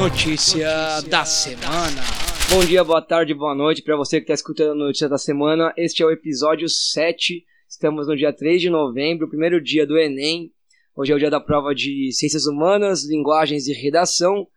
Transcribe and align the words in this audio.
Notícia 0.00 0.66
da 1.10 1.26
semana. 1.26 2.00
Bom 2.48 2.64
dia, 2.64 2.82
boa 2.82 3.02
tarde, 3.02 3.34
boa 3.34 3.54
noite 3.54 3.82
para 3.82 3.98
você 3.98 4.16
que 4.16 4.22
está 4.22 4.32
escutando 4.32 4.72
a 4.72 4.86
notícia 4.86 5.10
da 5.10 5.18
semana. 5.18 5.74
Este 5.76 6.02
é 6.02 6.06
o 6.06 6.10
episódio 6.10 6.70
7. 6.70 7.44
Estamos 7.68 8.08
no 8.08 8.16
dia 8.16 8.32
3 8.32 8.62
de 8.62 8.70
novembro, 8.70 9.28
primeiro 9.28 9.60
dia 9.60 9.86
do 9.86 9.98
Enem. 9.98 10.50
Hoje 10.96 11.12
é 11.12 11.14
o 11.14 11.18
dia 11.18 11.28
da 11.28 11.38
prova 11.38 11.74
de 11.74 12.10
Ciências 12.12 12.46
Humanas, 12.46 13.04
Linguagens 13.04 13.68
e 13.68 13.74
Redação. 13.74 14.48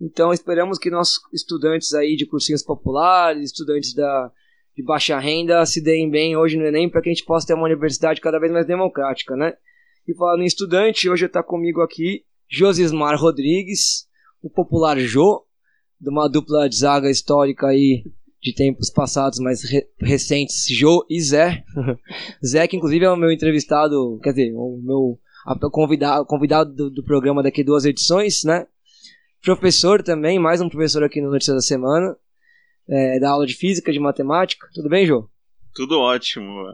Então 0.00 0.32
esperamos 0.32 0.78
que 0.78 0.90
nossos 0.90 1.18
estudantes 1.32 1.92
aí 1.92 2.14
de 2.14 2.24
cursinhos 2.24 2.62
populares, 2.62 3.50
estudantes 3.50 3.92
da, 3.94 4.30
de 4.76 4.84
baixa 4.84 5.18
renda 5.18 5.66
se 5.66 5.82
deem 5.82 6.08
bem 6.08 6.36
hoje 6.36 6.56
no 6.56 6.64
Enem 6.64 6.88
para 6.88 7.02
que 7.02 7.08
a 7.08 7.12
gente 7.12 7.24
possa 7.24 7.48
ter 7.48 7.54
uma 7.54 7.64
universidade 7.64 8.20
cada 8.20 8.38
vez 8.38 8.52
mais 8.52 8.64
democrática, 8.64 9.34
né? 9.34 9.54
E 10.06 10.14
falando 10.14 10.42
em 10.42 10.46
estudante, 10.46 11.10
hoje 11.10 11.26
está 11.26 11.42
comigo 11.42 11.80
aqui 11.80 12.24
Josismar 12.48 13.20
Rodrigues, 13.20 14.06
o 14.44 14.50
popular 14.50 14.98
Jô, 15.00 15.42
de 15.98 16.10
uma 16.10 16.28
dupla 16.28 16.68
de 16.68 16.76
zaga 16.76 17.10
histórica 17.10 17.68
aí 17.68 18.04
de 18.42 18.54
tempos 18.54 18.90
passados, 18.90 19.38
mais 19.38 19.64
re 19.64 19.88
recentes, 19.98 20.66
Jô 20.68 21.04
e 21.08 21.18
Zé. 21.18 21.64
Zé, 22.44 22.68
que 22.68 22.76
inclusive 22.76 23.06
é 23.06 23.10
o 23.10 23.16
meu 23.16 23.32
entrevistado, 23.32 24.20
quer 24.22 24.30
dizer, 24.30 24.52
o 24.54 24.78
meu 24.82 25.18
convidado, 25.70 26.26
convidado 26.26 26.74
do, 26.74 26.90
do 26.90 27.02
programa 27.02 27.42
daqui 27.42 27.64
duas 27.64 27.86
edições, 27.86 28.44
né? 28.44 28.66
Professor 29.42 30.02
também, 30.02 30.38
mais 30.38 30.60
um 30.60 30.68
professor 30.68 31.02
aqui 31.02 31.22
no 31.22 31.30
Notícia 31.30 31.54
da 31.54 31.62
Semana, 31.62 32.14
é, 32.86 33.18
da 33.18 33.30
aula 33.30 33.46
de 33.46 33.54
física, 33.54 33.90
de 33.90 33.98
matemática. 33.98 34.68
Tudo 34.74 34.90
bem, 34.90 35.06
Jô? 35.06 35.26
Tudo 35.74 35.98
ótimo. 35.98 36.66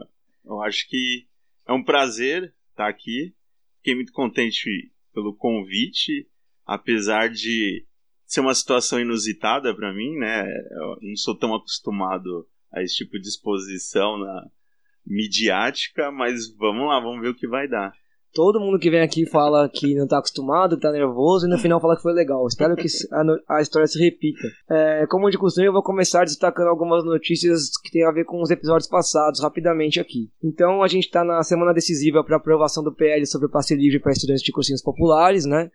Eu 0.43 0.61
acho 0.61 0.89
que 0.89 1.25
é 1.65 1.71
um 1.71 1.83
prazer 1.83 2.53
estar 2.71 2.89
aqui. 2.89 3.33
Fiquei 3.77 3.95
muito 3.95 4.11
contente 4.11 4.91
pelo 5.13 5.33
convite 5.33 6.27
apesar 6.71 7.29
de 7.29 7.85
ser 8.25 8.39
uma 8.39 8.55
situação 8.55 8.99
inusitada 8.99 9.75
para 9.75 9.93
mim, 9.93 10.15
né? 10.17 10.47
Eu 10.71 10.97
não 11.01 11.15
sou 11.17 11.37
tão 11.37 11.53
acostumado 11.53 12.47
a 12.73 12.81
esse 12.81 12.95
tipo 12.95 13.19
de 13.19 13.27
exposição 13.27 14.17
na 14.17 14.45
midiática, 15.05 16.09
mas 16.11 16.49
vamos 16.55 16.87
lá, 16.87 16.99
vamos 17.01 17.21
ver 17.21 17.29
o 17.29 17.35
que 17.35 17.47
vai 17.47 17.67
dar. 17.67 17.91
Todo 18.33 18.61
mundo 18.61 18.79
que 18.79 18.89
vem 18.89 19.01
aqui 19.01 19.25
fala 19.25 19.67
que 19.67 19.93
não 19.93 20.05
está 20.05 20.19
acostumado, 20.19 20.77
que 20.77 20.81
tá 20.81 20.89
nervoso, 20.93 21.45
e 21.45 21.49
no 21.49 21.57
final 21.57 21.81
fala 21.81 21.97
que 21.97 22.01
foi 22.01 22.13
legal. 22.13 22.47
Espero 22.47 22.77
que 22.77 22.87
a, 23.11 23.57
a 23.57 23.61
história 23.61 23.85
se 23.85 23.99
repita. 23.99 24.47
É, 24.69 25.05
como 25.07 25.29
de 25.29 25.37
costume, 25.37 25.67
eu 25.67 25.73
vou 25.73 25.83
começar 25.83 26.23
destacando 26.23 26.69
algumas 26.69 27.03
notícias 27.03 27.77
que 27.83 27.91
tem 27.91 28.05
a 28.05 28.11
ver 28.11 28.23
com 28.23 28.41
os 28.41 28.49
episódios 28.49 28.87
passados, 28.87 29.41
rapidamente 29.41 29.99
aqui. 29.99 30.29
Então, 30.41 30.81
a 30.81 30.87
gente 30.87 31.07
está 31.07 31.25
na 31.25 31.43
semana 31.43 31.73
decisiva 31.73 32.23
para 32.23 32.37
aprovação 32.37 32.81
do 32.81 32.95
PL 32.95 33.25
sobre 33.25 33.47
o 33.47 33.51
passe 33.51 33.75
livre 33.75 33.99
para 33.99 34.13
estudantes 34.13 34.43
de 34.43 34.53
cursinhos 34.53 34.81
populares, 34.81 35.45
né? 35.45 35.69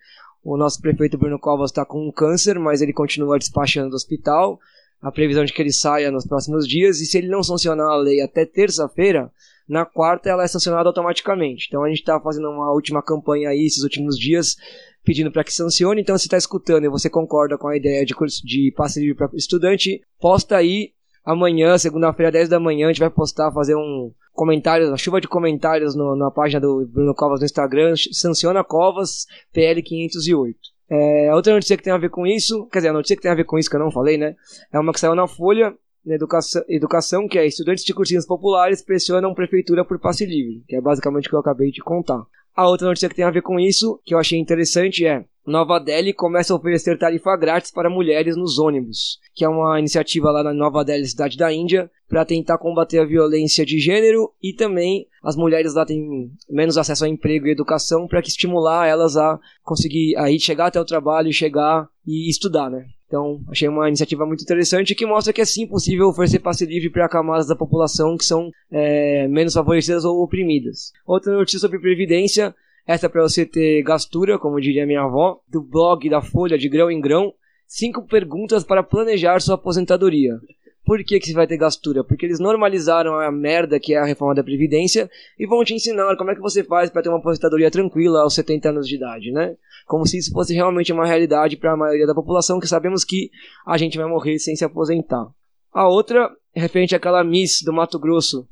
O 0.48 0.56
nosso 0.56 0.80
prefeito 0.80 1.18
Bruno 1.18 1.40
Covas 1.40 1.72
está 1.72 1.84
com 1.84 2.06
um 2.06 2.12
câncer, 2.12 2.56
mas 2.56 2.80
ele 2.80 2.92
continua 2.92 3.36
despachando 3.36 3.90
do 3.90 3.96
hospital. 3.96 4.60
A 5.02 5.10
previsão 5.10 5.44
de 5.44 5.52
que 5.52 5.60
ele 5.60 5.72
saia 5.72 6.08
nos 6.08 6.24
próximos 6.24 6.68
dias. 6.68 7.00
E 7.00 7.06
se 7.06 7.18
ele 7.18 7.26
não 7.26 7.42
sancionar 7.42 7.88
a 7.88 7.96
lei 7.96 8.20
até 8.20 8.46
terça-feira, 8.46 9.28
na 9.68 9.84
quarta 9.84 10.28
ela 10.30 10.44
é 10.44 10.46
sancionada 10.46 10.88
automaticamente. 10.88 11.66
Então 11.66 11.82
a 11.82 11.88
gente 11.88 11.98
está 11.98 12.20
fazendo 12.20 12.48
uma 12.48 12.72
última 12.72 13.02
campanha 13.02 13.48
aí 13.48 13.66
esses 13.66 13.82
últimos 13.82 14.16
dias 14.16 14.54
pedindo 15.02 15.32
para 15.32 15.42
que 15.42 15.52
sancione. 15.52 16.00
Então 16.00 16.16
se 16.16 16.26
está 16.26 16.36
escutando 16.36 16.84
e 16.84 16.88
você 16.88 17.10
concorda 17.10 17.58
com 17.58 17.66
a 17.66 17.76
ideia 17.76 18.06
de, 18.06 18.14
de 18.44 18.72
passe 18.76 19.00
livre 19.00 19.16
para 19.16 19.30
estudante, 19.34 20.00
posta 20.20 20.56
aí 20.56 20.92
amanhã, 21.26 21.76
segunda-feira, 21.76 22.30
10 22.30 22.48
da 22.48 22.60
manhã, 22.60 22.86
a 22.86 22.92
gente 22.92 23.00
vai 23.00 23.10
postar, 23.10 23.50
fazer 23.50 23.74
um 23.74 24.12
comentário, 24.32 24.86
uma 24.86 24.96
chuva 24.96 25.20
de 25.20 25.26
comentários 25.26 25.96
no, 25.96 26.14
na 26.14 26.30
página 26.30 26.60
do 26.60 26.86
Bruno 26.86 27.12
Covas 27.14 27.40
no 27.40 27.46
Instagram, 27.46 27.94
sanciona 28.12 28.62
Covas 28.62 29.26
PL 29.52 29.82
508. 29.82 30.56
É, 30.88 31.34
outra 31.34 31.52
notícia 31.52 31.76
que 31.76 31.82
tem 31.82 31.92
a 31.92 31.98
ver 31.98 32.10
com 32.10 32.24
isso, 32.24 32.68
quer 32.68 32.78
dizer, 32.78 32.90
a 32.90 32.92
notícia 32.92 33.16
que 33.16 33.22
tem 33.22 33.30
a 33.30 33.34
ver 33.34 33.44
com 33.44 33.58
isso 33.58 33.68
que 33.68 33.74
eu 33.74 33.80
não 33.80 33.90
falei, 33.90 34.16
né? 34.16 34.36
É 34.72 34.78
uma 34.78 34.92
que 34.92 35.00
saiu 35.00 35.16
na 35.16 35.26
Folha, 35.26 35.74
na 36.04 36.14
educação, 36.14 36.62
educação, 36.68 37.26
que 37.26 37.36
é 37.36 37.44
estudantes 37.44 37.84
de 37.84 37.92
cursinhos 37.92 38.24
populares 38.24 38.84
pressionam 38.84 39.34
prefeitura 39.34 39.84
por 39.84 39.98
passe 39.98 40.24
livre, 40.24 40.62
que 40.68 40.76
é 40.76 40.80
basicamente 40.80 41.26
o 41.26 41.30
que 41.30 41.34
eu 41.34 41.40
acabei 41.40 41.72
de 41.72 41.82
contar. 41.82 42.22
A 42.54 42.68
outra 42.68 42.86
notícia 42.86 43.08
que 43.08 43.16
tem 43.16 43.24
a 43.24 43.30
ver 43.30 43.42
com 43.42 43.58
isso, 43.58 44.00
que 44.04 44.14
eu 44.14 44.18
achei 44.18 44.38
interessante, 44.38 45.04
é 45.04 45.24
Nova 45.46 45.78
Delhi 45.78 46.12
começa 46.12 46.52
a 46.52 46.56
oferecer 46.56 46.98
tarifa 46.98 47.36
grátis 47.36 47.70
para 47.70 47.88
mulheres 47.88 48.36
nos 48.36 48.58
ônibus, 48.58 49.20
que 49.32 49.44
é 49.44 49.48
uma 49.48 49.78
iniciativa 49.78 50.30
lá 50.32 50.42
na 50.42 50.52
Nova 50.52 50.84
Delhi, 50.84 51.06
cidade 51.06 51.36
da 51.36 51.52
Índia, 51.52 51.88
para 52.08 52.24
tentar 52.24 52.58
combater 52.58 52.98
a 52.98 53.04
violência 53.04 53.64
de 53.64 53.78
gênero 53.78 54.32
e 54.42 54.52
também 54.52 55.06
as 55.22 55.36
mulheres 55.36 55.74
lá 55.74 55.86
têm 55.86 56.30
menos 56.50 56.76
acesso 56.76 57.04
a 57.04 57.08
emprego 57.08 57.46
e 57.46 57.52
educação 57.52 58.08
para 58.08 58.20
estimular 58.20 58.88
elas 58.88 59.16
a 59.16 59.38
conseguir 59.62 60.16
aí 60.16 60.38
chegar 60.40 60.66
até 60.66 60.80
o 60.80 60.84
trabalho, 60.84 61.32
chegar 61.32 61.88
e 62.04 62.28
estudar, 62.28 62.68
né? 62.68 62.86
Então, 63.06 63.40
achei 63.48 63.68
uma 63.68 63.86
iniciativa 63.86 64.26
muito 64.26 64.42
interessante 64.42 64.94
que 64.94 65.06
mostra 65.06 65.32
que 65.32 65.40
é 65.40 65.44
sim 65.44 65.64
possível 65.64 66.08
oferecer 66.08 66.40
passe 66.40 66.66
livre 66.66 66.90
para 66.90 67.08
camadas 67.08 67.46
da 67.46 67.54
população 67.54 68.16
que 68.16 68.24
são 68.24 68.50
é, 68.70 69.28
menos 69.28 69.54
favorecidas 69.54 70.04
ou 70.04 70.22
oprimidas. 70.22 70.92
Outra 71.06 71.32
notícia 71.32 71.60
sobre 71.60 71.78
previdência 71.78 72.52
essa 72.86 73.06
é 73.06 73.08
para 73.08 73.22
você 73.22 73.44
ter 73.44 73.82
gastura, 73.82 74.38
como 74.38 74.60
diria 74.60 74.86
minha 74.86 75.02
avó, 75.02 75.40
do 75.48 75.60
blog 75.60 76.08
da 76.08 76.22
Folha 76.22 76.56
de 76.56 76.68
Grão 76.68 76.88
em 76.88 77.00
Grão. 77.00 77.32
Cinco 77.66 78.06
perguntas 78.06 78.62
para 78.62 78.82
planejar 78.82 79.40
sua 79.40 79.56
aposentadoria. 79.56 80.38
Por 80.84 81.02
que, 81.02 81.18
que 81.18 81.26
você 81.26 81.32
vai 81.32 81.48
ter 81.48 81.56
gastura? 81.56 82.04
Porque 82.04 82.24
eles 82.24 82.38
normalizaram 82.38 83.18
a 83.18 83.32
merda 83.32 83.80
que 83.80 83.92
é 83.92 83.98
a 83.98 84.04
reforma 84.04 84.36
da 84.36 84.44
Previdência 84.44 85.10
e 85.36 85.44
vão 85.44 85.64
te 85.64 85.74
ensinar 85.74 86.16
como 86.16 86.30
é 86.30 86.34
que 86.36 86.40
você 86.40 86.62
faz 86.62 86.88
para 86.88 87.02
ter 87.02 87.08
uma 87.08 87.18
aposentadoria 87.18 87.72
tranquila 87.72 88.22
aos 88.22 88.34
70 88.34 88.68
anos 88.68 88.86
de 88.86 88.94
idade, 88.94 89.32
né? 89.32 89.56
Como 89.84 90.06
se 90.06 90.18
isso 90.18 90.30
fosse 90.30 90.54
realmente 90.54 90.92
uma 90.92 91.04
realidade 91.04 91.56
para 91.56 91.72
a 91.72 91.76
maioria 91.76 92.06
da 92.06 92.14
população, 92.14 92.60
que 92.60 92.68
sabemos 92.68 93.04
que 93.04 93.30
a 93.66 93.76
gente 93.76 93.98
vai 93.98 94.06
morrer 94.06 94.38
sem 94.38 94.54
se 94.54 94.64
aposentar. 94.64 95.26
A 95.72 95.88
outra, 95.88 96.30
referente 96.54 96.94
àquela 96.94 97.24
Miss 97.24 97.62
do 97.64 97.72
Mato 97.72 97.98
Grosso, 97.98 98.46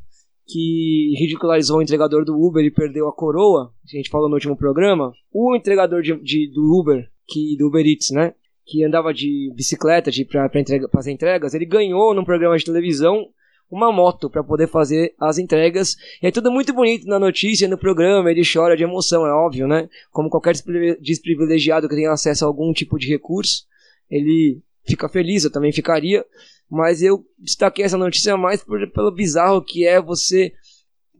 que 0.47 1.15
ridicularizou 1.19 1.78
o 1.78 1.82
entregador 1.82 2.25
do 2.25 2.38
Uber 2.38 2.65
e 2.65 2.71
perdeu 2.71 3.09
a 3.09 3.12
coroa, 3.12 3.72
a 3.84 3.97
gente 3.97 4.10
falou 4.10 4.28
no 4.28 4.34
último 4.34 4.56
programa, 4.56 5.12
o 5.32 5.56
entregador 5.56 6.03
de, 6.03 6.15
de 6.22 6.50
do 6.53 6.78
Uber, 6.78 7.09
que 7.27 7.56
do 7.56 7.69
Uber 7.69 7.87
Eats, 7.87 8.10
né, 8.10 8.34
que 8.65 8.84
andava 8.84 9.12
de 9.12 9.53
bicicleta 9.54 10.10
de, 10.10 10.25
para 10.25 10.49
entrega, 10.60 10.88
entregas, 11.09 11.54
ele 11.54 11.66
ganhou 11.66 12.15
num 12.15 12.25
programa 12.25 12.56
de 12.56 12.65
televisão 12.65 13.27
uma 13.71 13.91
moto 13.91 14.31
para 14.31 14.44
poder 14.44 14.69
fazer 14.69 15.15
as 15.19 15.38
entregas. 15.38 15.97
E 16.22 16.27
é 16.27 16.31
tudo 16.31 16.50
muito 16.50 16.72
bonito 16.72 17.06
na 17.06 17.19
notícia, 17.19 17.69
no 17.69 17.78
programa, 17.78 18.31
ele 18.31 18.43
chora 18.44 18.77
de 18.77 18.84
emoção, 18.84 19.27
é 19.27 19.33
óbvio, 19.33 19.66
né? 19.66 19.88
Como 20.10 20.31
qualquer 20.31 20.54
desprivilegiado 21.00 21.88
que 21.88 21.94
tenha 21.94 22.12
acesso 22.12 22.44
a 22.44 22.49
algum 22.49 22.72
tipo 22.72 22.99
de 22.99 23.09
recurso, 23.09 23.65
ele 24.10 24.62
fica 24.87 25.09
feliz, 25.09 25.45
eu 25.45 25.50
também 25.50 25.72
ficaria 25.72 26.25
mas 26.71 27.03
eu 27.03 27.25
destaquei 27.39 27.84
essa 27.84 27.99
notícia 27.99 28.37
mais 28.37 28.62
por, 28.62 28.91
pelo 28.91 29.12
bizarro 29.12 29.62
que 29.62 29.87
é 29.87 30.00
você 30.00 30.53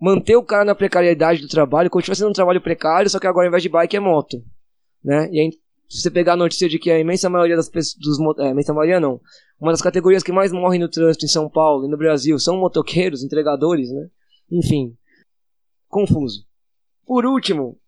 manter 0.01 0.37
o 0.37 0.43
cara 0.43 0.65
na 0.65 0.75
precariedade 0.75 1.41
do 1.41 1.49
trabalho, 1.49 1.91
continua 1.91 2.15
sendo 2.15 2.31
um 2.31 2.35
trabalho 2.35 2.61
precário, 2.61 3.09
só 3.09 3.19
que 3.19 3.27
agora 3.27 3.47
ao 3.47 3.49
invés 3.49 3.63
de 3.63 3.69
bike 3.69 3.97
é 3.97 4.01
moto, 4.01 4.43
né? 5.03 5.29
E 5.31 5.41
aí, 5.41 5.51
se 5.89 6.03
você 6.03 6.11
pegar 6.11 6.33
a 6.33 6.37
notícia 6.37 6.69
de 6.69 6.79
que 6.79 6.91
a 6.91 6.99
imensa 6.99 7.31
maioria 7.31 7.57
das 7.57 7.69
pessoas, 7.69 7.97
dos, 8.01 8.19
é, 8.39 8.51
imensa 8.51 8.75
maioria 8.75 8.99
não, 8.99 9.21
uma 9.61 9.71
das 9.71 9.81
categorias 9.81 10.23
que 10.23 10.33
mais 10.33 10.53
morrem 10.53 10.81
no 10.81 10.89
trânsito 10.89 11.25
em 11.25 11.29
São 11.29 11.49
Paulo 11.49 11.87
e 11.87 11.91
no 11.91 11.97
Brasil 11.97 12.39
são 12.39 12.59
motoqueiros, 12.59 13.23
entregadores, 13.23 13.91
né? 13.91 14.09
Enfim, 14.51 14.97
confuso. 15.89 16.45
Por 17.07 17.25
último, 17.25 17.79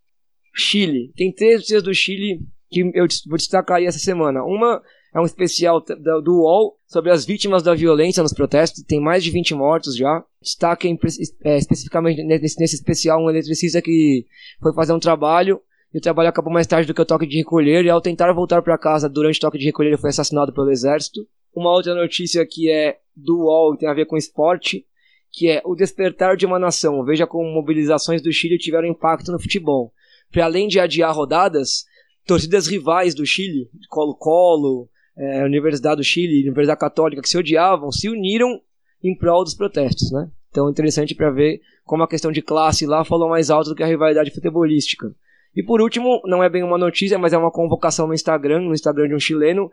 Chile. 0.55 1.13
Tem 1.17 1.33
três 1.33 1.57
notícias 1.57 1.83
do 1.83 1.93
Chile 1.93 2.41
que 2.71 2.81
eu 2.95 3.07
vou 3.27 3.37
destacar 3.37 3.79
aí 3.79 3.87
essa 3.87 3.99
semana. 3.99 4.45
Uma 4.45 4.81
é 5.17 5.21
um 5.21 5.25
especial 5.25 5.81
do 5.81 6.43
UOL 6.43 6.79
sobre 6.87 7.11
as 7.11 7.25
vítimas 7.25 7.63
da 7.63 7.75
violência 7.75 8.23
nos 8.23 8.35
protestos. 8.35 8.85
Tem 8.85 9.01
mais 9.01 9.25
de 9.25 9.31
20 9.31 9.55
mortos 9.55 9.97
já. 9.97 10.23
Destaca 10.43 10.87
é, 10.87 11.57
especificamente 11.57 12.23
nesse, 12.23 12.61
nesse 12.61 12.75
especial 12.75 13.25
um 13.25 13.31
eletricista 13.31 13.81
que 13.81 14.27
foi 14.61 14.75
fazer 14.75 14.93
um 14.93 14.99
trabalho 14.99 15.59
e 15.95 15.97
o 15.97 16.03
trabalho 16.03 16.29
acabou 16.29 16.53
mais 16.53 16.67
tarde 16.67 16.87
do 16.87 16.93
que 16.93 17.01
o 17.01 17.07
toque 17.07 17.27
de 17.27 17.39
recolher. 17.39 17.83
E 17.87 17.89
ao 17.89 18.03
tentar 18.03 18.31
voltar 18.35 18.61
para 18.61 18.77
casa 18.77 19.09
durante 19.09 19.39
o 19.39 19.41
toque 19.41 19.57
de 19.57 19.65
recolher, 19.65 19.89
ele 19.89 19.97
foi 19.97 20.11
assassinado 20.11 20.53
pelo 20.53 20.71
exército. 20.71 21.27
Uma 21.55 21.73
outra 21.73 21.95
notícia 21.95 22.47
que 22.47 22.71
é 22.71 22.99
do 23.17 23.39
UOL 23.39 23.75
tem 23.75 23.89
a 23.89 23.95
ver 23.95 24.05
com 24.05 24.19
esporte, 24.19 24.85
que 25.33 25.49
é 25.49 25.63
o 25.65 25.75
despertar 25.75 26.37
de 26.37 26.45
uma 26.45 26.59
nação. 26.59 27.03
Veja 27.03 27.27
como 27.27 27.51
mobilizações 27.55 28.21
do 28.21 28.31
Chile 28.31 28.59
tiveram 28.59 28.87
impacto 28.87 29.33
no 29.33 29.41
futebol. 29.41 29.95
Para 30.31 30.45
além 30.45 30.69
de 30.69 30.79
adiar 30.79 31.15
rodadas, 31.15 31.87
torcidas 32.27 32.67
rivais 32.67 33.15
do 33.15 33.25
Chile, 33.25 33.71
Colo-Colo, 33.89 34.91
é, 35.17 35.45
Universidade 35.45 35.97
do 35.97 36.05
Chile, 36.05 36.43
Universidade 36.43 36.81
Católica, 36.81 37.23
que 37.23 37.29
se 37.29 37.39
odiavam, 37.39 37.91
se 37.91 38.09
uniram 38.09 38.61
em 39.03 39.17
prol 39.17 39.45
dos 39.45 39.55
protestos, 39.55 40.11
né? 40.11 40.29
Então 40.51 40.71
interessante 40.71 41.15
para 41.15 41.31
ver 41.31 41.61
como 41.85 42.03
a 42.03 42.09
questão 42.09 42.33
de 42.33 42.43
classe 42.43 42.87
lá 42.87 43.05
falou 43.05 43.29
mais 43.29 43.51
alto 43.51 43.71
do 43.71 43.77
que 43.77 43.83
a 43.83 43.87
rivalidade 43.87 44.31
futebolística. 44.31 45.15
E 45.55 45.63
por 45.63 45.81
último, 45.81 46.21
não 46.27 46.43
é 46.43 46.49
bem 46.49 46.63
uma 46.63 46.77
notícia, 46.77 47.19
mas 47.19 47.33
é 47.33 47.39
uma 47.39 47.51
convocação 47.51 48.07
no 48.07 48.15
Instagram, 48.15 48.61
no 48.61 48.75
Instagram 48.75 49.09
de 49.09 49.15
um 49.15 49.21
chileno, 49.21 49.71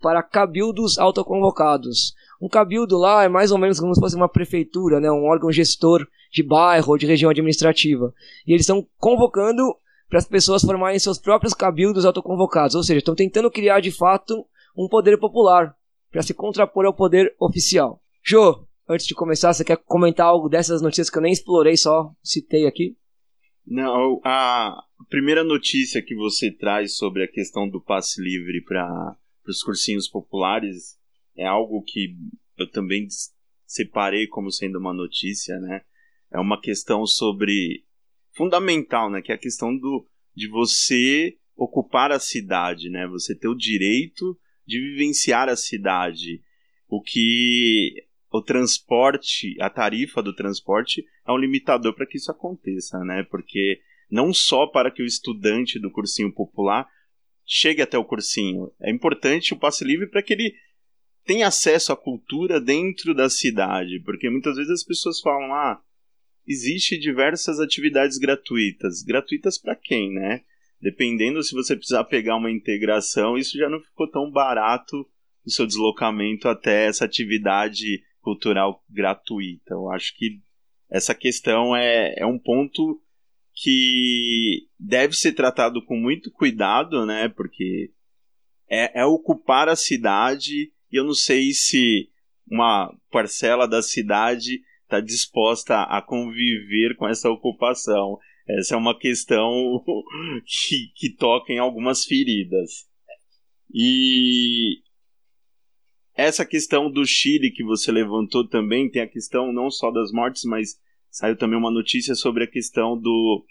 para 0.00 0.22
cabildos 0.22 0.98
autoconvocados. 0.98 2.14
Um 2.40 2.48
cabildo 2.48 2.96
lá 2.96 3.22
é 3.24 3.28
mais 3.28 3.52
ou 3.52 3.58
menos 3.58 3.78
como 3.78 3.94
se 3.94 4.00
fosse 4.00 4.16
uma 4.16 4.28
prefeitura, 4.28 4.98
né? 4.98 5.10
um 5.10 5.24
órgão 5.24 5.52
gestor 5.52 6.06
de 6.32 6.42
bairro 6.42 6.92
ou 6.92 6.98
de 6.98 7.06
região 7.06 7.30
administrativa. 7.30 8.12
E 8.46 8.52
eles 8.52 8.62
estão 8.62 8.84
convocando 8.98 9.62
para 10.08 10.18
as 10.18 10.26
pessoas 10.26 10.62
formarem 10.62 10.98
seus 10.98 11.18
próprios 11.18 11.54
cabildos 11.54 12.04
autoconvocados, 12.04 12.74
ou 12.74 12.82
seja, 12.82 12.98
estão 12.98 13.14
tentando 13.14 13.50
criar 13.50 13.80
de 13.80 13.92
fato 13.92 14.44
um 14.80 14.88
poder 14.88 15.18
popular 15.18 15.76
para 16.10 16.22
se 16.22 16.32
contrapor 16.32 16.86
ao 16.86 16.94
poder 16.94 17.34
oficial. 17.38 18.02
Jô, 18.24 18.66
antes 18.88 19.06
de 19.06 19.14
começar, 19.14 19.52
você 19.52 19.64
quer 19.64 19.76
comentar 19.76 20.26
algo 20.26 20.48
dessas 20.48 20.80
notícias 20.80 21.10
que 21.10 21.18
eu 21.18 21.22
nem 21.22 21.32
explorei, 21.32 21.76
só 21.76 22.12
citei 22.22 22.66
aqui? 22.66 22.96
Não, 23.66 24.20
a 24.24 24.82
primeira 25.08 25.44
notícia 25.44 26.02
que 26.02 26.14
você 26.14 26.50
traz 26.50 26.96
sobre 26.96 27.22
a 27.22 27.28
questão 27.30 27.68
do 27.68 27.80
passe 27.80 28.20
livre 28.22 28.62
para 28.64 29.16
os 29.46 29.62
cursinhos 29.62 30.08
populares 30.08 30.98
é 31.36 31.46
algo 31.46 31.82
que 31.86 32.16
eu 32.58 32.68
também 32.70 33.06
separei 33.66 34.26
como 34.26 34.50
sendo 34.50 34.78
uma 34.78 34.92
notícia, 34.92 35.58
né? 35.60 35.82
É 36.32 36.38
uma 36.38 36.60
questão 36.60 37.06
sobre 37.06 37.84
fundamental, 38.34 39.10
né? 39.10 39.20
Que 39.22 39.30
é 39.30 39.34
a 39.34 39.38
questão 39.38 39.76
do 39.76 40.06
de 40.34 40.48
você 40.48 41.36
ocupar 41.56 42.10
a 42.10 42.18
cidade, 42.18 42.88
né? 42.88 43.06
Você 43.08 43.36
ter 43.36 43.48
o 43.48 43.56
direito 43.56 44.38
de 44.70 44.80
vivenciar 44.80 45.48
a 45.48 45.56
cidade, 45.56 46.40
o 46.88 47.02
que 47.02 48.06
o 48.32 48.40
transporte, 48.40 49.56
a 49.60 49.68
tarifa 49.68 50.22
do 50.22 50.32
transporte 50.32 51.04
é 51.26 51.32
um 51.32 51.36
limitador 51.36 51.92
para 51.94 52.06
que 52.06 52.16
isso 52.16 52.30
aconteça, 52.30 52.98
né? 53.00 53.24
Porque 53.24 53.80
não 54.08 54.32
só 54.32 54.68
para 54.68 54.90
que 54.90 55.02
o 55.02 55.06
estudante 55.06 55.80
do 55.80 55.90
cursinho 55.90 56.32
popular 56.32 56.88
chegue 57.44 57.82
até 57.82 57.98
o 57.98 58.04
cursinho, 58.04 58.70
é 58.80 58.90
importante 58.92 59.52
o 59.52 59.58
passe 59.58 59.84
livre 59.84 60.06
para 60.06 60.22
que 60.22 60.32
ele 60.32 60.54
tenha 61.24 61.48
acesso 61.48 61.92
à 61.92 61.96
cultura 61.96 62.60
dentro 62.60 63.12
da 63.12 63.28
cidade, 63.28 64.00
porque 64.04 64.30
muitas 64.30 64.54
vezes 64.54 64.70
as 64.70 64.84
pessoas 64.84 65.20
falam: 65.20 65.52
"Ah, 65.52 65.82
existe 66.46 66.96
diversas 66.96 67.58
atividades 67.58 68.18
gratuitas. 68.18 69.02
Gratuitas 69.02 69.58
para 69.58 69.74
quem, 69.74 70.12
né? 70.12 70.42
Dependendo 70.80 71.42
se 71.42 71.54
você 71.54 71.76
precisar 71.76 72.04
pegar 72.04 72.36
uma 72.36 72.50
integração, 72.50 73.36
isso 73.36 73.58
já 73.58 73.68
não 73.68 73.80
ficou 73.80 74.10
tão 74.10 74.30
barato 74.30 75.06
o 75.44 75.50
seu 75.50 75.66
deslocamento 75.66 76.48
até 76.48 76.86
essa 76.86 77.04
atividade 77.04 78.02
cultural 78.20 78.82
gratuita. 78.88 79.74
Eu 79.74 79.90
acho 79.90 80.16
que 80.16 80.40
essa 80.90 81.14
questão 81.14 81.76
é, 81.76 82.14
é 82.16 82.26
um 82.26 82.38
ponto 82.38 83.00
que 83.54 84.68
deve 84.78 85.14
ser 85.14 85.32
tratado 85.32 85.84
com 85.84 85.96
muito 85.96 86.30
cuidado, 86.30 87.04
né? 87.04 87.28
Porque 87.28 87.90
é, 88.68 89.00
é 89.00 89.04
ocupar 89.04 89.68
a 89.68 89.76
cidade 89.76 90.72
e 90.90 90.96
eu 90.98 91.04
não 91.04 91.14
sei 91.14 91.52
se 91.52 92.08
uma 92.50 92.92
parcela 93.10 93.68
da 93.68 93.82
cidade 93.82 94.60
está 94.82 95.00
disposta 95.00 95.82
a 95.82 96.02
conviver 96.02 96.96
com 96.96 97.06
essa 97.06 97.30
ocupação. 97.30 98.18
Essa 98.58 98.74
é 98.74 98.78
uma 98.78 98.98
questão 98.98 99.82
que, 100.44 100.92
que 100.94 101.14
toca 101.14 101.52
em 101.52 101.58
algumas 101.58 102.04
feridas. 102.04 102.88
E 103.72 104.78
essa 106.14 106.44
questão 106.44 106.90
do 106.90 107.06
Chile 107.06 107.52
que 107.52 107.62
você 107.62 107.92
levantou 107.92 108.46
também, 108.46 108.90
tem 108.90 109.02
a 109.02 109.08
questão 109.08 109.52
não 109.52 109.70
só 109.70 109.90
das 109.90 110.10
mortes, 110.12 110.44
mas 110.44 110.78
saiu 111.10 111.36
também 111.36 111.58
uma 111.58 111.70
notícia 111.70 112.14
sobre 112.14 112.44
a 112.44 112.50
questão 112.50 112.98
do, 112.98 113.44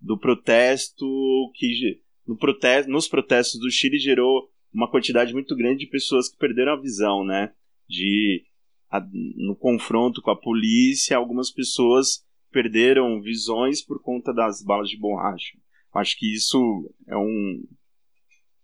do 0.00 0.18
protesto 0.18 1.06
que 1.54 2.00
no 2.26 2.36
protesto, 2.36 2.90
nos 2.90 3.08
protestos 3.08 3.60
do 3.60 3.70
Chile 3.70 3.98
gerou 3.98 4.48
uma 4.72 4.90
quantidade 4.90 5.32
muito 5.32 5.56
grande 5.56 5.84
de 5.84 5.90
pessoas 5.90 6.28
que 6.28 6.38
perderam 6.38 6.72
a 6.72 6.80
visão, 6.80 7.24
né? 7.24 7.52
De 7.88 8.44
a, 8.90 9.00
no 9.00 9.56
confronto 9.56 10.22
com 10.22 10.30
a 10.30 10.36
polícia, 10.36 11.16
algumas 11.16 11.50
pessoas 11.50 12.24
perderam 12.52 13.20
visões 13.20 13.82
por 13.84 14.00
conta 14.02 14.32
das 14.32 14.62
balas 14.62 14.88
de 14.88 14.98
borracha. 14.98 15.58
Acho 15.94 16.16
que 16.18 16.32
isso 16.32 16.58
é 17.08 17.16
um 17.16 17.62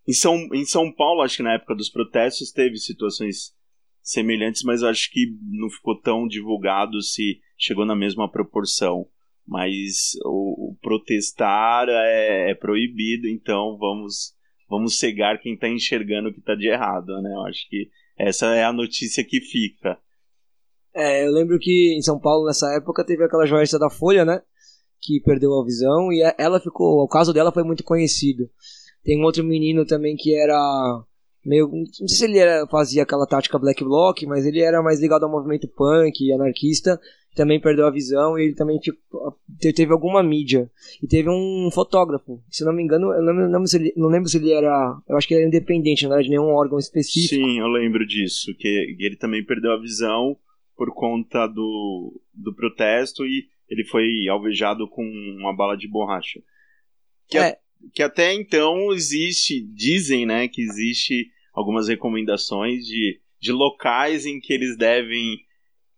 em 0.08 0.14
São, 0.14 0.48
em 0.54 0.64
São 0.64 0.90
Paulo, 0.90 1.20
acho 1.20 1.36
que 1.36 1.42
na 1.42 1.52
época 1.52 1.74
dos 1.74 1.90
protestos 1.90 2.50
teve 2.50 2.78
situações 2.78 3.54
semelhantes, 4.00 4.62
mas 4.62 4.82
acho 4.82 5.10
que 5.10 5.26
não 5.42 5.68
ficou 5.68 6.00
tão 6.00 6.26
divulgado 6.26 7.02
se 7.02 7.38
chegou 7.58 7.84
na 7.84 7.94
mesma 7.94 8.30
proporção. 8.30 9.06
Mas 9.46 10.12
o, 10.24 10.70
o 10.70 10.78
protestar 10.80 11.88
é, 11.90 12.50
é, 12.50 12.54
proibido, 12.54 13.28
então 13.28 13.76
vamos 13.78 14.34
vamos 14.66 14.98
cegar 14.98 15.40
quem 15.40 15.54
está 15.54 15.68
enxergando 15.68 16.30
o 16.30 16.32
que 16.32 16.40
está 16.40 16.54
de 16.54 16.68
errado, 16.68 17.20
né? 17.20 17.30
Eu 17.30 17.42
acho 17.42 17.68
que 17.68 17.90
essa 18.18 18.46
é 18.54 18.64
a 18.64 18.72
notícia 18.72 19.22
que 19.22 19.42
fica. 19.42 19.98
É, 20.98 21.24
eu 21.24 21.30
lembro 21.30 21.60
que 21.60 21.94
em 21.96 22.02
São 22.02 22.18
Paulo 22.18 22.44
nessa 22.44 22.74
época 22.74 23.06
teve 23.06 23.22
aquela 23.22 23.46
jornalista 23.46 23.78
da 23.78 23.88
Folha, 23.88 24.24
né? 24.24 24.42
Que 25.00 25.20
perdeu 25.20 25.54
a 25.54 25.64
visão 25.64 26.12
e 26.12 26.20
ela 26.36 26.58
ficou, 26.58 27.04
o 27.04 27.06
caso 27.06 27.32
dela 27.32 27.52
foi 27.52 27.62
muito 27.62 27.84
conhecido. 27.84 28.50
Tem 29.04 29.16
um 29.16 29.22
outro 29.22 29.44
menino 29.44 29.86
também 29.86 30.16
que 30.16 30.34
era 30.34 30.58
meio. 31.46 31.68
Não 31.68 32.08
sei 32.08 32.08
se 32.08 32.24
ele 32.24 32.38
era, 32.38 32.66
fazia 32.66 33.04
aquela 33.04 33.28
tática 33.28 33.60
black 33.60 33.84
block, 33.84 34.26
mas 34.26 34.44
ele 34.44 34.60
era 34.60 34.82
mais 34.82 35.00
ligado 35.00 35.22
ao 35.22 35.30
movimento 35.30 35.68
punk, 35.68 36.32
anarquista. 36.32 37.00
Também 37.36 37.60
perdeu 37.60 37.86
a 37.86 37.92
visão 37.92 38.36
e 38.36 38.46
ele 38.46 38.54
também 38.56 38.80
teve 39.60 39.92
alguma 39.92 40.20
mídia. 40.20 40.68
E 41.00 41.06
teve 41.06 41.30
um 41.30 41.70
fotógrafo, 41.72 42.42
se 42.50 42.64
não 42.64 42.72
me 42.72 42.82
engano, 42.82 43.12
eu 43.12 43.22
não, 43.22 43.48
não, 43.48 43.66
se 43.66 43.76
ele, 43.76 43.92
não 43.96 44.08
lembro 44.08 44.28
se 44.28 44.38
ele 44.38 44.50
era. 44.50 44.98
Eu 45.08 45.16
acho 45.16 45.28
que 45.28 45.34
ele 45.34 45.42
era 45.42 45.48
independente, 45.48 46.04
não 46.06 46.14
era 46.14 46.24
de 46.24 46.30
nenhum 46.30 46.48
órgão 46.48 46.76
específico. 46.76 47.36
Sim, 47.36 47.60
eu 47.60 47.68
lembro 47.68 48.04
disso, 48.04 48.52
que 48.58 48.96
ele 48.98 49.14
também 49.16 49.46
perdeu 49.46 49.70
a 49.70 49.80
visão 49.80 50.36
por 50.78 50.94
conta 50.94 51.48
do, 51.48 52.22
do 52.32 52.54
protesto 52.54 53.26
e 53.26 53.48
ele 53.68 53.84
foi 53.84 54.28
alvejado 54.28 54.88
com 54.88 55.02
uma 55.02 55.54
bala 55.54 55.76
de 55.76 55.88
borracha. 55.88 56.40
Que 57.28 57.36
é 57.36 57.58
que 57.92 58.02
até 58.02 58.32
então 58.32 58.92
existe, 58.92 59.60
dizem, 59.60 60.26
né, 60.26 60.48
que 60.48 60.60
existe 60.60 61.30
algumas 61.52 61.88
recomendações 61.88 62.84
de, 62.84 63.20
de 63.40 63.52
locais 63.52 64.26
em 64.26 64.40
que 64.40 64.52
eles 64.52 64.76
devem 64.76 65.38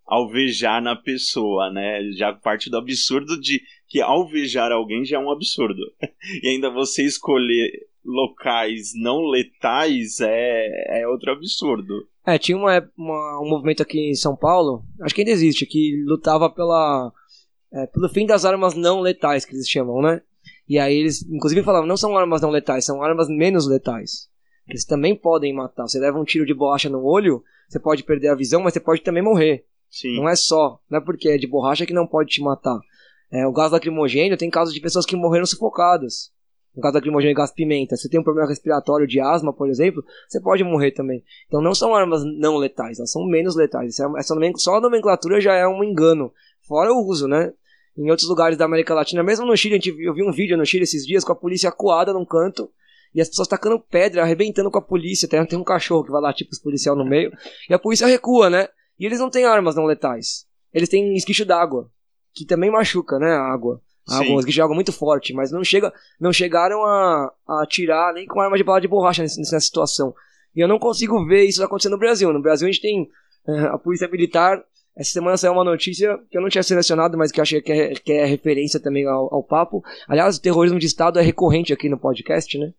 alvejar 0.05 0.83
na 0.83 0.97
pessoa, 0.97 1.71
né? 1.73 2.03
Já 2.13 2.33
parte 2.33 2.69
do 2.69 2.77
absurdo 2.77 3.41
de 3.41 3.63
que 3.89 4.01
alvejar 4.01 4.73
alguém 4.73 5.05
já 5.05 5.17
é 5.17 5.21
um 5.21 5.31
absurdo. 5.31 5.81
e 6.43 6.49
ainda 6.49 6.69
você 6.69 7.05
escolher 7.05 7.71
locais 8.05 8.93
não 8.95 9.23
letais 9.23 10.21
é, 10.21 11.01
é 11.01 11.09
outro 11.09 11.33
absurdo. 11.33 12.07
É, 12.27 12.39
tinha 12.39 12.57
uma, 12.57 12.91
uma, 12.97 13.41
um 13.43 13.49
movimento 13.49 13.83
aqui 13.83 14.11
em 14.11 14.15
São 14.15 14.37
Paulo, 14.37 14.85
acho 15.01 15.15
que 15.15 15.23
ainda 15.23 15.31
existe, 15.31 15.67
que 15.67 16.03
lutava 16.07 16.51
pela, 16.51 17.13
é, 17.73 17.87
pelo 17.87 18.09
fim 18.09 18.27
das 18.27 18.45
armas 18.45 18.75
não 18.75 19.01
letais, 19.01 19.45
que 19.45 19.55
eles 19.55 19.69
chamam, 19.69 20.01
né? 20.03 20.23
E 20.69 20.79
aí 20.79 20.95
eles, 20.95 21.23
inclusive, 21.29 21.63
falavam, 21.63 21.89
não 21.89 21.97
são 21.97 22.17
armas 22.17 22.41
não 22.41 22.51
letais, 22.51 22.85
são 22.85 23.03
armas 23.03 23.29
menos 23.29 23.67
letais. 23.67 24.29
Eles 24.69 24.85
também 24.85 25.17
podem 25.17 25.53
matar. 25.53 25.89
Você 25.89 25.99
leva 25.99 26.19
um 26.19 26.25
tiro 26.25 26.47
de 26.47 26.55
borracha 26.55 26.89
no 26.89 27.03
olho, 27.03 27.43
você 27.69 27.81
pode 27.81 28.05
perder 28.05 28.29
a 28.29 28.37
visão, 28.37 28.63
mas 28.63 28.73
você 28.73 28.81
pode 28.81 29.03
também 29.03 29.23
morrer. 29.23 29.65
Sim. 29.91 30.17
Não 30.17 30.29
é 30.29 30.37
só, 30.37 30.81
não 30.89 30.99
é 30.99 31.01
porque 31.01 31.29
é 31.29 31.37
de 31.37 31.49
borracha 31.49 31.85
que 31.85 31.93
não 31.93 32.07
pode 32.07 32.31
te 32.31 32.41
matar. 32.41 32.79
É, 33.33 33.47
o 33.47 33.53
gás 33.53 33.73
lacrimogêneo 33.73 34.37
tem 34.37 34.51
casos 34.51 34.73
de 34.73 34.81
pessoas 34.81 35.05
que 35.05 35.17
morreram 35.17 35.47
sufocadas. 35.47 36.33
No 36.75 36.83
caso 36.83 36.95
lacrimogêneo 36.95 37.33
e 37.33 37.35
gás 37.35 37.51
pimenta, 37.51 37.97
você 37.97 38.09
tem 38.09 38.21
um 38.21 38.23
problema 38.23 38.49
respiratório 38.49 39.07
de 39.07 39.21
asma, 39.21 39.53
por 39.53 39.69
exemplo, 39.69 40.05
você 40.29 40.41
pode 40.41 40.63
morrer 40.63 40.93
também. 40.93 41.23
Então 41.47 41.61
não 41.61 41.75
são 41.75 41.95
armas 41.95 42.23
não 42.25 42.57
letais, 42.57 42.99
elas 42.99 43.11
são 43.11 43.27
menos 43.27 43.57
letais. 43.57 43.99
Essa, 44.17 44.35
só 44.57 44.77
a 44.77 44.81
nomenclatura 44.81 45.41
já 45.41 45.55
é 45.55 45.67
um 45.67 45.83
engano. 45.83 46.33
Fora 46.63 46.93
o 46.93 47.05
uso, 47.05 47.27
né? 47.27 47.53
em 47.97 48.11
outros 48.11 48.29
lugares 48.29 48.57
da 48.57 48.65
América 48.65 48.95
Latina, 48.95 49.23
mesmo 49.23 49.45
no 49.45 49.57
Chile, 49.57 49.79
eu 49.99 50.15
vi 50.15 50.23
um 50.23 50.33
vídeo 50.33 50.57
no 50.57 50.65
Chile 50.65 50.85
esses 50.85 51.05
dias 51.05 51.25
com 51.25 51.33
a 51.33 51.37
polícia 51.37 51.69
acuada 51.69 52.13
num 52.13 52.25
canto 52.25 52.71
e 53.15 53.21
as 53.21 53.29
pessoas 53.29 53.49
tacando 53.49 53.79
pedra, 53.79 54.23
arrebentando 54.23 54.71
com 54.71 54.79
a 54.79 54.83
polícia. 54.83 55.29
Tem, 55.29 55.45
tem 55.45 55.59
um 55.59 55.65
cachorro 55.65 56.05
que 56.05 56.11
vai 56.11 56.21
lá, 56.21 56.33
tipo, 56.33 56.51
os 56.53 56.59
policial 56.59 56.97
no 56.97 57.05
meio, 57.05 57.33
e 57.69 57.75
a 57.75 57.79
polícia 57.79 58.07
recua, 58.07 58.49
né? 58.49 58.69
E 58.99 59.05
eles 59.05 59.19
não 59.19 59.29
têm 59.29 59.45
armas 59.45 59.75
não 59.75 59.85
letais. 59.85 60.47
Eles 60.73 60.89
têm 60.89 61.15
esquicho 61.15 61.45
d'água, 61.45 61.91
que 62.33 62.47
também 62.47 62.71
machuca, 62.71 63.19
né? 63.19 63.33
A 63.33 63.53
água. 63.53 63.83
A 64.09 64.17
água, 64.19 64.41
esquicho 64.41 64.57
de 64.57 64.63
água 64.63 64.75
muito 64.75 64.93
forte, 64.93 65.33
mas 65.33 65.53
não, 65.53 65.63
chega, 65.63 65.93
não 66.21 66.33
chegaram 66.33 66.85
a, 66.85 67.33
a 67.47 67.63
atirar 67.63 68.13
nem 68.15 68.27
com 68.27 68.41
arma 68.41 68.57
de 68.57 68.65
bala 68.65 68.81
de 68.81 68.89
borracha 68.89 69.23
nessa, 69.23 69.39
nessa 69.39 69.61
situação. 69.61 70.15
E 70.55 70.61
eu 70.61 70.67
não 70.67 70.79
consigo 70.79 71.25
ver 71.27 71.45
isso 71.45 71.63
acontecendo 71.63 71.93
no 71.93 71.99
Brasil. 71.99 72.33
No 72.33 72.43
Brasil 72.43 72.67
a 72.67 72.71
gente 72.71 72.83
tem 72.83 73.03
uh, 73.47 73.67
a 73.75 73.79
polícia 73.79 74.09
militar 74.09 74.65
essa 74.97 75.13
semana 75.13 75.37
saiu 75.37 75.53
uma 75.53 75.65
notícia 75.65 76.19
que 76.31 76.37
eu 76.37 76.43
não 76.43 76.49
tinha 76.49 76.63
selecionado, 76.63 77.17
mas 77.17 77.31
que 77.31 77.41
achei 77.41 77.63
que 77.63 77.73
é, 77.73 77.95
que 77.95 78.13
é 78.13 78.25
referência 78.27 78.81
também 78.81 79.07
ao, 79.07 79.33
ao, 79.33 79.43
papo. 79.43 79.83
Aliás, 80.09 80.37
o 80.37 80.43
terrorismo 80.43 80.79
de 80.79 80.87
Estado 80.87 81.19
é 81.19 81.23
recorrente 81.23 81.73
aqui 81.73 81.89
no 81.89 81.99
podcast, 81.99 82.59
né? 82.59 82.73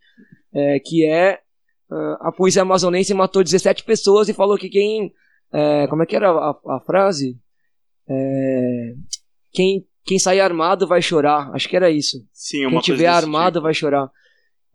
É, 0.54 0.80
que 0.80 1.06
é 1.06 1.40
uh, 1.90 2.18
a 2.20 2.32
polícia 2.32 2.62
amazonense 2.62 3.14
matou 3.14 3.44
17 3.44 3.84
pessoas 3.84 4.28
e 4.30 4.34
falou 4.34 4.58
que 4.58 4.70
quem. 4.70 5.14
É, 5.54 5.88
como 5.88 6.04
é 6.04 6.06
que 6.06 6.16
era 6.16 6.30
a, 6.30 6.52
a 6.52 6.80
frase? 6.86 7.38
Quem, 9.52 9.88
quem 10.04 10.20
sair 10.20 10.40
armado 10.42 10.88
vai 10.88 11.02
chorar. 11.02 11.52
Acho 11.54 11.70
que 11.70 11.76
era 11.76 11.90
isso. 11.90 12.18
Sim, 12.32 12.70
quem 12.70 12.80
tiver 12.80 13.08
armado 13.08 13.56
tipo. 13.56 13.64
vai 13.64 13.74
chorar. 13.74 14.10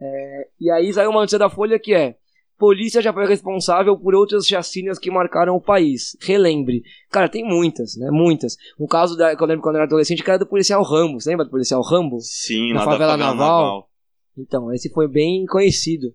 É, 0.00 0.48
e 0.60 0.70
aí 0.70 0.92
saiu 0.92 1.10
uma 1.10 1.20
notícia 1.20 1.38
da 1.38 1.48
Folha 1.48 1.78
que 1.78 1.94
é 1.94 2.16
Polícia 2.58 3.02
já 3.02 3.12
foi 3.12 3.26
responsável 3.26 3.98
por 3.98 4.14
outras 4.14 4.46
chacinas 4.46 4.98
que 4.98 5.10
marcaram 5.10 5.54
o 5.54 5.60
país. 5.60 6.16
Relembre. 6.22 6.82
Cara, 7.10 7.28
tem 7.28 7.44
muitas, 7.44 7.96
né? 7.96 8.08
Muitas. 8.10 8.56
Um 8.80 8.86
caso 8.86 9.14
da, 9.14 9.36
que 9.36 9.42
eu 9.42 9.46
lembro 9.46 9.62
quando 9.62 9.74
eu 9.76 9.80
era 9.80 9.86
adolescente, 9.86 10.22
que 10.22 10.30
era 10.30 10.38
do 10.38 10.46
policial 10.46 10.82
Rambo. 10.82 11.20
Você 11.20 11.28
lembra 11.28 11.44
do 11.44 11.50
policial 11.50 11.82
Rambo? 11.82 12.18
Sim, 12.20 12.72
Na 12.72 12.82
favela 12.82 13.14
naval. 13.16 13.36
naval. 13.36 13.90
Então, 14.38 14.72
esse 14.72 14.88
foi 14.90 15.06
bem 15.06 15.44
conhecido. 15.44 16.14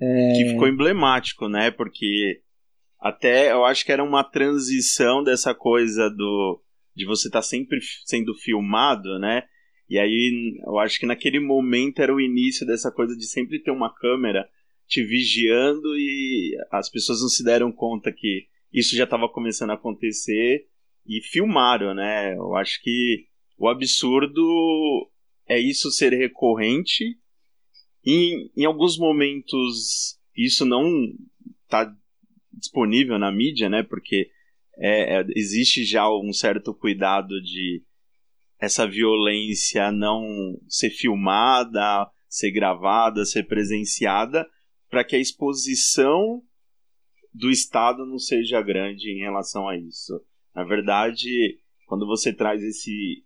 É, 0.00 0.32
Que 0.36 0.48
ficou 0.50 0.66
emblemático, 0.66 1.48
né? 1.48 1.70
Porque 1.70 2.40
até 3.00 3.52
eu 3.52 3.64
acho 3.64 3.84
que 3.84 3.92
era 3.92 4.02
uma 4.02 4.24
transição 4.24 5.22
dessa 5.22 5.54
coisa 5.54 6.10
do 6.10 6.60
de 6.98 7.06
você 7.06 7.28
estar 7.28 7.42
sempre 7.42 7.78
f- 7.78 8.00
sendo 8.04 8.34
filmado, 8.34 9.18
né? 9.20 9.44
E 9.88 9.98
aí 9.98 10.58
eu 10.66 10.78
acho 10.78 10.98
que 10.98 11.06
naquele 11.06 11.38
momento 11.40 12.00
era 12.02 12.14
o 12.14 12.20
início 12.20 12.66
dessa 12.66 12.90
coisa 12.90 13.16
de 13.16 13.24
sempre 13.26 13.60
ter 13.62 13.70
uma 13.70 13.94
câmera 13.94 14.46
te 14.86 15.02
vigiando 15.04 15.96
e 15.96 16.56
as 16.72 16.90
pessoas 16.90 17.20
não 17.20 17.28
se 17.28 17.44
deram 17.44 17.70
conta 17.70 18.12
que 18.12 18.46
isso 18.72 18.96
já 18.96 19.04
estava 19.04 19.28
começando 19.28 19.70
a 19.70 19.74
acontecer 19.74 20.66
e 21.06 21.22
filmaram, 21.22 21.94
né? 21.94 22.34
Eu 22.34 22.54
acho 22.56 22.82
que 22.82 23.26
o 23.56 23.68
absurdo 23.68 24.42
é 25.46 25.58
isso 25.58 25.90
ser 25.90 26.12
recorrente 26.12 27.16
e 28.04 28.50
em 28.56 28.64
alguns 28.64 28.98
momentos 28.98 30.18
isso 30.36 30.66
não 30.66 30.84
está 31.64 31.94
disponível 32.52 33.18
na 33.18 33.30
mídia, 33.30 33.68
né? 33.68 33.82
Porque 33.82 34.30
é, 34.78 35.18
é, 35.20 35.26
existe 35.34 35.84
já 35.84 36.08
um 36.08 36.32
certo 36.32 36.72
cuidado 36.74 37.40
de 37.42 37.82
essa 38.60 38.86
violência 38.86 39.90
não 39.92 40.24
ser 40.68 40.90
filmada, 40.90 42.08
ser 42.28 42.50
gravada, 42.50 43.24
ser 43.24 43.44
presenciada, 43.44 44.46
para 44.90 45.04
que 45.04 45.16
a 45.16 45.20
exposição 45.20 46.42
do 47.32 47.50
Estado 47.50 48.04
não 48.06 48.18
seja 48.18 48.60
grande 48.62 49.10
em 49.10 49.20
relação 49.20 49.68
a 49.68 49.76
isso. 49.76 50.20
Na 50.54 50.64
verdade, 50.64 51.58
quando 51.86 52.06
você 52.06 52.32
traz 52.32 52.62
esse 52.62 53.24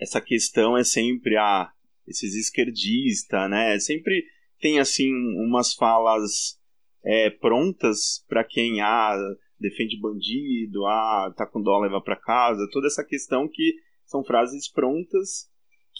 essa 0.00 0.20
questão 0.20 0.76
é 0.76 0.84
sempre 0.84 1.36
a 1.36 1.72
esses 2.06 2.34
esquerdistas, 2.34 3.50
né? 3.50 3.78
Sempre 3.80 4.24
tem 4.60 4.78
assim 4.78 5.12
umas 5.36 5.74
falas 5.74 6.58
é, 7.04 7.30
prontas 7.30 8.24
para 8.28 8.44
quem 8.44 8.80
ah, 8.80 9.16
defende 9.58 9.98
bandido, 10.00 10.86
ah, 10.86 11.32
tá 11.36 11.46
com 11.46 11.60
dó 11.60 11.78
leva 11.78 12.00
para 12.00 12.16
casa, 12.16 12.68
toda 12.72 12.86
essa 12.86 13.04
questão 13.04 13.48
que 13.48 13.74
são 14.04 14.24
frases 14.24 14.70
prontas 14.70 15.50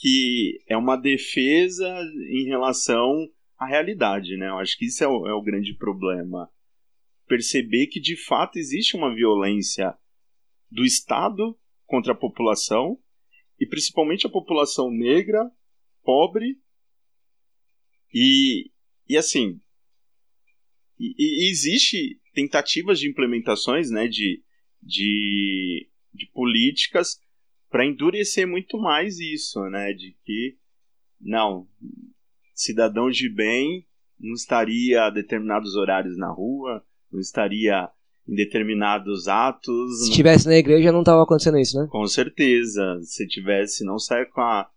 que 0.01 0.63
é 0.69 0.77
uma 0.77 0.97
defesa 0.97 1.89
em 2.31 2.45
relação 2.45 3.29
à 3.59 3.67
realidade, 3.67 4.37
né? 4.37 4.49
Eu 4.49 4.59
acho 4.59 4.79
que 4.79 4.87
isso 4.87 5.03
é 5.03 5.09
o, 5.09 5.27
é 5.27 5.35
o 5.35 5.43
grande 5.43 5.75
problema. 5.75 6.49
Perceber 7.27 7.89
que 7.89 8.01
de 8.01 8.17
fato 8.17 8.59
existe 8.59 8.97
uma 8.97 9.13
violência 9.13 9.97
do 10.71 10.85
Estado 10.85 11.59
contra 11.85 12.13
a 12.13 12.17
população 12.17 12.99
e 13.59 13.67
principalmente 13.67 14.27
a 14.27 14.31
população 14.31 14.91
negra, 14.91 15.51
pobre 16.05 16.59
e, 18.15 18.71
e 19.09 19.17
assim 19.17 19.61
e, 20.99 21.15
e 21.19 21.51
existe 21.51 22.21
tentativas 22.39 23.01
de 23.01 23.09
implementações 23.11 23.91
né, 23.91 24.07
de, 24.07 24.41
de, 24.81 25.89
de 26.15 26.27
políticas 26.33 27.19
para 27.69 27.85
endurecer 27.85 28.47
muito 28.47 28.79
mais 28.79 29.19
isso, 29.19 29.61
né, 29.69 29.93
de 29.93 30.17
que 30.25 30.57
não 31.21 31.67
cidadão 32.55 33.11
de 33.11 33.29
bem 33.29 33.85
não 34.21 34.35
estaria 34.35 35.05
a 35.07 35.11
determinados 35.11 35.75
horários 35.75 36.17
na 36.17 36.31
rua, 36.31 36.85
não 37.11 37.19
estaria 37.21 37.89
em 38.29 38.35
determinados 38.37 39.27
atos. 39.27 40.01
se 40.03 40.09
não- 40.11 40.17
tivesse 40.17 40.47
na 40.47 40.57
igreja 40.57 40.93
não 40.93 41.03
tava 41.03 41.23
acontecendo 41.25 41.59
isso, 41.59 41.77
né? 41.77 41.89
com 41.91 42.07
certeza. 42.07 43.01
Se 43.03 43.27
tivesse, 43.27 43.85
não 43.85 43.99
sai 43.99 44.27
com 44.27 44.41
a. 44.41 44.69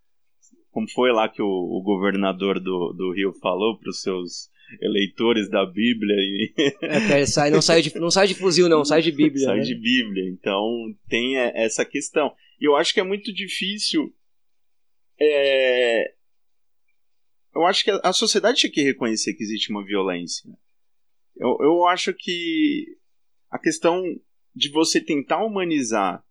Como 0.72 0.89
foi 0.89 1.12
lá 1.12 1.27
que 1.27 1.41
o, 1.41 1.46
o 1.48 1.82
governador 1.84 2.60
do, 2.60 2.94
do 2.94 3.12
Rio 3.13 3.34
falou 3.34 3.77
para 3.77 3.89
os 3.89 4.01
seus 4.01 4.50
eleitores 4.80 5.50
da 5.50 5.66
Bíblia 5.66 6.16
e 6.16 6.54
É, 6.82 7.25
sai, 7.25 7.50
não, 7.50 7.62
sai 7.62 7.82
de, 7.82 7.98
não 8.00 8.12
sai 8.12 8.28
de 8.28 8.36
fuzil, 8.36 8.70
não, 8.70 8.86
sai 8.86 9.01
de 9.01 9.12
Bíblia. 9.12 9.46
sai 9.46 9.58
né? 9.58 9.63
de 9.63 9.75
Bíblia. 9.75 10.30
Então 10.30 10.63
tem 11.10 11.38
é, 11.38 11.51
essa 11.63 11.84
questão. 11.84 12.34
E 12.60 12.66
eu 12.68 12.75
acho 12.75 12.94
que 12.94 13.00
é 13.00 13.04
muito 13.04 13.34
difícil. 13.34 14.13
é, 15.20 16.13
Eu 17.54 17.66
acho 17.66 17.84
que 17.84 17.92
a- 17.92 18.00
a 18.04 18.13
sociedade 18.13 18.60
tinha 18.60 18.72
que 18.72 18.82
reconhecer 18.82 19.34
que 19.34 19.44
existe 19.44 19.72
uma 19.72 19.84
violência. 19.84 20.50
Eu, 21.36 21.58
eu 21.62 21.86
acho 21.86 22.13
que 22.13 22.86
a 23.50 23.60
questão 23.60 24.01
de 24.56 24.70
você 24.70 25.01
tentar 25.04 25.44
humanizar 25.44 26.24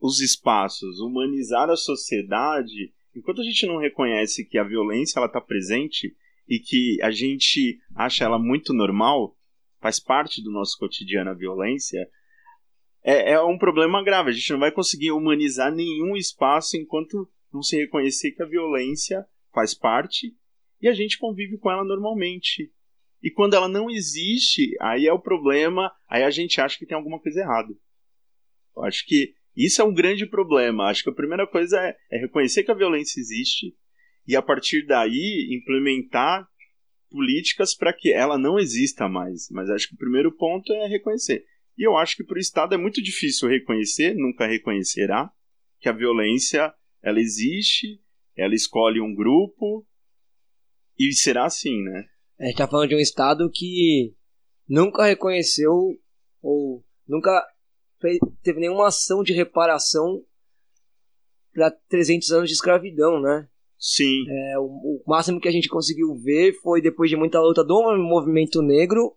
os 0.00 0.20
espaços, 0.20 1.00
humanizar 1.00 1.68
a 1.70 1.76
sociedade, 1.76 2.92
enquanto 3.14 3.40
a 3.40 3.44
gente 3.44 3.66
não 3.66 3.78
reconhece 3.78 4.44
que 4.44 4.58
a 4.58 4.64
violência 4.64 5.18
ela 5.18 5.26
está 5.26 5.40
presente 5.40 6.14
e 6.48 6.58
que 6.58 6.98
a 7.02 7.10
gente 7.10 7.78
acha 7.94 8.24
ela 8.24 8.38
muito 8.38 8.72
normal, 8.72 9.36
faz 9.80 9.98
parte 9.98 10.42
do 10.42 10.50
nosso 10.50 10.78
cotidiano 10.78 11.30
a 11.30 11.34
violência, 11.34 12.08
é, 13.02 13.32
é 13.32 13.42
um 13.42 13.58
problema 13.58 14.02
grave. 14.02 14.30
A 14.30 14.32
gente 14.32 14.52
não 14.52 14.60
vai 14.60 14.70
conseguir 14.70 15.10
humanizar 15.12 15.72
nenhum 15.72 16.16
espaço 16.16 16.76
enquanto 16.76 17.28
não 17.52 17.62
se 17.62 17.76
reconhecer 17.76 18.32
que 18.32 18.42
a 18.42 18.46
violência 18.46 19.26
faz 19.52 19.74
parte 19.74 20.34
e 20.80 20.88
a 20.88 20.92
gente 20.92 21.18
convive 21.18 21.58
com 21.58 21.70
ela 21.70 21.84
normalmente. 21.84 22.72
E 23.22 23.30
quando 23.30 23.54
ela 23.54 23.68
não 23.68 23.90
existe, 23.90 24.74
aí 24.80 25.06
é 25.06 25.12
o 25.12 25.20
problema, 25.20 25.92
aí 26.08 26.24
a 26.24 26.30
gente 26.30 26.60
acha 26.60 26.78
que 26.78 26.86
tem 26.86 26.96
alguma 26.96 27.20
coisa 27.20 27.40
errada. 27.40 27.72
Eu 28.76 28.84
acho 28.84 29.06
que 29.06 29.34
isso 29.54 29.80
é 29.80 29.84
um 29.84 29.94
grande 29.94 30.26
problema. 30.26 30.88
Acho 30.88 31.04
que 31.04 31.10
a 31.10 31.14
primeira 31.14 31.46
coisa 31.46 31.78
é, 31.80 31.96
é 32.10 32.18
reconhecer 32.18 32.64
que 32.64 32.70
a 32.70 32.74
violência 32.74 33.20
existe 33.20 33.76
e 34.26 34.36
a 34.36 34.42
partir 34.42 34.86
daí 34.86 35.48
implementar 35.52 36.46
políticas 37.10 37.74
para 37.74 37.92
que 37.92 38.12
ela 38.12 38.38
não 38.38 38.58
exista 38.58 39.08
mais. 39.08 39.48
Mas 39.50 39.68
acho 39.68 39.88
que 39.88 39.94
o 39.94 39.98
primeiro 39.98 40.32
ponto 40.32 40.72
é 40.72 40.86
reconhecer. 40.86 41.44
E 41.76 41.86
eu 41.86 41.96
acho 41.96 42.16
que 42.16 42.24
para 42.24 42.36
o 42.36 42.40
Estado 42.40 42.74
é 42.74 42.78
muito 42.78 43.02
difícil 43.02 43.48
reconhecer, 43.48 44.14
nunca 44.14 44.46
reconhecerá, 44.46 45.30
que 45.80 45.88
a 45.88 45.92
violência 45.92 46.72
ela 47.02 47.20
existe, 47.20 48.00
ela 48.36 48.54
escolhe 48.54 49.00
um 49.00 49.14
grupo 49.14 49.86
e 50.98 51.12
será 51.12 51.44
assim, 51.44 51.82
né? 51.82 52.06
A 52.38 52.46
gente 52.46 52.56
tá 52.56 52.68
falando 52.68 52.88
de 52.88 52.96
um 52.96 53.00
estado 53.00 53.50
que 53.50 54.14
nunca 54.68 55.04
reconheceu 55.04 55.72
ou 56.40 56.84
nunca 57.06 57.46
teve 58.42 58.60
nenhuma 58.60 58.88
ação 58.88 59.22
de 59.22 59.32
reparação 59.32 60.24
para 61.52 61.70
300 61.70 62.32
anos 62.32 62.48
de 62.48 62.54
escravidão, 62.54 63.20
né? 63.20 63.48
Sim, 63.84 64.24
É, 64.28 64.58
o, 64.60 64.62
o 64.64 65.02
máximo 65.04 65.40
que 65.40 65.48
a 65.48 65.52
gente 65.52 65.68
conseguiu 65.68 66.14
ver 66.14 66.52
foi 66.62 66.80
depois 66.80 67.10
de 67.10 67.16
muita 67.16 67.40
luta 67.40 67.64
do 67.64 67.82
movimento 67.98 68.62
negro, 68.62 69.12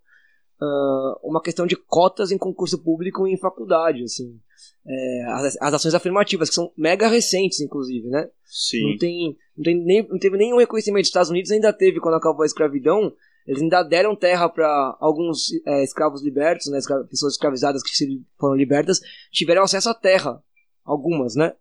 ah, 0.59 1.19
uma 1.23 1.39
questão 1.39 1.67
de 1.67 1.75
cotas 1.75 2.31
em 2.31 2.37
concurso 2.37 2.81
público 2.81 3.27
e 3.27 3.33
em 3.33 3.37
faculdade, 3.37 4.01
assim. 4.03 4.39
É, 4.87 5.23
as, 5.33 5.57
as 5.61 5.73
ações 5.75 5.93
afirmativas, 5.93 6.49
que 6.49 6.55
são 6.55 6.71
mega 6.75 7.07
recentes, 7.07 7.59
inclusive, 7.59 8.07
né? 8.07 8.27
sim. 8.43 8.89
Não, 8.89 8.97
tem, 8.97 9.37
não, 9.55 9.63
tem 9.63 9.85
nem, 9.85 10.07
não 10.07 10.17
teve 10.17 10.35
nenhum 10.35 10.57
reconhecimento. 10.57 11.03
Os 11.03 11.09
Estados 11.09 11.29
Unidos 11.29 11.51
ainda 11.51 11.71
teve, 11.71 11.99
quando 11.99 12.15
acabou 12.15 12.41
a 12.41 12.47
escravidão, 12.47 13.13
eles 13.45 13.61
ainda 13.61 13.83
deram 13.83 14.15
terra 14.15 14.49
para 14.49 14.97
alguns 14.99 15.51
é, 15.67 15.83
escravos 15.83 16.23
libertos, 16.23 16.71
né, 16.71 16.79
escra- 16.79 17.03
pessoas 17.03 17.33
escravizadas 17.33 17.83
que 17.83 17.91
foram 18.39 18.55
libertas, 18.55 18.99
tiveram 19.31 19.61
acesso 19.61 19.89
à 19.89 19.93
terra. 19.93 20.41
Algumas, 20.83 21.35
né? 21.35 21.53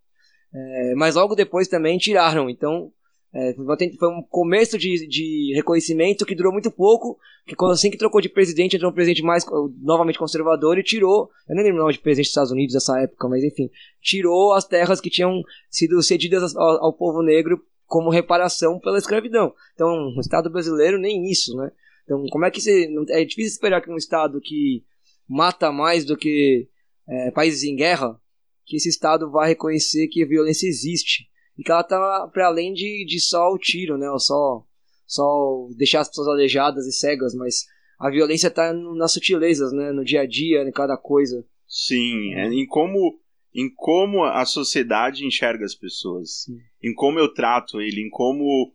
É, 0.55 0.95
mas 0.95 1.17
logo 1.17 1.35
depois 1.35 1.67
também 1.67 1.99
tiraram. 1.99 2.49
Então, 2.49 2.93
é, 3.35 3.53
foi 3.99 4.09
um 4.09 4.23
começo 4.23 4.79
de, 4.79 5.09
de 5.09 5.53
reconhecimento 5.57 6.25
que 6.25 6.37
durou 6.37 6.53
muito 6.53 6.71
pouco, 6.71 7.19
que 7.45 7.57
quando 7.57 7.73
assim 7.73 7.91
que 7.91 7.99
trocou 7.99 8.21
de 8.21 8.29
presidente, 8.29 8.77
entrou 8.77 8.93
um 8.93 8.95
presidente 8.95 9.23
mais 9.23 9.45
novamente 9.83 10.19
conservador 10.19 10.79
e 10.79 10.85
tirou, 10.85 11.29
eu 11.49 11.57
nem 11.57 11.65
lembro 11.65 11.79
o 11.79 11.83
nome 11.83 11.95
de 11.95 11.99
presidente 11.99 12.27
dos 12.27 12.31
Estados 12.31 12.53
Unidos 12.53 12.75
nessa 12.75 13.01
época, 13.01 13.29
mas 13.29 13.43
enfim, 13.43 13.69
tirou 14.01 14.53
as 14.53 14.65
terras 14.65 15.01
que 15.01 15.11
tinham 15.11 15.43
sido 15.69 16.01
cedidas 16.01 16.55
ao, 16.55 16.85
ao 16.85 16.93
povo 16.93 17.23
negro 17.23 17.61
como 17.87 18.09
reparação 18.09 18.79
pela 18.79 18.99
escravidão. 18.99 19.53
Então, 19.75 19.89
o 20.17 20.21
Estado 20.21 20.49
brasileiro 20.49 20.99
nem 20.99 21.29
isso, 21.29 21.57
né? 21.57 21.73
Então, 22.05 22.25
como 22.31 22.45
é 22.45 22.51
que 22.51 22.61
você. 22.61 22.89
É 23.09 23.25
difícil 23.25 23.53
esperar 23.53 23.81
que 23.81 23.91
um 23.91 23.97
Estado 23.97 24.41
que 24.41 24.85
mata 25.29 25.73
mais 25.73 26.05
do 26.05 26.17
que 26.17 26.69
é, 27.09 27.31
países 27.31 27.65
em 27.65 27.75
guerra, 27.75 28.19
que 28.65 28.77
esse 28.77 28.89
Estado 28.89 29.31
vai 29.31 29.49
reconhecer 29.49 30.09
que 30.09 30.23
a 30.23 30.27
violência 30.27 30.67
existe. 30.67 31.29
E 31.57 31.63
que 31.63 31.71
ela 31.71 31.85
tá 31.85 32.29
para 32.33 32.47
além 32.47 32.73
de, 32.73 33.05
de 33.07 33.21
só 33.21 33.53
o 33.53 33.59
tiro, 33.59 33.97
né? 33.97 34.11
Ou 34.11 34.19
só, 34.19 34.65
só 35.07 35.69
deixar 35.77 36.01
as 36.01 36.09
pessoas 36.09 36.29
aleijadas 36.29 36.87
e 36.87 36.93
cegas, 36.93 37.35
mas 37.35 37.65
a 38.01 38.11
violência 38.11 38.51
tá 38.51 38.73
no- 38.73 38.97
nas 38.97 39.13
sutilezas, 39.13 39.73
né? 39.73 39.93
No 39.93 40.05
dia 40.05 40.23
a 40.23 40.27
dia, 40.27 40.63
em 40.63 40.73
cada 40.73 40.97
coisa. 40.97 41.47
Sim, 41.69 42.35
é 42.35 42.47
em 42.53 42.67
como 42.67 43.21
em 43.57 43.73
como 43.73 44.25
a 44.25 44.45
sociedade 44.45 45.25
enxerga 45.25 45.65
as 45.65 45.77
pessoas, 45.77 46.43
Sim. 46.43 46.59
em 46.83 46.93
como 46.93 47.21
eu 47.21 47.33
trato 47.33 47.81
ele, 47.81 48.01
em 48.01 48.11
como 48.11 48.75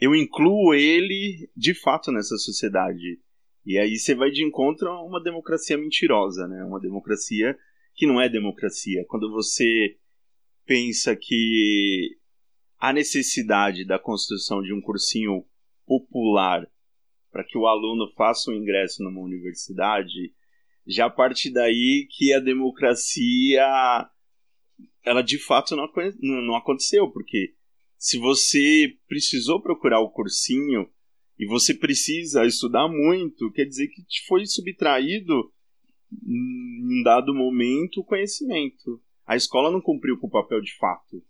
eu 0.00 0.14
incluo 0.14 0.72
ele 0.72 1.50
de 1.56 1.74
fato 1.74 2.12
nessa 2.12 2.36
sociedade. 2.36 3.18
E 3.66 3.76
aí 3.76 3.96
você 3.98 4.14
vai 4.14 4.30
de 4.30 4.44
encontro 4.44 4.88
a 4.88 5.04
uma 5.04 5.20
democracia 5.20 5.76
mentirosa, 5.76 6.46
né? 6.46 6.62
Uma 6.64 6.78
democracia 6.80 7.58
que 7.98 8.06
não 8.06 8.20
é 8.20 8.28
democracia. 8.28 9.04
Quando 9.08 9.28
você 9.28 9.96
pensa 10.64 11.16
que 11.16 12.16
a 12.78 12.92
necessidade 12.92 13.84
da 13.84 13.98
construção 13.98 14.62
de 14.62 14.72
um 14.72 14.80
cursinho 14.80 15.44
popular 15.84 16.64
para 17.32 17.42
que 17.42 17.58
o 17.58 17.66
aluno 17.66 18.08
faça 18.16 18.50
o 18.50 18.54
um 18.54 18.56
ingresso 18.56 19.02
numa 19.02 19.20
universidade, 19.20 20.32
já 20.86 21.10
parte 21.10 21.52
daí 21.52 22.06
que 22.08 22.32
a 22.32 22.38
democracia 22.38 23.66
ela 25.04 25.22
de 25.22 25.38
fato 25.38 25.74
não, 25.74 25.88
não 26.20 26.54
aconteceu, 26.54 27.10
porque 27.10 27.54
se 27.96 28.16
você 28.16 28.96
precisou 29.08 29.60
procurar 29.60 29.98
o 29.98 30.10
cursinho 30.10 30.88
e 31.36 31.46
você 31.46 31.74
precisa 31.74 32.46
estudar 32.46 32.86
muito, 32.88 33.50
quer 33.50 33.64
dizer 33.64 33.88
que 33.88 34.04
te 34.04 34.24
foi 34.28 34.46
subtraído 34.46 35.52
em 36.12 37.02
dado 37.02 37.34
momento 37.34 38.00
o 38.00 38.04
conhecimento. 38.04 39.00
A 39.26 39.36
escola 39.36 39.70
não 39.70 39.80
cumpriu 39.80 40.18
com 40.18 40.26
o 40.26 40.30
papel 40.30 40.60
de 40.60 40.76
fato, 40.76 41.22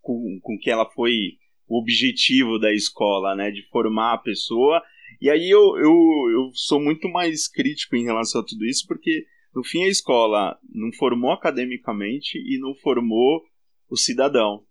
com, 0.00 0.38
com 0.42 0.58
que 0.58 0.70
ela 0.70 0.88
foi 0.90 1.38
o 1.68 1.78
objetivo 1.78 2.58
da 2.58 2.72
escola, 2.72 3.34
né, 3.34 3.50
de 3.50 3.62
formar 3.68 4.14
a 4.14 4.18
pessoa. 4.18 4.82
E 5.20 5.28
aí 5.28 5.48
eu, 5.48 5.76
eu, 5.76 5.92
eu 6.32 6.50
sou 6.54 6.80
muito 6.80 7.08
mais 7.08 7.46
crítico 7.46 7.96
em 7.96 8.04
relação 8.04 8.40
a 8.40 8.44
tudo 8.44 8.64
isso, 8.64 8.86
porque 8.86 9.24
no 9.54 9.62
fim 9.62 9.84
a 9.84 9.88
escola 9.88 10.58
não 10.72 10.92
formou 10.92 11.32
academicamente 11.32 12.38
e 12.38 12.58
não 12.58 12.74
formou 12.74 13.42
o 13.88 13.96
cidadão 13.96 14.64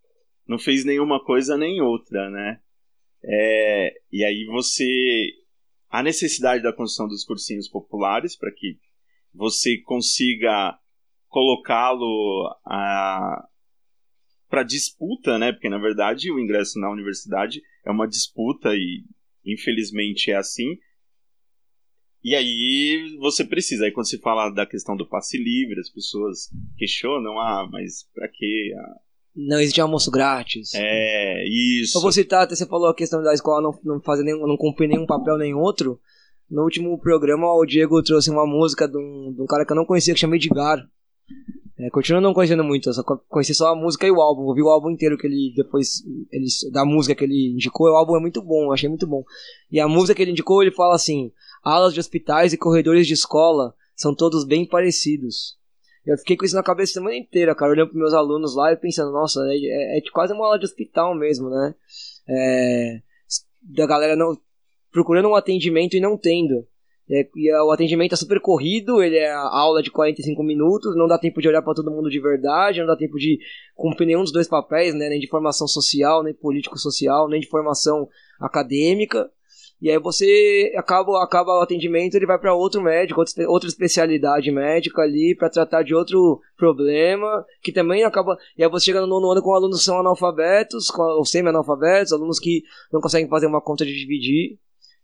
não 0.50 0.58
fez 0.58 0.84
nenhuma 0.84 1.24
coisa 1.24 1.56
nem 1.56 1.80
outra, 1.80 2.28
né? 2.32 2.60
É, 3.24 3.94
e 4.12 4.26
aí 4.26 4.46
você. 4.46 5.32
A 5.92 6.02
necessidade 6.02 6.64
da 6.64 6.74
construção 6.74 7.08
dos 7.08 7.24
cursinhos 7.24 7.68
populares 7.68 8.36
para 8.36 8.52
que 8.52 8.78
você 9.34 9.78
consiga 9.78 10.78
colocá-lo 11.28 12.50
para 14.50 14.64
disputa, 14.66 15.38
né? 15.38 15.52
Porque 15.52 15.70
na 15.70 15.78
verdade 15.78 16.32
o 16.32 16.40
ingresso 16.40 16.80
na 16.80 16.92
universidade 16.92 17.62
é 17.86 17.92
uma 17.92 18.08
disputa 18.08 18.70
e 18.74 19.04
infelizmente 19.46 20.32
é 20.32 20.36
assim. 20.36 20.78
E 22.24 22.36
aí 22.36 23.16
você 23.20 23.46
precisa. 23.46 23.86
Aí 23.86 23.92
quando 23.92 24.10
se 24.10 24.20
fala 24.20 24.50
da 24.50 24.66
questão 24.66 24.96
do 24.98 25.08
passe 25.08 25.38
livre, 25.38 25.80
as 25.80 25.90
pessoas 25.90 26.50
questionam: 26.78 27.40
ah, 27.40 27.68
mas 27.72 28.10
para 28.14 28.28
que 28.28 28.74
não 29.36 29.60
existe 29.60 29.80
almoço 29.80 30.12
grátis. 30.12 30.74
É, 30.74 31.48
isso. 31.48 31.98
Eu 31.98 32.02
vou 32.02 32.12
citar, 32.12 32.44
até 32.44 32.56
você 32.56 32.66
falou 32.66 32.90
a 32.90 32.96
questão 32.96 33.22
da 33.24 33.34
escola 33.34 33.62
não, 33.62 33.80
não 33.84 34.02
fazer 34.02 34.24
nenhum, 34.24 34.46
não 34.46 34.58
cumprir 34.58 34.88
nenhum 34.88 35.06
papel 35.06 35.38
nem 35.38 35.54
outro. 35.54 36.00
No 36.50 36.64
último 36.64 36.98
programa, 36.98 37.54
o 37.54 37.66
Diego 37.66 38.02
trouxe 38.02 38.30
uma 38.30 38.46
música 38.46 38.88
de 38.88 38.98
um, 38.98 39.34
de 39.34 39.42
um 39.42 39.46
cara 39.46 39.66
que 39.66 39.72
eu 39.72 39.76
não 39.76 39.86
conhecia, 39.86 40.14
que 40.14 40.20
chama 40.20 40.36
Edgar. 40.36 40.88
É, 41.78 41.90
continuo 41.92 42.20
não 42.20 42.34
conhecendo 42.34 42.64
muito, 42.64 42.92
só 42.94 43.04
conheci 43.04 43.54
só 43.54 43.68
a 43.68 43.76
música 43.76 44.06
e 44.06 44.12
o 44.12 44.20
álbum. 44.20 44.44
Ouvi 44.44 44.62
o 44.62 44.68
álbum 44.68 44.90
inteiro 44.90 45.18
que 45.18 45.28
ele 45.28 45.54
depois. 45.56 46.04
Ele, 46.32 46.46
da 46.72 46.84
música 46.84 47.16
que 47.16 47.24
ele 47.24 47.54
indicou, 47.54 47.88
o 47.88 47.96
álbum 47.96 48.18
é 48.18 48.20
muito 48.20 48.42
bom, 48.42 48.66
eu 48.66 48.74
achei 48.74 48.90
muito 48.90 49.08
bom. 49.08 49.24
E 49.72 49.80
a 49.80 49.88
música 49.88 50.16
que 50.16 50.24
ele 50.24 50.32
indicou, 50.32 50.62
ele 50.62 50.72
fala 50.72 50.96
assim: 50.96 51.32
alas 51.64 51.94
de 51.94 52.00
hospitais 52.00 52.52
e 52.52 52.58
corredores 52.58 53.08
de 53.08 53.14
escola 53.14 53.74
são 53.96 54.14
todos 54.14 54.44
bem 54.44 54.66
parecidos. 54.66 55.58
Eu 56.06 56.18
fiquei 56.18 56.36
com 56.36 56.44
isso 56.44 56.56
na 56.56 56.64
cabeça 56.64 56.94
a 56.94 56.94
semana 56.96 57.16
inteira, 57.16 57.54
cara, 57.54 57.72
olhando 57.72 57.90
pros 57.90 58.00
meus 58.00 58.14
alunos 58.14 58.56
lá 58.56 58.74
e 58.74 58.78
pensando, 58.78 59.12
nossa, 59.12 59.40
é, 59.46 59.56
é, 59.56 59.98
é 60.00 60.02
quase 60.12 60.34
uma 60.34 60.46
aula 60.46 60.58
de 60.58 60.66
hospital 60.66 61.14
mesmo, 61.16 61.50
né? 61.50 61.76
É, 62.28 63.02
da 63.62 63.86
galera 63.86 64.16
não 64.16 64.36
procurando 64.92 65.30
um 65.30 65.36
atendimento 65.36 65.96
e 65.96 66.00
não 66.00 66.18
tendo. 66.18 66.66
É, 67.12 67.28
e 67.36 67.52
o 67.52 67.72
atendimento 67.72 68.14
é 68.14 68.16
super 68.16 68.40
corrido, 68.40 69.02
ele 69.02 69.18
é 69.18 69.32
aula 69.32 69.82
de 69.82 69.90
45 69.90 70.44
minutos, 70.44 70.96
não 70.96 71.08
dá 71.08 71.18
tempo 71.18 71.42
de 71.42 71.48
olhar 71.48 71.64
para 71.64 71.74
todo 71.74 71.90
mundo 71.90 72.08
de 72.08 72.22
verdade, 72.22 72.80
não 72.80 72.86
dá 72.86 72.96
tempo 72.96 73.18
de 73.18 73.40
cumprir 73.74 74.06
nenhum 74.06 74.22
dos 74.22 74.32
dois 74.32 74.48
papéis, 74.48 74.94
né, 74.94 75.10
nem 75.10 75.20
de 75.20 75.28
formação 75.28 75.68
social, 75.68 76.24
nem 76.24 76.36
político-social, 76.36 77.28
nem 77.28 77.40
de 77.40 77.48
formação 77.48 78.08
acadêmica. 78.40 79.28
E 79.82 79.90
aí 79.90 79.98
você 79.98 80.74
acaba, 80.76 81.24
acaba 81.24 81.58
o 81.58 81.62
atendimento, 81.62 82.14
ele 82.14 82.26
vai 82.26 82.38
para 82.38 82.54
outro 82.54 82.82
médico, 82.82 83.24
outra 83.48 83.70
especialidade 83.70 84.52
médica 84.52 85.02
ali 85.02 85.34
para 85.36 85.50
tratar 85.50 85.84
de 85.84 85.96
outro 85.96 86.40
problema, 86.58 87.46
que 87.62 87.72
também 87.72 88.04
acaba. 88.04 88.38
E 88.58 88.64
aí 88.64 88.70
você 88.70 88.88
chega 88.88 89.02
no 89.02 89.08
nono 89.08 89.32
ano 89.32 89.42
com 89.42 89.54
alunos 89.54 89.80
que 89.80 89.86
são 89.86 90.00
analfabetos, 90.00 90.90
ou 90.94 91.26
semi-analfabetos, 91.26 92.12
alunos 92.12 92.40
que 92.40 92.62
não 92.92 93.00
conseguem 93.00 93.30
fazer 93.30 93.48
uma 93.48 93.62
conta 93.62 93.86
de 93.86 93.94
dividir. 93.94 94.60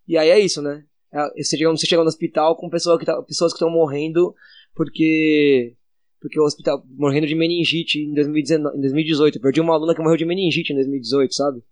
E 0.08 0.18
aí 0.18 0.30
é 0.30 0.40
isso, 0.40 0.62
né? 0.62 0.86
É, 1.12 1.44
você 1.44 1.58
chega, 1.58 1.72
você 1.72 1.88
chega 1.88 2.02
no 2.02 2.08
hospital 2.08 2.56
com 2.58 2.70
pessoa 2.70 3.00
que 3.00 3.06
tá, 3.06 3.22
pessoas 3.24 3.54
que 3.54 3.58
estão 3.58 3.70
morrendo 3.70 4.36
porque 4.76 5.76
porque 6.20 6.40
o 6.40 6.44
hospital 6.44 6.84
morrendo 6.90 7.28
de 7.28 7.36
meningite 7.36 8.00
em, 8.00 8.14
2019, 8.14 8.78
em 8.78 8.82
2018. 8.82 9.38
Eu 9.38 9.42
perdi 9.42 9.62
uma 9.62 9.76
aluna 9.76 9.94
que 9.94 10.02
morreu 10.02 10.18
de 10.18 10.26
meningite 10.26 10.74
em 10.74 10.76
2018, 10.76 11.34
sabe? 11.34 11.64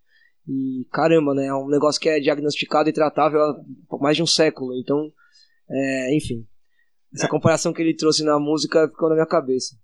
E 0.48 0.86
caramba, 0.91 1.34
né? 1.34 1.48
É 1.48 1.54
um 1.54 1.67
negócio 1.67 2.00
que 2.00 2.08
é 2.08 2.19
diagnosticado 2.19 2.88
e 2.88 2.93
tratável 2.93 3.41
há 3.41 3.58
mais 4.00 4.15
de 4.15 4.22
um 4.22 4.28
século. 4.28 4.76
Então, 4.76 5.12
é, 5.69 6.15
enfim. 6.15 6.46
Essa 7.13 7.28
comparação 7.28 7.74
que 7.74 7.82
ele 7.82 7.96
trouxe 7.96 8.24
na 8.24 8.39
música 8.39 8.88
ficou 8.89 9.10
na 9.10 9.15
minha 9.15 9.26
cabeça. 9.26 9.76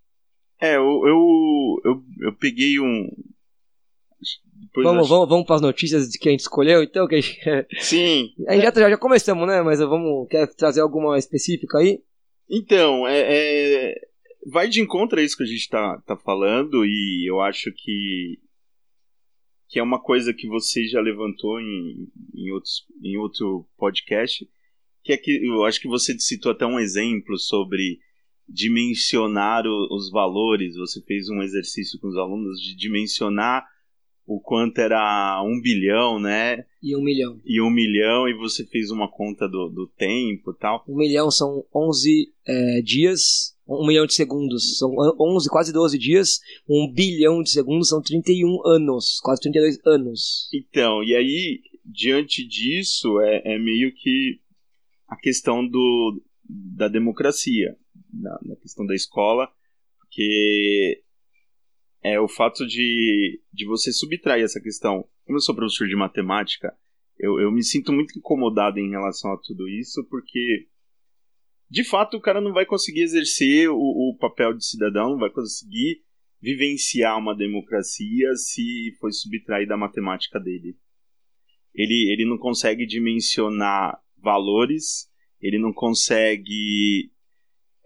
É, 0.61 0.75
eu, 0.75 0.83
eu, 0.83 1.81
eu, 1.85 2.03
eu 2.27 2.35
peguei 2.37 2.79
um. 2.79 3.09
Depois 4.69 4.85
vamos, 4.85 5.01
acho... 5.01 5.09
vamos, 5.09 5.29
vamos 5.29 5.45
para 5.45 5.55
as 5.55 5.61
notícias 5.61 6.15
que 6.15 6.29
a 6.29 6.31
gente 6.31 6.41
escolheu, 6.41 6.83
então? 6.83 7.07
Que 7.07 7.15
a 7.15 7.21
gente... 7.21 7.39
Sim. 7.79 8.33
A 8.47 8.53
gente 8.53 8.63
já, 8.63 8.89
já 8.89 8.97
começamos, 8.97 9.47
né? 9.47 9.61
Mas 9.61 9.79
vamos. 9.79 10.27
Quer 10.29 10.47
trazer 10.55 10.81
alguma 10.81 11.17
específica 11.17 11.79
aí? 11.79 12.01
Então, 12.49 13.07
é, 13.07 13.19
é, 13.19 13.95
vai 14.45 14.67
de 14.67 14.81
encontro 14.81 15.19
a 15.19 15.23
isso 15.23 15.37
que 15.37 15.43
a 15.43 15.47
gente 15.47 15.59
está 15.59 16.01
tá 16.05 16.15
falando, 16.15 16.85
e 16.85 17.29
eu 17.29 17.39
acho 17.41 17.71
que 17.71 18.39
que 19.69 19.77
é 19.77 19.83
uma 19.83 20.01
coisa 20.01 20.33
que 20.33 20.47
você 20.47 20.87
já 20.87 20.99
levantou 20.99 21.61
em, 21.61 22.07
em, 22.33 22.51
outros, 22.51 22.87
em 23.03 23.17
outro 23.17 23.67
podcast, 23.77 24.49
que 25.03 25.13
é 25.13 25.17
que 25.17 25.45
eu 25.45 25.63
acho 25.63 25.79
que 25.79 25.87
você 25.87 26.17
citou 26.19 26.51
até 26.51 26.65
um 26.65 26.79
exemplo 26.79 27.37
sobre 27.37 27.99
dimensionar 28.47 29.67
o, 29.67 29.95
os 29.95 30.09
valores. 30.09 30.75
Você 30.75 30.99
fez 31.03 31.29
um 31.29 31.43
exercício 31.43 31.99
com 31.99 32.07
os 32.07 32.17
alunos 32.17 32.59
de 32.59 32.75
dimensionar 32.75 33.63
o 34.29 34.39
quanto 34.39 34.77
era 34.77 35.41
um 35.43 35.59
bilhão, 35.59 36.19
né? 36.19 36.63
E 36.83 36.95
um 36.95 37.01
milhão. 37.01 37.39
E 37.43 37.59
um 37.59 37.69
milhão, 37.71 38.29
e 38.29 38.33
você 38.35 38.63
fez 38.63 38.91
uma 38.91 39.09
conta 39.09 39.49
do, 39.49 39.69
do 39.69 39.87
tempo 39.87 40.51
e 40.51 40.55
tal. 40.59 40.83
Um 40.87 40.97
milhão 40.97 41.31
são 41.31 41.65
11 41.73 42.31
é, 42.45 42.81
dias 42.81 43.57
um 43.67 43.85
milhão 43.85 44.07
de 44.07 44.15
segundos 44.15 44.79
são 44.79 44.95
11, 45.19 45.47
quase 45.47 45.71
12 45.71 45.97
dias, 45.99 46.39
um 46.67 46.91
bilhão 46.91 47.43
de 47.43 47.51
segundos 47.51 47.89
são 47.89 48.01
31 48.01 48.65
anos, 48.65 49.19
quase 49.21 49.41
32 49.41 49.77
anos. 49.85 50.49
Então, 50.51 51.03
e 51.03 51.15
aí, 51.15 51.61
diante 51.85 52.43
disso, 52.47 53.21
é, 53.21 53.43
é 53.45 53.59
meio 53.59 53.93
que 53.93 54.39
a 55.07 55.15
questão 55.15 55.67
do, 55.67 56.19
da 56.43 56.87
democracia, 56.87 57.77
na, 58.11 58.39
na 58.43 58.55
questão 58.55 58.87
da 58.87 58.95
escola, 58.95 59.47
porque 59.99 61.03
é 62.01 62.19
o 62.19 62.27
fato 62.27 62.65
de, 62.65 63.41
de 63.51 63.65
você 63.65 63.91
subtrair 63.91 64.43
essa 64.43 64.61
questão. 64.61 65.07
Como 65.25 65.37
eu 65.37 65.41
sou 65.41 65.55
professor 65.55 65.87
de 65.87 65.95
matemática, 65.95 66.73
eu, 67.17 67.39
eu 67.39 67.51
me 67.51 67.63
sinto 67.63 67.91
muito 67.91 68.17
incomodado 68.17 68.79
em 68.79 68.89
relação 68.89 69.33
a 69.33 69.37
tudo 69.37 69.67
isso, 69.67 70.05
porque 70.09 70.67
de 71.69 71.83
fato 71.83 72.17
o 72.17 72.21
cara 72.21 72.41
não 72.41 72.53
vai 72.53 72.65
conseguir 72.65 73.01
exercer 73.01 73.69
o, 73.69 73.75
o 73.75 74.17
papel 74.17 74.53
de 74.53 74.65
cidadão, 74.65 75.11
não 75.11 75.19
vai 75.19 75.29
conseguir 75.29 76.01
vivenciar 76.41 77.17
uma 77.17 77.35
democracia 77.35 78.33
se 78.35 78.95
foi 78.99 79.11
subtraída 79.11 79.73
a 79.73 79.77
matemática 79.77 80.39
dele. 80.39 80.77
Ele, 81.75 82.11
ele 82.11 82.25
não 82.25 82.37
consegue 82.37 82.85
dimensionar 82.85 84.01
valores, 84.17 85.09
ele 85.41 85.59
não 85.59 85.73
consegue 85.73 87.11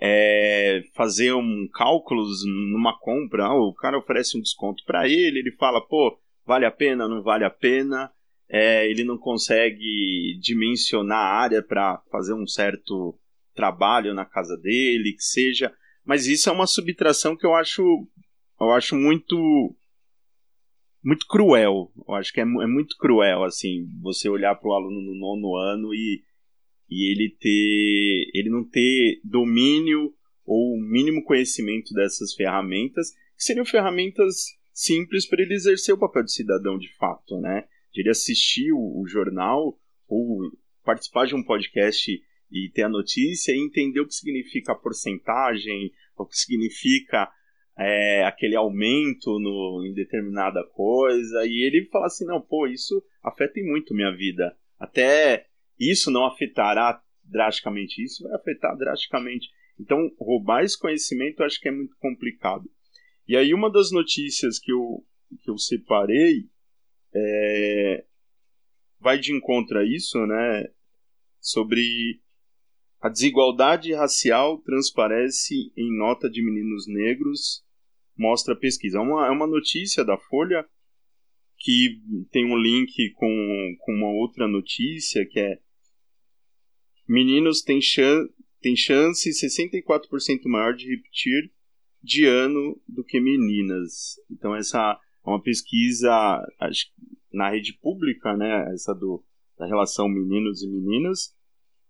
é, 0.05 0.83
fazer 0.93 1.33
um 1.33 1.65
cálculos 1.73 2.45
numa 2.45 2.99
compra. 2.99 3.45
Ah, 3.45 3.55
o 3.55 3.73
cara 3.73 3.97
oferece 3.97 4.37
um 4.37 4.41
desconto 4.41 4.83
para 4.85 5.07
ele, 5.07 5.39
ele 5.39 5.55
fala, 5.55 5.79
pô, 5.79 6.19
vale 6.45 6.65
a 6.65 6.71
pena, 6.71 7.07
não 7.07 7.23
vale 7.23 7.45
a 7.45 7.49
pena. 7.49 8.11
É, 8.49 8.85
ele 8.85 9.05
não 9.05 9.17
consegue 9.17 10.37
dimensionar 10.41 11.17
a 11.17 11.39
área 11.39 11.63
para 11.63 12.03
fazer 12.11 12.33
um 12.33 12.45
certo 12.45 13.17
trabalho 13.55 14.13
na 14.13 14.25
casa 14.25 14.57
dele, 14.57 15.13
que 15.13 15.23
seja. 15.23 15.73
Mas 16.05 16.27
isso 16.27 16.49
é 16.49 16.51
uma 16.51 16.67
subtração 16.67 17.37
que 17.37 17.45
eu 17.45 17.55
acho, 17.55 18.05
eu 18.59 18.71
acho 18.71 18.97
muito 18.97 19.73
muito 21.01 21.25
cruel. 21.27 21.93
Eu 22.05 22.13
acho 22.15 22.33
que 22.33 22.41
é, 22.41 22.43
é 22.43 22.67
muito 22.67 22.97
cruel 22.97 23.45
assim 23.45 23.87
você 24.01 24.27
olhar 24.27 24.53
para 24.55 24.69
o 24.69 24.73
aluno 24.73 24.99
no 25.01 25.15
nono 25.15 25.55
ano 25.55 25.93
e, 25.93 26.21
e 26.93 27.11
ele 27.11 27.35
ter 27.39 28.29
ele 28.33 28.49
não 28.49 28.63
ter 28.63 29.19
domínio 29.23 30.13
ou 30.45 30.77
mínimo 30.79 31.23
conhecimento 31.23 31.93
dessas 31.93 32.33
ferramentas, 32.33 33.11
que 33.35 33.43
seriam 33.43 33.65
ferramentas 33.65 34.57
simples 34.73 35.25
para 35.27 35.41
ele 35.41 35.53
exercer 35.53 35.95
o 35.95 35.99
papel 35.99 36.23
de 36.23 36.33
cidadão 36.33 36.77
de 36.77 36.93
fato, 36.97 37.39
né? 37.39 37.65
de 37.93 38.01
ele 38.01 38.09
assistir 38.09 38.71
o, 38.71 39.01
o 39.01 39.07
jornal 39.07 39.79
ou 40.07 40.51
participar 40.83 41.25
de 41.25 41.35
um 41.35 41.43
podcast 41.43 42.11
e 42.51 42.69
ter 42.73 42.83
a 42.83 42.89
notícia 42.89 43.51
e 43.51 43.59
entender 43.59 44.01
o 44.01 44.07
que 44.07 44.13
significa 44.13 44.73
a 44.73 44.75
porcentagem, 44.75 45.91
o 46.17 46.25
que 46.25 46.37
significa 46.37 47.31
é, 47.77 48.23
aquele 48.25 48.55
aumento 48.55 49.39
no, 49.39 49.85
em 49.87 49.93
determinada 49.93 50.63
coisa. 50.73 51.45
E 51.45 51.65
ele 51.65 51.87
fala 51.91 52.07
assim: 52.07 52.25
não, 52.25 52.41
pô, 52.41 52.67
isso 52.67 53.03
afeta 53.23 53.59
muito 53.63 53.95
minha 53.95 54.15
vida. 54.15 54.55
Até 54.79 55.47
isso 55.91 56.11
não 56.11 56.25
afetará 56.25 57.01
drasticamente, 57.23 58.03
isso 58.03 58.23
vai 58.23 58.35
afetar 58.35 58.77
drasticamente. 58.77 59.49
Então, 59.79 60.09
roubar 60.19 60.63
esse 60.63 60.77
conhecimento 60.77 61.39
eu 61.39 61.45
acho 61.45 61.59
que 61.59 61.67
é 61.67 61.71
muito 61.71 61.95
complicado. 61.97 62.69
E 63.27 63.35
aí, 63.35 63.53
uma 63.53 63.71
das 63.71 63.91
notícias 63.91 64.59
que 64.59 64.71
eu, 64.71 65.05
que 65.41 65.49
eu 65.49 65.57
separei 65.57 66.47
é, 67.15 68.05
vai 68.99 69.17
de 69.17 69.33
encontro 69.33 69.79
a 69.79 69.85
isso, 69.85 70.25
né? 70.25 70.65
Sobre 71.39 72.21
a 73.01 73.09
desigualdade 73.09 73.93
racial 73.93 74.59
transparece 74.59 75.71
em 75.75 75.97
nota 75.97 76.29
de 76.29 76.43
meninos 76.43 76.87
negros, 76.87 77.63
mostra 78.17 78.53
a 78.53 78.57
pesquisa. 78.57 78.97
É 78.97 79.01
uma, 79.01 79.27
é 79.27 79.29
uma 79.29 79.47
notícia 79.47 80.05
da 80.05 80.17
Folha 80.17 80.65
que 81.57 82.01
tem 82.31 82.45
um 82.45 82.57
link 82.57 83.11
com, 83.13 83.75
com 83.79 83.93
uma 83.93 84.09
outra 84.09 84.47
notícia 84.47 85.25
que 85.29 85.39
é 85.39 85.59
meninos 87.07 87.61
têm, 87.61 87.81
chan 87.81 88.27
têm 88.61 88.75
chance 88.75 89.29
64% 89.29 90.41
maior 90.45 90.75
de 90.75 90.89
repetir 90.89 91.51
de 92.01 92.25
ano 92.25 92.79
do 92.87 93.03
que 93.03 93.19
meninas. 93.19 94.15
Então 94.29 94.55
essa 94.55 94.99
é 95.25 95.29
uma 95.29 95.41
pesquisa 95.41 96.11
acho, 96.59 96.87
na 97.31 97.49
rede 97.49 97.73
pública, 97.81 98.35
né? 98.35 98.71
Essa 98.73 98.93
do, 98.93 99.23
da 99.57 99.65
relação 99.65 100.07
meninos 100.09 100.61
e 100.61 100.67
meninas. 100.67 101.33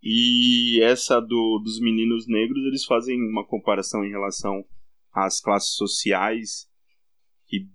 E 0.01 0.81
essa 0.83 1.19
do, 1.19 1.59
dos 1.63 1.79
meninos 1.79 2.27
negros, 2.27 2.63
eles 2.65 2.85
fazem 2.85 3.17
uma 3.21 3.45
comparação 3.45 4.03
em 4.05 4.09
relação 4.09 4.65
às 5.13 5.39
classes 5.39 5.75
sociais, 5.75 6.67
que 7.47 7.69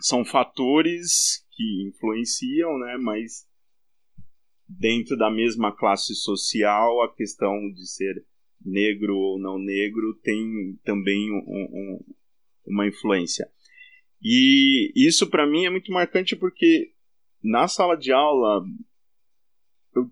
são 0.00 0.24
fatores 0.24 1.44
que 1.50 1.88
influenciam, 1.88 2.78
né? 2.78 2.98
Mas 2.98 3.46
dentro 4.78 5.16
da 5.16 5.30
mesma 5.30 5.74
classe 5.74 6.14
social, 6.14 7.02
a 7.02 7.14
questão 7.14 7.70
de 7.72 7.90
ser 7.90 8.24
negro 8.64 9.16
ou 9.16 9.40
não 9.40 9.58
negro 9.58 10.14
tem 10.22 10.78
também 10.84 11.30
um, 11.32 11.38
um, 11.38 12.04
uma 12.66 12.86
influência. 12.86 13.48
E 14.22 14.92
isso 14.94 15.28
para 15.28 15.46
mim 15.46 15.64
é 15.64 15.70
muito 15.70 15.90
marcante 15.90 16.36
porque 16.36 16.92
na 17.42 17.66
sala 17.66 17.96
de 17.96 18.12
aula, 18.12 18.62
eu 19.96 20.10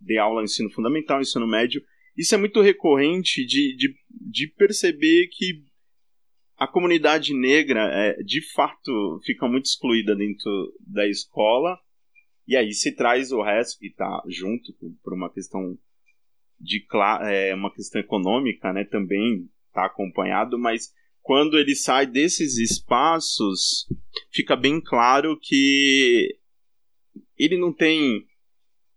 dei 0.00 0.18
aula 0.18 0.42
ensino 0.42 0.70
fundamental, 0.70 1.20
ensino 1.20 1.46
médio, 1.46 1.82
isso 2.16 2.34
é 2.34 2.38
muito 2.38 2.60
recorrente 2.60 3.44
de, 3.44 3.76
de, 3.76 3.94
de 4.10 4.48
perceber 4.48 5.28
que 5.28 5.62
a 6.56 6.66
comunidade 6.66 7.32
negra 7.32 7.88
é, 7.92 8.22
de 8.24 8.40
fato 8.52 9.20
fica 9.24 9.46
muito 9.46 9.66
excluída 9.66 10.16
dentro 10.16 10.50
da 10.80 11.06
escola 11.06 11.78
e 12.48 12.56
aí 12.56 12.72
se 12.72 12.94
traz 12.96 13.30
o 13.30 13.42
resto 13.42 13.78
que 13.78 13.88
está 13.88 14.22
junto 14.26 14.72
por 15.04 15.12
uma 15.12 15.30
questão 15.30 15.78
de 16.58 16.82
é, 17.30 17.54
uma 17.54 17.72
questão 17.72 18.00
econômica, 18.00 18.72
né, 18.72 18.84
também 18.84 19.46
está 19.68 19.84
acompanhado, 19.84 20.58
mas 20.58 20.90
quando 21.20 21.58
ele 21.58 21.76
sai 21.76 22.06
desses 22.06 22.56
espaços, 22.56 23.86
fica 24.32 24.56
bem 24.56 24.80
claro 24.80 25.38
que 25.38 26.38
ele 27.36 27.58
não 27.58 27.70
tem 27.70 28.24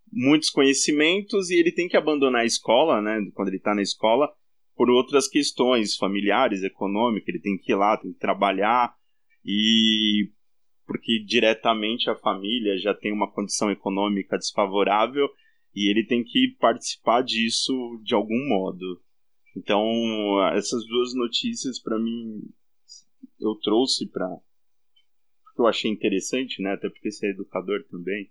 muitos 0.10 0.50
conhecimentos 0.50 1.50
e 1.50 1.56
ele 1.56 1.74
tem 1.74 1.90
que 1.90 1.98
abandonar 1.98 2.44
a 2.44 2.46
escola, 2.46 3.02
né, 3.02 3.20
quando 3.34 3.50
ele 3.50 3.58
está 3.58 3.76
na 3.76 3.82
escola, 3.82 4.32
por 4.78 4.90
outras 4.90 5.28
questões 5.28 5.98
familiares, 5.98 6.64
econômicas, 6.64 7.28
ele 7.28 7.42
tem 7.42 7.58
que 7.58 7.74
ir 7.74 7.76
lá, 7.76 7.98
tem 7.98 8.14
que 8.14 8.20
trabalhar 8.20 8.96
e 9.44 10.32
porque 10.92 11.24
diretamente 11.24 12.10
a 12.10 12.16
família 12.16 12.78
já 12.78 12.94
tem 12.94 13.14
uma 13.14 13.32
condição 13.32 13.72
econômica 13.72 14.38
desfavorável 14.38 15.30
e 15.74 15.90
ele 15.90 16.06
tem 16.06 16.22
que 16.22 16.54
participar 16.60 17.22
disso 17.22 17.72
de 18.04 18.14
algum 18.14 18.50
modo. 18.50 19.02
Então, 19.56 19.82
essas 20.54 20.86
duas 20.86 21.14
notícias 21.16 21.80
para 21.80 21.98
mim 21.98 22.42
eu 23.40 23.56
trouxe 23.56 24.06
para 24.06 24.28
porque 25.46 25.62
eu 25.62 25.68
achei 25.68 25.90
interessante, 25.90 26.62
né? 26.62 26.74
Até 26.74 26.90
porque 26.90 27.10
você 27.10 27.28
é 27.28 27.30
educador 27.32 27.86
também. 27.90 28.30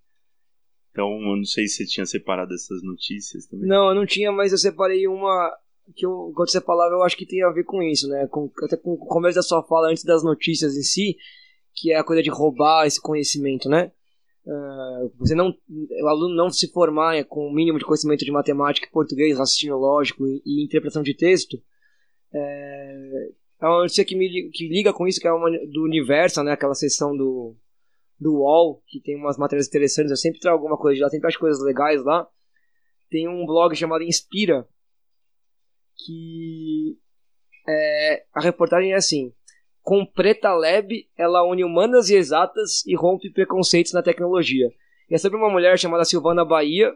Então, 0.91 1.11
eu 1.13 1.37
não 1.37 1.45
sei 1.45 1.67
se 1.67 1.77
você 1.77 1.87
tinha 1.87 2.05
separado 2.05 2.53
essas 2.53 2.83
notícias 2.83 3.47
também. 3.47 3.67
Não, 3.67 3.89
eu 3.89 3.95
não 3.95 4.05
tinha, 4.05 4.31
mas 4.31 4.53
eu 4.53 4.59
separei 4.59 5.09
uma 5.09 5.51
que 5.97 6.05
eu, 6.05 6.33
você 6.37 6.61
falava, 6.61 6.95
eu 6.95 7.03
acho 7.03 7.17
que 7.17 7.27
tem 7.27 7.43
a 7.43 7.51
ver 7.51 7.65
com 7.65 7.83
isso, 7.83 8.07
né? 8.09 8.27
Com, 8.27 8.51
até 8.65 8.77
com 8.77 8.93
o 8.93 8.99
começo 8.99 9.37
da 9.37 9.43
sua 9.43 9.63
fala 9.63 9.91
antes 9.91 10.05
das 10.05 10.23
notícias 10.23 10.77
em 10.77 10.83
si, 10.83 11.17
que 11.75 11.93
é 11.93 11.97
a 11.97 12.05
coisa 12.05 12.23
de 12.23 12.31
roubar 12.31 12.87
esse 12.87 13.01
conhecimento, 13.01 13.69
né? 13.69 13.93
Uh, 14.45 15.13
você 15.19 15.35
não, 15.35 15.55
o 15.69 16.09
aluno 16.09 16.35
não 16.35 16.51
se 16.51 16.71
formar 16.73 17.25
com 17.25 17.47
o 17.47 17.53
mínimo 17.53 17.79
de 17.79 17.85
conhecimento 17.85 18.25
de 18.25 18.33
matemática, 18.33 18.89
português, 18.91 19.37
raciocínio 19.37 19.77
lógico 19.77 20.27
e, 20.27 20.43
e 20.45 20.65
interpretação 20.65 21.03
de 21.03 21.15
texto, 21.15 21.61
é, 22.33 23.29
é 23.61 23.67
uma 23.67 23.83
notícia 23.83 24.05
que, 24.05 24.17
me, 24.17 24.51
que 24.51 24.69
liga 24.69 24.93
com 24.93 25.07
isso, 25.07 25.21
que 25.21 25.29
é 25.29 25.33
uma 25.33 25.51
do 25.51 25.85
Universo, 25.85 26.43
né? 26.43 26.53
Aquela 26.53 26.75
seção 26.75 27.17
do, 27.17 27.55
do 28.19 28.37
UOL, 28.37 28.83
que 28.87 29.01
tem 29.01 29.17
umas 29.17 29.37
matérias 29.37 29.69
interessantes, 29.69 30.11
eu 30.11 30.17
sempre 30.17 30.41
trago 30.41 30.57
alguma 30.57 30.79
coisa 30.79 30.97
de 30.97 31.03
lá, 31.03 31.11
sempre 31.11 31.29
acho 31.29 31.39
coisas 31.39 31.63
legais 31.63 32.03
lá. 32.03 32.27
Tem 33.11 33.29
um 33.29 33.45
blog 33.45 33.75
chamado 33.75 34.05
Inspira, 34.05 34.67
que 35.97 36.97
é, 37.69 38.25
a 38.33 38.41
reportagem 38.41 38.93
é 38.93 38.97
assim: 38.97 39.33
com 39.83 40.05
Preta 40.05 40.53
Lab, 40.53 41.09
ela 41.17 41.45
une 41.45 41.65
humanas 41.65 42.11
e 42.11 42.15
exatas 42.15 42.85
e 42.87 42.95
rompe 42.95 43.31
preconceitos 43.31 43.93
na 43.93 44.03
tecnologia. 44.03 44.71
E 45.11 45.15
é 45.15 45.19
sobre 45.19 45.39
uma 45.39 45.51
mulher 45.51 45.79
chamada 45.79 46.05
Silvana 46.05 46.45
Bahia, 46.45 46.93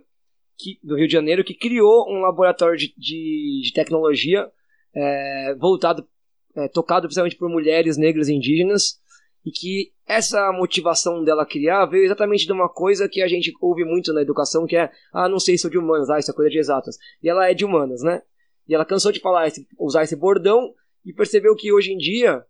que, 0.57 0.79
do 0.83 0.97
Rio 0.97 1.09
de 1.09 1.13
Janeiro, 1.13 1.45
que 1.45 1.55
criou 1.55 2.09
um 2.09 2.21
laboratório 2.21 2.79
de, 2.79 2.95
de, 2.97 3.63
de 3.65 3.73
tecnologia 3.73 4.49
é, 4.95 5.55
voltado, 5.59 6.07
é, 6.55 6.69
tocado 6.69 7.07
principalmente 7.07 7.37
por 7.37 7.49
mulheres 7.49 7.97
negras 7.97 8.29
e 8.29 8.35
indígenas, 8.35 9.01
e 9.45 9.51
que 9.51 9.93
essa 10.07 10.51
motivação 10.53 11.23
dela 11.23 11.45
criar 11.45 11.85
veio 11.87 12.05
exatamente 12.05 12.47
de 12.47 12.53
uma 12.53 12.69
coisa 12.69 13.09
que 13.09 13.21
a 13.21 13.29
gente 13.29 13.53
ouve 13.61 13.85
muito 13.85 14.13
na 14.13 14.23
educação, 14.23 14.67
que 14.67 14.77
é, 14.77 14.91
ah, 15.13 15.29
não 15.29 15.39
sei, 15.39 15.59
sou 15.59 15.71
de 15.71 15.77
humanas, 15.77 16.09
ah, 16.09 16.19
isso 16.19 16.31
é 16.31 16.35
coisa 16.35 16.51
de 16.51 16.59
exatas. 16.59 16.97
E 17.23 17.29
ela 17.29 17.51
é 17.51 17.55
de 17.55 17.65
humanas, 17.65 18.03
né? 18.03 18.23
E 18.67 18.75
ela 18.75 18.85
cansou 18.85 19.13
de 19.13 19.21
falar 19.21 19.47
esse, 19.47 19.67
usar 19.79 20.05
esse 20.05 20.17
bordão 20.17 20.73
e 21.05 21.13
percebeu 21.13 21.55
que 21.55 21.73
hoje 21.73 21.93
em 21.93 21.99
dia 21.99 22.45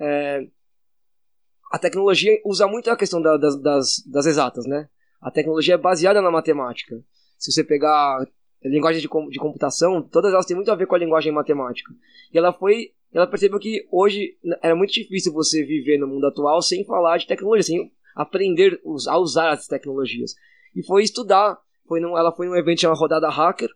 é, 0.00 0.46
a 1.70 1.78
tecnologia 1.78 2.40
usa 2.44 2.66
muito 2.66 2.90
a 2.90 2.96
questão 2.96 3.20
da, 3.20 3.36
das, 3.36 3.60
das, 3.60 4.04
das, 4.06 4.26
exatas, 4.26 4.66
né? 4.66 4.88
A 5.20 5.30
tecnologia 5.30 5.74
é 5.74 5.78
baseada 5.78 6.20
na 6.22 6.30
matemática. 6.30 6.96
Se 7.38 7.52
você 7.52 7.62
pegar 7.62 8.26
linguagem 8.64 9.00
de, 9.00 9.08
de 9.30 9.38
computação, 9.38 10.02
todas 10.02 10.32
elas 10.32 10.46
têm 10.46 10.56
muito 10.56 10.70
a 10.70 10.74
ver 10.74 10.86
com 10.86 10.94
a 10.94 10.98
linguagem 10.98 11.32
matemática. 11.32 11.92
E 12.32 12.38
ela 12.38 12.52
foi, 12.52 12.92
ela 13.12 13.26
percebeu 13.26 13.58
que 13.58 13.86
hoje 13.90 14.36
era 14.62 14.74
muito 14.74 14.92
difícil 14.92 15.32
você 15.32 15.62
viver 15.62 15.98
no 15.98 16.08
mundo 16.08 16.26
atual 16.26 16.60
sem 16.60 16.84
falar 16.84 17.18
de 17.18 17.26
tecnologia, 17.26 17.62
sem 17.62 17.92
aprender 18.16 18.80
a 19.06 19.18
usar 19.18 19.50
as 19.50 19.66
tecnologias. 19.66 20.34
E 20.74 20.82
foi 20.82 21.02
estudar. 21.02 21.58
Foi 21.86 22.00
num, 22.00 22.16
ela 22.16 22.32
foi 22.32 22.46
num 22.46 22.54
evento 22.54 22.80
chamado 22.80 22.98
Rodada 22.98 23.28
Hacker, 23.28 23.68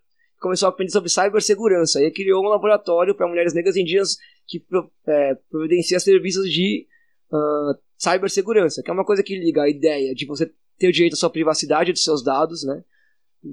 começou 0.44 0.66
a 0.66 0.70
aprender 0.70 0.92
sobre 0.92 1.08
cibersegurança 1.08 2.00
e 2.02 2.10
criou 2.10 2.44
um 2.44 2.48
laboratório 2.48 3.14
para 3.14 3.26
mulheres 3.26 3.54
negras 3.54 3.76
e 3.76 3.80
indígenas 3.80 4.18
que 4.46 4.64
é, 5.06 5.34
providencia 5.50 5.98
serviços 6.00 6.50
de 6.50 6.86
uh, 7.32 7.78
cibersegurança, 7.96 8.82
que 8.82 8.90
é 8.90 8.92
uma 8.92 9.04
coisa 9.04 9.22
que 9.22 9.38
liga 9.38 9.62
a 9.62 9.68
ideia 9.68 10.14
de 10.14 10.26
você 10.26 10.52
ter 10.78 10.88
o 10.88 10.92
direito 10.92 11.14
à 11.14 11.16
sua 11.16 11.30
privacidade 11.30 11.92
dos 11.92 12.02
seus 12.02 12.22
dados, 12.22 12.64
né? 12.64 12.84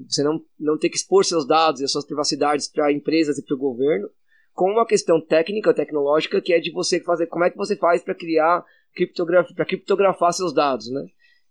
Você 0.07 0.23
não, 0.23 0.43
não 0.59 0.77
ter 0.77 0.89
que 0.89 0.95
expor 0.95 1.25
seus 1.25 1.45
dados 1.45 1.81
e 1.81 1.83
as 1.83 1.91
suas 1.91 2.05
privacidades 2.05 2.67
para 2.67 2.91
empresas 2.91 3.37
e 3.37 3.43
para 3.43 3.55
o 3.55 3.59
governo, 3.59 4.09
com 4.53 4.71
uma 4.71 4.85
questão 4.85 5.19
técnica, 5.19 5.73
tecnológica, 5.73 6.41
que 6.41 6.53
é 6.53 6.59
de 6.59 6.71
você 6.71 6.99
fazer 7.01 7.27
como 7.27 7.43
é 7.43 7.49
que 7.49 7.57
você 7.57 7.75
faz 7.75 8.01
para 8.01 8.15
criar 8.15 8.65
criptografia, 8.93 9.55
para 9.55 9.65
criptografar 9.65 10.33
seus 10.33 10.53
dados, 10.53 10.89
né? 10.89 11.05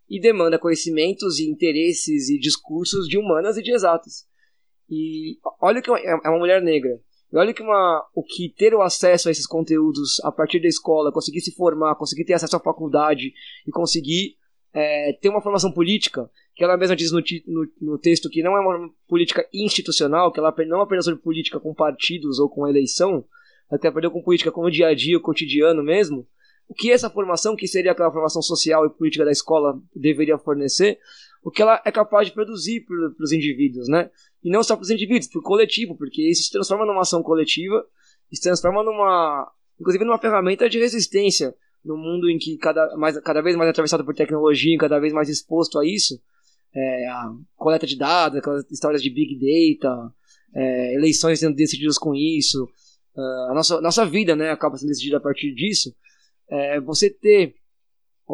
E 0.08 0.20
demanda 0.20 0.58
conhecimentos 0.58 1.38
e 1.38 1.48
interesses 1.48 2.28
e 2.28 2.38
discursos 2.38 3.06
de 3.06 3.16
humanas 3.16 3.56
e 3.56 3.62
de 3.62 3.72
exatas. 3.72 4.26
E 4.88 5.38
olha 5.60 5.80
que 5.80 5.90
é, 5.90 6.10
é 6.24 6.28
uma 6.28 6.38
mulher 6.38 6.60
negra. 6.60 7.00
E 7.32 7.36
olha 7.36 7.54
que 7.54 7.62
uma, 7.62 8.04
o 8.14 8.22
que 8.22 8.52
ter 8.56 8.74
o 8.74 8.82
acesso 8.82 9.28
a 9.28 9.30
esses 9.30 9.46
conteúdos 9.46 10.20
a 10.24 10.32
partir 10.32 10.60
da 10.60 10.68
escola, 10.68 11.12
conseguir 11.12 11.40
se 11.40 11.54
formar, 11.54 11.94
conseguir 11.94 12.24
ter 12.24 12.34
acesso 12.34 12.56
à 12.56 12.60
faculdade 12.60 13.32
e 13.66 13.70
conseguir 13.70 14.36
é, 14.72 15.12
ter 15.20 15.28
uma 15.28 15.40
formação 15.40 15.72
política, 15.72 16.28
que 16.54 16.64
ela 16.64 16.76
mesma 16.76 16.96
diz 16.96 17.12
no, 17.12 17.20
no, 17.46 17.68
no, 17.80 17.98
texto 17.98 18.28
que 18.28 18.42
não 18.42 18.56
é 18.56 18.60
uma 18.60 18.90
política 19.08 19.46
institucional, 19.52 20.32
que 20.32 20.40
ela 20.40 20.54
não 20.66 20.80
apenas 20.80 21.04
sobre 21.04 21.20
política 21.20 21.60
com 21.60 21.72
partidos 21.72 22.38
ou 22.38 22.48
com 22.48 22.66
eleição, 22.66 23.24
até 23.70 23.88
aprendeu 23.88 24.10
com 24.10 24.22
política 24.22 24.50
com 24.50 24.62
o 24.62 24.70
dia 24.70 24.88
a 24.88 24.94
dia, 24.94 25.16
o 25.16 25.22
cotidiano 25.22 25.82
mesmo. 25.82 26.26
o 26.68 26.74
que 26.74 26.90
essa 26.90 27.10
formação, 27.10 27.56
que 27.56 27.66
seria 27.66 27.92
aquela 27.92 28.12
formação 28.12 28.42
social 28.42 28.86
e 28.86 28.90
política 28.90 29.24
da 29.24 29.30
escola, 29.30 29.80
deveria 29.94 30.38
fornecer, 30.38 30.98
o 31.42 31.50
que 31.50 31.62
ela 31.62 31.80
é 31.84 31.90
capaz 31.90 32.28
de 32.28 32.34
produzir 32.34 32.84
para 32.84 33.24
os 33.24 33.32
indivíduos, 33.32 33.88
né? 33.88 34.10
E 34.42 34.50
não 34.50 34.62
só 34.62 34.76
para 34.76 34.82
os 34.82 34.90
indivíduos, 34.90 35.28
para 35.28 35.40
o 35.40 35.42
coletivo, 35.42 35.96
porque 35.96 36.28
isso 36.28 36.44
se 36.44 36.50
transforma 36.50 36.84
numa 36.84 37.02
ação 37.02 37.22
coletiva, 37.22 37.84
se 38.32 38.42
transforma 38.42 38.82
numa, 38.82 39.50
inclusive 39.78 40.04
numa 40.04 40.18
ferramenta 40.18 40.68
de 40.68 40.78
resistência 40.78 41.54
no 41.84 41.96
mundo 41.96 42.28
em 42.28 42.38
que 42.38 42.56
cada, 42.58 42.94
mais, 42.96 43.18
cada 43.20 43.40
vez 43.40 43.56
mais 43.56 43.70
atravessado 43.70 44.04
por 44.04 44.14
tecnologia, 44.14 44.76
cada 44.78 44.98
vez 44.98 45.12
mais 45.12 45.28
exposto 45.28 45.78
a 45.78 45.86
isso, 45.86 46.20
é, 46.74 47.08
a 47.08 47.32
coleta 47.56 47.86
de 47.86 47.96
dados, 47.96 48.38
aquelas 48.38 48.70
histórias 48.70 49.02
de 49.02 49.10
big 49.10 49.38
data, 49.38 50.12
é, 50.54 50.94
eleições 50.94 51.40
sendo 51.40 51.54
decididas 51.56 51.98
com 51.98 52.14
isso, 52.14 52.64
uh, 53.16 53.50
a 53.50 53.54
nossa, 53.54 53.80
nossa 53.80 54.06
vida 54.06 54.36
né, 54.36 54.50
acaba 54.50 54.76
sendo 54.76 54.88
decidida 54.88 55.16
a 55.16 55.20
partir 55.20 55.54
disso. 55.54 55.94
É, 56.48 56.80
você 56.80 57.08
ter 57.08 57.54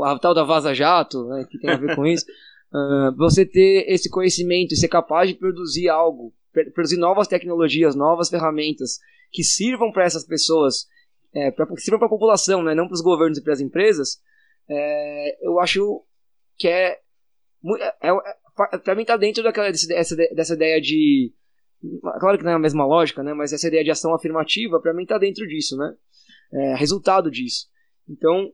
a 0.03 0.19
tal 0.19 0.35
da 0.35 0.45
Vaza 0.45 0.75
Jato, 0.75 1.27
né, 1.29 1.47
que 1.51 1.59
tem 1.59 1.71
a 1.71 1.77
ver 1.77 1.95
com 1.95 2.07
isso, 2.07 2.27
uh, 2.77 3.17
você 3.17 3.47
ter 3.47 3.85
esse 3.89 4.11
conhecimento 4.11 4.73
e 4.73 4.77
ser 4.77 4.89
capaz 4.89 5.29
de 5.29 5.35
produzir 5.35 5.89
algo, 5.89 6.35
produzir 6.75 6.99
novas 6.99 7.27
tecnologias, 7.27 7.95
novas 7.95 8.29
ferramentas 8.29 8.99
que 9.33 9.43
sirvam 9.43 9.91
para 9.91 10.05
essas 10.05 10.25
pessoas, 10.25 10.87
é, 11.35 11.51
pra, 11.51 11.67
que 11.67 11.81
sirvam 11.81 11.99
para 11.99 12.07
a 12.07 12.11
população, 12.11 12.63
né, 12.63 12.75
não 12.75 12.87
para 12.87 12.95
os 12.95 13.03
governos 13.03 13.39
e 13.39 13.43
para 13.43 13.53
as 13.53 13.61
empresas, 13.61 14.21
é, 14.69 15.47
eu 15.47 15.59
acho 15.61 16.05
que 16.59 16.69
é, 16.69 16.99
é, 18.03 18.11
é 18.11 18.79
para 18.79 18.95
mim 18.95 19.03
está 19.03 19.17
dentro 19.17 19.43
daquela 19.43 19.71
dessa, 19.71 20.17
dessa 20.35 20.55
ideia 20.55 20.81
de 20.81 21.33
Claro 22.21 22.39
que 22.39 22.45
não 22.45 22.53
é 22.53 22.55
a 22.55 22.59
mesma 22.59 22.87
lógica, 22.87 23.23
né? 23.23 23.35
Mas 23.35 23.53
essa 23.53 23.69
ideia 23.69 23.85
de 23.85 23.91
ação 23.91 24.15
afirmativa, 24.15 24.81
para 24.81 24.95
mim, 24.95 25.03
está 25.03 25.19
dentro 25.19 25.47
disso, 25.47 25.77
né? 25.77 25.95
É 26.53 26.77
resultado 26.77 27.31
disso. 27.31 27.69
Então, 28.09 28.51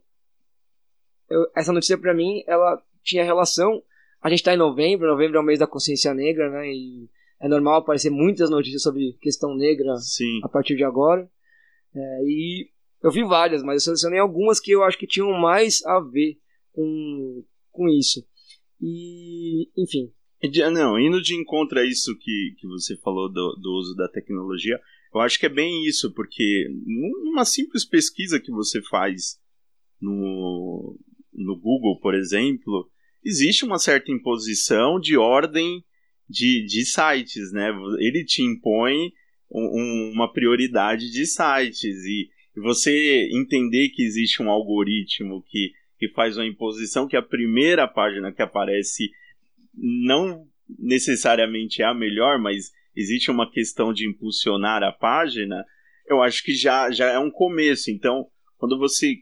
eu, 1.31 1.47
essa 1.57 1.73
notícia, 1.73 1.99
para 1.99 2.15
mim, 2.15 2.43
ela 2.47 2.83
tinha 3.03 3.25
relação. 3.25 3.83
A 4.23 4.29
gente 4.31 4.39
está 4.39 4.55
em 4.55 4.59
novembro, 4.59 5.09
novembro 5.09 5.39
é 5.39 5.41
o 5.41 5.45
mês 5.45 5.59
da 5.59 5.67
consciência 5.67 6.15
negra, 6.15 6.49
né? 6.49 6.73
E 6.73 7.09
é 7.41 7.49
normal 7.49 7.81
aparecer 7.81 8.11
muitas 8.11 8.49
notícias 8.49 8.83
sobre 8.83 9.17
questão 9.21 9.55
negra 9.57 9.97
Sim. 9.97 10.41
a 10.45 10.49
partir 10.49 10.77
de 10.77 10.85
agora. 10.85 11.29
É, 11.95 12.25
e 12.25 12.71
eu 13.03 13.11
vi 13.11 13.25
várias, 13.25 13.63
mas 13.63 13.75
eu 13.75 13.81
selecionei 13.81 14.21
algumas 14.21 14.61
que 14.61 14.71
eu 14.71 14.85
acho 14.85 14.97
que 14.97 15.07
tinham 15.07 15.33
mais 15.33 15.85
a 15.85 16.01
ver 16.01 16.39
com, 16.73 17.45
com 17.73 17.89
isso. 17.89 18.25
E, 18.81 19.69
enfim, 19.77 20.13
não, 20.73 20.99
indo 20.99 21.23
de 21.23 21.35
encontro 21.35 21.79
a 21.79 21.87
isso 21.87 22.17
que, 22.19 22.55
que 22.59 22.67
você 22.67 22.97
falou 22.97 23.29
do, 23.29 23.57
do 23.61 23.73
uso 23.79 23.95
da 23.95 24.09
tecnologia, 24.09 24.81
eu 25.15 25.21
acho 25.21 25.39
que 25.39 25.47
é 25.47 25.49
bem 25.49 25.85
isso, 25.87 26.13
porque 26.15 26.69
numa 26.85 27.45
simples 27.45 27.85
pesquisa 27.85 28.41
que 28.41 28.51
você 28.51 28.83
faz 28.83 29.41
no, 30.01 30.99
no 31.33 31.57
Google, 31.57 32.01
por 32.01 32.15
exemplo, 32.15 32.91
existe 33.25 33.65
uma 33.65 33.79
certa 33.79 34.11
imposição 34.11 34.99
de 34.99 35.17
ordem 35.17 35.85
de, 36.29 36.65
de 36.65 36.85
sites, 36.85 37.53
né? 37.53 37.71
Ele 37.99 38.25
te 38.25 38.43
impõe 38.43 39.13
um, 39.51 40.11
uma 40.15 40.33
prioridade 40.33 41.11
de 41.11 41.27
sites 41.27 42.05
e, 42.05 42.29
você 42.55 43.31
entender 43.33 43.89
que 43.89 44.03
existe 44.03 44.43
um 44.43 44.51
algoritmo 44.51 45.43
que, 45.49 45.73
que 45.99 46.11
faz 46.11 46.37
uma 46.37 46.47
imposição 46.47 47.09
que 47.09 47.17
a 47.17 47.23
primeira 47.23 47.89
página 47.89 48.31
que 48.31 48.43
aparece 48.43 49.11
não 49.75 50.47
necessariamente 50.79 51.81
é 51.81 51.87
a 51.87 51.95
melhor, 51.95 52.39
mas 52.39 52.71
existe 52.95 53.31
uma 53.31 53.51
questão 53.51 53.91
de 53.91 54.07
impulsionar 54.07 54.83
a 54.83 54.93
página, 54.93 55.65
eu 56.07 56.23
acho 56.23 56.43
que 56.45 56.55
já, 56.55 56.91
já 56.91 57.11
é 57.11 57.19
um 57.19 57.31
começo. 57.31 57.91
Então, 57.91 58.27
quando 58.59 58.79
você 58.79 59.17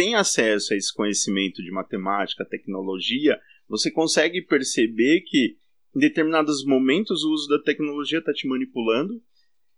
tem 0.00 0.14
acesso 0.14 0.72
a 0.72 0.76
esse 0.78 0.94
conhecimento 0.94 1.62
de 1.62 1.70
matemática, 1.70 2.42
tecnologia, 2.42 3.38
você 3.68 3.90
consegue 3.90 4.40
perceber 4.40 5.20
que 5.26 5.58
em 5.94 6.00
determinados 6.00 6.64
momentos 6.64 7.22
o 7.22 7.30
uso 7.30 7.46
da 7.50 7.62
tecnologia 7.62 8.20
está 8.20 8.32
te 8.32 8.48
manipulando 8.48 9.20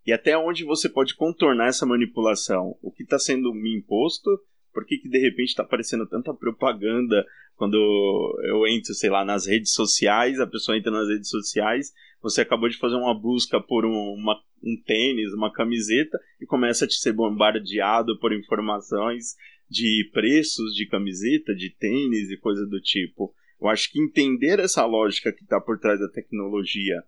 e 0.07 0.13
até 0.13 0.39
onde 0.39 0.63
você 0.63 0.89
pode 0.89 1.17
contornar 1.17 1.71
essa 1.71 1.85
manipulação. 1.85 2.79
O 2.81 2.93
que 2.93 3.03
está 3.03 3.19
sendo 3.19 3.53
me 3.53 3.77
imposto 3.77 4.31
por 4.73 4.87
que, 4.87 4.97
que 4.99 5.09
de 5.09 5.19
repente 5.19 5.49
está 5.49 5.63
aparecendo 5.63 6.07
tanta 6.09 6.33
propaganda 6.33 7.25
quando 7.55 7.77
eu 8.45 8.67
entro, 8.67 8.95
sei 8.95 9.11
lá, 9.11 9.25
nas 9.25 9.47
redes 9.47 9.73
sociais, 9.73 10.41
a 10.41 10.47
pessoa 10.47 10.77
entra 10.77 10.91
nas 10.91 11.09
redes 11.09 11.29
sociais, 11.29 11.93
você 12.21 12.41
acabou 12.41 12.69
de 12.69 12.79
fazer 12.79 12.97
uma 12.97 13.15
busca 13.15 13.61
por 13.61 13.85
um, 13.85 14.15
uma, 14.15 14.41
um 14.63 14.77
tênis, 14.85 15.33
uma 15.35 15.53
camiseta, 15.53 16.19
e 16.41 16.47
começa 16.47 16.85
a 16.85 16.89
te 16.89 16.95
ser 16.95 17.13
bombardeado 17.13 18.19
por 18.19 18.33
informações 18.33 19.37
de 19.73 20.11
preços 20.13 20.75
de 20.75 20.87
camiseta, 20.87 21.55
de 21.55 21.71
tênis 21.71 22.31
e 22.31 22.37
coisa 22.37 22.67
do 22.67 22.79
tipo. 22.79 23.35
Eu 23.59 23.69
acho 23.69 23.91
que 23.91 23.99
entender 23.99 24.59
essa 24.59 24.85
lógica 24.85 25.33
que 25.33 25.43
está 25.43 25.59
por 25.59 25.79
trás 25.79 25.99
da 25.99 26.09
tecnologia 26.11 27.03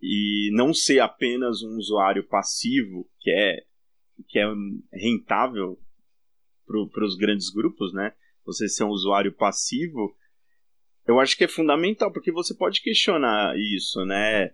e 0.00 0.50
não 0.54 0.74
ser 0.74 0.98
apenas 0.98 1.62
um 1.62 1.76
usuário 1.76 2.26
passivo 2.26 3.08
que 3.20 3.30
é 3.30 3.64
que 4.28 4.38
é 4.38 4.46
rentável 4.92 5.78
para 6.66 7.04
os 7.04 7.16
grandes 7.16 7.48
grupos, 7.50 7.92
né? 7.92 8.12
Você 8.44 8.68
ser 8.68 8.84
um 8.84 8.90
usuário 8.90 9.32
passivo, 9.32 10.16
eu 11.06 11.20
acho 11.20 11.36
que 11.36 11.44
é 11.44 11.48
fundamental, 11.48 12.12
porque 12.12 12.32
você 12.32 12.54
pode 12.54 12.82
questionar 12.82 13.56
isso, 13.56 14.04
né? 14.04 14.50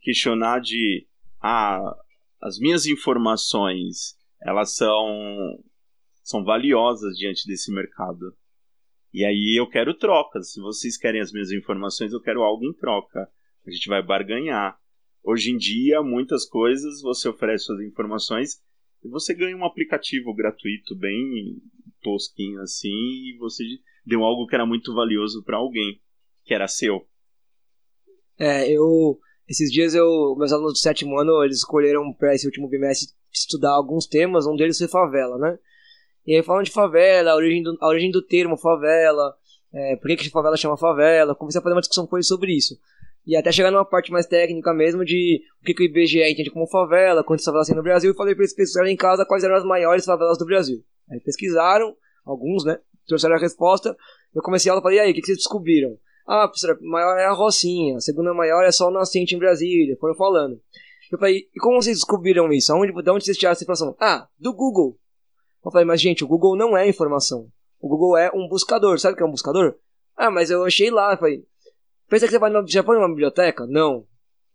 Questionar 0.00 0.60
de, 0.60 1.06
ah, 1.40 1.94
as 2.40 2.58
minhas 2.58 2.86
informações, 2.86 4.16
elas 4.42 4.76
são, 4.76 5.64
são 6.28 6.44
valiosas 6.44 7.16
diante 7.16 7.46
desse 7.46 7.72
mercado. 7.72 8.36
E 9.14 9.24
aí 9.24 9.58
eu 9.58 9.66
quero 9.66 9.94
trocas. 9.94 10.52
Se 10.52 10.60
vocês 10.60 10.98
querem 10.98 11.22
as 11.22 11.32
minhas 11.32 11.50
informações, 11.50 12.12
eu 12.12 12.20
quero 12.20 12.42
algo 12.42 12.66
em 12.66 12.74
troca. 12.74 13.26
A 13.66 13.70
gente 13.70 13.88
vai 13.88 14.02
barganhar. 14.02 14.78
Hoje 15.24 15.50
em 15.50 15.56
dia, 15.56 16.02
muitas 16.02 16.44
coisas 16.44 17.00
você 17.00 17.30
oferece 17.30 17.64
suas 17.64 17.80
informações 17.80 18.60
e 19.02 19.08
você 19.08 19.32
ganha 19.32 19.56
um 19.56 19.64
aplicativo 19.64 20.34
gratuito 20.34 20.94
bem 20.94 21.62
tosquinho 22.02 22.60
assim 22.60 22.90
e 22.90 23.38
você 23.38 23.64
deu 24.04 24.22
algo 24.22 24.46
que 24.46 24.54
era 24.54 24.66
muito 24.66 24.94
valioso 24.94 25.42
para 25.42 25.56
alguém, 25.56 25.98
que 26.44 26.52
era 26.52 26.68
seu. 26.68 27.08
É, 28.38 28.70
eu 28.70 29.18
esses 29.48 29.72
dias 29.72 29.94
eu 29.94 30.36
meus 30.36 30.52
alunos 30.52 30.74
do 30.74 30.78
sétimo 30.78 31.18
ano, 31.18 31.42
eles 31.42 31.58
escolheram 31.58 32.12
para 32.12 32.34
esse 32.34 32.46
último 32.46 32.68
bimestre 32.68 33.08
estudar 33.32 33.72
alguns 33.72 34.06
temas, 34.06 34.46
um 34.46 34.56
deles 34.56 34.76
foi 34.76 34.88
favela, 34.88 35.38
né? 35.38 35.58
E 36.28 36.36
aí 36.36 36.42
falando 36.42 36.66
de 36.66 36.70
favela, 36.70 37.30
a 37.30 37.34
origem 37.34 37.62
do, 37.62 37.74
a 37.80 37.88
origem 37.88 38.10
do 38.10 38.20
termo 38.20 38.54
favela, 38.58 39.34
é, 39.72 39.96
por 39.96 40.08
que, 40.08 40.16
que 40.16 40.28
favela 40.28 40.58
chama 40.58 40.76
favela, 40.76 41.34
comecei 41.34 41.58
a 41.58 41.62
fazer 41.62 41.74
uma 41.74 41.80
discussão 41.80 42.06
com 42.06 42.18
eles 42.18 42.26
sobre 42.26 42.54
isso. 42.54 42.78
E 43.26 43.34
até 43.34 43.50
chegar 43.50 43.70
numa 43.70 43.84
parte 43.84 44.12
mais 44.12 44.26
técnica 44.26 44.74
mesmo 44.74 45.06
de 45.06 45.40
o 45.62 45.64
que, 45.64 45.72
que 45.72 45.84
o 45.84 45.86
IBGE 45.86 46.22
entende 46.30 46.50
como 46.50 46.66
favela, 46.66 47.24
quantas 47.24 47.46
favelas 47.46 47.66
tem 47.66 47.74
no 47.74 47.82
Brasil, 47.82 48.10
e 48.10 48.14
falei 48.14 48.34
para 48.34 48.42
eles 48.44 48.54
pesquisarem 48.54 48.92
em 48.92 48.96
casa 48.96 49.24
quais 49.24 49.42
eram 49.42 49.54
as 49.54 49.64
maiores 49.64 50.04
favelas 50.04 50.36
do 50.36 50.44
Brasil. 50.44 50.84
Aí 51.10 51.18
pesquisaram, 51.18 51.96
alguns, 52.26 52.62
né? 52.62 52.78
Trouxeram 53.06 53.36
a 53.36 53.38
resposta. 53.38 53.96
Eu 54.34 54.42
comecei 54.42 54.70
a 54.70 54.74
aula 54.74 54.82
e 54.82 54.84
falei, 54.84 54.98
e 54.98 55.00
aí, 55.00 55.10
o 55.12 55.14
que, 55.14 55.20
que 55.22 55.28
vocês 55.28 55.38
descobriram? 55.38 55.96
Ah, 56.26 56.46
professora, 56.46 56.78
maior 56.82 57.16
é 57.16 57.24
a 57.24 57.32
Rocinha, 57.32 57.96
a 57.96 58.00
segunda 58.00 58.34
maior 58.34 58.64
é 58.64 58.70
só 58.70 58.88
o 58.88 58.90
Nascente 58.90 59.34
em 59.34 59.38
Brasília, 59.38 59.96
foram 59.98 60.14
falando. 60.14 60.60
Eu 61.10 61.18
falei, 61.18 61.48
e 61.54 61.58
como 61.58 61.80
vocês 61.80 61.96
descobriram 61.96 62.52
isso? 62.52 62.70
Aonde, 62.70 62.92
de 62.92 63.10
onde 63.10 63.24
vocês 63.24 63.38
tiraram 63.38 63.52
essa 63.52 63.64
informação? 63.64 63.96
Ah, 63.98 64.28
do 64.38 64.52
Google. 64.52 64.98
Eu 65.64 65.70
falei, 65.70 65.86
mas 65.86 66.00
gente, 66.00 66.24
o 66.24 66.28
Google 66.28 66.56
não 66.56 66.76
é 66.76 66.88
informação. 66.88 67.48
O 67.80 67.88
Google 67.88 68.16
é 68.16 68.30
um 68.34 68.48
buscador. 68.48 68.98
Sabe 68.98 69.14
o 69.14 69.16
que 69.16 69.22
é 69.22 69.26
um 69.26 69.30
buscador? 69.30 69.76
Ah, 70.16 70.30
mas 70.30 70.50
eu 70.50 70.64
achei 70.64 70.90
lá. 70.90 71.12
Eu 71.12 71.18
falei, 71.18 71.44
Pensa 72.08 72.24
que 72.24 72.32
você 72.32 72.38
vai 72.38 72.50
numa, 72.50 72.66
já 72.66 72.82
foi 72.82 72.96
numa 72.96 73.08
biblioteca? 73.08 73.66
Não. 73.66 74.06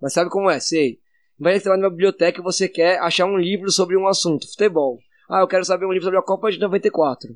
Mas 0.01 0.13
sabe 0.13 0.29
como 0.29 0.49
é? 0.49 0.59
Sei. 0.59 0.99
Que 1.37 1.59
você 1.59 1.69
vai 1.69 1.77
numa 1.77 1.89
biblioteca 1.89 2.39
e 2.39 2.43
você 2.43 2.67
quer 2.67 2.99
achar 2.99 3.25
um 3.25 3.37
livro 3.37 3.69
sobre 3.71 3.95
um 3.95 4.07
assunto, 4.07 4.49
futebol. 4.49 4.97
Ah, 5.29 5.41
eu 5.41 5.47
quero 5.47 5.63
saber 5.63 5.85
um 5.85 5.91
livro 5.91 6.05
sobre 6.05 6.19
a 6.19 6.23
Copa 6.23 6.51
de 6.51 6.59
94. 6.59 7.29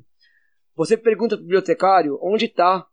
Você 0.74 0.96
pergunta 0.96 1.36
pro 1.36 1.44
bibliotecário 1.44 2.18
onde 2.20 2.46
está 2.46 2.84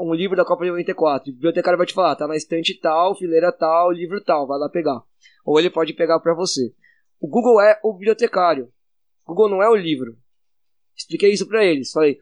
um 0.00 0.12
livro 0.12 0.36
da 0.36 0.44
Copa 0.44 0.64
de 0.64 0.70
94. 0.70 1.30
O 1.30 1.34
bibliotecário 1.34 1.78
vai 1.78 1.86
te 1.86 1.94
falar, 1.94 2.16
tá 2.16 2.26
na 2.26 2.36
estante 2.36 2.74
tal, 2.80 3.16
fileira 3.16 3.52
tal, 3.52 3.92
livro 3.92 4.22
tal, 4.24 4.46
vai 4.46 4.58
lá 4.58 4.68
pegar. 4.68 5.00
Ou 5.44 5.60
ele 5.60 5.70
pode 5.70 5.92
pegar 5.92 6.18
para 6.18 6.34
você. 6.34 6.74
O 7.20 7.28
Google 7.28 7.60
é 7.60 7.78
o 7.84 7.92
bibliotecário. 7.92 8.68
Google 9.26 9.48
não 9.48 9.62
é 9.62 9.68
o 9.68 9.74
livro. 9.74 10.16
Expliquei 10.96 11.32
isso 11.32 11.46
para 11.46 11.64
eles. 11.64 11.90
Falei, 11.90 12.18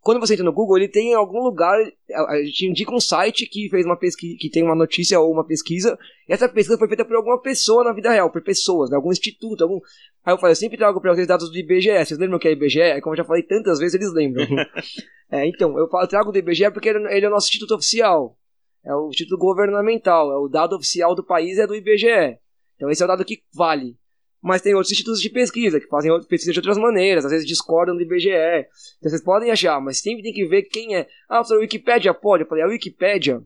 quando 0.00 0.20
você 0.20 0.34
entra 0.34 0.44
no 0.44 0.52
Google, 0.52 0.78
ele 0.78 0.88
tem 0.88 1.10
em 1.10 1.14
algum 1.14 1.42
lugar, 1.42 1.76
a 2.14 2.42
gente 2.42 2.66
indica 2.66 2.94
um 2.94 3.00
site 3.00 3.46
que 3.46 3.68
fez 3.68 3.84
uma 3.84 3.96
pesquisa, 3.96 4.36
que 4.38 4.50
tem 4.50 4.62
uma 4.62 4.74
notícia 4.74 5.18
ou 5.18 5.32
uma 5.32 5.44
pesquisa, 5.44 5.98
e 6.28 6.32
essa 6.32 6.48
pesquisa 6.48 6.78
foi 6.78 6.88
feita 6.88 7.04
por 7.04 7.16
alguma 7.16 7.40
pessoa 7.40 7.84
na 7.84 7.92
vida 7.92 8.10
real, 8.10 8.30
por 8.30 8.42
pessoas, 8.42 8.90
né, 8.90 8.96
algum 8.96 9.10
instituto, 9.10 9.62
algum... 9.62 9.80
Aí 10.24 10.32
eu 10.32 10.38
falei, 10.38 10.52
eu 10.52 10.56
sempre 10.56 10.78
trago 10.78 11.00
para 11.00 11.14
vocês 11.14 11.26
dados 11.26 11.50
do 11.50 11.58
IBGE, 11.58 12.04
vocês 12.04 12.18
lembram 12.18 12.38
que 12.38 12.48
é 12.48 12.52
IBGE? 12.52 12.80
É 12.80 13.00
como 13.00 13.14
eu 13.14 13.18
já 13.18 13.24
falei 13.24 13.42
tantas 13.42 13.78
vezes, 13.78 13.94
eles 13.94 14.12
lembram. 14.12 14.46
é, 15.30 15.46
então, 15.46 15.78
eu 15.78 15.88
falo, 15.88 16.06
trago 16.06 16.32
do 16.32 16.38
IBGE 16.38 16.70
porque 16.70 16.88
ele, 16.88 17.06
ele 17.12 17.26
é 17.26 17.28
o 17.28 17.32
nosso 17.32 17.48
instituto 17.48 17.74
oficial, 17.74 18.38
é 18.84 18.94
o 18.94 19.08
instituto 19.08 19.38
governamental, 19.38 20.30
é 20.32 20.36
o 20.36 20.48
dado 20.48 20.76
oficial 20.76 21.14
do 21.14 21.24
país 21.24 21.58
é 21.58 21.66
do 21.66 21.74
IBGE. 21.74 22.38
Então 22.76 22.88
esse 22.90 23.02
é 23.02 23.04
o 23.04 23.08
dado 23.08 23.24
que 23.24 23.42
vale. 23.54 23.96
Mas 24.42 24.62
tem 24.62 24.74
outros 24.74 24.92
institutos 24.92 25.20
de 25.20 25.30
pesquisa 25.30 25.80
que 25.80 25.88
fazem 25.88 26.12
pesquisa 26.28 26.52
de 26.52 26.58
outras 26.60 26.78
maneiras, 26.78 27.24
às 27.24 27.32
vezes 27.32 27.46
discordam 27.46 27.96
do 27.96 28.02
IBGE. 28.02 28.28
Então 28.98 29.10
vocês 29.10 29.22
podem 29.22 29.50
achar, 29.50 29.80
mas 29.80 29.98
sempre 29.98 30.22
tem 30.22 30.32
que 30.32 30.46
ver 30.46 30.62
quem 30.62 30.96
é. 30.96 31.08
Ah, 31.28 31.40
a 31.40 31.54
Wikipédia 31.56 32.14
pode? 32.14 32.44
Eu 32.44 32.48
falei, 32.48 32.62
a 32.62 32.68
Wikipédia, 32.68 33.42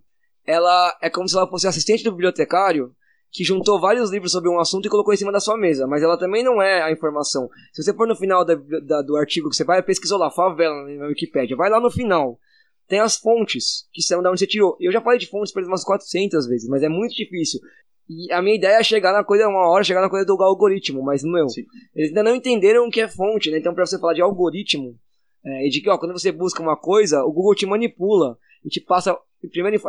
ela 0.46 0.98
é 1.00 1.09
como 1.09 1.28
se 1.28 1.37
ela 1.37 1.48
fosse 1.48 1.66
assistente 1.66 2.05
do 2.05 2.12
bibliotecário 2.12 2.94
que 3.33 3.42
juntou 3.42 3.81
vários 3.81 4.11
livros 4.11 4.31
sobre 4.31 4.50
um 4.50 4.61
assunto 4.61 4.87
e 4.87 4.90
colocou 4.90 5.14
em 5.14 5.16
cima 5.16 5.33
da 5.33 5.40
sua 5.40 5.57
mesa, 5.57 5.87
mas 5.87 6.02
ela 6.02 6.18
também 6.18 6.44
não 6.44 6.61
é 6.61 6.83
a 6.83 6.92
informação. 6.92 7.48
Se 7.72 7.83
você 7.83 7.94
for 7.94 8.07
no 8.07 8.14
final 8.14 8.44
da, 8.44 8.55
da, 8.55 9.00
do 9.00 9.16
artigo 9.16 9.48
que 9.48 9.57
você 9.57 9.64
vai, 9.64 9.83
pesquisou 9.83 10.18
lá, 10.18 10.31
favela 10.31 10.85
na 10.85 11.07
Wikipédia, 11.07 11.57
vai 11.57 11.70
lá 11.70 11.81
no 11.81 11.90
final. 11.90 12.38
Tem 12.87 13.00
as 13.00 13.16
fontes, 13.16 13.88
que 13.90 14.02
são 14.02 14.22
da 14.22 14.31
onde 14.31 14.40
você 14.40 14.46
tirou. 14.46 14.76
Eu 14.78 14.92
já 14.92 15.00
falei 15.00 15.18
de 15.18 15.26
fontes 15.26 15.50
para 15.50 15.64
umas 15.64 15.83
400 15.83 16.46
vezes, 16.46 16.68
mas 16.68 16.83
é 16.83 16.90
muito 16.90 17.14
difícil. 17.14 17.59
E 18.08 18.32
a 18.32 18.42
minha 18.42 18.56
ideia 18.56 18.78
é 18.78 18.82
chegar 18.82 19.12
na 19.12 19.24
coisa, 19.24 19.48
uma 19.48 19.68
hora, 19.68 19.84
chegar 19.84 20.00
na 20.00 20.10
coisa 20.10 20.26
do 20.26 20.40
algoritmo, 20.42 21.02
mas, 21.02 21.22
meu, 21.22 21.48
Sim. 21.48 21.64
eles 21.94 22.10
ainda 22.10 22.22
não 22.22 22.34
entenderam 22.34 22.86
o 22.86 22.90
que 22.90 23.00
é 23.00 23.08
fonte, 23.08 23.50
né? 23.50 23.58
Então, 23.58 23.74
para 23.74 23.86
você 23.86 23.98
falar 23.98 24.14
de 24.14 24.20
algoritmo, 24.20 24.98
é, 25.44 25.66
e 25.66 25.70
de 25.70 25.80
que, 25.80 25.88
ó, 25.88 25.98
quando 25.98 26.12
você 26.12 26.30
busca 26.30 26.62
uma 26.62 26.76
coisa, 26.76 27.24
o 27.24 27.32
Google 27.32 27.54
te 27.54 27.66
manipula 27.66 28.38
e 28.64 28.68
te 28.68 28.80
passa. 28.80 29.12
O 29.14 29.48
primeiro, 29.50 29.80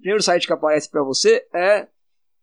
primeiro 0.00 0.22
site 0.22 0.46
que 0.46 0.52
aparece 0.52 0.90
para 0.90 1.02
você 1.02 1.46
é 1.54 1.88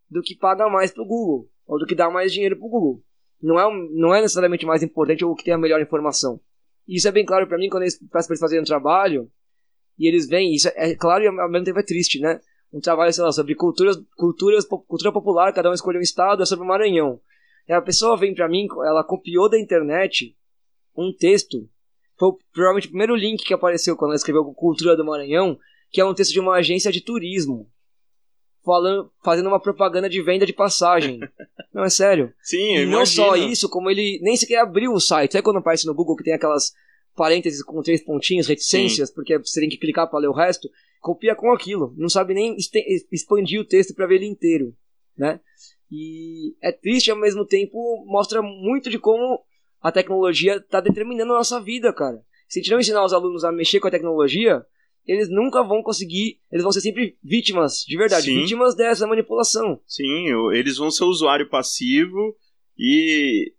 do 0.10 0.22
que 0.22 0.36
paga 0.36 0.68
mais 0.70 0.92
pro 0.92 1.06
Google, 1.06 1.48
ou 1.68 1.78
do 1.78 1.86
que 1.86 1.96
dá 1.96 2.10
mais 2.10 2.32
dinheiro 2.32 2.58
pro 2.58 2.70
Google. 2.70 3.04
Não 3.42 3.60
é, 3.60 3.90
não 3.92 4.16
é 4.16 4.22
necessariamente 4.22 4.66
mais 4.66 4.82
importante 4.82 5.24
o 5.24 5.36
que 5.36 5.44
tem 5.44 5.54
a 5.54 5.58
melhor 5.58 5.82
informação. 5.82 6.40
E 6.88 6.96
isso 6.98 7.08
é 7.08 7.12
bem 7.12 7.26
claro 7.26 7.48
para 7.48 7.58
mim 7.58 7.70
quando 7.70 7.84
eu 7.84 7.90
peço 8.12 8.28
pra 8.28 8.34
eles 8.34 8.40
fazerem 8.40 8.62
um 8.62 8.66
trabalho 8.66 9.30
e 9.98 10.08
eles 10.08 10.28
vêm, 10.28 10.54
isso 10.54 10.68
é, 10.70 10.92
é 10.92 10.96
claro 10.96 11.24
e 11.24 11.28
ao 11.28 11.50
mesmo 11.50 11.66
tempo 11.66 11.80
é 11.80 11.84
triste, 11.84 12.20
né? 12.20 12.40
Um 12.76 12.82
trabalho, 12.82 13.14
sei 13.14 13.24
lá, 13.24 13.32
sobre 13.32 13.56
culturas, 13.56 13.96
culturas, 14.18 14.66
cultura 14.66 15.10
popular, 15.10 15.54
cada 15.54 15.70
um 15.70 15.74
escolheu 15.74 16.00
um 16.00 16.04
estado, 16.04 16.44
é 16.44 16.46
sobre 16.46 16.66
o 16.66 16.68
Maranhão. 16.68 17.22
E 17.70 17.72
a 17.72 17.82
pessoa 17.82 18.18
vem 18.18 18.36
pra 18.36 18.50
mim, 18.50 18.68
ela 18.86 19.02
copiou 19.02 19.50
da 19.50 19.58
internet 19.58 20.36
um 20.94 21.14
texto, 21.18 21.70
foi 22.20 22.34
provavelmente 22.54 22.88
o 22.88 22.90
primeiro 22.90 23.16
link 23.16 23.46
que 23.46 23.54
apareceu 23.54 23.96
quando 23.96 24.12
ela 24.12 24.18
escreveu 24.18 24.44
Cultura 24.54 24.98
do 24.98 25.06
Maranhão, 25.06 25.58
que 25.90 26.02
é 26.02 26.06
um 26.06 26.14
texto 26.14 26.34
de 26.34 26.40
uma 26.42 26.56
agência 26.56 26.92
de 26.92 27.00
turismo 27.00 27.72
falando, 28.66 29.10
fazendo 29.24 29.48
uma 29.48 29.60
propaganda 29.60 30.10
de 30.10 30.22
venda 30.22 30.46
de 30.46 30.52
passagem. 30.52 31.20
não, 31.74 31.86
é 31.86 31.90
sério. 31.90 32.34
Sim, 32.42 32.80
E 32.80 32.86
não 32.86 33.06
só 33.06 33.38
isso, 33.38 33.70
como 33.70 33.90
ele 33.90 34.20
nem 34.22 34.36
sequer 34.36 34.60
abriu 34.60 34.92
o 34.92 35.00
site. 35.00 35.32
Sabe 35.32 35.44
quando 35.44 35.60
aparece 35.60 35.86
no 35.86 35.96
Google 35.96 36.18
que 36.18 36.24
tem 36.24 36.34
aquelas 36.34 36.74
parênteses 37.16 37.64
com 37.64 37.82
três 37.82 38.04
pontinhos, 38.04 38.48
reticências, 38.48 39.10
Sim. 39.10 39.16
porque 39.16 39.38
você 39.38 39.62
tem 39.62 39.70
que 39.70 39.78
clicar 39.78 40.10
para 40.10 40.20
ler 40.20 40.28
o 40.28 40.34
resto? 40.34 40.70
Copia 41.06 41.36
com 41.36 41.54
aquilo. 41.54 41.94
Não 41.96 42.10
sabe 42.10 42.34
nem 42.34 42.58
expandir 43.12 43.62
o 43.62 43.64
texto 43.64 43.94
para 43.94 44.08
ver 44.08 44.16
ele 44.16 44.26
inteiro, 44.26 44.76
né? 45.16 45.40
E 45.92 46.56
é 46.64 46.72
triste 46.72 47.12
ao 47.12 47.18
mesmo 47.18 47.46
tempo, 47.46 48.04
mostra 48.08 48.42
muito 48.42 48.90
de 48.90 48.98
como 48.98 49.40
a 49.80 49.92
tecnologia 49.92 50.56
está 50.56 50.82
determinando 50.82 51.32
a 51.32 51.38
nossa 51.38 51.62
vida, 51.62 51.94
cara. 51.94 52.20
Se 52.50 52.58
a 52.58 52.64
gente 52.64 52.72
não 52.72 52.80
ensinar 52.80 53.06
os 53.06 53.14
alunos 53.14 53.44
a 53.44 53.52
mexer 53.52 53.80
com 53.80 53.88
a 53.88 53.92
tecnologia, 53.92 54.66
eles 55.06 55.30
nunca 55.30 55.62
vão 55.62 55.84
conseguir, 55.84 56.40
eles 56.52 56.64
vão 56.64 56.72
ser 56.72 56.82
sempre 56.82 57.16
vítimas, 57.24 57.84
de 57.88 57.96
verdade, 57.96 58.26
Sim. 58.26 58.42
vítimas 58.42 58.76
dessa 58.76 59.06
manipulação. 59.06 59.80
Sim, 59.86 60.26
eles 60.54 60.78
vão 60.78 60.90
ser 60.90 61.04
usuário 61.04 61.48
passivo 61.48 62.36
e, 62.76 63.54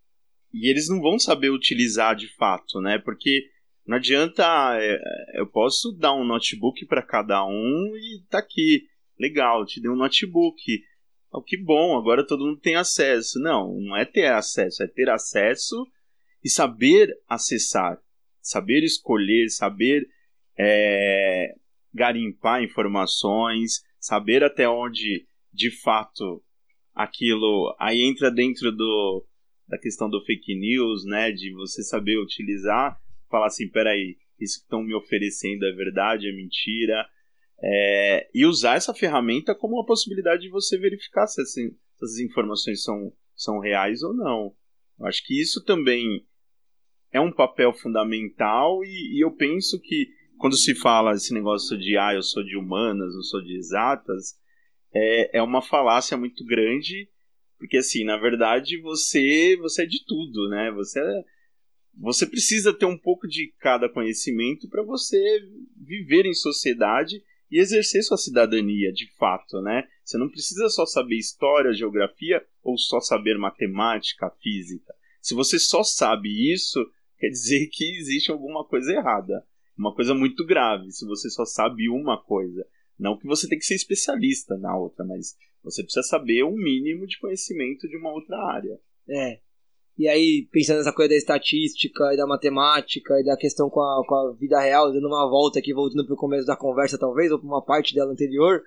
e 0.52 0.68
eles 0.68 0.88
não 0.88 1.00
vão 1.00 1.16
saber 1.16 1.50
utilizar 1.50 2.16
de 2.16 2.26
fato, 2.34 2.80
né? 2.80 2.98
Porque 2.98 3.44
não 3.86 3.96
adianta, 3.96 4.44
é, 4.80 5.40
eu 5.40 5.46
posso 5.46 5.92
dar 5.92 6.12
um 6.14 6.24
notebook 6.24 6.84
para 6.86 7.02
cada 7.02 7.44
um 7.46 7.92
e 7.96 8.22
tá 8.28 8.38
aqui, 8.38 8.86
legal, 9.18 9.64
te 9.64 9.80
dei 9.80 9.90
um 9.90 9.96
notebook. 9.96 10.60
Oh, 11.30 11.42
que 11.42 11.56
bom, 11.56 11.96
agora 11.96 12.26
todo 12.26 12.44
mundo 12.44 12.60
tem 12.60 12.74
acesso. 12.74 13.38
Não, 13.38 13.78
não 13.80 13.96
é 13.96 14.04
ter 14.04 14.26
acesso, 14.26 14.82
é 14.82 14.86
ter 14.86 15.08
acesso 15.08 15.86
e 16.42 16.48
saber 16.48 17.12
acessar, 17.28 18.00
saber 18.40 18.82
escolher, 18.82 19.48
saber 19.50 20.06
é, 20.58 21.54
garimpar 21.92 22.62
informações, 22.62 23.82
saber 24.00 24.42
até 24.42 24.68
onde 24.68 25.26
de 25.52 25.70
fato 25.70 26.42
aquilo 26.94 27.74
aí 27.78 28.02
entra 28.02 28.30
dentro 28.30 28.70
do 28.72 29.26
da 29.68 29.76
questão 29.78 30.08
do 30.08 30.24
fake 30.24 30.54
news, 30.54 31.04
né, 31.04 31.32
de 31.32 31.52
você 31.52 31.82
saber 31.82 32.16
utilizar, 32.18 32.96
falar 33.28 33.46
assim, 33.46 33.68
peraí, 33.68 34.16
isso 34.40 34.58
que 34.58 34.64
estão 34.64 34.82
me 34.82 34.94
oferecendo 34.94 35.64
é 35.66 35.72
verdade, 35.72 36.28
é 36.28 36.32
mentira, 36.32 37.06
é, 37.62 38.28
e 38.34 38.44
usar 38.44 38.76
essa 38.76 38.94
ferramenta 38.94 39.54
como 39.54 39.76
uma 39.76 39.86
possibilidade 39.86 40.42
de 40.42 40.50
você 40.50 40.76
verificar 40.76 41.26
se 41.26 41.40
essas 41.40 42.18
informações 42.18 42.82
são, 42.82 43.12
são 43.34 43.58
reais 43.58 44.02
ou 44.02 44.14
não. 44.14 44.54
Eu 44.98 45.06
acho 45.06 45.24
que 45.24 45.40
isso 45.40 45.64
também 45.64 46.26
é 47.12 47.20
um 47.20 47.32
papel 47.32 47.72
fundamental 47.72 48.84
e, 48.84 49.16
e 49.16 49.24
eu 49.24 49.30
penso 49.30 49.80
que 49.80 50.08
quando 50.38 50.56
se 50.56 50.74
fala 50.74 51.14
esse 51.14 51.32
negócio 51.32 51.78
de 51.78 51.96
ah, 51.96 52.14
eu 52.14 52.22
sou 52.22 52.44
de 52.44 52.56
humanas, 52.56 53.14
eu 53.14 53.22
sou 53.22 53.42
de 53.42 53.56
exatas, 53.56 54.34
é, 54.94 55.38
é 55.38 55.42
uma 55.42 55.62
falácia 55.62 56.16
muito 56.16 56.44
grande, 56.44 57.08
porque 57.58 57.78
assim, 57.78 58.04
na 58.04 58.18
verdade, 58.18 58.78
você 58.80 59.56
você 59.56 59.84
é 59.84 59.86
de 59.86 60.04
tudo, 60.04 60.48
né? 60.50 60.70
Você 60.72 61.00
é, 61.00 61.24
você 61.96 62.26
precisa 62.26 62.72
ter 62.72 62.86
um 62.86 62.98
pouco 62.98 63.26
de 63.26 63.52
cada 63.58 63.88
conhecimento 63.88 64.68
para 64.68 64.82
você 64.82 65.18
viver 65.76 66.26
em 66.26 66.34
sociedade 66.34 67.22
e 67.50 67.58
exercer 67.58 68.02
sua 68.02 68.16
cidadania 68.16 68.92
de 68.92 69.10
fato, 69.16 69.60
né? 69.62 69.86
Você 70.04 70.18
não 70.18 70.28
precisa 70.28 70.68
só 70.68 70.84
saber 70.84 71.16
história, 71.16 71.72
geografia 71.72 72.44
ou 72.62 72.76
só 72.76 73.00
saber 73.00 73.38
matemática, 73.38 74.30
física. 74.42 74.94
Se 75.20 75.34
você 75.34 75.58
só 75.58 75.82
sabe 75.82 76.52
isso, 76.52 76.84
quer 77.18 77.28
dizer 77.28 77.68
que 77.68 77.84
existe 77.96 78.30
alguma 78.30 78.64
coisa 78.64 78.92
errada 78.92 79.44
uma 79.76 79.94
coisa 79.94 80.14
muito 80.14 80.44
grave 80.44 80.90
se 80.90 81.04
você 81.04 81.28
só 81.28 81.44
sabe 81.44 81.88
uma 81.88 82.20
coisa. 82.20 82.66
Não 82.98 83.18
que 83.18 83.26
você 83.26 83.46
tem 83.46 83.58
que 83.58 83.66
ser 83.66 83.74
especialista 83.74 84.56
na 84.56 84.76
outra, 84.76 85.04
mas 85.04 85.36
você 85.62 85.82
precisa 85.82 86.02
saber 86.02 86.44
um 86.44 86.56
mínimo 86.56 87.06
de 87.06 87.18
conhecimento 87.18 87.86
de 87.86 87.96
uma 87.96 88.10
outra 88.10 88.38
área. 88.38 88.80
É. 89.08 89.40
E 89.98 90.06
aí, 90.08 90.46
pensando 90.52 90.78
nessa 90.78 90.92
coisa 90.92 91.10
da 91.10 91.16
estatística 91.16 92.12
e 92.12 92.16
da 92.16 92.26
matemática 92.26 93.18
e 93.18 93.24
da 93.24 93.36
questão 93.36 93.70
com 93.70 93.80
a, 93.80 94.04
com 94.06 94.14
a 94.14 94.32
vida 94.32 94.60
real, 94.60 94.92
dando 94.92 95.06
uma 95.06 95.28
volta 95.28 95.58
aqui, 95.58 95.72
voltando 95.72 96.04
para 96.04 96.14
o 96.14 96.18
começo 96.18 96.46
da 96.46 96.56
conversa, 96.56 96.98
talvez, 96.98 97.32
ou 97.32 97.38
para 97.38 97.48
uma 97.48 97.62
parte 97.62 97.94
dela 97.94 98.12
anterior, 98.12 98.62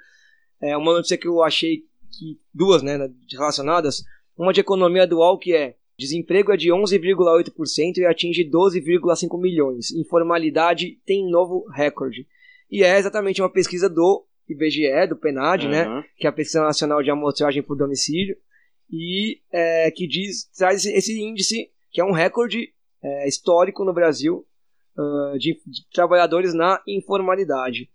é 0.61 0.75
uma 0.75 0.93
notícia 0.93 1.17
que 1.17 1.27
eu 1.27 1.43
achei 1.43 1.83
que. 2.11 2.39
duas, 2.53 2.81
né, 2.81 2.97
relacionadas. 3.31 4.03
Uma 4.35 4.53
de 4.53 4.61
economia 4.61 5.05
dual 5.05 5.37
que 5.37 5.53
é 5.53 5.75
Desemprego 5.99 6.53
é 6.53 6.55
de 6.55 6.69
11,8% 6.69 7.97
e 7.97 8.05
atinge 8.05 8.49
12,5 8.49 9.37
milhões. 9.37 9.91
Informalidade 9.91 10.97
tem 11.05 11.29
novo 11.29 11.65
recorde. 11.75 12.25
E 12.71 12.83
é 12.85 12.97
exatamente 12.97 13.41
uma 13.41 13.51
pesquisa 13.51 13.89
do 13.89 14.25
IBGE, 14.47 15.07
do 15.09 15.17
PNAD, 15.17 15.65
uhum. 15.65 15.71
né? 15.71 16.05
Que 16.15 16.25
é 16.25 16.29
a 16.29 16.31
Pesquisa 16.31 16.61
Nacional 16.61 17.03
de 17.03 17.11
Amostragem 17.11 17.61
por 17.61 17.75
Domicílio. 17.75 18.37
E 18.91 19.39
é, 19.51 19.91
que 19.91 20.07
diz, 20.07 20.49
traz 20.57 20.85
esse 20.85 21.19
índice, 21.21 21.69
que 21.91 22.01
é 22.01 22.05
um 22.05 22.11
recorde 22.11 22.73
é, 23.03 23.27
histórico 23.27 23.85
no 23.85 23.93
Brasil, 23.93 24.45
uh, 24.97 25.37
de, 25.37 25.61
de 25.65 25.89
trabalhadores 25.91 26.53
na 26.53 26.81
informalidade. 26.87 27.89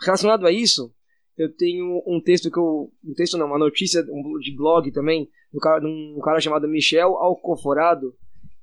Relacionado 0.00 0.46
a 0.46 0.52
isso, 0.52 0.92
eu 1.36 1.52
tenho 1.54 2.02
um 2.06 2.20
texto 2.20 2.50
que 2.50 2.58
eu. 2.58 2.92
Um 3.04 3.14
texto 3.14 3.38
não, 3.38 3.46
uma 3.46 3.58
notícia 3.58 4.02
um, 4.10 4.38
de 4.40 4.54
blog 4.56 4.90
também, 4.90 5.30
um 5.54 5.58
cara, 5.58 5.80
de 5.80 5.86
um 5.86 6.20
cara 6.22 6.40
chamado 6.40 6.68
Michel 6.68 7.16
Alcoforado, 7.16 8.14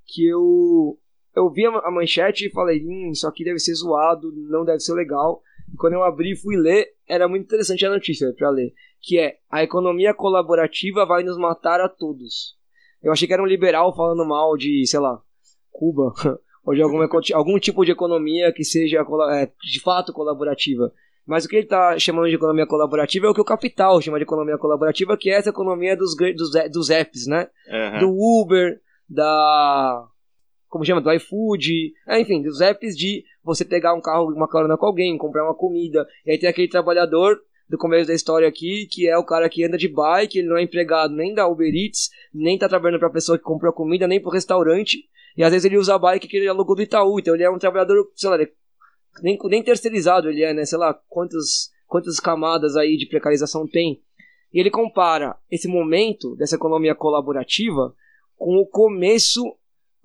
que 0.06 0.28
eu. 0.28 1.00
Eu 1.36 1.50
vi 1.50 1.66
a 1.66 1.92
manchete 1.92 2.46
e 2.46 2.52
falei, 2.52 2.82
hum, 2.86 3.12
isso 3.12 3.28
aqui 3.28 3.44
deve 3.44 3.60
ser 3.60 3.74
zoado, 3.74 4.32
não 4.34 4.64
deve 4.64 4.80
ser 4.80 4.94
legal. 4.94 5.42
E 5.74 5.76
quando 5.76 5.94
eu 5.94 6.04
abri 6.04 6.32
e 6.32 6.36
fui 6.38 6.56
ler, 6.56 6.94
era 7.06 7.28
muito 7.28 7.44
interessante 7.44 7.86
a 7.86 7.90
notícia 7.90 8.34
para 8.34 8.50
ler. 8.50 8.74
Que 9.06 9.20
é, 9.20 9.38
a 9.52 9.64
economia 9.64 10.14
colaborativa 10.14 11.06
vai 11.06 11.24
nos 11.24 11.38
matar 11.38 11.80
a 11.80 11.88
todos. 11.90 12.56
Eu 13.04 13.12
achei 13.12 13.28
que 13.28 13.34
era 13.34 13.44
um 13.44 13.48
liberal 13.48 13.96
falando 13.96 14.26
mal 14.26 14.58
de, 14.58 14.86
sei 14.88 15.00
lá, 15.00 15.22
Cuba, 15.72 16.12
ou 16.66 16.74
de 16.74 16.82
alguma, 16.82 17.08
algum 17.34 17.60
tipo 17.60 17.86
de 17.86 17.92
economia 17.92 18.52
que 18.52 18.64
seja 18.64 19.06
é, 19.32 19.52
de 19.62 19.80
fato 19.80 20.12
colaborativa. 20.12 20.92
Mas 21.26 21.44
o 21.44 21.50
que 21.50 21.56
ele 21.56 21.64
está 21.66 21.98
chamando 21.98 22.30
de 22.30 22.36
economia 22.36 22.68
colaborativa 22.68 23.26
é 23.26 23.30
o 23.30 23.34
que 23.34 23.42
o 23.42 23.46
capital 23.46 24.00
chama 24.00 24.18
de 24.18 24.24
economia 24.24 24.58
colaborativa, 24.58 25.18
que 25.18 25.30
é 25.30 25.36
essa 25.36 25.50
economia 25.50 25.96
dos, 25.98 26.16
dos, 26.16 26.52
dos 26.72 26.90
apps, 26.90 27.26
né? 27.26 27.48
Uhum. 27.68 28.00
Do 28.00 28.42
Uber, 28.42 28.80
da. 29.10 30.08
Como 30.68 30.86
chama? 30.86 31.02
Do 31.02 31.12
iFood, 31.14 31.94
é, 32.08 32.20
enfim, 32.20 32.42
dos 32.42 32.62
apps 32.62 32.96
de 32.96 33.24
você 33.44 33.66
pegar 33.66 33.94
um 33.94 34.02
carro, 34.02 34.32
uma 34.34 34.48
carona 34.48 34.78
com 34.78 34.86
alguém, 34.86 35.18
comprar 35.18 35.44
uma 35.44 35.56
comida. 35.56 36.08
E 36.26 36.32
aí 36.32 36.38
tem 36.38 36.50
aquele 36.50 36.68
trabalhador 36.68 37.40
do 37.70 37.78
começo 37.78 38.08
da 38.08 38.14
história 38.14 38.48
aqui, 38.48 38.88
que 38.92 39.08
é 39.08 39.18
o 39.18 39.26
cara 39.26 39.50
que 39.50 39.64
anda 39.64 39.78
de 39.78 39.88
bike, 39.88 40.40
ele 40.40 40.48
não 40.48 40.58
é 40.58 40.64
empregado 40.64 41.14
nem 41.14 41.34
da 41.34 41.48
Uber 41.48 41.74
Eats, 41.74 42.10
nem 42.34 42.58
tá 42.58 42.70
trabalhando 42.70 43.00
pra 43.00 43.10
pessoa 43.10 43.38
que 43.38 43.44
comprou 43.44 43.72
a 43.72 43.76
comida, 43.76 44.08
nem 44.08 44.22
pro 44.22 44.32
restaurante. 44.32 45.00
E 45.36 45.44
às 45.44 45.52
vezes 45.52 45.66
ele 45.66 45.78
usa 45.78 45.96
a 45.96 46.00
bike 46.00 46.28
que 46.28 46.38
ele 46.38 46.48
alugou 46.48 46.76
do 46.76 46.82
Itaú, 46.82 47.20
então 47.20 47.34
ele 47.34 47.44
é 47.44 47.50
um 47.50 47.58
trabalhador, 47.58 48.10
sei 48.16 48.30
lá, 48.30 48.38
nem, 49.22 49.38
nem 49.46 49.64
terceirizado 49.64 50.30
ele 50.30 50.44
é, 50.44 50.54
né? 50.54 50.66
Sei 50.66 50.78
lá 50.78 50.94
quantas, 51.10 51.72
quantas 51.88 52.20
camadas 52.20 52.76
aí 52.76 52.98
de 52.98 53.08
precarização 53.08 53.68
tem. 53.68 54.02
E 54.54 54.60
ele 54.60 54.70
compara 54.70 55.36
esse 55.52 55.68
momento 55.68 56.36
dessa 56.36 56.56
economia 56.56 56.96
colaborativa 56.96 57.94
com 58.38 58.58
o 58.58 58.66
começo 58.66 59.44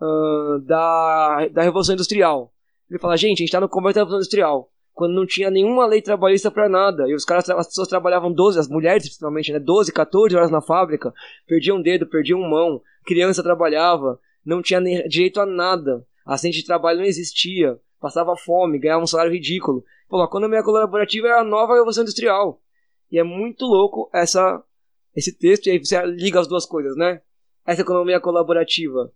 uh, 0.01 0.59
da, 0.65 1.49
da 1.53 1.63
Revolução 1.63 1.95
Industrial. 1.95 2.53
Ele 2.89 2.99
fala, 2.99 3.17
gente, 3.17 3.39
a 3.39 3.41
gente 3.41 3.45
está 3.45 3.61
no 3.61 3.69
começo 3.69 3.95
da 3.95 4.01
Revolução 4.01 4.19
Industrial, 4.19 4.69
quando 5.01 5.15
não 5.15 5.25
tinha 5.25 5.51
nenhuma 5.51 5.87
lei 5.87 6.03
trabalhista 6.03 6.51
para 6.51 6.69
nada, 6.69 7.09
e 7.09 7.15
os 7.15 7.25
caras, 7.25 7.49
as 7.49 7.69
pessoas 7.69 7.89
trabalhavam 7.89 8.31
12, 8.31 8.59
as 8.59 8.69
mulheres 8.69 9.05
principalmente, 9.05 9.51
né, 9.51 9.59
12, 9.59 9.91
14 9.91 10.37
horas 10.37 10.51
na 10.51 10.61
fábrica, 10.61 11.11
perdiam 11.47 11.79
um 11.79 11.83
dedo, 11.83 12.07
perdiam 12.07 12.39
mão, 12.39 12.83
criança 13.07 13.43
trabalhava, 13.43 14.21
não 14.45 14.61
tinha 14.61 14.79
nem, 14.79 15.09
direito 15.09 15.41
a 15.41 15.47
nada, 15.47 16.07
acidente 16.23 16.59
de 16.59 16.67
trabalho 16.67 16.99
não 16.99 17.07
existia, 17.07 17.81
passava 17.99 18.37
fome, 18.37 18.79
ganhava 18.79 19.03
um 19.03 19.07
salário 19.07 19.33
ridículo. 19.33 19.83
Pô, 20.07 20.21
a 20.21 20.27
economia 20.27 20.63
colaborativa 20.63 21.29
é 21.29 21.33
a 21.33 21.45
nova 21.45 21.73
Revolução 21.73 22.03
Industrial. 22.03 22.61
E 23.11 23.19
é 23.19 23.23
muito 23.23 23.65
louco 23.65 24.11
essa, 24.13 24.63
esse 25.17 25.33
texto, 25.33 25.69
e 25.69 25.71
aí 25.71 25.79
você 25.79 26.05
liga 26.05 26.39
as 26.39 26.47
duas 26.47 26.67
coisas, 26.67 26.95
né? 26.95 27.23
Essa 27.65 27.81
economia 27.81 28.21
colaborativa 28.21 29.11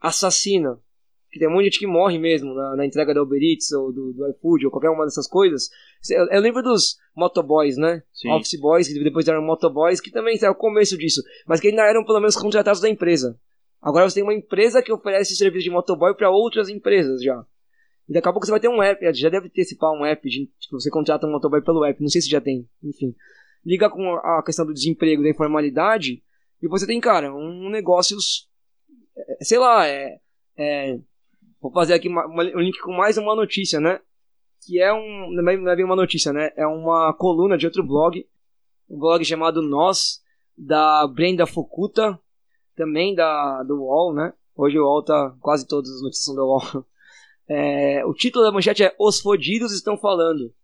assassina 0.00 0.80
que 1.32 1.38
tem 1.38 1.48
um 1.48 1.52
monte 1.52 1.60
de 1.60 1.64
gente 1.70 1.78
que 1.78 1.86
morre 1.86 2.18
mesmo 2.18 2.52
na, 2.52 2.76
na 2.76 2.84
entrega 2.84 3.14
da 3.14 3.22
Uber 3.22 3.40
Eats 3.42 3.72
ou 3.72 3.90
do, 3.90 4.12
do, 4.12 4.28
iFood 4.28 4.66
ou 4.66 4.70
qualquer 4.70 4.90
uma 4.90 5.04
dessas 5.04 5.26
coisas. 5.26 5.70
Eu, 6.10 6.26
eu 6.26 6.40
lembro 6.42 6.62
dos 6.62 6.98
motoboys, 7.16 7.78
né? 7.78 8.02
Sim. 8.12 8.30
Office 8.32 8.60
boys, 8.60 8.86
que 8.86 9.02
depois 9.02 9.26
eram 9.26 9.42
motoboys, 9.42 9.98
que 9.98 10.10
também 10.10 10.38
é 10.40 10.50
o 10.50 10.54
começo 10.54 10.96
disso, 10.98 11.22
mas 11.46 11.58
que 11.58 11.68
ainda 11.68 11.88
eram 11.88 12.04
pelo 12.04 12.20
menos 12.20 12.36
contratados 12.36 12.82
da 12.82 12.88
empresa. 12.88 13.40
Agora 13.80 14.08
você 14.08 14.16
tem 14.16 14.22
uma 14.22 14.34
empresa 14.34 14.82
que 14.82 14.92
oferece 14.92 15.34
serviço 15.34 15.64
de 15.64 15.70
motoboy 15.70 16.14
para 16.14 16.30
outras 16.30 16.68
empresas 16.68 17.22
já. 17.22 17.42
E 18.06 18.12
daqui 18.12 18.28
a 18.28 18.32
pouco 18.32 18.44
você 18.44 18.52
vai 18.52 18.60
ter 18.60 18.68
um 18.68 18.82
app, 18.82 19.14
já 19.14 19.30
deve 19.30 19.48
ter 19.48 19.62
esse 19.62 19.74
um 19.82 20.04
app 20.04 20.28
de 20.28 20.50
que 20.60 20.70
você 20.70 20.90
contrata 20.90 21.26
um 21.26 21.32
motoboy 21.32 21.62
pelo 21.62 21.82
app, 21.82 21.98
não 21.98 22.08
sei 22.08 22.20
se 22.20 22.28
já 22.28 22.42
tem, 22.42 22.68
enfim. 22.84 23.14
Liga 23.64 23.88
com 23.88 24.16
a 24.16 24.42
questão 24.44 24.66
do 24.66 24.74
desemprego, 24.74 25.22
da 25.22 25.30
informalidade, 25.30 26.22
e 26.60 26.68
você 26.68 26.86
tem, 26.86 27.00
cara, 27.00 27.34
um 27.34 27.70
negócio, 27.70 28.18
é, 29.16 29.44
sei 29.44 29.58
lá, 29.58 29.88
é, 29.88 30.18
é 30.58 30.98
Vou 31.62 31.70
fazer 31.70 31.94
aqui 31.94 32.08
uma, 32.08 32.26
uma, 32.26 32.42
um 32.42 32.58
link 32.58 32.80
com 32.80 32.92
mais 32.92 33.16
uma 33.16 33.36
notícia, 33.36 33.78
né? 33.78 34.00
Que 34.66 34.80
é 34.80 34.92
um. 34.92 35.30
Não 35.30 35.70
é 35.70 35.76
bem 35.76 35.84
uma 35.84 35.94
notícia, 35.94 36.32
né? 36.32 36.50
É 36.56 36.66
uma 36.66 37.14
coluna 37.14 37.56
de 37.56 37.66
outro 37.66 37.86
blog. 37.86 38.26
Um 38.90 38.98
blog 38.98 39.24
chamado 39.24 39.62
Nós, 39.62 40.20
da 40.58 41.06
Brenda 41.06 41.46
Fukuta, 41.46 42.18
também 42.74 43.14
da, 43.14 43.62
do 43.62 43.76
UOL, 43.80 44.12
né? 44.12 44.32
Hoje 44.56 44.76
o 44.76 44.82
UOL 44.82 45.04
tá. 45.04 45.36
Quase 45.40 45.64
todas 45.64 45.88
as 45.88 46.02
notícias 46.02 46.24
são 46.24 46.34
do 46.34 46.44
UOL. 46.44 46.84
É, 47.48 48.06
o 48.06 48.14
título 48.14 48.44
da 48.44 48.52
manchete 48.52 48.84
é 48.84 48.94
Os 48.98 49.20
Fodidos 49.20 49.74
Estão 49.74 49.98
Falando. 49.98 50.54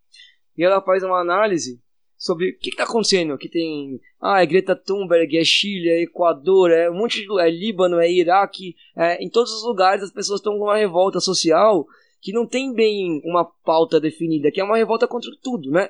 E 0.56 0.64
ela 0.64 0.80
faz 0.80 1.02
uma 1.02 1.20
análise 1.20 1.82
sobre 2.18 2.50
o 2.50 2.58
que 2.58 2.70
está 2.70 2.82
acontecendo. 2.82 3.38
Que 3.38 3.48
tem. 3.48 4.00
Ah, 4.20 4.42
é 4.42 4.46
Greta 4.46 4.74
Thunberg, 4.74 5.38
é 5.38 5.44
Chile, 5.44 5.88
é 5.88 6.02
Equador, 6.02 6.70
é 6.70 6.90
um 6.90 6.94
monte 6.98 7.22
de. 7.22 7.40
É 7.40 7.48
Líbano, 7.48 8.00
é 8.00 8.10
Iraque. 8.10 8.74
É, 8.96 9.22
em 9.22 9.30
todos 9.30 9.52
os 9.52 9.62
lugares 9.62 10.02
as 10.02 10.10
pessoas 10.10 10.40
estão 10.40 10.58
com 10.58 10.64
uma 10.64 10.76
revolta 10.76 11.20
social 11.20 11.86
que 12.20 12.32
não 12.32 12.46
tem 12.46 12.74
bem 12.74 13.22
uma 13.24 13.44
pauta 13.44 14.00
definida, 14.00 14.50
que 14.50 14.60
é 14.60 14.64
uma 14.64 14.76
revolta 14.76 15.06
contra 15.06 15.30
tudo, 15.40 15.70
né? 15.70 15.88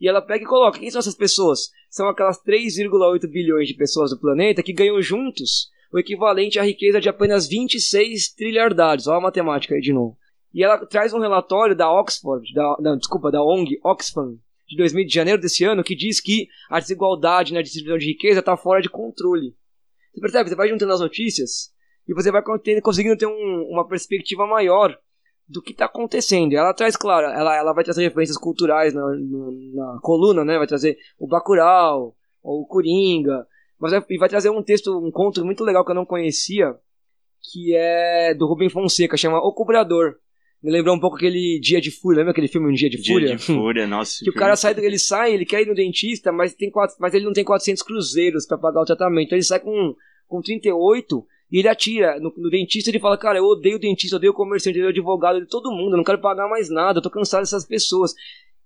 E 0.00 0.08
ela 0.08 0.22
pega 0.22 0.44
e 0.44 0.46
coloca: 0.46 0.78
quem 0.78 0.90
são 0.90 1.00
essas 1.00 1.16
pessoas? 1.16 1.70
São 1.90 2.08
aquelas 2.08 2.40
3,8 2.42 3.28
bilhões 3.28 3.68
de 3.68 3.74
pessoas 3.74 4.10
do 4.10 4.20
planeta 4.20 4.62
que 4.62 4.72
ganham 4.72 5.00
juntos 5.02 5.68
o 5.92 5.98
equivalente 5.98 6.58
à 6.58 6.62
riqueza 6.62 7.00
de 7.00 7.08
apenas 7.08 7.46
26 7.46 8.34
trilhardários. 8.34 9.06
Olha 9.06 9.18
a 9.18 9.20
matemática 9.20 9.74
aí 9.74 9.80
de 9.80 9.92
novo. 9.92 10.16
E 10.52 10.62
ela 10.62 10.84
traz 10.86 11.12
um 11.12 11.20
relatório 11.20 11.74
da 11.74 11.90
Oxford, 11.92 12.52
da, 12.52 12.76
não, 12.80 12.96
desculpa, 12.96 13.30
da 13.30 13.42
ONG 13.42 13.78
Oxfam, 13.82 14.36
de, 14.68 14.76
2000, 14.76 15.06
de 15.06 15.14
janeiro 15.14 15.40
desse 15.40 15.64
ano 15.64 15.84
que 15.84 15.94
diz 15.94 16.20
que 16.20 16.48
a 16.70 16.80
desigualdade 16.80 17.52
na 17.52 17.62
distribuição 17.62 17.98
de 17.98 18.06
riqueza 18.06 18.40
está 18.40 18.56
fora 18.56 18.80
de 18.80 18.88
controle. 18.88 19.54
Você 20.12 20.20
percebe? 20.20 20.48
Você 20.48 20.56
vai 20.56 20.68
juntando 20.68 20.92
as 20.92 21.00
notícias 21.00 21.72
e 22.08 22.14
você 22.14 22.30
vai 22.30 22.42
conseguindo 22.82 23.16
ter 23.16 23.26
um, 23.26 23.68
uma 23.70 23.86
perspectiva 23.86 24.46
maior 24.46 24.96
do 25.48 25.62
que 25.62 25.72
está 25.72 25.86
acontecendo. 25.86 26.54
Ela 26.54 26.72
traz, 26.72 26.96
claro, 26.96 27.26
ela, 27.26 27.56
ela 27.56 27.72
vai 27.72 27.84
trazer 27.84 28.02
referências 28.02 28.38
culturais 28.38 28.94
na, 28.94 29.02
na, 29.02 29.94
na 29.94 30.00
coluna, 30.00 30.44
né? 30.44 30.56
Vai 30.56 30.66
trazer 30.66 30.96
o 31.18 31.26
Bacurau, 31.26 32.16
ou 32.42 32.62
o 32.62 32.66
Coringa, 32.66 33.46
mas 33.78 33.92
vai, 33.92 34.04
e 34.10 34.18
vai 34.18 34.28
trazer 34.28 34.50
um 34.50 34.62
texto, 34.62 34.96
um 34.96 35.10
conto 35.10 35.44
muito 35.44 35.64
legal 35.64 35.84
que 35.84 35.90
eu 35.90 35.94
não 35.94 36.04
conhecia, 36.04 36.74
que 37.40 37.74
é 37.74 38.34
do 38.34 38.46
Rubem 38.46 38.68
Fonseca, 38.68 39.16
chama 39.16 39.38
O 39.38 39.52
Cobrador. 39.52 40.18
Me 40.64 40.70
lembrou 40.70 40.96
um 40.96 40.98
pouco 40.98 41.16
aquele 41.16 41.60
Dia 41.60 41.78
de 41.78 41.90
Fúria, 41.90 42.20
lembra 42.20 42.30
aquele 42.30 42.48
filme 42.48 42.70
Um 42.70 42.72
Dia 42.72 42.88
de 42.88 42.96
Fúria? 42.96 43.28
Dia 43.28 43.36
de 43.36 43.42
Fúria, 43.42 43.84
nossa. 43.86 44.24
que 44.24 44.30
o 44.30 44.32
cara 44.32 44.56
sai, 44.56 44.74
ele 44.78 44.98
sai, 44.98 45.34
ele 45.34 45.44
quer 45.44 45.60
ir 45.60 45.66
no 45.66 45.74
dentista, 45.74 46.32
mas, 46.32 46.54
tem 46.54 46.70
quatro, 46.70 46.96
mas 46.98 47.12
ele 47.12 47.26
não 47.26 47.34
tem 47.34 47.44
400 47.44 47.82
cruzeiros 47.82 48.46
para 48.46 48.56
pagar 48.56 48.80
o 48.80 48.84
tratamento. 48.86 49.26
Então 49.26 49.36
ele 49.36 49.44
sai 49.44 49.60
com, 49.60 49.94
com 50.26 50.40
38 50.40 51.22
e 51.52 51.58
ele 51.58 51.68
atira 51.68 52.18
no, 52.18 52.32
no 52.34 52.48
dentista 52.48 52.90
ele 52.90 52.98
fala, 52.98 53.18
cara, 53.18 53.36
eu 53.36 53.44
odeio 53.44 53.76
o 53.76 53.78
dentista, 53.78 54.14
eu 54.14 54.16
odeio 54.16 54.32
o 54.32 54.34
comerciante, 54.34 54.78
eu 54.78 54.84
odeio 54.84 54.88
o 54.88 54.98
advogado, 54.98 55.34
odeio 55.36 55.50
todo 55.50 55.70
mundo, 55.70 55.92
eu 55.92 55.96
não 55.98 56.04
quero 56.04 56.18
pagar 56.18 56.48
mais 56.48 56.70
nada, 56.70 56.98
eu 56.98 57.02
tô 57.02 57.10
cansado 57.10 57.42
dessas 57.42 57.66
pessoas. 57.66 58.14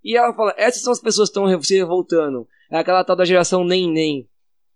E 0.04 0.16
ela 0.16 0.32
fala, 0.32 0.54
essas 0.56 0.80
são 0.80 0.92
as 0.92 1.00
pessoas 1.00 1.28
que 1.28 1.36
estão 1.36 1.62
se 1.62 1.76
revoltando. 1.76 2.46
É 2.70 2.78
aquela 2.78 3.02
tal 3.02 3.16
da 3.16 3.24
geração 3.24 3.64
nem 3.64 3.90
nem. 3.90 4.28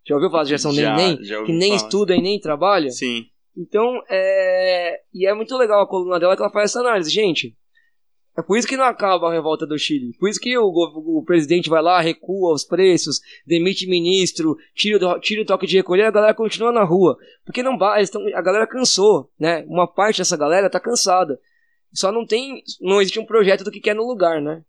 Já 0.05 0.15
ouviu 0.15 0.29
falar 0.29 0.43
da 0.43 0.49
geração 0.49 0.73
já, 0.73 0.93
nem 0.93 1.17
nem? 1.17 1.45
Que 1.45 1.53
nem 1.53 1.69
falar. 1.69 1.75
estuda 1.83 2.15
e 2.17 2.21
nem 2.21 2.37
trabalha? 2.37 2.89
Sim. 2.89 3.27
Então, 3.55 4.01
é. 4.09 4.99
E 5.13 5.27
é 5.27 5.33
muito 5.33 5.55
legal 5.57 5.81
a 5.81 5.87
coluna 5.87 6.19
dela 6.19 6.35
que 6.35 6.41
ela 6.41 6.51
faz 6.51 6.71
essa 6.71 6.79
análise. 6.79 7.09
Gente, 7.09 7.55
é 8.35 8.41
por 8.41 8.57
isso 8.57 8.67
que 8.67 8.75
não 8.75 8.85
acaba 8.85 9.29
a 9.29 9.33
revolta 9.33 9.65
do 9.65 9.77
Chile. 9.77 10.15
Por 10.19 10.27
isso 10.27 10.39
que 10.39 10.57
o, 10.57 10.65
o 10.65 11.23
presidente 11.23 11.69
vai 11.69 11.81
lá, 11.81 12.01
recua 12.01 12.53
os 12.53 12.63
preços, 12.63 13.19
demite 13.45 13.87
ministro, 13.87 14.57
tira, 14.73 15.19
tira 15.19 15.43
o 15.43 15.45
toque 15.45 15.67
de 15.67 15.77
recolher, 15.77 16.05
a 16.05 16.11
galera 16.11 16.33
continua 16.33 16.71
na 16.71 16.83
rua. 16.83 17.15
Porque 17.45 17.61
não 17.61 17.77
tão, 17.77 18.25
a 18.35 18.41
galera 18.41 18.65
cansou, 18.65 19.29
né? 19.39 19.63
Uma 19.67 19.87
parte 19.87 20.17
dessa 20.17 20.35
galera 20.35 20.69
tá 20.69 20.79
cansada. 20.79 21.39
Só 21.91 22.11
não 22.11 22.25
tem, 22.25 22.63
não 22.81 22.99
existe 22.99 23.19
um 23.19 23.25
projeto 23.25 23.63
do 23.63 23.69
que 23.69 23.79
quer 23.79 23.93
no 23.93 24.07
lugar, 24.07 24.41
né? 24.41 24.63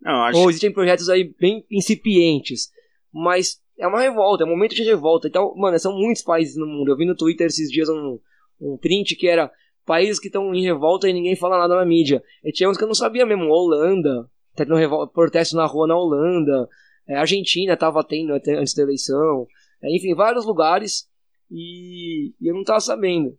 Não, 0.00 0.24
acho... 0.24 0.38
Ou 0.40 0.50
existem 0.50 0.72
projetos 0.72 1.08
aí 1.08 1.32
bem 1.38 1.64
incipientes. 1.70 2.72
Mas 3.14 3.62
é 3.78 3.86
uma 3.86 4.00
revolta, 4.00 4.42
é 4.42 4.46
um 4.46 4.50
momento 4.50 4.74
de 4.74 4.82
revolta. 4.82 5.28
Então, 5.28 5.54
mano, 5.56 5.78
são 5.78 5.96
muitos 5.96 6.22
países 6.22 6.56
no 6.56 6.66
mundo. 6.66 6.90
Eu 6.90 6.96
vi 6.96 7.06
no 7.06 7.14
Twitter 7.14 7.46
esses 7.46 7.70
dias 7.70 7.88
um, 7.88 8.18
um 8.60 8.76
print 8.76 9.14
que 9.14 9.28
era 9.28 9.52
países 9.86 10.18
que 10.18 10.26
estão 10.26 10.52
em 10.52 10.62
revolta 10.62 11.08
e 11.08 11.12
ninguém 11.12 11.36
fala 11.36 11.58
nada 11.58 11.76
na 11.76 11.84
mídia. 11.84 12.22
E 12.42 12.50
tinha 12.50 12.68
uns 12.68 12.76
que 12.76 12.82
eu 12.82 12.88
não 12.88 12.94
sabia 12.94 13.24
mesmo. 13.24 13.44
Holanda, 13.44 14.28
tá 14.56 14.64
tendo 14.64 14.74
revolta, 14.74 15.12
protesto 15.12 15.54
na 15.54 15.64
rua 15.64 15.86
na 15.86 15.96
Holanda. 15.96 16.68
É, 17.06 17.14
Argentina 17.16 17.76
tava 17.76 18.02
tendo 18.02 18.32
antes 18.32 18.74
da 18.74 18.82
eleição. 18.82 19.46
É, 19.80 19.94
enfim, 19.94 20.12
vários 20.14 20.44
lugares. 20.44 21.08
E, 21.48 22.34
e 22.40 22.50
eu 22.50 22.54
não 22.54 22.64
tava 22.64 22.80
sabendo. 22.80 23.38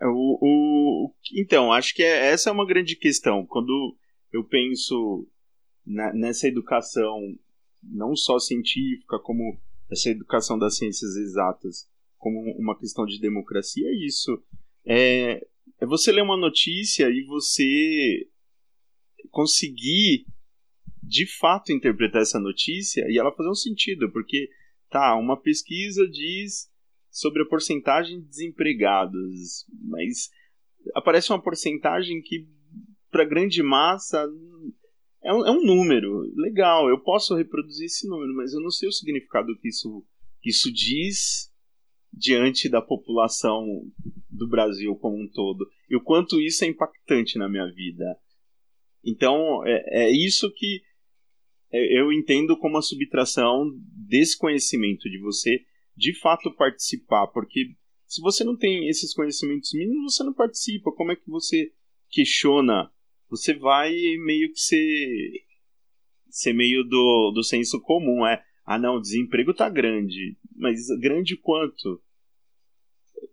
É, 0.00 0.06
o, 0.06 0.38
o, 0.40 1.12
então, 1.36 1.70
acho 1.72 1.94
que 1.94 2.02
é, 2.02 2.30
essa 2.30 2.48
é 2.48 2.52
uma 2.52 2.66
grande 2.66 2.96
questão. 2.96 3.44
Quando 3.44 3.94
eu 4.32 4.42
penso 4.44 5.28
na, 5.84 6.12
nessa 6.14 6.48
educação, 6.48 7.18
não 7.82 8.14
só 8.14 8.38
científica, 8.38 9.18
como 9.18 9.58
essa 9.90 10.10
educação 10.10 10.58
das 10.58 10.76
ciências 10.76 11.16
exatas, 11.16 11.88
como 12.16 12.38
uma 12.58 12.78
questão 12.78 13.04
de 13.04 13.20
democracia, 13.20 13.86
é 13.88 14.06
isso. 14.06 14.42
É, 14.84 15.46
é 15.80 15.86
você 15.86 16.12
ler 16.12 16.22
uma 16.22 16.36
notícia 16.36 17.08
e 17.08 17.24
você 17.24 18.28
conseguir 19.30 20.26
de 21.02 21.26
fato 21.26 21.72
interpretar 21.72 22.22
essa 22.22 22.38
notícia 22.38 23.04
e 23.08 23.18
ela 23.18 23.34
fazer 23.34 23.50
um 23.50 23.54
sentido, 23.54 24.10
porque 24.12 24.48
tá, 24.90 25.16
uma 25.16 25.40
pesquisa 25.40 26.06
diz 26.08 26.70
sobre 27.10 27.42
a 27.42 27.46
porcentagem 27.46 28.20
de 28.20 28.28
desempregados, 28.28 29.66
mas 29.82 30.30
aparece 30.94 31.32
uma 31.32 31.42
porcentagem 31.42 32.22
que 32.22 32.46
para 33.10 33.24
grande 33.24 33.62
massa 33.62 34.24
é 35.22 35.32
um, 35.32 35.46
é 35.46 35.50
um, 35.50 35.64
número 35.64 36.20
legal, 36.34 36.88
eu 36.88 36.98
posso 36.98 37.34
reproduzir 37.34 37.86
esse 37.86 38.08
número, 38.08 38.34
mas 38.34 38.52
eu 38.52 38.60
não 38.60 38.70
sei 38.70 38.88
o 38.88 38.92
significado 38.92 39.56
que 39.60 39.68
isso, 39.68 40.04
que 40.40 40.50
isso 40.50 40.72
diz 40.72 41.50
diante 42.12 42.68
da 42.68 42.82
população 42.82 43.64
do 44.28 44.48
Brasil 44.48 44.94
como 44.96 45.22
um 45.22 45.28
todo 45.28 45.68
e 45.88 45.96
o 45.96 46.02
quanto 46.02 46.40
isso 46.40 46.64
é 46.64 46.68
impactante 46.68 47.38
na 47.38 47.48
minha 47.48 47.66
vida. 47.72 48.04
Então, 49.04 49.66
é, 49.66 50.04
é 50.04 50.10
isso 50.10 50.52
que 50.52 50.82
eu 51.72 52.12
entendo 52.12 52.56
como 52.58 52.78
a 52.78 52.82
subtração 52.82 53.70
desse 54.08 54.36
conhecimento, 54.36 55.08
de 55.08 55.18
você 55.20 55.64
de 55.96 56.18
fato 56.18 56.50
participar, 56.54 57.28
porque 57.28 57.74
se 58.06 58.20
você 58.20 58.42
não 58.42 58.56
tem 58.56 58.88
esses 58.88 59.14
conhecimentos 59.14 59.72
mínimos, 59.72 60.14
você 60.14 60.24
não 60.24 60.34
participa. 60.34 60.90
Como 60.92 61.12
é 61.12 61.16
que 61.16 61.28
você 61.28 61.72
questiona? 62.08 62.90
Você 63.30 63.54
vai 63.54 63.92
meio 64.24 64.52
que 64.52 64.60
ser, 64.60 65.44
ser 66.28 66.52
meio 66.52 66.82
do, 66.84 67.30
do 67.32 67.44
senso 67.44 67.80
comum, 67.80 68.26
é 68.26 68.42
ah 68.66 68.78
não, 68.78 68.96
o 68.96 69.00
desemprego 69.00 69.54
tá 69.54 69.68
grande. 69.68 70.36
Mas 70.56 70.86
grande 71.00 71.36
quanto? 71.36 72.02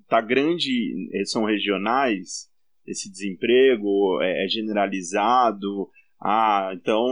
Tá 0.08 0.22
grande, 0.22 1.10
eh, 1.14 1.26
são 1.26 1.44
regionais, 1.44 2.50
esse 2.86 3.12
desemprego 3.12 4.22
é, 4.22 4.46
é 4.46 4.48
generalizado. 4.48 5.90
Ah, 6.20 6.72
então 6.74 7.08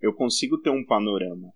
eu 0.00 0.12
consigo 0.12 0.58
ter 0.58 0.70
um 0.70 0.84
panorama. 0.84 1.52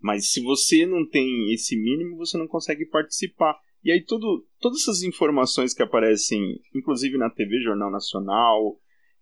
Mas 0.00 0.30
se 0.30 0.40
você 0.42 0.86
não 0.86 1.08
tem 1.08 1.52
esse 1.52 1.76
mínimo, 1.76 2.16
você 2.16 2.36
não 2.36 2.46
consegue 2.46 2.86
participar. 2.86 3.58
E 3.82 3.90
aí 3.90 4.04
tudo, 4.04 4.46
todas 4.60 4.82
essas 4.82 5.02
informações 5.02 5.72
que 5.72 5.82
aparecem, 5.82 6.60
inclusive 6.74 7.16
na 7.16 7.30
TV 7.30 7.60
Jornal 7.60 7.90
Nacional, 7.90 8.78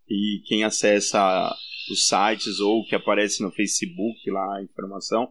e 0.09 0.43
quem 0.47 0.65
acessa 0.65 1.55
os 1.91 2.07
sites 2.07 2.61
ou 2.61 2.85
que 2.85 2.95
aparece 2.95 3.43
no 3.43 3.51
Facebook 3.51 4.31
lá 4.31 4.57
a 4.57 4.63
informação, 4.63 5.29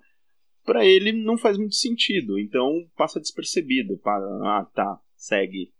para 0.65 0.85
ele 0.85 1.11
não 1.11 1.37
faz 1.37 1.57
muito 1.57 1.75
sentido. 1.75 2.39
Então 2.39 2.87
passa 2.97 3.19
despercebido. 3.19 3.97
Para, 3.97 4.25
ah, 4.43 4.67
tá, 4.73 4.99
segue. 5.15 5.71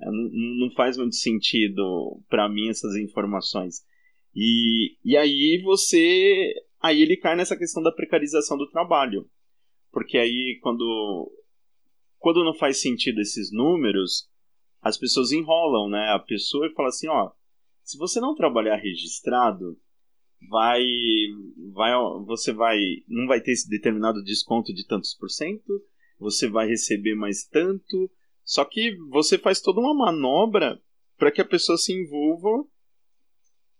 É, 0.00 0.06
não, 0.10 0.70
faz 0.76 0.96
muito 0.96 1.16
sentido 1.16 2.22
para 2.28 2.48
mim 2.48 2.68
essas 2.68 2.96
informações. 2.96 3.84
E, 4.34 4.96
e 5.04 5.16
aí 5.16 5.60
você. 5.64 6.54
Aí 6.80 7.00
ele 7.00 7.16
cai 7.16 7.34
nessa 7.34 7.56
questão 7.56 7.82
da 7.82 7.90
precarização 7.90 8.58
do 8.58 8.70
trabalho. 8.70 9.28
Porque 9.90 10.18
aí 10.18 10.58
quando. 10.62 11.32
Quando 12.18 12.44
não 12.44 12.54
faz 12.54 12.80
sentido 12.80 13.20
esses 13.20 13.52
números, 13.52 14.28
as 14.82 14.98
pessoas 14.98 15.32
enrolam, 15.32 15.88
né? 15.88 16.10
A 16.10 16.18
pessoa 16.18 16.70
fala 16.74 16.88
assim, 16.88 17.08
ó, 17.08 17.30
se 17.86 17.96
você 17.96 18.18
não 18.18 18.34
trabalhar 18.34 18.76
registrado, 18.76 19.78
vai 20.50 20.84
vai 21.72 21.92
você 22.26 22.52
vai 22.52 22.78
não 23.06 23.28
vai 23.28 23.40
ter 23.40 23.52
esse 23.52 23.70
determinado 23.70 24.22
desconto 24.24 24.74
de 24.74 24.84
tantos 24.84 25.14
por 25.14 25.30
cento, 25.30 25.80
você 26.18 26.48
vai 26.48 26.66
receber 26.66 27.14
mais 27.14 27.44
tanto, 27.46 28.10
só 28.42 28.64
que 28.64 28.96
você 29.08 29.38
faz 29.38 29.60
toda 29.60 29.80
uma 29.80 29.94
manobra 29.94 30.82
para 31.16 31.30
que 31.30 31.40
a 31.40 31.44
pessoa 31.44 31.78
se 31.78 31.92
envolva 31.92 32.66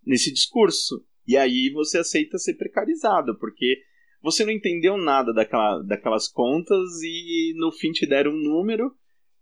nesse 0.05 0.31
discurso. 0.33 1.05
E 1.27 1.35
aí 1.35 1.69
você 1.69 1.97
aceita 1.97 2.37
ser 2.37 2.53
precarizado, 2.53 3.37
porque 3.37 3.83
você 4.21 4.45
não 4.45 4.53
entendeu 4.53 4.97
nada 4.97 5.33
daquela, 5.33 5.81
daquelas 5.83 6.29
contas 6.29 7.01
e 7.03 7.53
no 7.57 7.73
fim 7.73 7.91
te 7.91 8.07
deram 8.07 8.31
um 8.31 8.41
número 8.41 8.95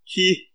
que 0.03 0.47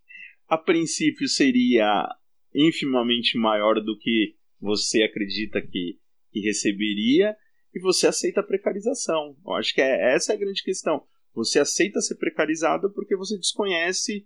a 0.49 0.59
princípio 0.59 1.29
seria 1.29 2.09
infimamente 2.55 3.39
maior 3.39 3.81
do 3.81 3.97
que 3.99 4.35
você 4.61 5.03
acredita 5.03 5.61
que, 5.61 5.99
que 6.31 6.41
receberia 6.41 7.37
e 7.75 7.81
você 7.81 8.07
aceita 8.07 8.41
a 8.41 8.47
precarização. 8.47 9.37
Eu 9.45 9.53
acho 9.55 9.75
que 9.75 9.81
é, 9.81 10.15
essa 10.15 10.33
é 10.33 10.37
a 10.37 10.39
grande 10.39 10.63
questão. 10.63 11.05
Você 11.35 11.59
aceita 11.59 12.01
ser 12.01 12.17
precarizado 12.17 12.93
porque 12.93 13.17
você 13.17 13.37
desconhece 13.37 14.25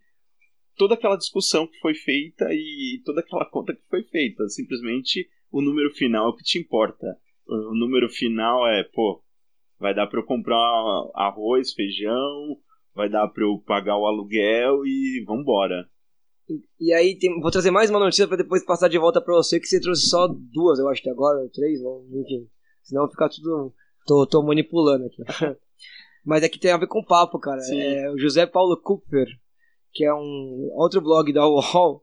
toda 0.76 0.94
aquela 0.94 1.16
discussão 1.16 1.66
que 1.66 1.78
foi 1.78 1.94
feita 1.94 2.48
e 2.50 3.00
toda 3.04 3.20
aquela 3.20 3.44
conta 3.44 3.74
que 3.74 3.86
foi 3.88 4.02
feita. 4.04 4.48
Simplesmente 4.48 5.28
o 5.50 5.60
número 5.60 5.90
final 5.90 6.26
é 6.26 6.28
o 6.30 6.36
que 6.36 6.42
te 6.42 6.58
importa. 6.58 7.06
O 7.46 7.74
número 7.74 8.08
final 8.08 8.66
é, 8.66 8.82
pô, 8.84 9.22
vai 9.78 9.94
dar 9.94 10.06
para 10.06 10.18
eu 10.18 10.24
comprar 10.24 10.56
arroz, 11.14 11.72
feijão, 11.72 12.58
vai 12.94 13.08
dar 13.08 13.28
para 13.28 13.44
eu 13.44 13.58
pagar 13.58 13.98
o 13.98 14.06
aluguel 14.06 14.86
e 14.86 15.22
vambora. 15.26 15.88
E, 16.48 16.62
e 16.80 16.92
aí 16.92 17.18
tem, 17.18 17.40
vou 17.40 17.50
trazer 17.50 17.70
mais 17.70 17.90
uma 17.90 17.98
notícia 17.98 18.28
para 18.28 18.36
depois 18.36 18.64
passar 18.64 18.88
de 18.88 18.98
volta 18.98 19.20
para 19.20 19.34
você 19.34 19.58
que 19.58 19.66
você 19.66 19.80
trouxe 19.80 20.08
só 20.08 20.28
duas, 20.28 20.78
eu 20.78 20.88
acho 20.88 21.02
que 21.02 21.10
agora, 21.10 21.48
três, 21.52 21.80
enfim. 21.80 22.48
Senão 22.82 23.08
ficar 23.08 23.28
tudo 23.28 23.72
tô, 24.06 24.26
tô 24.26 24.42
manipulando 24.42 25.06
aqui. 25.06 25.22
Mas 26.24 26.42
é 26.42 26.48
que 26.48 26.58
tem 26.58 26.70
a 26.70 26.78
ver 26.78 26.86
com 26.86 27.00
o 27.00 27.06
papo, 27.06 27.38
cara. 27.38 27.60
É, 27.70 28.10
o 28.10 28.18
José 28.18 28.46
Paulo 28.46 28.80
Cooper, 28.80 29.26
que 29.92 30.04
é 30.04 30.14
um 30.14 30.70
outro 30.72 31.00
blog 31.00 31.32
da 31.32 31.44
UOL, 31.46 32.02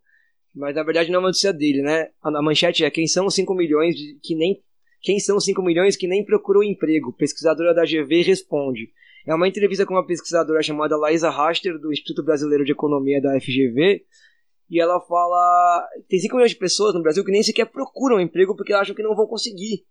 mas 0.53 0.75
na 0.75 0.83
verdade 0.83 1.09
não 1.09 1.15
é 1.15 1.19
uma 1.19 1.29
notícia 1.29 1.53
dele, 1.53 1.81
né? 1.81 2.09
A 2.21 2.41
manchete 2.41 2.83
é 2.83 2.91
quem 2.91 3.07
são 3.07 3.29
5 3.29 3.53
milhões 3.55 3.95
de, 3.95 4.19
que 4.21 4.35
nem 4.35 4.61
quem 5.01 5.19
são 5.19 5.39
5 5.39 5.61
milhões 5.63 5.95
que 5.95 6.07
nem 6.07 6.23
procurou 6.23 6.63
emprego? 6.63 7.13
Pesquisadora 7.13 7.73
da 7.73 7.83
GV 7.83 8.21
responde. 8.21 8.91
É 9.25 9.33
uma 9.33 9.47
entrevista 9.47 9.85
com 9.85 9.95
uma 9.95 10.05
pesquisadora 10.05 10.61
chamada 10.61 10.97
Laísa 10.97 11.29
Raster, 11.29 11.79
do 11.79 11.91
Instituto 11.91 12.23
Brasileiro 12.23 12.63
de 12.63 12.71
Economia 12.71 13.21
da 13.21 13.39
FGV, 13.39 14.03
e 14.72 14.80
ela 14.80 15.01
fala: 15.01 15.89
tem 16.07 16.17
5 16.17 16.34
milhões 16.34 16.51
de 16.51 16.57
pessoas 16.57 16.93
no 16.95 17.03
Brasil 17.03 17.26
que 17.26 17.32
nem 17.32 17.43
sequer 17.43 17.65
procuram 17.65 18.22
emprego 18.22 18.55
porque 18.55 18.72
acham 18.74 18.95
que 18.95 19.03
não 19.03 19.13
vão 19.13 19.28
conseguir. 19.28 19.86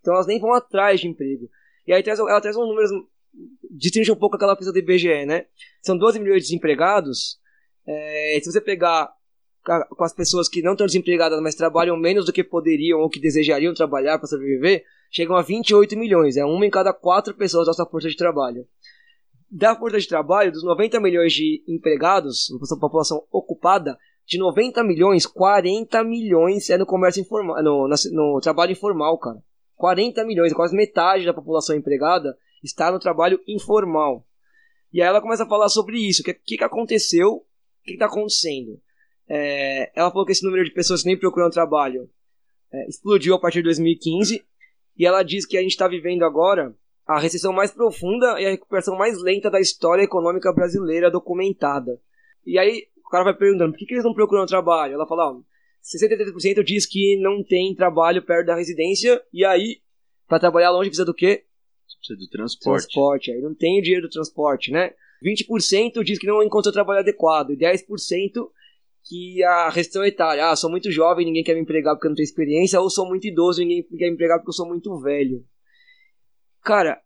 Então 0.00 0.14
elas 0.14 0.28
nem 0.28 0.38
vão 0.38 0.54
atrás 0.54 1.00
de 1.00 1.08
emprego. 1.08 1.50
E 1.84 1.92
aí 1.92 2.02
ela 2.06 2.40
traz 2.40 2.56
uns 2.56 2.68
números 2.68 2.90
destrincha 3.70 4.12
um 4.12 4.16
pouco 4.16 4.36
aquela 4.36 4.54
pesquisa 4.54 4.72
do 4.72 4.78
IBGE, 4.78 5.26
né? 5.26 5.46
São 5.82 5.98
12 5.98 6.20
milhões 6.20 6.42
de 6.42 6.48
desempregados. 6.48 7.38
É, 7.86 8.38
se 8.40 8.50
você 8.50 8.60
pegar 8.60 9.12
com 9.62 10.04
as 10.04 10.14
pessoas 10.14 10.48
que 10.48 10.62
não 10.62 10.72
estão 10.72 10.86
desempregadas, 10.86 11.40
mas 11.42 11.56
trabalham 11.56 11.96
menos 11.96 12.24
do 12.24 12.32
que 12.32 12.44
poderiam 12.44 13.00
ou 13.00 13.10
que 13.10 13.20
desejariam 13.20 13.74
trabalhar 13.74 14.16
para 14.16 14.28
sobreviver, 14.28 14.84
chegam 15.10 15.36
a 15.36 15.42
28 15.42 15.96
milhões. 15.98 16.36
É 16.36 16.44
uma 16.44 16.64
em 16.64 16.70
cada 16.70 16.92
quatro 16.92 17.34
pessoas 17.34 17.66
dessa 17.66 17.84
força 17.84 18.08
de 18.08 18.16
trabalho. 18.16 18.64
Da 19.50 19.76
força 19.76 19.98
de 19.98 20.08
trabalho, 20.08 20.50
dos 20.50 20.64
90 20.64 21.00
milhões 21.00 21.32
de 21.32 21.62
empregados, 21.68 22.48
população 22.80 23.24
ocupada, 23.30 23.96
de 24.26 24.38
90 24.38 24.82
milhões, 24.82 25.24
40 25.24 26.02
milhões 26.02 26.68
é 26.68 26.76
no 26.76 26.84
comércio 26.84 27.20
informal, 27.20 27.62
no, 27.62 27.88
no, 27.88 28.40
trabalho 28.40 28.72
informal, 28.72 29.16
cara. 29.18 29.40
40 29.76 30.24
milhões, 30.24 30.52
quase 30.52 30.74
metade 30.74 31.24
da 31.24 31.32
população 31.32 31.76
empregada 31.76 32.36
está 32.62 32.90
no 32.90 32.98
trabalho 32.98 33.40
informal. 33.46 34.26
E 34.92 35.00
aí 35.00 35.06
ela 35.06 35.20
começa 35.20 35.44
a 35.44 35.48
falar 35.48 35.68
sobre 35.68 35.98
isso, 35.98 36.22
o 36.22 36.24
que, 36.24 36.34
que, 36.34 36.56
que 36.56 36.64
aconteceu, 36.64 37.28
o 37.28 37.44
que 37.84 37.92
está 37.92 38.06
acontecendo. 38.06 38.80
É, 39.28 39.92
ela 39.94 40.10
falou 40.10 40.26
que 40.26 40.32
esse 40.32 40.44
número 40.44 40.64
de 40.64 40.72
pessoas 40.72 41.02
que 41.02 41.08
nem 41.08 41.18
procuram 41.18 41.50
trabalho 41.50 42.08
é, 42.72 42.88
explodiu 42.88 43.34
a 43.34 43.40
partir 43.40 43.58
de 43.58 43.64
2015, 43.64 44.44
e 44.96 45.06
ela 45.06 45.22
diz 45.22 45.46
que 45.46 45.56
a 45.56 45.62
gente 45.62 45.72
está 45.72 45.86
vivendo 45.86 46.24
agora 46.24 46.74
a 47.06 47.20
recessão 47.20 47.52
mais 47.52 47.70
profunda 47.70 48.40
e 48.40 48.46
a 48.46 48.50
recuperação 48.50 48.96
mais 48.96 49.20
lenta 49.22 49.48
da 49.48 49.60
história 49.60 50.02
econômica 50.02 50.52
brasileira 50.52 51.10
documentada. 51.10 52.00
E 52.44 52.58
aí 52.58 52.88
o 53.04 53.08
cara 53.08 53.24
vai 53.24 53.34
perguntando, 53.34 53.72
por 53.72 53.78
que, 53.78 53.86
que 53.86 53.94
eles 53.94 54.04
não 54.04 54.12
procuram 54.12 54.44
trabalho? 54.44 54.94
Ela 54.94 55.06
fala, 55.06 55.30
ó, 55.30 55.40
63% 55.82 56.64
diz 56.64 56.84
que 56.84 57.16
não 57.20 57.44
tem 57.44 57.74
trabalho 57.76 58.20
perto 58.22 58.46
da 58.46 58.56
residência, 58.56 59.22
e 59.32 59.44
aí, 59.44 59.80
para 60.26 60.40
trabalhar 60.40 60.72
longe 60.72 60.90
precisa 60.90 61.04
do 61.04 61.14
quê? 61.14 61.44
Precisa 61.98 62.18
do 62.18 62.28
transporte. 62.28 62.82
Transporte, 62.82 63.30
aí 63.30 63.40
não 63.40 63.54
tem 63.54 63.78
o 63.78 63.82
dinheiro 63.82 64.08
do 64.08 64.10
transporte, 64.10 64.72
né? 64.72 64.92
20% 65.24 66.02
diz 66.02 66.18
que 66.18 66.26
não 66.26 66.42
encontrou 66.42 66.72
trabalho 66.72 67.00
adequado, 67.00 67.52
e 67.52 67.56
10% 67.56 67.84
que 69.08 69.40
a 69.44 69.70
restrição 69.70 70.04
etária, 70.04 70.50
ah, 70.50 70.56
sou 70.56 70.68
muito 70.68 70.90
jovem, 70.90 71.24
ninguém 71.24 71.44
quer 71.44 71.54
me 71.54 71.60
empregar 71.60 71.94
porque 71.94 72.08
eu 72.08 72.10
não 72.10 72.16
tenho 72.16 72.24
experiência, 72.24 72.80
ou 72.80 72.90
sou 72.90 73.06
muito 73.06 73.28
idoso, 73.28 73.60
ninguém 73.60 73.84
quer 73.84 74.08
me 74.08 74.14
empregar 74.14 74.38
porque 74.38 74.50
eu 74.50 74.54
sou 74.54 74.66
muito 74.66 74.98
velho. 74.98 75.44
Cara, 76.66 77.00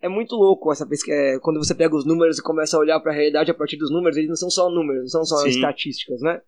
é 0.00 0.08
muito 0.08 0.34
louco 0.34 0.72
essa 0.72 0.86
pesquisa, 0.86 1.14
é, 1.14 1.38
quando 1.38 1.62
você 1.62 1.74
pega 1.74 1.94
os 1.94 2.06
números 2.06 2.38
e 2.38 2.42
começa 2.42 2.78
a 2.78 2.80
olhar 2.80 2.98
para 2.98 3.12
a 3.12 3.14
realidade 3.14 3.50
a 3.50 3.54
partir 3.54 3.76
dos 3.76 3.90
números, 3.90 4.16
eles 4.16 4.30
não 4.30 4.36
são 4.36 4.48
só 4.48 4.70
números, 4.70 5.02
não 5.02 5.08
são 5.08 5.24
só 5.26 5.36
Sim. 5.42 5.50
estatísticas, 5.50 6.22
né? 6.22 6.40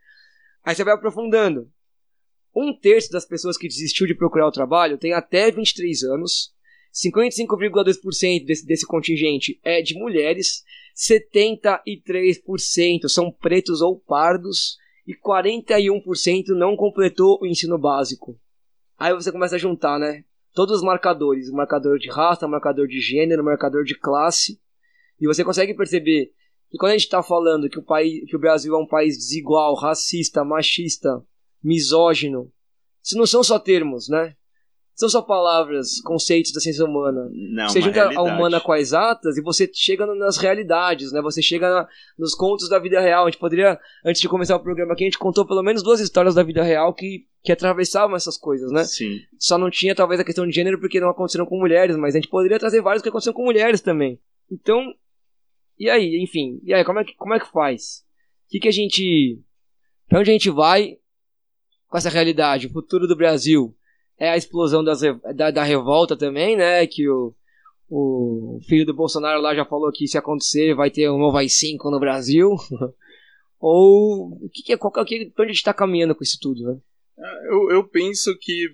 Aí 0.65 0.75
você 0.75 0.83
vai 0.83 0.95
aprofundando. 0.95 1.71
Um 2.57 2.75
terço 2.75 3.13
das 3.13 3.27
pessoas 3.27 3.59
que 3.59 3.69
desistiu 3.69 4.07
de 4.07 4.15
procurar 4.15 4.47
o 4.47 4.51
trabalho 4.51 4.97
tem 4.97 5.13
até 5.13 5.51
23 5.51 6.05
anos, 6.05 6.55
55,2% 6.95 8.47
desse, 8.47 8.65
desse 8.65 8.87
contingente 8.87 9.61
é 9.63 9.83
de 9.83 9.95
mulheres, 9.99 10.65
73% 10.97 13.09
são 13.09 13.31
pretos 13.31 13.83
ou 13.83 14.01
pardos 14.01 14.79
e 15.07 15.15
41% 15.15 16.01
não 16.57 16.77
completou 16.77 17.39
o 17.43 17.47
ensino 17.47 17.77
básico. 17.77 18.41
Aí 18.99 19.13
você 19.13 19.31
começa 19.31 19.57
a 19.57 19.59
juntar, 19.59 19.99
né? 19.99 20.25
Todos 20.55 20.77
os 20.77 20.83
marcadores, 20.83 21.51
marcador 21.51 21.99
de 21.99 22.09
raça, 22.09 22.47
marcador 22.47 22.87
de 22.87 23.01
gênero, 23.01 23.45
marcador 23.45 23.83
de 23.83 23.99
classe, 23.99 24.61
e 25.21 25.27
você 25.27 25.43
consegue 25.43 25.75
perceber 25.75 26.33
que 26.71 26.79
quando 26.79 26.93
a 26.93 26.95
gente 26.95 27.07
está 27.07 27.23
falando 27.23 27.69
que 27.69 27.79
o 27.79 27.83
país, 27.83 28.25
que 28.29 28.37
o 28.37 28.39
Brasil 28.39 28.73
é 28.75 28.79
um 28.79 28.87
país 28.87 29.19
desigual, 29.19 29.75
racista, 29.75 30.45
machista, 30.45 31.21
misógino, 31.63 32.53
isso 33.03 33.19
não 33.19 33.27
são 33.27 33.43
só 33.43 33.59
termos, 33.59 34.09
né? 34.09 34.37
São 34.95 35.09
só 35.09 35.21
palavras, 35.21 36.01
conceitos 36.03 36.53
da 36.53 36.61
ciência 36.61 36.85
humana. 36.85 37.29
Não, 37.33 37.69
você 37.69 37.81
junta 37.81 38.01
realidade. 38.01 38.17
a 38.17 38.23
humana 38.23 38.61
com 38.61 38.73
as 38.73 38.81
exatas 38.81 39.37
e 39.37 39.43
você 39.43 39.69
chega 39.73 40.07
nas 40.07 40.37
realidades, 40.37 41.11
né? 41.11 41.21
Você 41.21 41.43
chega 41.43 41.69
na, 41.69 41.89
nos 42.17 42.35
contos 42.35 42.69
da 42.69 42.79
vida 42.79 43.01
real. 43.01 43.27
A 43.27 43.31
gente 43.31 43.41
poderia, 43.41 43.79
antes 44.05 44.23
de 44.23 44.29
começar 44.29 44.55
o 44.55 44.63
programa 44.63 44.93
aqui, 44.93 45.03
a 45.03 45.07
gente 45.07 45.19
contou 45.19 45.45
pelo 45.45 45.65
menos 45.65 45.83
duas 45.83 45.99
histórias 45.99 46.37
da 46.37 46.45
vida 46.45 46.63
real 46.63 46.95
que, 46.95 47.27
que 47.43 47.51
atravessavam 47.51 48.15
essas 48.15 48.37
coisas, 48.37 48.71
né? 48.71 48.85
Sim. 48.85 49.19
Só 49.37 49.59
não 49.59 49.69
tinha 49.69 49.97
talvez 49.97 50.21
a 50.21 50.25
questão 50.25 50.47
de 50.47 50.55
gênero 50.55 50.79
porque 50.79 51.01
não 51.01 51.11
aconteceram 51.11 51.45
com 51.45 51.59
mulheres, 51.59 51.97
mas 51.97 52.15
a 52.15 52.19
gente 52.19 52.31
poderia 52.31 52.59
trazer 52.59 52.81
vários 52.81 53.03
que 53.03 53.09
aconteceram 53.09 53.35
com 53.35 53.45
mulheres 53.45 53.81
também. 53.81 54.21
Então, 54.49 54.95
e 55.77 55.91
aí, 55.91 56.23
enfim, 56.23 56.61
e 56.63 56.73
aí, 56.73 56.85
como 56.85 57.01
é 57.01 57.05
que, 57.05 57.17
como 57.17 57.35
é 57.35 57.41
que 57.41 57.51
faz? 57.51 58.05
O 58.47 58.51
que, 58.51 58.61
que 58.61 58.69
a 58.69 58.73
gente. 58.73 59.43
Pra 60.09 60.21
onde 60.21 60.31
a 60.31 60.33
gente 60.35 60.51
vai 60.51 60.99
com 61.89 61.99
essa 61.99 62.11
realidade? 62.11 62.69
O 62.69 62.73
futuro 62.73 63.09
do 63.09 63.17
Brasil 63.17 63.75
é 64.19 64.31
a 64.31 64.37
explosão 64.37 64.83
das, 64.83 65.01
da, 65.35 65.51
da 65.51 65.63
revolta 65.63 66.17
também, 66.17 66.57
né? 66.57 66.87
Que 66.87 67.09
o, 67.09 67.35
o 67.89 68.61
filho 68.67 68.87
do 68.87 68.95
Bolsonaro 68.95 69.41
lá 69.41 69.55
já 69.55 69.65
falou 69.65 69.91
que 69.93 70.07
se 70.07 70.19
acontecer 70.19 70.75
vai 70.75 70.91
ter 70.91 71.11
um 71.11 71.19
novo 71.19 71.37
AI-5 71.37 71.91
no 71.91 72.01
Brasil. 72.01 72.51
Ou 73.59 74.45
o 74.45 74.51
que, 74.53 74.63
que 74.63 74.73
é, 74.73 74.77
qual 74.77 74.93
que 75.05 75.15
é, 75.15 75.21
onde 75.23 75.43
a 75.43 75.47
gente 75.47 75.57
está 75.57 75.73
caminhando 75.73 76.15
com 76.15 76.23
isso 76.23 76.39
tudo, 76.41 76.63
né? 76.63 76.81
Eu, 77.49 77.71
eu 77.71 77.89
penso 77.89 78.37
que, 78.39 78.69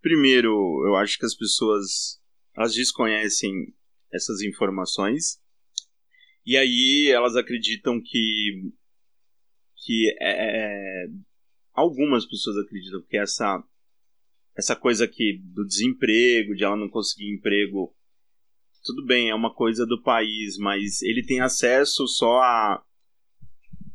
primeiro, 0.00 0.50
eu 0.86 0.96
acho 0.96 1.18
que 1.18 1.26
as 1.26 1.34
pessoas 1.34 2.18
elas 2.56 2.74
desconhecem 2.74 3.52
essas 4.12 4.40
informações 4.40 5.38
E 6.44 6.56
aí 6.56 7.10
elas 7.10 7.36
acreditam 7.36 8.00
que 8.02 8.72
que 9.76 10.10
é, 10.20 11.04
é 11.04 11.06
algumas 11.72 12.26
pessoas 12.26 12.56
acreditam 12.56 13.00
que 13.08 13.16
essa 13.16 13.62
essa 14.58 14.74
coisa 14.74 15.04
aqui 15.04 15.40
do 15.54 15.64
desemprego, 15.64 16.52
de 16.52 16.64
ela 16.64 16.76
não 16.76 16.88
conseguir 16.88 17.32
emprego, 17.32 17.94
tudo 18.82 19.06
bem, 19.06 19.30
é 19.30 19.34
uma 19.34 19.54
coisa 19.54 19.86
do 19.86 20.02
país, 20.02 20.58
mas 20.58 21.00
ele 21.02 21.22
tem 21.24 21.40
acesso 21.40 22.08
só 22.08 22.40
a, 22.40 22.82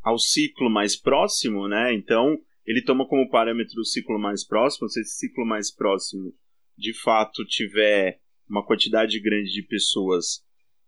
ao 0.01 0.17
ciclo 0.17 0.69
mais 0.69 0.95
próximo, 0.95 1.67
né? 1.67 1.93
Então, 1.93 2.37
ele 2.65 2.81
toma 2.81 3.05
como 3.05 3.29
parâmetro 3.29 3.81
o 3.81 3.85
ciclo 3.85 4.17
mais 4.17 4.47
próximo. 4.47 4.87
Se 4.87 5.01
esse 5.01 5.17
ciclo 5.17 5.45
mais 5.45 5.69
próximo 5.69 6.33
de 6.77 6.93
fato 6.93 7.43
tiver 7.45 8.21
uma 8.49 8.65
quantidade 8.65 9.19
grande 9.19 9.51
de 9.51 9.63
pessoas 9.63 10.45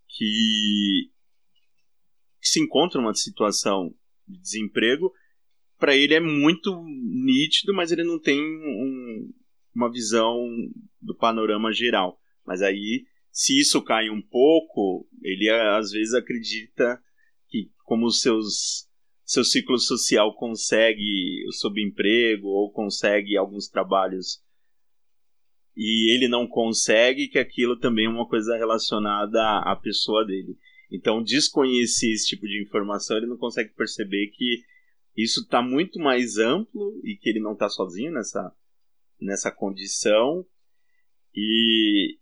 que, 0.08 1.12
que 2.42 2.48
se 2.48 2.62
encontram 2.62 3.02
numa 3.02 3.14
situação 3.14 3.94
de 4.26 4.40
desemprego, 4.40 5.12
para 5.78 5.98
ele 5.98 6.14
é 6.14 6.22
muito 6.22 6.82
nítido, 6.86 7.74
mas 7.74 7.92
ele 7.92 8.06
não 8.06 8.20
tem 8.20 8.40
um, 8.40 9.34
uma 9.76 9.92
visão 9.92 10.38
do 11.02 11.16
panorama 11.16 11.72
geral. 11.74 12.18
Mas 12.46 12.62
aí, 12.62 13.06
se 13.32 13.60
isso 13.60 13.82
cai 13.84 14.10
um 14.10 14.22
pouco, 14.22 15.08
ele 15.22 15.50
às 15.50 15.92
vezes 15.92 16.14
acredita 16.14 17.00
que, 17.50 17.70
como 17.84 18.10
seus 18.10 18.86
seu 19.26 19.44
ciclo 19.44 19.80
social 19.80 20.36
consegue 20.36 21.44
o 21.48 21.52
subemprego 21.52 22.48
ou 22.48 22.72
consegue 22.72 23.36
alguns 23.36 23.68
trabalhos 23.68 24.40
e 25.76 26.16
ele 26.16 26.28
não 26.28 26.48
consegue, 26.48 27.28
que 27.28 27.38
aquilo 27.38 27.78
também 27.78 28.06
é 28.06 28.10
uma 28.10 28.28
coisa 28.28 28.56
relacionada 28.56 29.60
à 29.60 29.76
pessoa 29.76 30.26
dele. 30.26 30.58
Então, 30.90 31.22
desconhecer 31.22 32.12
esse 32.12 32.28
tipo 32.28 32.48
de 32.48 32.62
informação, 32.64 33.18
ele 33.18 33.26
não 33.26 33.38
consegue 33.38 33.74
perceber 33.74 34.28
que 34.28 34.62
isso 35.18 35.42
está 35.42 35.62
muito 35.62 36.00
mais 36.00 36.38
amplo 36.38 37.02
e 37.04 37.18
que 37.18 37.30
ele 37.30 37.42
não 37.42 37.54
está 37.54 37.68
sozinho 37.68 38.14
nessa, 38.14 38.54
nessa 39.20 39.52
condição. 39.52 40.46
E, 41.34 42.18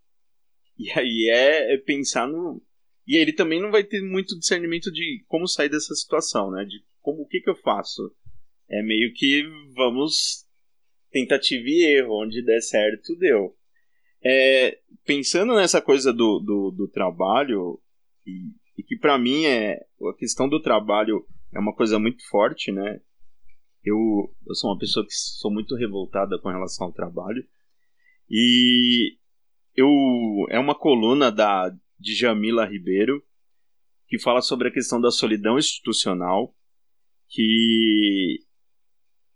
e 0.77 0.91
aí 0.91 1.29
é, 1.29 1.73
é, 1.73 1.77
pensar 1.77 2.27
no. 2.27 2.61
E 3.05 3.17
ele 3.17 3.33
também 3.33 3.61
não 3.61 3.71
vai 3.71 3.83
ter 3.83 4.01
muito 4.01 4.37
discernimento 4.39 4.91
de 4.91 5.23
como 5.27 5.47
sair 5.47 5.69
dessa 5.69 5.93
situação, 5.93 6.51
né? 6.51 6.63
De 6.65 6.83
como 7.01 7.21
o 7.21 7.27
que, 7.27 7.41
que 7.41 7.49
eu 7.49 7.55
faço. 7.55 8.15
É 8.69 8.81
meio 8.81 9.13
que 9.13 9.43
vamos 9.75 10.45
tentativa 11.11 11.63
e 11.67 11.97
erro, 11.97 12.23
onde 12.23 12.43
der 12.43 12.61
certo, 12.61 13.15
deu. 13.17 13.55
É, 14.23 14.79
pensando 15.05 15.53
nessa 15.55 15.81
coisa 15.81 16.13
do, 16.13 16.39
do, 16.39 16.71
do 16.71 16.87
trabalho, 16.87 17.79
e, 18.25 18.51
e 18.77 18.83
que 18.83 18.97
para 18.97 19.17
mim 19.17 19.45
é 19.45 19.85
a 20.01 20.13
questão 20.17 20.47
do 20.47 20.61
trabalho 20.61 21.25
é 21.53 21.59
uma 21.59 21.75
coisa 21.75 21.99
muito 21.99 22.27
forte, 22.27 22.71
né? 22.71 22.99
Eu, 23.83 23.97
eu 24.47 24.55
sou 24.55 24.71
uma 24.71 24.77
pessoa 24.77 25.05
que 25.05 25.13
sou 25.13 25.51
muito 25.51 25.75
revoltada 25.75 26.39
com 26.39 26.49
relação 26.49 26.87
ao 26.87 26.93
trabalho. 26.93 27.45
E 28.29 29.17
eu 29.75 29.89
é 30.49 30.57
uma 30.57 30.77
coluna 30.77 31.31
da 31.31 31.69
de 31.99 32.15
Jamila 32.15 32.65
Ribeiro 32.65 33.23
que 34.07 34.19
fala 34.19 34.41
sobre 34.41 34.67
a 34.67 34.71
questão 34.71 34.99
da 34.99 35.09
solidão 35.09 35.57
institucional, 35.57 36.55
que 37.27 38.39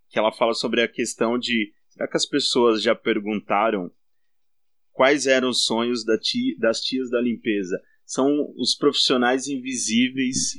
que 0.09 0.17
ela 0.17 0.31
fala 0.31 0.53
sobre 0.53 0.81
a 0.81 0.87
questão 0.87 1.37
de 1.37 1.73
será 1.89 2.07
que 2.07 2.17
as 2.17 2.25
pessoas 2.25 2.81
já 2.81 2.95
perguntaram 2.95 3.91
quais 4.91 5.27
eram 5.27 5.49
os 5.49 5.65
sonhos 5.65 6.05
da 6.05 6.17
tia, 6.17 6.55
das 6.57 6.79
tias 6.81 7.09
da 7.09 7.19
limpeza? 7.19 7.77
São 8.05 8.53
os 8.57 8.75
profissionais 8.75 9.47
invisíveis 9.47 10.55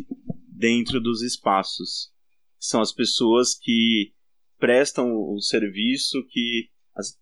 dentro 0.49 1.01
dos 1.01 1.23
espaços. 1.23 2.13
São 2.59 2.81
as 2.81 2.93
pessoas 2.93 3.55
que 3.55 4.13
prestam 4.59 5.13
o 5.13 5.41
serviço 5.41 6.25
que 6.29 6.71
as, 6.95 7.19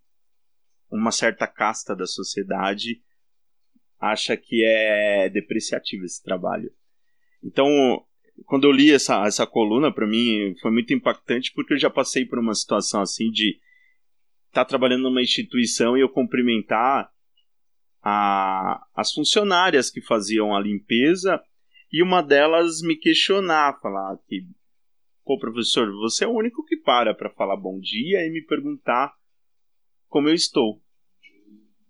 uma 0.91 1.13
certa 1.13 1.47
casta 1.47 1.95
da 1.95 2.07
sociedade 2.07 3.03
acha 4.01 4.37
que 4.37 4.65
é 4.65 5.29
depreciativo 5.29 6.05
esse 6.05 6.23
trabalho. 6.23 6.71
Então, 7.43 7.69
quando 8.45 8.65
eu 8.65 8.73
li 8.73 8.93
essa, 8.93 9.27
essa 9.27 9.47
coluna, 9.47 9.93
para 9.93 10.07
mim 10.07 10.55
foi 10.61 10.71
muito 10.71 10.93
impactante 10.93 11.53
porque 11.55 11.75
eu 11.75 11.79
já 11.79 11.91
passei 11.91 12.25
por 12.25 12.39
uma 12.39 12.55
situação 12.55 13.01
assim 13.01 13.31
de 13.31 13.59
estar 14.49 14.65
tá 14.65 14.65
trabalhando 14.65 15.05
numa 15.05 15.23
instituição 15.23 15.97
e 15.97 16.01
eu 16.01 16.09
cumprimentar 16.09 17.11
a, 18.03 18.87
as 18.95 19.13
funcionárias 19.13 19.91
que 19.91 20.01
faziam 20.01 20.55
a 20.55 20.61
limpeza 20.61 21.43
e 21.93 22.03
uma 22.03 22.23
delas 22.23 22.81
me 22.83 22.97
questionar, 22.97 23.81
falar 23.81 24.17
que, 24.29 24.47
pô, 25.27 25.37
professor, 25.41 25.91
você 25.97 26.25
é 26.25 26.29
o 26.29 26.37
único 26.39 26.65
que 26.65 26.77
para 26.77 27.13
para 27.13 27.35
falar 27.35 27.57
bom 27.57 27.81
dia 27.81 28.25
e 28.25 28.31
me 28.31 28.43
perguntar 28.47 29.13
como 30.07 30.29
eu 30.29 30.35
estou. 30.35 30.81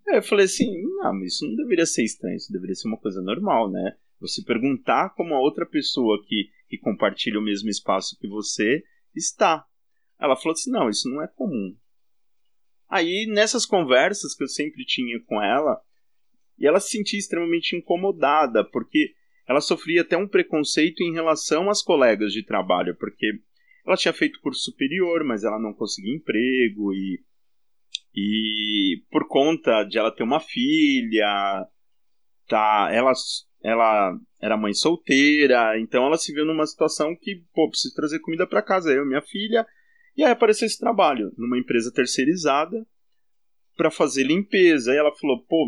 Eu 0.07 0.23
falei 0.23 0.47
assim, 0.47 0.73
não, 0.97 1.13
mas 1.13 1.35
isso 1.35 1.47
não 1.47 1.55
deveria 1.55 1.85
ser 1.85 2.03
estranho, 2.03 2.37
isso 2.37 2.51
deveria 2.51 2.75
ser 2.75 2.89
uma 2.89 2.97
coisa 2.97 3.21
normal, 3.21 3.71
né? 3.71 3.97
Você 4.21 4.43
perguntar 4.43 5.11
como 5.11 5.35
a 5.35 5.41
outra 5.41 5.67
pessoa 5.67 6.25
que, 6.27 6.49
que 6.69 6.79
compartilha 6.79 7.39
o 7.39 7.45
mesmo 7.45 7.69
espaço 7.69 8.17
que 8.19 8.27
você 8.27 8.83
está. 9.15 9.67
Ela 10.19 10.37
falou 10.37 10.53
assim, 10.53 10.71
não, 10.71 10.89
isso 10.89 11.11
não 11.11 11.23
é 11.23 11.29
comum. 11.29 11.77
Aí, 12.89 13.27
nessas 13.27 13.67
conversas 13.67 14.35
que 14.35 14.45
eu 14.45 14.49
sempre 14.49 14.83
tinha 14.87 15.21
com 15.27 15.43
ela, 15.43 15.79
e 16.59 16.67
ela 16.67 16.81
se 16.81 16.91
sentia 16.91 17.19
extremamente 17.19 17.77
incomodada, 17.77 18.65
porque 18.65 19.13
ela 19.49 19.61
sofria 19.61 20.03
até 20.03 20.17
um 20.17 20.29
preconceito 20.29 21.03
em 21.03 21.13
relação 21.13 21.71
às 21.71 21.83
colegas 21.83 22.33
de 22.33 22.45
trabalho, 22.45 22.97
porque 22.97 23.31
ela 23.87 23.97
tinha 23.97 24.13
feito 24.13 24.41
curso 24.41 24.61
superior, 24.63 25.25
mas 25.25 25.45
ela 25.45 25.59
não 25.59 25.73
conseguia 25.73 26.15
emprego 26.15 26.93
e 26.95 27.21
e 28.15 29.03
por 29.11 29.29
conta 29.29 29.85
de 29.85 29.99
ela 29.99 30.11
ter 30.11 30.23
uma 30.23 30.41
filha, 30.41 31.67
tá, 32.49 32.89
ela 32.93 33.13
ela 33.63 34.19
era 34.41 34.57
mãe 34.57 34.73
solteira, 34.73 35.79
então 35.79 36.05
ela 36.07 36.17
se 36.17 36.33
viu 36.33 36.45
numa 36.45 36.67
situação 36.67 37.17
que, 37.17 37.45
pô, 37.53 37.69
preciso 37.69 37.95
trazer 37.95 38.21
comida 38.21 38.47
para 38.47 38.63
casa, 38.63 38.93
eu 38.93 39.05
e 39.05 39.09
minha 39.09 39.23
filha, 39.23 39.67
e 40.17 40.25
aí 40.25 40.31
apareceu 40.31 40.67
esse 40.67 40.79
trabalho 40.79 41.33
numa 41.37 41.59
empresa 41.59 41.93
terceirizada 41.93 42.87
para 43.77 43.91
fazer 43.91 44.25
limpeza. 44.25 44.93
E 44.93 44.97
ela 44.97 45.15
falou, 45.15 45.45
pô, 45.45 45.67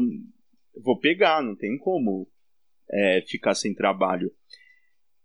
vou 0.83 0.99
pegar, 0.99 1.43
não 1.43 1.55
tem 1.55 1.77
como 1.77 2.27
é, 2.91 3.23
ficar 3.27 3.55
sem 3.55 3.75
trabalho. 3.75 4.31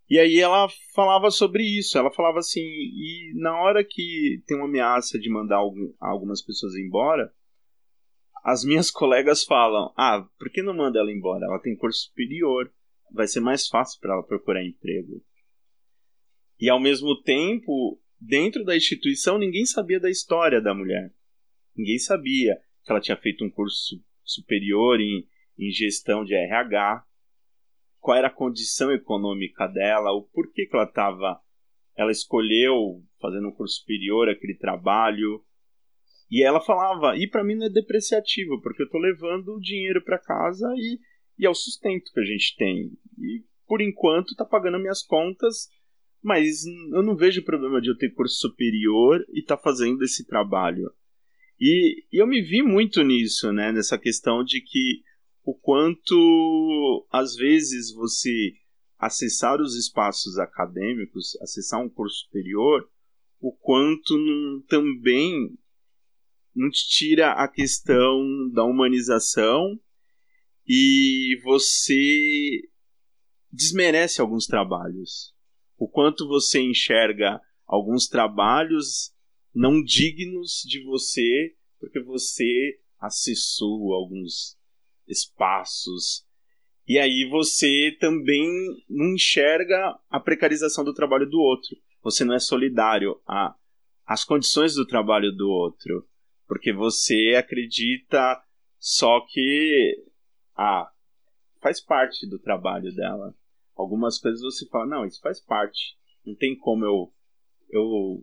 E 0.09 0.19
aí 0.19 0.39
ela 0.39 0.67
falava 0.93 1.31
sobre 1.31 1.63
isso, 1.63 1.97
ela 1.97 2.11
falava 2.11 2.39
assim, 2.39 2.61
e 2.61 3.33
na 3.35 3.57
hora 3.61 3.83
que 3.83 4.43
tem 4.45 4.57
uma 4.57 4.67
ameaça 4.67 5.17
de 5.17 5.29
mandar 5.29 5.59
algumas 5.99 6.41
pessoas 6.41 6.75
embora, 6.75 7.33
as 8.43 8.63
minhas 8.63 8.91
colegas 8.91 9.43
falam, 9.43 9.93
ah, 9.97 10.27
por 10.37 10.51
que 10.51 10.61
não 10.61 10.75
manda 10.75 10.99
ela 10.99 11.11
embora? 11.11 11.45
Ela 11.45 11.59
tem 11.59 11.75
curso 11.75 12.09
superior, 12.09 12.71
vai 13.11 13.27
ser 13.27 13.39
mais 13.39 13.67
fácil 13.67 13.99
para 14.01 14.13
ela 14.13 14.23
procurar 14.23 14.63
emprego. 14.63 15.23
E 16.59 16.69
ao 16.69 16.79
mesmo 16.79 17.21
tempo, 17.21 17.99
dentro 18.19 18.63
da 18.63 18.75
instituição, 18.75 19.37
ninguém 19.37 19.65
sabia 19.65 19.99
da 19.99 20.09
história 20.09 20.61
da 20.61 20.73
mulher. 20.73 21.11
Ninguém 21.75 21.97
sabia 21.97 22.55
que 22.83 22.91
ela 22.91 23.01
tinha 23.01 23.17
feito 23.17 23.43
um 23.43 23.49
curso 23.49 24.01
superior 24.23 24.99
em, 24.99 25.27
em 25.57 25.71
gestão 25.71 26.23
de 26.23 26.35
RH, 26.35 27.03
qual 28.03 28.17
era 28.17 28.27
a 28.27 28.35
condição 28.35 28.91
econômica 28.91 29.65
dela, 29.65 30.11
o 30.11 30.23
porquê 30.23 30.65
que 30.65 30.75
ela 30.75 30.83
estava. 30.83 31.39
Ela 31.95 32.11
escolheu, 32.11 33.01
fazendo 33.21 33.47
um 33.47 33.53
curso 33.53 33.79
superior, 33.79 34.27
aquele 34.27 34.55
trabalho. 34.55 35.41
E 36.29 36.43
ela 36.43 36.59
falava, 36.59 37.15
e 37.15 37.29
para 37.29 37.45
mim 37.45 37.55
não 37.55 37.67
é 37.67 37.69
depreciativo, 37.69 38.59
porque 38.61 38.81
eu 38.81 38.87
estou 38.87 38.99
levando 38.99 39.55
o 39.55 39.59
dinheiro 39.59 40.03
para 40.03 40.19
casa 40.19 40.67
e, 40.75 40.99
e 41.39 41.45
é 41.45 41.49
o 41.49 41.55
sustento 41.55 42.11
que 42.13 42.19
a 42.19 42.25
gente 42.25 42.57
tem. 42.57 42.91
E 43.17 43.45
por 43.65 43.79
enquanto 43.81 44.31
está 44.31 44.43
pagando 44.43 44.79
minhas 44.79 45.01
contas, 45.01 45.69
mas 46.21 46.65
eu 46.91 47.03
não 47.03 47.15
vejo 47.15 47.45
problema 47.45 47.79
de 47.79 47.89
eu 47.89 47.97
ter 47.97 48.13
curso 48.13 48.35
superior 48.35 49.23
e 49.31 49.39
estar 49.39 49.55
tá 49.55 49.63
fazendo 49.63 50.03
esse 50.03 50.27
trabalho. 50.27 50.91
E, 51.57 52.03
e 52.11 52.21
eu 52.21 52.27
me 52.27 52.41
vi 52.41 52.61
muito 52.63 53.01
nisso, 53.01 53.53
né, 53.53 53.71
nessa 53.71 53.97
questão 53.97 54.43
de 54.43 54.59
que 54.59 55.03
o 55.43 55.53
quanto 55.53 57.05
às 57.11 57.35
vezes 57.35 57.93
você 57.93 58.53
acessar 58.97 59.59
os 59.61 59.75
espaços 59.75 60.37
acadêmicos, 60.37 61.35
acessar 61.41 61.81
um 61.81 61.89
curso 61.89 62.23
superior, 62.25 62.89
o 63.41 63.51
quanto 63.51 64.15
também 64.69 65.57
não 66.55 66.69
te 66.69 66.87
tira 66.87 67.33
a 67.33 67.47
questão 67.47 68.49
da 68.53 68.63
humanização 68.63 69.77
e 70.65 71.37
você 71.43 72.61
desmerece 73.51 74.21
alguns 74.21 74.45
trabalhos. 74.45 75.33
O 75.77 75.89
quanto 75.89 76.25
você 76.27 76.61
enxerga 76.61 77.41
alguns 77.67 78.07
trabalhos 78.07 79.13
não 79.53 79.83
dignos 79.83 80.61
de 80.65 80.81
você 80.85 81.53
porque 81.79 82.01
você 82.01 82.79
acessou 82.97 83.93
alguns 83.93 84.57
espaços. 85.07 86.25
E 86.87 86.99
aí 86.99 87.27
você 87.29 87.95
também 87.99 88.47
não 88.89 89.13
enxerga 89.13 89.97
a 90.09 90.19
precarização 90.19 90.83
do 90.83 90.93
trabalho 90.93 91.29
do 91.29 91.39
outro. 91.39 91.75
Você 92.01 92.25
não 92.25 92.35
é 92.35 92.39
solidário 92.39 93.19
as 94.05 94.25
condições 94.25 94.75
do 94.75 94.85
trabalho 94.85 95.31
do 95.31 95.49
outro, 95.49 96.05
porque 96.47 96.73
você 96.73 97.35
acredita 97.37 98.43
só 98.77 99.21
que 99.29 100.03
ah, 100.57 100.91
faz 101.61 101.79
parte 101.79 102.27
do 102.29 102.37
trabalho 102.37 102.93
dela. 102.93 103.33
Algumas 103.75 104.19
coisas 104.19 104.41
você 104.41 104.67
fala, 104.67 104.85
não, 104.85 105.05
isso 105.05 105.21
faz 105.21 105.39
parte. 105.39 105.97
Não 106.25 106.35
tem 106.35 106.57
como 106.57 106.83
eu 106.83 107.13
eu 107.69 108.21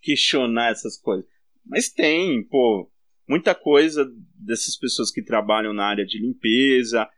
questionar 0.00 0.72
essas 0.72 0.98
coisas. 1.00 1.28
Mas 1.64 1.90
tem, 1.90 2.42
pô, 2.44 2.90
muita 3.28 3.54
coisa 3.54 4.10
dessas 4.34 4.76
pessoas 4.76 5.10
que 5.10 5.22
trabalham 5.22 5.72
na 5.72 5.84
área 5.84 6.04
de 6.04 6.18
limpeza. 6.18 7.08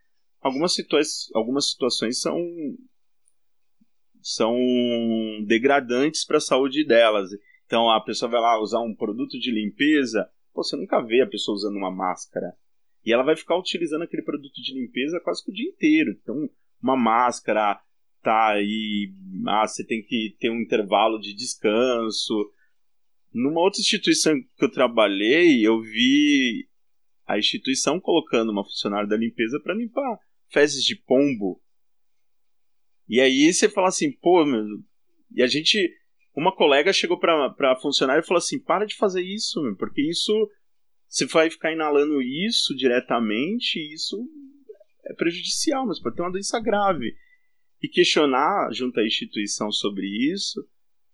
Algumas, 0.40 0.74
situa 0.74 1.00
algumas 1.34 1.70
situações 1.70 2.20
são 2.20 2.36
são 4.22 4.54
degradantes 5.46 6.26
para 6.26 6.38
a 6.38 6.40
saúde 6.40 6.84
delas. 6.84 7.30
Então 7.66 7.90
a 7.90 8.00
pessoa 8.00 8.30
vai 8.30 8.40
lá 8.40 8.60
usar 8.60 8.80
um 8.80 8.94
produto 8.94 9.38
de 9.38 9.50
limpeza, 9.50 10.28
pô, 10.52 10.62
você 10.62 10.76
nunca 10.76 11.00
vê 11.00 11.22
a 11.22 11.26
pessoa 11.26 11.54
usando 11.54 11.76
uma 11.76 11.90
máscara. 11.90 12.52
E 13.04 13.12
ela 13.12 13.22
vai 13.22 13.36
ficar 13.36 13.56
utilizando 13.56 14.02
aquele 14.02 14.22
produto 14.22 14.60
de 14.60 14.74
limpeza 14.74 15.20
quase 15.20 15.42
que 15.44 15.50
o 15.50 15.54
dia 15.54 15.68
inteiro. 15.68 16.10
Então, 16.20 16.36
uma 16.82 16.96
máscara 16.96 17.80
tá 18.22 18.52
aí, 18.52 19.12
ah, 19.46 19.66
você 19.66 19.84
tem 19.84 20.02
que 20.02 20.36
ter 20.38 20.50
um 20.50 20.60
intervalo 20.60 21.18
de 21.18 21.34
descanso. 21.34 22.52
Numa 23.32 23.60
outra 23.60 23.80
instituição 23.80 24.34
que 24.56 24.64
eu 24.64 24.70
trabalhei, 24.70 25.66
eu 25.66 25.80
vi 25.80 26.68
a 27.26 27.38
instituição 27.38 28.00
colocando 28.00 28.50
uma 28.50 28.64
funcionária 28.64 29.08
da 29.08 29.16
limpeza 29.16 29.60
para 29.62 29.74
limpar 29.74 30.18
fezes 30.52 30.82
de 30.82 30.96
pombo. 30.96 31.62
E 33.08 33.20
aí 33.20 33.52
você 33.52 33.68
fala 33.68 33.88
assim, 33.88 34.10
pô, 34.10 34.44
meu, 34.44 34.64
e 35.32 35.42
a 35.42 35.46
gente 35.46 35.78
uma 36.34 36.54
colega 36.54 36.92
chegou 36.92 37.18
pra, 37.18 37.50
pra 37.50 37.76
funcionária 37.76 38.20
e 38.20 38.26
falou 38.26 38.38
assim: 38.38 38.58
para 38.58 38.84
de 38.84 38.96
fazer 38.96 39.22
isso, 39.22 39.62
meu, 39.62 39.76
porque 39.76 40.02
isso. 40.02 40.32
Você 41.08 41.26
vai 41.26 41.50
ficar 41.50 41.72
inalando 41.72 42.22
isso 42.22 42.72
diretamente, 42.76 43.80
isso 43.92 44.16
é 45.04 45.12
prejudicial, 45.14 45.84
mas 45.84 46.00
pode 46.00 46.14
ter 46.14 46.22
uma 46.22 46.30
doença 46.30 46.60
grave. 46.60 47.16
E 47.82 47.88
questionar 47.88 48.72
junto 48.72 49.00
à 49.00 49.04
instituição 49.04 49.72
sobre 49.72 50.06
isso, 50.32 50.64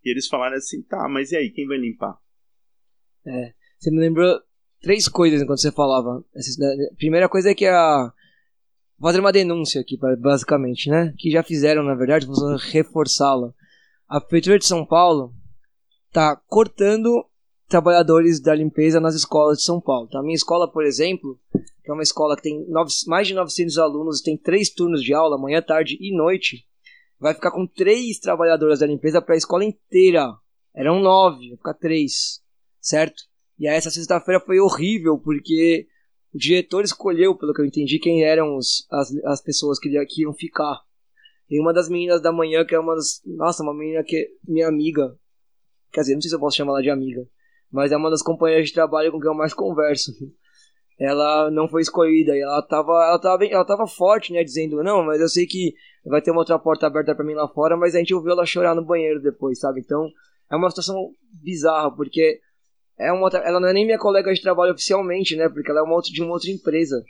e 0.06 0.10
eles 0.10 0.28
falaram 0.28 0.56
assim: 0.56 0.82
tá, 0.82 1.08
mas 1.08 1.32
e 1.32 1.36
aí, 1.36 1.50
quem 1.50 1.66
vai 1.66 1.78
limpar? 1.78 2.18
É, 3.26 3.52
você 3.78 3.90
me 3.90 3.98
lembrou 3.98 4.40
três 4.80 5.08
coisas 5.08 5.42
enquanto 5.42 5.60
você 5.60 5.72
falava. 5.72 6.24
A 6.34 6.96
primeira 6.96 7.28
coisa 7.28 7.50
é 7.50 7.54
que 7.54 7.66
a. 7.66 8.12
Fazer 8.98 9.20
uma 9.20 9.32
denúncia 9.32 9.78
aqui, 9.78 9.98
basicamente, 10.18 10.88
né? 10.88 11.12
Que 11.18 11.30
já 11.30 11.42
fizeram, 11.42 11.82
na 11.82 11.94
verdade, 11.94 12.24
vou 12.24 12.56
reforçá-la 12.56 13.52
a 14.08 14.20
Prefeitura 14.20 14.58
de 14.58 14.66
São 14.66 14.84
Paulo 14.86 15.34
está 16.08 16.36
cortando 16.46 17.26
trabalhadores 17.68 18.40
da 18.40 18.54
limpeza 18.54 19.00
nas 19.00 19.14
escolas 19.14 19.58
de 19.58 19.64
São 19.64 19.80
Paulo. 19.80 20.08
Tá? 20.08 20.20
A 20.20 20.22
minha 20.22 20.36
escola, 20.36 20.70
por 20.70 20.84
exemplo, 20.84 21.38
que 21.82 21.90
é 21.90 21.92
uma 21.92 22.02
escola 22.02 22.36
que 22.36 22.42
tem 22.42 22.64
nove, 22.68 22.92
mais 23.06 23.26
de 23.26 23.34
900 23.34 23.78
alunos, 23.78 24.20
tem 24.20 24.36
três 24.36 24.70
turnos 24.70 25.02
de 25.02 25.12
aula, 25.12 25.38
manhã, 25.38 25.60
tarde 25.60 25.98
e 26.00 26.16
noite, 26.16 26.64
vai 27.18 27.34
ficar 27.34 27.50
com 27.50 27.66
três 27.66 28.18
trabalhadoras 28.18 28.80
da 28.80 28.86
limpeza 28.86 29.22
para 29.22 29.34
a 29.34 29.38
escola 29.38 29.64
inteira. 29.64 30.34
Eram 30.74 31.00
nove, 31.00 31.48
vai 31.48 31.56
ficar 31.56 31.74
três, 31.74 32.42
certo? 32.80 33.22
E 33.58 33.66
aí 33.66 33.76
essa 33.76 33.90
sexta-feira 33.90 34.40
foi 34.40 34.60
horrível, 34.60 35.18
porque 35.18 35.86
o 36.34 36.38
diretor 36.38 36.84
escolheu, 36.84 37.36
pelo 37.36 37.54
que 37.54 37.62
eu 37.62 37.64
entendi, 37.64 37.98
quem 37.98 38.22
eram 38.22 38.56
os, 38.56 38.86
as, 38.90 39.10
as 39.24 39.40
pessoas 39.40 39.78
que, 39.78 39.88
que 40.06 40.22
iam 40.22 40.34
ficar. 40.34 40.80
Tem 41.48 41.60
uma 41.60 41.72
das 41.72 41.88
meninas 41.88 42.20
da 42.20 42.32
manhã 42.32 42.64
que 42.64 42.74
é 42.74 42.78
uma 42.78 42.94
das. 42.94 43.22
Nossa, 43.24 43.62
uma 43.62 43.72
menina 43.72 44.02
que 44.04 44.16
é 44.16 44.26
minha 44.46 44.68
amiga. 44.68 45.16
Quer 45.92 46.00
dizer, 46.00 46.14
não 46.14 46.20
sei 46.20 46.28
se 46.28 46.36
eu 46.36 46.40
posso 46.40 46.56
chamar 46.56 46.72
ela 46.72 46.82
de 46.82 46.90
amiga. 46.90 47.26
Mas 47.70 47.92
é 47.92 47.96
uma 47.96 48.10
das 48.10 48.22
companheiras 48.22 48.68
de 48.68 48.74
trabalho 48.74 49.10
com 49.12 49.20
quem 49.20 49.30
eu 49.30 49.34
mais 49.34 49.54
converso. 49.54 50.12
Ela 50.98 51.50
não 51.50 51.68
foi 51.68 51.82
escolhida 51.82 52.34
e 52.34 52.40
ela 52.40 52.62
tava, 52.62 52.92
ela 52.92 53.18
tava, 53.18 53.44
ela 53.44 53.64
tava 53.64 53.86
forte, 53.86 54.32
né? 54.32 54.42
Dizendo, 54.42 54.82
não, 54.82 55.04
mas 55.04 55.20
eu 55.20 55.28
sei 55.28 55.46
que 55.46 55.74
vai 56.06 56.22
ter 56.22 56.30
uma 56.30 56.40
outra 56.40 56.58
porta 56.58 56.86
aberta 56.86 57.14
para 57.14 57.24
mim 57.24 57.34
lá 57.34 57.46
fora, 57.48 57.76
mas 57.76 57.94
a 57.94 57.98
gente 57.98 58.14
ouviu 58.14 58.32
ela 58.32 58.46
chorar 58.46 58.74
no 58.74 58.84
banheiro 58.84 59.20
depois, 59.20 59.58
sabe? 59.58 59.80
Então 59.80 60.08
é 60.50 60.56
uma 60.56 60.70
situação 60.70 61.10
bizarra, 61.42 61.90
porque 61.94 62.40
é 62.98 63.12
uma 63.12 63.24
outra, 63.24 63.40
ela 63.40 63.60
não 63.60 63.68
é 63.68 63.72
nem 63.72 63.84
minha 63.84 63.98
colega 63.98 64.32
de 64.32 64.40
trabalho 64.40 64.72
oficialmente, 64.72 65.36
né? 65.36 65.48
Porque 65.48 65.70
ela 65.70 65.80
é 65.80 65.82
uma 65.82 65.94
outra, 65.94 66.10
de 66.10 66.22
uma 66.22 66.32
outra 66.32 66.50
empresa. 66.50 67.04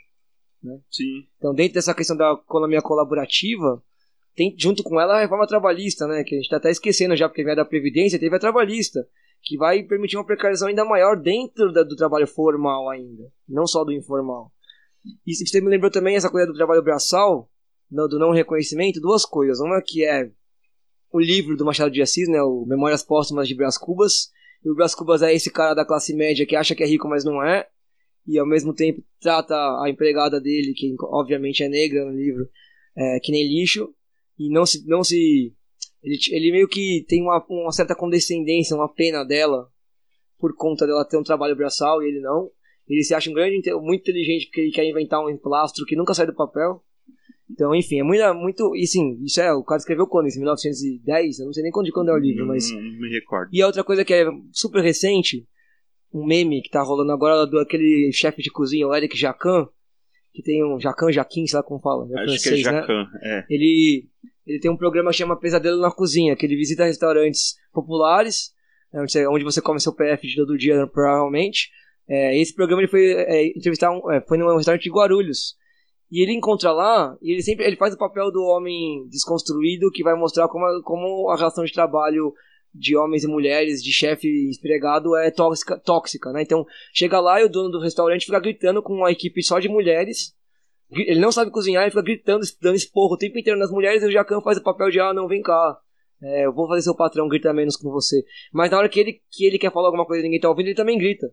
Né? 0.61 0.79
Sim. 0.91 1.25
Então, 1.37 1.53
dentro 1.53 1.75
dessa 1.75 1.93
questão 1.93 2.17
da 2.17 2.33
economia 2.33 2.81
colaborativa, 2.81 3.81
tem 4.35 4.53
junto 4.57 4.83
com 4.83 4.99
ela 4.99 5.17
a 5.17 5.21
reforma 5.21 5.47
trabalhista, 5.47 6.05
né? 6.07 6.23
Que 6.23 6.35
a 6.35 6.37
gente 6.37 6.45
está 6.45 6.57
até 6.57 6.69
esquecendo 6.69 7.15
já, 7.15 7.29
porque 7.29 7.43
vem 7.43 7.55
da 7.55 7.63
Previdência, 7.63 8.19
teve 8.19 8.35
a 8.35 8.39
trabalhista, 8.39 9.07
que 9.47 9.57
vai 9.57 9.81
permitir 9.81 10.17
uma 10.17 10.25
precarização 10.25 10.67
ainda 10.67 10.83
maior 10.83 11.15
dentro 11.15 11.71
da, 11.71 11.81
do 11.81 11.95
trabalho 11.95 12.27
formal 12.27 12.89
ainda, 12.89 13.31
não 13.47 13.65
só 13.65 13.85
do 13.85 13.93
informal. 13.93 14.51
E 15.25 15.33
você 15.33 15.61
me 15.61 15.69
lembrou 15.69 15.89
também 15.89 16.17
essa 16.17 16.29
coisa 16.29 16.45
do 16.45 16.53
trabalho 16.53 16.83
braçal, 16.83 17.49
no, 17.89 18.09
do 18.09 18.19
não 18.19 18.31
reconhecimento, 18.31 18.99
duas 18.99 19.23
coisas. 19.25 19.61
Uma 19.61 19.81
que 19.81 20.03
é 20.03 20.29
o 21.13 21.19
livro 21.19 21.55
do 21.55 21.63
Machado 21.63 21.89
de 21.89 22.01
Assis, 22.01 22.27
né? 22.27 22.41
O 22.41 22.65
Memórias 22.65 23.01
Póstumas 23.01 23.47
de 23.47 23.55
Brás 23.55 23.77
Cubas. 23.77 24.29
E 24.65 24.69
o 24.69 24.75
Brás 24.75 24.93
Cubas 24.93 25.21
é 25.21 25.33
esse 25.33 25.49
cara 25.49 25.73
da 25.73 25.85
classe 25.85 26.13
média 26.13 26.45
que 26.45 26.55
acha 26.55 26.75
que 26.75 26.83
é 26.83 26.87
rico, 26.87 27.07
mas 27.07 27.23
não 27.23 27.41
é. 27.41 27.65
E 28.27 28.37
ao 28.37 28.45
mesmo 28.45 28.73
tempo 28.73 29.01
trata 29.21 29.55
a 29.55 29.89
empregada 29.89 30.41
dele, 30.41 30.73
que 30.75 30.93
obviamente 31.03 31.63
é 31.63 31.69
negra 31.69 32.03
no 32.03 32.11
livro, 32.11 32.49
é, 32.97 33.19
que 33.21 33.31
nem 33.31 33.47
lixo 33.47 33.89
e 34.37 34.49
não 34.49 34.65
se. 34.65 34.85
Não 34.85 35.05
se 35.05 35.55
ele, 36.03 36.17
ele 36.31 36.51
meio 36.51 36.67
que 36.67 37.05
tem 37.07 37.21
uma, 37.21 37.43
uma 37.49 37.71
certa 37.71 37.95
condescendência, 37.95 38.75
uma 38.75 38.91
pena 38.91 39.23
dela, 39.23 39.67
por 40.39 40.55
conta 40.55 40.85
dela 40.85 41.07
ter 41.07 41.17
um 41.17 41.23
trabalho 41.23 41.55
braçal 41.55 42.01
e 42.01 42.07
ele 42.07 42.19
não. 42.19 42.49
Ele 42.87 43.03
se 43.03 43.13
acha 43.13 43.29
um 43.29 43.33
grande, 43.33 43.61
muito 43.81 44.01
inteligente 44.01 44.45
porque 44.45 44.61
ele 44.61 44.71
quer 44.71 44.85
inventar 44.85 45.23
um 45.23 45.29
emplastro 45.29 45.85
que 45.85 45.95
nunca 45.95 46.13
sai 46.13 46.25
do 46.25 46.35
papel. 46.35 46.81
Então, 47.49 47.73
enfim, 47.73 47.99
é 47.99 48.03
muito, 48.03 48.33
muito. 48.33 48.75
E 48.75 48.85
sim, 48.85 49.17
isso 49.23 49.41
é. 49.41 49.53
O 49.53 49.63
cara 49.63 49.79
escreveu 49.79 50.05
quando? 50.05 50.27
Em 50.27 50.35
1910? 50.35 51.39
Eu 51.39 51.45
não 51.45 51.53
sei 51.53 51.63
nem 51.63 51.71
quando, 51.71 51.85
de 51.85 51.91
quando 51.91 52.09
é 52.09 52.13
o 52.13 52.17
livro, 52.17 52.45
mas. 52.45 52.71
Não, 52.71 52.81
não 52.81 52.99
me 52.99 53.09
recordo. 53.09 53.49
E 53.53 53.61
a 53.61 53.67
outra 53.67 53.83
coisa 53.83 54.03
que 54.03 54.13
é 54.13 54.25
super 54.51 54.81
recente, 54.83 55.47
um 56.13 56.25
meme 56.25 56.61
que 56.61 56.69
tá 56.69 56.81
rolando 56.81 57.11
agora 57.11 57.45
do 57.45 57.57
aquele 57.59 58.11
chefe 58.13 58.41
de 58.41 58.51
cozinha, 58.51 58.87
o 58.87 58.93
Eric 58.93 59.17
Jacan, 59.17 59.67
que 60.33 60.43
tem 60.43 60.63
um 60.63 60.79
Jacan 60.79 61.11
Jaquim, 61.11 61.47
sei 61.47 61.57
lá 61.57 61.63
como 61.63 61.79
fala. 61.79 62.05
É 62.05 62.19
Acho 62.19 62.25
francês, 62.25 62.43
que 62.43 62.69
é 62.69 62.71
Jacan, 62.71 63.03
né? 63.03 63.19
é. 63.23 63.45
Ele, 63.49 64.09
ele 64.47 64.59
tem 64.59 64.71
um 64.71 64.77
programa 64.77 65.11
que 65.11 65.17
chama 65.17 65.39
Pesadelo 65.39 65.81
na 65.81 65.91
Cozinha, 65.91 66.35
que 66.35 66.45
ele 66.45 66.55
visita 66.55 66.85
restaurantes 66.85 67.55
populares, 67.73 68.51
né, 68.93 69.05
onde 69.29 69.43
você 69.43 69.61
come 69.61 69.79
seu 69.79 69.93
PF 69.93 70.25
de 70.25 70.35
todo 70.35 70.57
dia, 70.57 70.87
provavelmente. 70.87 71.69
É, 72.09 72.39
esse 72.39 72.55
programa 72.55 72.81
ele 72.81 72.89
foi 72.89 73.11
é, 73.11 73.47
entrevistar 73.47 73.91
um, 73.91 74.11
é, 74.11 74.21
foi 74.21 74.37
num 74.37 74.55
restaurante 74.55 74.83
de 74.83 74.89
Guarulhos. 74.89 75.55
E 76.09 76.23
ele 76.23 76.31
encontra 76.31 76.71
lá, 76.71 77.17
e 77.21 77.33
ele 77.33 77.43
sempre 77.43 77.65
ele 77.65 77.75
faz 77.75 77.93
o 77.93 77.97
papel 77.97 78.31
do 78.31 78.41
homem 78.43 79.05
desconstruído 79.09 79.91
que 79.91 80.03
vai 80.03 80.15
mostrar 80.15 80.47
como 80.47 80.65
a, 80.65 80.81
como 80.81 81.29
a 81.29 81.35
relação 81.35 81.65
de 81.65 81.73
trabalho 81.73 82.33
de 82.73 82.95
homens 82.95 83.23
e 83.23 83.27
mulheres, 83.27 83.83
de 83.83 83.91
chefe 83.91 84.27
empregado 84.49 85.15
é 85.17 85.31
tóxica, 85.31 85.77
tóxica, 85.79 86.31
né? 86.31 86.43
Então, 86.43 86.65
chega 86.93 87.19
lá 87.19 87.41
e 87.41 87.43
o 87.43 87.49
dono 87.49 87.69
do 87.69 87.81
restaurante 87.81 88.25
fica 88.25 88.39
gritando 88.39 88.81
com 88.81 88.93
uma 88.93 89.11
equipe 89.11 89.43
só 89.43 89.59
de 89.59 89.67
mulheres. 89.67 90.33
Ele 90.89 91.19
não 91.19 91.31
sabe 91.31 91.51
cozinhar, 91.51 91.83
ele 91.83 91.91
fica 91.91 92.03
gritando, 92.03 92.45
dando 92.61 92.75
esporro 92.75 93.15
o 93.15 93.17
tempo 93.17 93.37
inteiro 93.37 93.59
nas 93.59 93.71
mulheres 93.71 94.03
e 94.03 94.05
o 94.05 94.11
Jacan 94.11 94.41
faz 94.41 94.57
o 94.57 94.63
papel 94.63 94.89
de, 94.89 94.99
ah, 94.99 95.13
não, 95.13 95.27
vem 95.27 95.41
cá. 95.41 95.77
É, 96.21 96.45
eu 96.45 96.53
vou 96.53 96.67
fazer 96.67 96.81
seu 96.81 96.95
patrão 96.95 97.27
gritar 97.27 97.53
menos 97.53 97.75
com 97.75 97.91
você. 97.91 98.23
Mas 98.53 98.71
na 98.71 98.77
hora 98.77 98.89
que 98.89 98.99
ele, 98.99 99.21
que 99.29 99.45
ele 99.45 99.59
quer 99.59 99.71
falar 99.71 99.87
alguma 99.87 100.05
coisa 100.05 100.21
e 100.21 100.23
ninguém 100.23 100.39
tá 100.39 100.49
ouvindo, 100.49 100.67
ele 100.67 100.75
também 100.75 100.97
grita. 100.97 101.27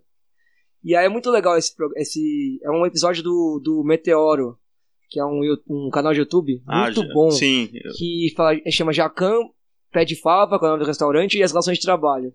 E 0.82 0.94
aí 0.94 1.06
é 1.06 1.08
muito 1.08 1.30
legal 1.30 1.56
esse, 1.56 1.72
esse 1.96 2.60
é 2.62 2.70
um 2.70 2.84
episódio 2.84 3.22
do, 3.22 3.60
do 3.62 3.82
Meteoro, 3.84 4.58
que 5.08 5.18
é 5.18 5.24
um, 5.24 5.40
um 5.68 5.88
canal 5.90 6.12
de 6.12 6.18
YouTube 6.18 6.62
ah, 6.66 6.84
muito 6.84 7.06
bom. 7.14 7.30
Sim. 7.30 7.70
Que 7.96 8.32
fala, 8.36 8.58
chama 8.70 8.92
Jacan 8.92 9.38
Pé 9.90 10.04
de 10.04 10.16
Fava, 10.16 10.58
que 10.58 10.64
é 10.64 10.68
o 10.68 10.70
nome 10.72 10.82
do 10.82 10.88
restaurante, 10.88 11.38
e 11.38 11.42
as 11.42 11.52
relações 11.52 11.78
de 11.78 11.84
trabalho. 11.84 12.34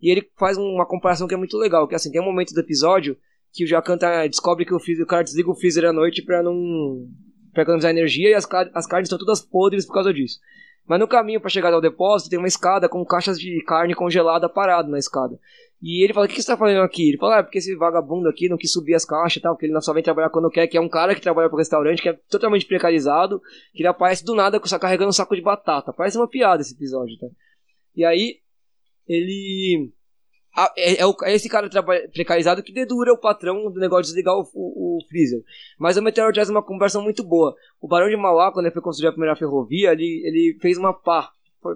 E 0.00 0.10
ele 0.10 0.26
faz 0.38 0.56
uma 0.56 0.86
comparação 0.86 1.26
que 1.26 1.34
é 1.34 1.36
muito 1.36 1.58
legal, 1.58 1.86
que 1.86 1.94
assim, 1.94 2.10
tem 2.10 2.22
um 2.22 2.24
momento 2.24 2.54
do 2.54 2.60
episódio 2.60 3.18
que 3.52 3.64
o 3.64 3.66
Jacan 3.66 3.98
tá, 3.98 4.26
descobre 4.26 4.64
que 4.64 4.74
o, 4.74 4.78
freezer, 4.78 5.04
o 5.04 5.08
cara 5.08 5.24
desliga 5.24 5.50
o 5.50 5.54
freezer 5.54 5.84
à 5.84 5.92
noite 5.92 6.22
pra 6.22 6.42
não 6.42 7.06
pra 7.52 7.62
economizar 7.62 7.90
energia 7.90 8.30
e 8.30 8.34
as, 8.34 8.48
as 8.74 8.86
carnes 8.86 9.06
estão 9.06 9.18
todas 9.18 9.40
podres 9.40 9.84
por 9.84 9.94
causa 9.94 10.14
disso. 10.14 10.38
Mas 10.86 10.98
no 10.98 11.08
caminho 11.08 11.40
para 11.40 11.50
chegar 11.50 11.72
ao 11.72 11.80
depósito 11.80 12.30
tem 12.30 12.38
uma 12.38 12.48
escada 12.48 12.88
com 12.88 13.04
caixas 13.04 13.38
de 13.38 13.62
carne 13.64 13.94
congelada 13.94 14.48
parado 14.48 14.90
na 14.90 14.98
escada. 14.98 15.38
E 15.82 16.04
ele 16.04 16.12
fala: 16.12 16.26
O 16.26 16.28
que, 16.28 16.40
você 16.40 16.46
tá 16.46 16.56
fazendo 16.56 16.82
aqui? 16.82 17.08
Ele 17.08 17.18
fala: 17.18 17.38
Ah, 17.38 17.42
porque 17.42 17.58
esse 17.58 17.74
vagabundo 17.74 18.28
aqui 18.28 18.48
não 18.48 18.56
quis 18.56 18.72
subir 18.72 18.94
as 18.94 19.04
caixas 19.04 19.36
e 19.36 19.40
tal, 19.40 19.56
que 19.56 19.66
ele 19.66 19.80
só 19.80 19.94
vem 19.94 20.02
trabalhar 20.02 20.30
quando 20.30 20.50
quer, 20.50 20.66
que 20.66 20.76
é 20.76 20.80
um 20.80 20.88
cara 20.88 21.14
que 21.14 21.20
trabalha 21.20 21.48
pro 21.48 21.58
restaurante, 21.58 22.02
que 22.02 22.08
é 22.08 22.12
totalmente 22.28 22.66
precarizado, 22.66 23.40
que 23.72 23.82
ele 23.82 23.88
aparece 23.88 24.24
do 24.24 24.34
nada 24.34 24.60
carregando 24.60 25.08
um 25.08 25.12
saco 25.12 25.34
de 25.34 25.42
batata. 25.42 25.92
Parece 25.92 26.18
uma 26.18 26.28
piada 26.28 26.60
esse 26.60 26.74
episódio, 26.74 27.16
tá? 27.18 27.26
E 27.96 28.04
aí, 28.04 28.38
ele. 29.06 29.92
É, 30.76 31.02
é, 31.02 31.04
é, 31.24 31.34
esse 31.34 31.48
cara 31.48 31.68
precarizado 32.12 32.62
que 32.62 32.72
dedura 32.72 33.12
o 33.12 33.18
patrão 33.18 33.70
do 33.70 33.80
negócio 33.80 34.04
de 34.04 34.08
desligar 34.08 34.34
o, 34.34 34.48
o, 34.54 34.98
freezer. 35.08 35.42
Mas 35.78 35.96
o 35.96 36.02
Meteor 36.02 36.32
Jazz 36.32 36.48
é 36.48 36.52
uma 36.52 36.62
conversão 36.62 37.02
muito 37.02 37.22
boa. 37.22 37.54
O 37.80 37.88
Barão 37.88 38.08
de 38.08 38.16
Mauá, 38.16 38.52
quando 38.52 38.66
ele 38.66 38.72
foi 38.72 38.82
construir 38.82 39.08
a 39.08 39.12
primeira 39.12 39.36
ferrovia, 39.36 39.92
ele, 39.92 40.22
ele 40.24 40.58
fez 40.60 40.76
uma 40.76 40.92
pá 40.92 41.30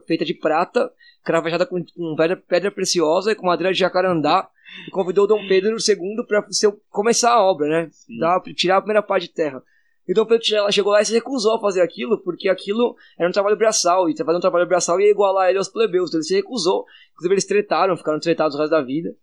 feita 0.06 0.24
de 0.24 0.34
prata, 0.34 0.90
cravejada 1.22 1.66
com, 1.66 1.84
com 1.84 2.16
pedra, 2.16 2.36
pedra 2.36 2.70
preciosa 2.70 3.32
e 3.32 3.34
com 3.34 3.46
madeira 3.46 3.72
de 3.72 3.78
jacarandá, 3.78 4.48
e 4.86 4.90
convidou 4.90 5.26
Dom 5.26 5.46
Pedro 5.46 5.76
II 5.76 6.24
para 6.26 6.44
começar 6.90 7.32
a 7.32 7.42
obra, 7.42 7.68
né? 7.68 7.90
Dar, 8.18 8.40
tirar 8.54 8.78
a 8.78 8.80
primeira 8.80 9.02
pá 9.02 9.18
de 9.18 9.28
terra. 9.28 9.62
E 10.06 10.12
Dom 10.12 10.26
Pedro 10.26 10.44
chegou 10.70 10.92
lá 10.92 11.00
e 11.00 11.04
se 11.04 11.14
recusou 11.14 11.54
a 11.54 11.60
fazer 11.60 11.80
aquilo, 11.80 12.18
porque 12.18 12.48
aquilo 12.48 12.94
era 13.18 13.28
um 13.28 13.32
trabalho 13.32 13.56
braçal, 13.56 14.08
e 14.08 14.16
fazer 14.16 14.36
um 14.36 14.40
trabalho 14.40 14.68
braçal 14.68 15.00
ia 15.00 15.10
igualar 15.10 15.48
ele 15.48 15.58
aos 15.58 15.68
plebeus, 15.68 16.10
então 16.10 16.18
ele 16.18 16.26
se 16.26 16.34
recusou. 16.34 16.84
Inclusive 17.12 17.34
eles 17.34 17.46
tretaram, 17.46 17.96
ficaram 17.96 18.20
tretados 18.20 18.54
o 18.54 18.58
resto 18.58 18.70
da 18.70 18.82
vida. 18.82 19.14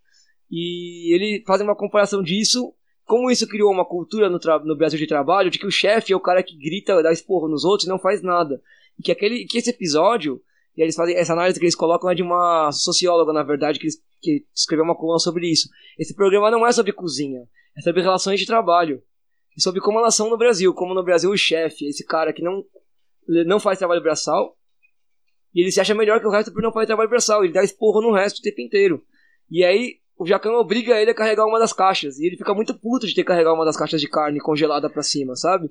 E 0.49 1.13
ele 1.13 1.43
faz 1.45 1.61
uma 1.61 1.75
comparação 1.75 2.23
disso, 2.23 2.73
como 3.05 3.29
isso 3.29 3.47
criou 3.47 3.71
uma 3.71 3.85
cultura 3.85 4.27
no, 4.27 4.39
no 4.65 4.75
Brasil 4.75 4.97
de 4.97 5.05
trabalho, 5.05 5.51
de 5.51 5.59
que 5.59 5.67
o 5.67 5.71
chefe 5.71 6.13
é 6.13 6.15
o 6.15 6.19
cara 6.19 6.41
que 6.41 6.57
grita, 6.57 7.01
dá 7.03 7.11
esporro 7.11 7.47
nos 7.47 7.63
outros 7.63 7.85
e 7.85 7.89
não 7.89 7.99
faz 7.99 8.23
nada. 8.23 8.59
E 8.99 9.03
que, 9.03 9.11
aquele, 9.11 9.45
que 9.45 9.59
esse 9.59 9.69
episódio, 9.69 10.41
e 10.75 10.81
eles 10.81 10.95
fazem 10.95 11.15
essa 11.15 11.33
análise 11.33 11.59
que 11.59 11.65
eles 11.65 11.75
colocam 11.75 12.09
é 12.09 12.15
de 12.15 12.23
uma 12.23 12.71
socióloga, 12.71 13.31
na 13.31 13.43
verdade, 13.43 13.77
que, 13.77 13.85
eles, 13.85 14.01
que 14.19 14.45
escreveu 14.53 14.83
uma 14.83 14.95
coluna 14.95 15.19
sobre 15.19 15.47
isso. 15.47 15.69
Esse 15.97 16.15
programa 16.15 16.49
não 16.49 16.65
é 16.65 16.71
sobre 16.71 16.91
cozinha, 16.91 17.43
é 17.77 17.81
sobre 17.81 18.01
relações 18.01 18.39
de 18.39 18.47
trabalho 18.47 19.01
e 19.57 19.61
sobre 19.61 19.81
como 19.81 19.99
elas 19.99 20.15
são 20.15 20.29
no 20.29 20.37
Brasil. 20.37 20.73
Como 20.73 20.93
no 20.93 21.03
Brasil 21.03 21.29
o 21.29 21.37
chefe, 21.37 21.87
esse 21.87 22.05
cara 22.05 22.33
que 22.33 22.41
não, 22.41 22.63
não 23.45 23.59
faz 23.59 23.77
trabalho 23.77 24.01
braçal, 24.01 24.57
e 25.53 25.61
ele 25.61 25.71
se 25.71 25.81
acha 25.81 25.93
melhor 25.93 26.19
que 26.19 26.27
o 26.27 26.31
resto 26.31 26.51
por 26.51 26.61
não 26.61 26.71
fazer 26.71 26.87
trabalho 26.87 27.09
braçal. 27.09 27.43
Ele 27.43 27.53
dá 27.53 27.63
esporro 27.63 28.01
no 28.01 28.13
resto 28.13 28.39
o 28.39 28.41
tempo 28.41 28.61
inteiro. 28.61 29.03
E 29.49 29.63
aí 29.63 29.95
o 30.17 30.25
Jacan 30.25 30.51
obriga 30.51 30.99
ele 30.99 31.11
a 31.11 31.15
carregar 31.15 31.45
uma 31.45 31.59
das 31.59 31.73
caixas. 31.73 32.17
E 32.19 32.25
ele 32.25 32.37
fica 32.37 32.53
muito 32.53 32.73
puto 32.73 33.05
de 33.05 33.13
ter 33.13 33.21
que 33.21 33.27
carregar 33.27 33.53
uma 33.53 33.65
das 33.65 33.75
caixas 33.75 33.99
de 33.99 34.07
carne 34.07 34.39
congelada 34.39 34.89
para 34.89 35.03
cima, 35.03 35.35
sabe? 35.35 35.69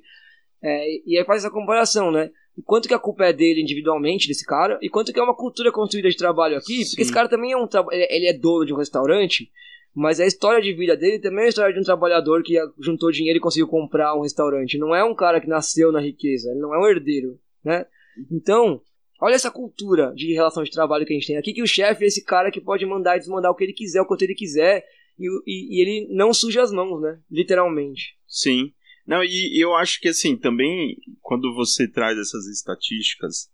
É, 0.63 0.87
e 1.07 1.19
aí 1.19 1.25
faz 1.25 1.43
essa 1.43 1.53
comparação, 1.53 2.13
né? 2.13 2.31
O 2.57 2.63
quanto 2.63 2.89
que 2.89 2.95
a 2.95 2.99
culpa 2.99 3.25
é 3.25 3.33
dele 3.33 3.63
individualmente, 3.63 4.29
desse 4.29 4.45
cara, 4.45 4.79
e 4.83 4.91
quanto 4.91 5.13
que 5.13 5.19
é 5.19 5.23
uma 5.23 5.37
cultura 5.37 5.73
construída 5.73 6.11
de 6.11 6.17
trabalho 6.17 6.59
aqui, 6.59 6.85
porque 6.85 7.01
esse 7.01 7.13
cara 7.13 7.29
também 7.29 7.53
é 7.53 7.57
um 7.57 7.67
ele 7.91 8.27
é 8.27 8.33
dono 8.35 8.67
de 8.67 8.75
um 8.75 8.77
restaurante, 8.77 9.51
mas 9.95 10.21
a 10.21 10.27
história 10.27 10.63
de 10.63 10.73
vida 10.73 10.97
dele 10.97 11.19
também 11.19 11.45
é 11.45 11.47
a 11.47 11.49
história 11.49 11.75
de 11.75 11.81
um 11.81 11.85
trabalhador 11.85 12.43
que 12.43 12.55
juntou 12.79 13.11
dinheiro 13.11 13.39
e 13.39 13.41
conseguiu 13.41 13.67
comprar 13.67 14.15
um 14.15 14.23
restaurante. 14.23 14.79
Não 14.79 14.95
é 14.95 15.05
um 15.05 15.15
cara 15.15 15.41
que 15.41 15.49
nasceu 15.49 15.91
na 15.91 16.01
riqueza, 16.01 16.51
ele 16.51 16.61
não 16.61 16.75
é 16.75 16.79
um 16.79 16.87
herdeiro, 16.87 17.39
né? 17.65 17.85
Então, 18.31 18.81
olha 19.21 19.35
essa 19.35 19.51
cultura 19.51 20.13
de 20.15 20.33
relação 20.33 20.63
de 20.63 20.71
trabalho 20.71 21.05
que 21.05 21.13
a 21.13 21.17
gente 21.17 21.27
tem 21.27 21.37
aqui, 21.37 21.53
que 21.53 21.63
o 21.63 21.67
chefe 21.67 22.05
é 22.05 22.07
esse 22.07 22.25
cara 22.25 22.51
que 22.51 22.61
pode 22.61 22.87
mandar 22.87 23.17
e 23.17 23.19
desmandar 23.19 23.51
o 23.51 23.55
que 23.55 23.65
ele 23.65 23.73
quiser, 23.73 24.01
o 24.01 24.07
quanto 24.07 24.23
ele 24.23 24.35
quiser, 24.35 24.85
e, 25.19 25.27
e, 25.47 25.79
e 25.79 25.83
ele 25.83 26.15
não 26.15 26.33
suja 26.33 26.63
as 26.63 26.73
mãos, 26.73 27.01
né? 27.01 27.21
Literalmente. 27.31 28.17
Sim. 28.27 28.73
Não, 29.07 29.25
e 29.25 29.61
eu 29.61 29.75
acho 29.75 30.01
que 30.01 30.09
assim, 30.09 30.37
também, 30.37 30.97
quando 31.21 31.53
você 31.55 31.89
traz 31.89 32.17
essas 32.17 32.47
estatísticas, 32.47 33.51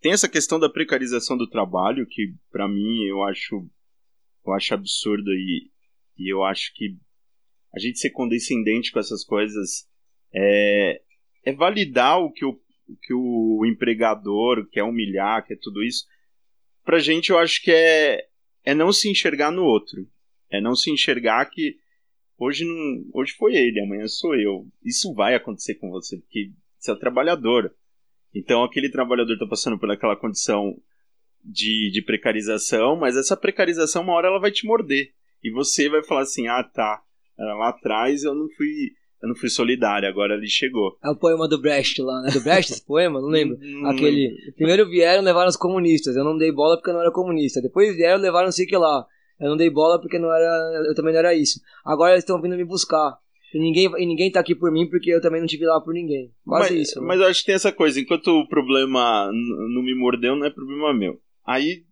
tem 0.00 0.12
essa 0.12 0.28
questão 0.28 0.58
da 0.58 0.68
precarização 0.68 1.36
do 1.36 1.48
trabalho, 1.48 2.06
que 2.08 2.34
para 2.50 2.68
mim 2.68 3.04
eu 3.04 3.22
acho, 3.22 3.68
eu 4.44 4.52
acho 4.52 4.74
absurdo 4.74 5.30
e, 5.32 5.70
e 6.18 6.32
eu 6.32 6.42
acho 6.44 6.72
que 6.74 6.96
a 7.74 7.78
gente 7.78 7.98
ser 7.98 8.10
condescendente 8.10 8.90
com 8.90 8.98
essas 8.98 9.24
coisas 9.24 9.88
é, 10.34 11.00
é 11.44 11.52
validar 11.52 12.20
o 12.20 12.32
que 12.32 12.44
o, 12.44 12.50
o 12.50 12.96
que 13.02 13.14
o 13.14 13.64
empregador 13.66 14.68
quer 14.70 14.82
humilhar, 14.82 15.46
quer 15.46 15.58
tudo 15.60 15.82
isso. 15.82 16.06
Pra 16.84 16.98
gente, 16.98 17.30
eu 17.30 17.38
acho 17.38 17.62
que 17.62 17.70
é, 17.70 18.26
é 18.64 18.74
não 18.74 18.92
se 18.92 19.10
enxergar 19.10 19.50
no 19.50 19.62
outro. 19.62 20.06
É 20.50 20.60
não 20.60 20.74
se 20.74 20.90
enxergar 20.90 21.44
que 21.46 21.76
hoje, 22.38 22.64
não, 22.64 23.04
hoje 23.12 23.32
foi 23.34 23.54
ele, 23.56 23.80
amanhã 23.80 24.06
sou 24.06 24.34
eu. 24.34 24.66
Isso 24.84 25.12
vai 25.12 25.34
acontecer 25.34 25.74
com 25.74 25.90
você, 25.90 26.16
porque 26.18 26.52
você 26.78 26.92
é 26.92 26.96
trabalhador. 26.96 27.74
Então, 28.34 28.62
aquele 28.62 28.90
trabalhador 28.90 29.32
está 29.32 29.46
passando 29.46 29.78
por 29.78 29.90
aquela 29.90 30.16
condição 30.16 30.80
de, 31.42 31.90
de 31.90 32.02
precarização, 32.02 32.96
mas 32.96 33.16
essa 33.16 33.36
precarização, 33.36 34.02
uma 34.02 34.12
hora, 34.12 34.28
ela 34.28 34.40
vai 34.40 34.50
te 34.50 34.66
morder. 34.66 35.12
E 35.46 35.50
você 35.52 35.88
vai 35.88 36.02
falar 36.02 36.22
assim: 36.22 36.48
ah, 36.48 36.64
tá, 36.64 37.00
lá 37.38 37.68
atrás 37.68 38.24
eu 38.24 38.34
não 38.34 38.48
fui. 38.56 38.90
Eu 39.22 39.28
não 39.28 39.36
fui 39.36 39.48
solidário, 39.48 40.06
agora 40.06 40.34
ele 40.34 40.48
chegou. 40.48 40.98
É 41.02 41.08
o 41.08 41.16
poema 41.16 41.48
do 41.48 41.58
Brecht 41.58 42.02
lá, 42.02 42.20
né? 42.20 42.30
Do 42.30 42.42
Brecht 42.42 42.72
esse 42.72 42.84
poema? 42.84 43.20
Não 43.20 43.28
lembro. 43.28 43.56
Aquele. 43.86 44.34
Primeiro 44.56 44.88
vieram 44.90 45.22
levaram 45.22 45.48
os 45.48 45.56
comunistas. 45.56 46.16
Eu 46.16 46.24
não 46.24 46.36
dei 46.36 46.52
bola 46.52 46.76
porque 46.76 46.90
eu 46.90 46.94
não 46.94 47.00
era 47.00 47.12
comunista. 47.12 47.62
Depois 47.62 47.96
vieram 47.96 48.20
levaram 48.20 48.52
sei 48.52 48.66
que 48.66 48.76
lá. 48.76 49.06
Eu 49.40 49.48
não 49.48 49.56
dei 49.56 49.70
bola 49.70 50.00
porque 50.00 50.18
não 50.18 50.32
era. 50.32 50.84
Eu 50.86 50.94
também 50.94 51.12
não 51.12 51.20
era 51.20 51.34
isso. 51.34 51.60
Agora 51.84 52.12
eles 52.12 52.24
estão 52.24 52.42
vindo 52.42 52.56
me 52.56 52.64
buscar. 52.64 53.16
E 53.54 53.58
ninguém, 53.58 53.90
e 53.96 54.06
ninguém 54.06 54.30
tá 54.30 54.40
aqui 54.40 54.54
por 54.54 54.70
mim 54.70 54.86
porque 54.90 55.10
eu 55.10 55.20
também 55.20 55.40
não 55.40 55.46
tive 55.46 55.64
lá 55.64 55.80
por 55.80 55.94
ninguém. 55.94 56.30
Quase 56.44 56.74
mas, 56.74 56.88
isso. 56.88 57.00
Né? 57.00 57.06
Mas 57.06 57.20
eu 57.20 57.26
acho 57.26 57.40
que 57.40 57.46
tem 57.46 57.54
essa 57.54 57.72
coisa. 57.72 57.98
Enquanto 57.98 58.28
o 58.28 58.48
problema 58.48 59.30
não 59.32 59.82
me 59.82 59.94
mordeu, 59.94 60.36
não 60.36 60.44
é 60.44 60.50
problema 60.50 60.92
meu. 60.92 61.18
Aí 61.46 61.84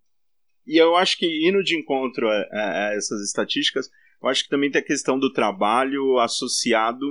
e 0.67 0.77
eu 0.77 0.97
acho 0.97 1.19
que 1.19 1.27
indo 1.49 1.63
de 1.63 1.77
encontro 1.77 2.29
a, 2.29 2.33
a, 2.33 2.89
a, 2.89 2.95
essas 2.95 3.21
estatísticas, 3.23 3.89
eu 4.23 4.29
acho 4.29 4.45
que 4.45 4.49
também 4.49 4.71
tem 4.71 4.81
a 4.81 4.85
questão 4.85 5.19
do 5.19 5.33
trabalho 5.33 6.19
associado 6.19 7.07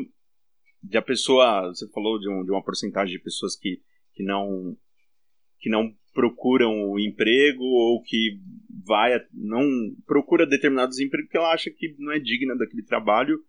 de 0.82 0.98
a 0.98 1.02
pessoa, 1.02 1.68
você 1.68 1.88
falou 1.90 2.20
de, 2.20 2.30
um, 2.30 2.44
de 2.44 2.52
uma 2.52 2.64
porcentagem 2.64 3.16
de 3.16 3.24
pessoas 3.24 3.56
que, 3.56 3.80
que 4.14 4.24
não 4.24 4.76
que 5.60 5.70
não 5.70 5.96
procuram 6.14 6.92
o 6.92 7.00
emprego 7.00 7.64
ou 7.64 8.02
que 8.04 8.38
vai 8.86 9.18
não 9.32 9.66
procura 10.06 10.46
determinados 10.46 11.00
empregos 11.00 11.28
porque 11.28 11.38
ela 11.38 11.54
acha 11.54 11.72
que 11.72 11.96
não 11.98 12.12
é 12.12 12.20
digna 12.20 12.56
daquele 12.58 12.84
trabalho 12.84 13.40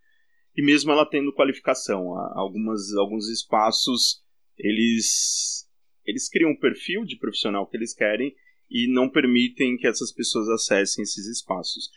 e 0.57 0.65
mesmo 0.65 0.93
ela 0.93 1.05
tendo 1.05 1.35
qualificação, 1.35 2.17
algumas 2.39 2.95
alguns 2.95 3.29
espaços 3.29 4.23
eles 4.57 5.69
eles 6.07 6.29
criam 6.29 6.53
um 6.53 6.59
perfil 6.59 7.05
de 7.05 7.19
profissional 7.19 7.67
que 7.67 7.77
eles 7.77 7.93
querem 7.93 8.33
e 8.71 8.93
não 8.93 9.09
permitem 9.09 9.77
que 9.77 9.87
essas 9.87 10.13
pessoas 10.13 10.49
acessem 10.49 11.03
esses 11.03 11.27
espaços. 11.27 11.91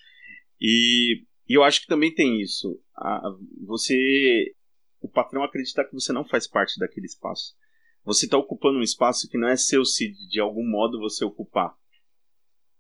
E, 0.60 1.24
e 1.48 1.58
eu 1.58 1.64
acho 1.64 1.82
que 1.82 1.88
também 1.88 2.14
tem 2.14 2.42
isso. 2.42 2.80
A, 2.96 3.32
você, 3.66 4.54
o 5.02 5.10
patrão 5.10 5.44
acreditar 5.44 5.86
que 5.86 5.94
você 5.94 6.12
não 6.12 6.26
faz 6.26 6.48
parte 6.48 6.80
daquele 6.80 7.06
espaço. 7.06 7.56
Você 8.04 8.26
está 8.26 8.38
ocupando 8.38 8.80
um 8.80 8.84
espaço 8.84 9.28
que 9.30 9.38
não 9.38 9.48
é 9.48 9.58
seu 9.58 9.84
se 9.84 10.12
de 10.30 10.40
algum 10.40 10.66
modo 10.66 11.00
você 11.00 11.26
ocupar. 11.26 11.76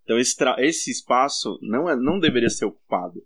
Então 0.03 0.17
esse, 0.17 0.35
esse 0.59 0.91
espaço 0.91 1.59
não, 1.61 1.89
é, 1.89 1.95
não 1.95 2.19
deveria 2.19 2.49
ser 2.49 2.65
ocupado. 2.65 3.21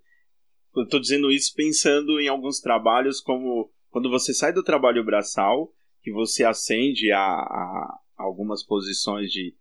Eu 0.76 0.84
estou 0.84 1.00
dizendo 1.00 1.32
isso 1.32 1.54
pensando 1.54 2.20
em 2.20 2.28
alguns 2.28 2.60
trabalhos 2.60 3.22
como 3.22 3.72
quando 3.90 4.10
você 4.10 4.34
sai 4.34 4.54
do 4.54 4.64
trabalho 4.64 5.04
braçal, 5.04 5.72
que 6.02 6.12
você 6.12 6.44
ascende 6.44 7.12
a, 7.12 7.20
a 7.20 8.00
algumas 8.18 8.64
posições 8.64 9.30
de 9.32 9.54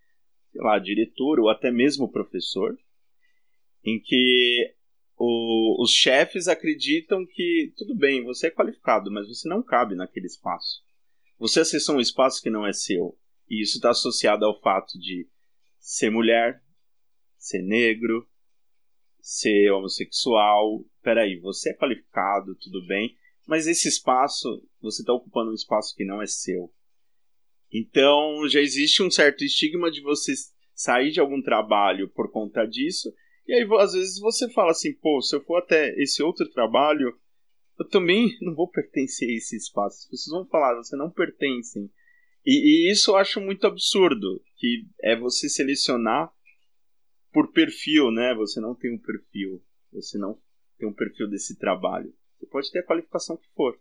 sei 0.53 0.63
lá, 0.63 0.79
diretor 0.79 1.41
ou 1.41 1.49
até 1.49 1.71
mesmo 1.71 2.11
professor, 2.11 2.77
em 3.85 4.01
que 4.01 4.75
o, 5.17 5.83
os 5.83 5.91
chefes 5.91 6.49
acreditam 6.49 7.27
que 7.27 7.73
tudo 7.77 7.95
bem, 7.95 8.25
você 8.25 8.49
é 8.49 8.51
qualificado, 8.51 9.11
mas 9.11 9.29
você 9.29 9.49
não 9.49 9.63
cabe 9.63 9.95
naquele 9.95 10.27
espaço. 10.27 10.83
Você 11.39 11.61
acessou 11.61 11.97
um 11.97 12.01
espaço 12.01 12.43
que 12.43 12.51
não 12.51 12.67
é 12.67 12.73
seu. 12.73 13.19
E 13.49 13.63
isso 13.63 13.77
está 13.77 13.91
associado 13.91 14.45
ao 14.45 14.61
fato 14.61 14.99
de 14.99 15.29
ser 15.79 16.11
mulher, 16.11 16.63
ser 17.37 17.63
negro, 17.63 18.29
ser 19.21 19.71
homossexual. 19.73 20.85
Peraí, 21.03 21.39
você 21.41 21.71
é 21.71 21.75
qualificado, 21.75 22.55
tudo 22.57 22.87
bem, 22.87 23.17
mas 23.47 23.67
esse 23.67 23.89
espaço, 23.89 24.63
você 24.81 25.03
está 25.03 25.13
ocupando 25.13 25.51
um 25.51 25.55
espaço 25.55 25.95
que 25.97 26.05
não 26.05 26.23
é 26.23 26.27
seu. 26.27 26.73
Então 27.73 28.49
já 28.49 28.61
existe 28.61 29.03
um 29.03 29.11
certo 29.11 29.45
estigma 29.45 29.91
de 29.91 30.01
você 30.01 30.33
sair 30.75 31.11
de 31.11 31.21
algum 31.21 31.41
trabalho 31.43 32.09
por 32.09 32.31
conta 32.31 32.67
disso. 32.67 33.13
E 33.47 33.53
aí 33.53 33.67
às 33.79 33.93
vezes 33.93 34.19
você 34.19 34.51
fala 34.51 34.71
assim, 34.71 34.93
pô, 34.95 35.21
se 35.21 35.37
eu 35.37 35.45
for 35.45 35.57
até 35.57 35.95
esse 36.01 36.23
outro 36.23 36.49
trabalho, 36.51 37.17
eu 37.79 37.89
também 37.89 38.37
não 38.41 38.55
vou 38.55 38.69
pertencer 38.69 39.29
a 39.29 39.33
esse 39.33 39.57
espaço. 39.57 39.99
As 39.99 40.09
pessoas 40.09 40.43
vão 40.43 40.51
falar, 40.51 40.77
você 40.77 40.97
não 40.97 41.11
pertencem. 41.11 41.91
E, 42.45 42.89
e 42.89 42.93
isso 42.93 43.11
eu 43.11 43.17
acho 43.17 43.41
muito 43.41 43.67
absurdo, 43.67 44.43
que 44.57 44.87
é 45.03 45.17
você 45.17 45.49
selecionar 45.49 46.33
por 47.33 47.53
perfil, 47.53 48.11
né? 48.11 48.35
Você 48.35 48.61
não 48.61 48.75
tem 48.75 48.93
um 48.95 48.99
perfil, 48.99 49.63
você 49.93 50.19
não 50.19 50.39
tem 50.79 50.89
um 50.89 50.93
perfil 50.93 51.29
desse 51.29 51.59
trabalho. 51.59 52.13
Você 52.39 52.47
pode 52.47 52.71
ter 52.71 52.81
a 52.81 52.87
qualificação 52.87 53.37
que 53.37 53.49
for, 53.55 53.79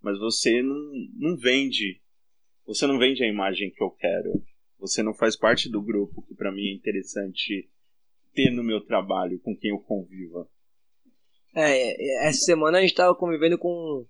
mas 0.00 0.18
você 0.18 0.62
não, 0.62 0.90
não 1.16 1.36
vende 1.36 2.00
você 2.68 2.86
não 2.86 2.98
vende 2.98 3.24
a 3.24 3.26
imagem 3.26 3.70
que 3.70 3.82
eu 3.82 3.90
quero. 3.90 4.42
Você 4.78 5.02
não 5.02 5.14
faz 5.14 5.34
parte 5.34 5.70
do 5.70 5.82
grupo 5.82 6.22
que 6.22 6.34
para 6.34 6.52
mim 6.52 6.68
é 6.68 6.74
interessante 6.74 7.66
ter 8.34 8.50
no 8.50 8.62
meu 8.62 8.84
trabalho, 8.84 9.40
com 9.40 9.56
quem 9.56 9.70
eu 9.70 9.78
conviva. 9.78 10.46
É, 11.56 12.26
essa 12.28 12.40
semana 12.40 12.76
a 12.76 12.80
gente 12.82 12.90
estava 12.90 13.14
convivendo 13.14 13.56
com 13.56 14.06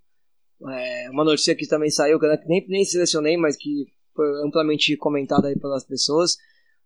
é, 0.68 1.08
uma 1.08 1.24
notícia 1.24 1.54
que 1.54 1.68
também 1.68 1.88
saiu, 1.88 2.18
que 2.18 2.26
eu 2.26 2.36
nem, 2.46 2.66
nem 2.68 2.84
selecionei, 2.84 3.36
mas 3.36 3.56
que 3.56 3.86
foi 4.12 4.26
amplamente 4.44 4.96
comentada 4.96 5.46
aí 5.46 5.56
pelas 5.56 5.86
pessoas. 5.86 6.34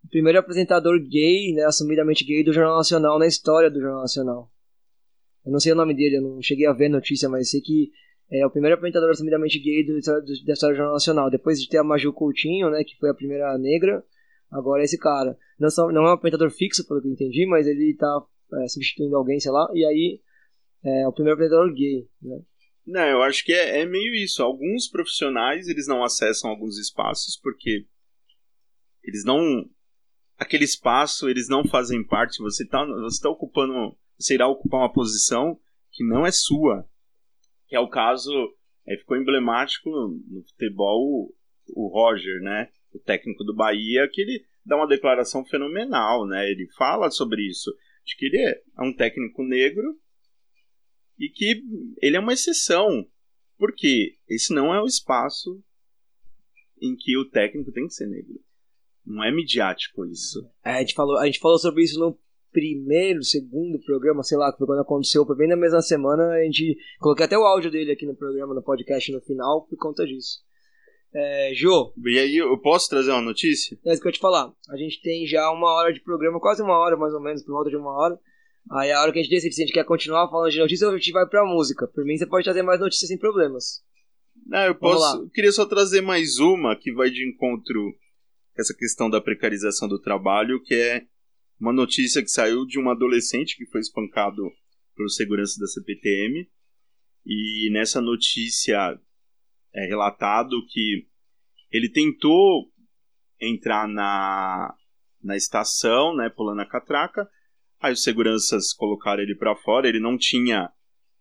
O 0.04 0.08
primeiro 0.08 0.38
apresentador 0.38 1.00
gay, 1.00 1.54
né, 1.54 1.64
assumidamente 1.64 2.22
gay 2.22 2.44
do 2.44 2.52
Jornal 2.52 2.76
Nacional 2.76 3.18
na 3.18 3.26
história 3.26 3.70
do 3.70 3.80
Jornal 3.80 4.02
Nacional. 4.02 4.50
Eu 5.44 5.52
não 5.52 5.58
sei 5.58 5.72
o 5.72 5.76
nome 5.76 5.94
dele, 5.94 6.18
eu 6.18 6.22
não 6.22 6.42
cheguei 6.42 6.66
a 6.66 6.72
ver 6.72 6.86
a 6.86 6.90
notícia, 6.90 7.30
mas 7.30 7.50
sei 7.50 7.62
que 7.62 7.90
É 8.32 8.46
o 8.46 8.50
primeiro 8.50 8.76
apresentador 8.76 9.10
assumidamente 9.10 9.58
gay 9.58 9.84
do, 9.84 10.00
do, 10.00 10.44
da 10.46 10.52
história 10.54 10.74
do 10.74 10.78
Jornal 10.78 10.94
Nacional. 10.94 11.30
Depois 11.30 11.60
de 11.60 11.68
ter 11.68 11.78
a 11.78 11.84
Maju 11.84 12.12
Coutinho, 12.14 12.70
né, 12.70 12.82
que 12.82 12.96
foi 12.96 13.10
a 13.10 13.14
primeira 13.14 13.58
negra, 13.58 14.02
agora 14.50 14.80
é 14.82 14.84
esse 14.84 14.98
cara. 14.98 15.36
Não, 15.58 15.68
só, 15.68 15.92
não 15.92 16.06
é 16.06 16.10
um 16.10 16.14
apresentador 16.14 16.50
fixo, 16.50 16.86
pelo 16.88 17.02
que 17.02 17.08
eu 17.08 17.12
entendi, 17.12 17.46
mas 17.46 17.66
ele 17.66 17.94
tá 17.98 18.22
é, 18.54 18.68
substituindo 18.68 19.16
alguém, 19.16 19.38
sei 19.38 19.52
lá, 19.52 19.68
e 19.74 19.84
aí 19.84 20.20
é 20.84 21.06
o 21.06 21.12
primeiro 21.12 21.34
apresentador 21.34 21.72
gay, 21.74 22.08
né? 22.22 22.40
Não, 22.86 23.06
eu 23.06 23.22
acho 23.22 23.44
que 23.44 23.52
é, 23.52 23.80
é 23.80 23.86
meio 23.86 24.14
isso. 24.14 24.42
Alguns 24.42 24.88
profissionais, 24.88 25.68
eles 25.68 25.86
não 25.86 26.02
acessam 26.02 26.50
alguns 26.50 26.78
espaços 26.78 27.38
porque 27.40 27.86
eles 29.04 29.24
não 29.24 29.68
aquele 30.38 30.64
espaço 30.64 31.28
eles 31.28 31.48
não 31.48 31.64
fazem 31.64 32.04
parte 32.04 32.42
você 32.42 32.64
está 32.64 32.84
você 32.84 33.20
tá 33.20 33.28
ocupando 33.28 33.96
você 34.18 34.34
irá 34.34 34.48
ocupar 34.48 34.80
uma 34.80 34.92
posição 34.92 35.58
que 35.90 36.04
não 36.04 36.26
é 36.26 36.32
sua 36.32 36.88
que 37.72 37.76
é 37.76 37.80
o 37.80 37.88
caso 37.88 38.30
é, 38.86 38.98
ficou 38.98 39.16
emblemático 39.16 39.88
no 39.88 40.44
futebol 40.44 41.00
o, 41.00 41.34
o 41.74 41.88
Roger 41.88 42.38
né? 42.42 42.68
O 42.92 42.98
técnico 42.98 43.42
do 43.44 43.54
Bahia 43.54 44.06
que 44.12 44.20
ele 44.20 44.44
dá 44.62 44.76
uma 44.76 44.86
declaração 44.86 45.42
fenomenal 45.42 46.26
né? 46.26 46.50
Ele 46.50 46.68
fala 46.76 47.10
sobre 47.10 47.48
isso 47.48 47.74
de 48.04 48.14
que 48.14 48.26
ele 48.26 48.36
é 48.36 48.82
um 48.82 48.94
técnico 48.94 49.42
negro 49.42 49.98
e 51.18 51.30
que 51.30 51.62
ele 52.02 52.14
é 52.14 52.20
uma 52.20 52.34
exceção 52.34 53.08
porque 53.56 54.18
esse 54.28 54.52
não 54.52 54.74
é 54.74 54.82
o 54.82 54.86
espaço 54.86 55.64
em 56.78 56.94
que 56.94 57.16
o 57.16 57.30
técnico 57.30 57.72
tem 57.72 57.86
que 57.86 57.94
ser 57.94 58.06
negro. 58.06 58.38
Não 59.02 59.24
é 59.24 59.32
midiático 59.32 60.04
isso. 60.04 60.46
É, 60.62 60.72
a 60.72 60.80
gente 60.80 60.92
falou, 60.92 61.16
a 61.16 61.24
gente 61.24 61.38
falou 61.38 61.58
sobre 61.58 61.84
isso 61.84 61.98
no 61.98 62.20
primeiro, 62.52 63.24
segundo 63.24 63.80
programa, 63.80 64.22
sei 64.22 64.36
lá, 64.36 64.52
que 64.52 64.58
foi 64.58 64.66
quando 64.66 64.82
aconteceu, 64.82 65.26
foi 65.26 65.36
bem 65.36 65.48
na 65.48 65.56
mesma 65.56 65.80
semana, 65.80 66.28
a 66.28 66.44
gente 66.44 66.76
coloquei 67.00 67.24
até 67.24 67.36
o 67.36 67.44
áudio 67.44 67.70
dele 67.70 67.92
aqui 67.92 68.06
no 68.06 68.14
programa, 68.14 68.54
no 68.54 68.62
podcast 68.62 69.10
no 69.10 69.20
final, 69.20 69.66
por 69.66 69.76
conta 69.78 70.06
disso. 70.06 70.40
É, 71.14 71.52
Jô. 71.54 71.92
E 72.06 72.18
aí, 72.18 72.36
eu 72.36 72.56
posso 72.58 72.88
trazer 72.88 73.10
uma 73.10 73.20
notícia? 73.20 73.78
É 73.84 73.92
isso 73.92 74.00
que 74.00 74.08
eu 74.08 74.10
ia 74.10 74.14
te 74.14 74.20
falar. 74.20 74.52
A 74.70 74.76
gente 74.76 75.00
tem 75.02 75.26
já 75.26 75.50
uma 75.50 75.70
hora 75.72 75.92
de 75.92 76.00
programa, 76.00 76.40
quase 76.40 76.62
uma 76.62 76.78
hora 76.78 76.96
mais 76.96 77.12
ou 77.12 77.20
menos, 77.20 77.42
por 77.42 77.52
volta 77.52 77.70
de 77.70 77.76
uma 77.76 77.92
hora. 77.92 78.18
Aí 78.70 78.92
a 78.92 79.02
hora 79.02 79.12
que 79.12 79.18
a 79.18 79.22
gente 79.22 79.30
decide 79.30 79.54
se 79.54 79.62
a 79.62 79.66
gente 79.66 79.74
quer 79.74 79.84
continuar 79.84 80.30
falando 80.30 80.50
de 80.50 80.58
notícias 80.58 80.88
ou 80.88 80.94
a 80.94 80.98
gente 80.98 81.12
vai 81.12 81.26
pra 81.26 81.44
música. 81.44 81.86
Por 81.88 82.04
mim, 82.04 82.16
você 82.16 82.26
pode 82.26 82.44
trazer 82.44 82.62
mais 82.62 82.80
notícias 82.80 83.08
sem 83.08 83.18
problemas. 83.18 83.82
Não, 84.46 84.64
eu 84.64 84.74
posso. 84.74 85.22
Eu 85.22 85.30
queria 85.30 85.52
só 85.52 85.66
trazer 85.66 86.00
mais 86.00 86.38
uma 86.38 86.76
que 86.76 86.92
vai 86.92 87.10
de 87.10 87.28
encontro 87.28 87.94
essa 88.56 88.74
questão 88.74 89.10
da 89.10 89.20
precarização 89.20 89.88
do 89.88 90.00
trabalho, 90.00 90.62
que 90.62 90.74
é 90.74 91.02
uma 91.60 91.72
notícia 91.72 92.22
que 92.22 92.28
saiu 92.28 92.66
de 92.66 92.78
um 92.78 92.90
adolescente 92.90 93.56
que 93.56 93.66
foi 93.66 93.80
espancado 93.80 94.42
pelos 94.96 95.16
seguranças 95.16 95.56
da 95.58 95.66
CPTM. 95.66 96.48
E 97.24 97.70
nessa 97.72 98.00
notícia 98.00 98.98
é 99.74 99.86
relatado 99.86 100.64
que 100.68 101.06
ele 101.70 101.88
tentou 101.88 102.70
entrar 103.40 103.88
na, 103.88 104.74
na 105.22 105.36
estação, 105.36 106.14
né, 106.16 106.28
pulando 106.28 106.60
a 106.60 106.68
catraca. 106.68 107.28
Aí 107.80 107.92
os 107.92 108.02
seguranças 108.02 108.72
colocaram 108.72 109.22
ele 109.22 109.34
para 109.34 109.56
fora, 109.56 109.88
ele 109.88 110.00
não 110.00 110.16
tinha. 110.16 110.70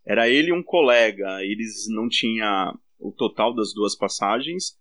Era 0.05 0.29
ele 0.29 0.49
e 0.49 0.53
um 0.53 0.63
colega, 0.63 1.43
eles 1.43 1.87
não 1.89 2.07
tinham 2.09 2.77
o 2.99 3.11
total 3.11 3.53
das 3.53 3.73
duas 3.73 3.95
passagens. 3.95 4.77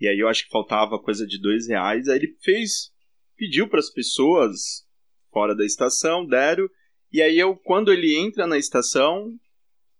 E 0.00 0.06
aí 0.06 0.18
eu 0.18 0.28
acho 0.28 0.44
que 0.44 0.50
faltava 0.50 0.98
coisa 0.98 1.26
de 1.26 1.40
dois 1.40 1.66
reais. 1.68 2.08
Aí 2.08 2.18
ele 2.18 2.36
fez, 2.42 2.92
pediu 3.36 3.68
para 3.68 3.80
as 3.80 3.90
pessoas 3.90 4.86
fora 5.38 5.54
da 5.54 5.64
estação, 5.64 6.26
deram. 6.26 6.68
E 7.12 7.22
aí 7.22 7.38
eu, 7.38 7.54
quando 7.54 7.92
ele 7.92 8.16
entra 8.16 8.44
na 8.44 8.58
estação, 8.58 9.32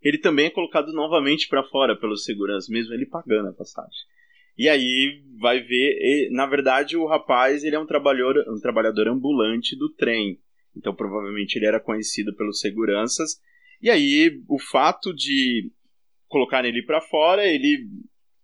ele 0.03 0.19
também 0.19 0.47
é 0.47 0.51
colocado 0.51 0.93
novamente 0.93 1.47
para 1.49 1.63
fora 1.63 1.97
pelos 1.97 2.25
seguranças, 2.25 2.69
mesmo 2.69 2.93
ele 2.93 3.07
pagando 3.07 3.51
a 3.51 3.53
passagem. 3.53 4.01
E 4.57 4.69
aí 4.69 5.23
vai 5.41 5.61
ver, 5.61 5.97
e, 6.01 6.31
na 6.33 6.45
verdade 6.45 6.97
o 6.97 7.07
rapaz 7.07 7.63
ele 7.63 7.77
é 7.77 7.79
um 7.79 7.87
trabalhador, 7.87 8.45
um 8.49 8.61
trabalhador 8.61 9.07
ambulante 9.07 9.79
do 9.79 9.89
trem. 9.95 10.41
Então 10.77 10.93
provavelmente 10.93 11.55
ele 11.55 11.67
era 11.67 11.79
conhecido 11.79 12.35
pelos 12.35 12.59
seguranças. 12.59 13.41
E 13.81 13.89
aí 13.89 14.43
o 14.49 14.59
fato 14.59 15.15
de 15.15 15.71
colocar 16.27 16.65
ele 16.65 16.83
para 16.83 17.01
fora, 17.01 17.47
ele 17.47 17.87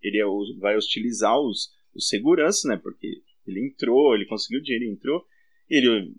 ele 0.00 0.20
é 0.20 0.60
vai 0.60 0.76
hostilizar 0.76 1.36
os, 1.40 1.70
os 1.92 2.06
seguranças, 2.06 2.62
né? 2.64 2.76
Porque 2.80 3.08
ele 3.44 3.66
entrou, 3.66 4.14
ele 4.14 4.26
conseguiu 4.26 4.62
dinheiro, 4.62 4.92
entrou, 4.92 5.24
ele 5.68 6.14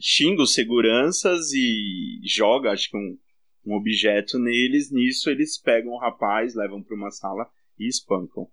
xinga 0.00 0.42
os 0.42 0.52
seguranças 0.52 1.52
e 1.52 2.20
joga, 2.24 2.70
acho 2.70 2.90
que 2.90 2.96
um, 2.96 3.18
um 3.66 3.74
objeto 3.76 4.38
neles. 4.38 4.90
Nisso 4.90 5.30
eles 5.30 5.60
pegam 5.60 5.92
o 5.92 5.98
rapaz, 5.98 6.54
levam 6.54 6.82
para 6.82 6.96
uma 6.96 7.10
sala 7.10 7.48
e 7.78 7.88
espancam. 7.88 8.48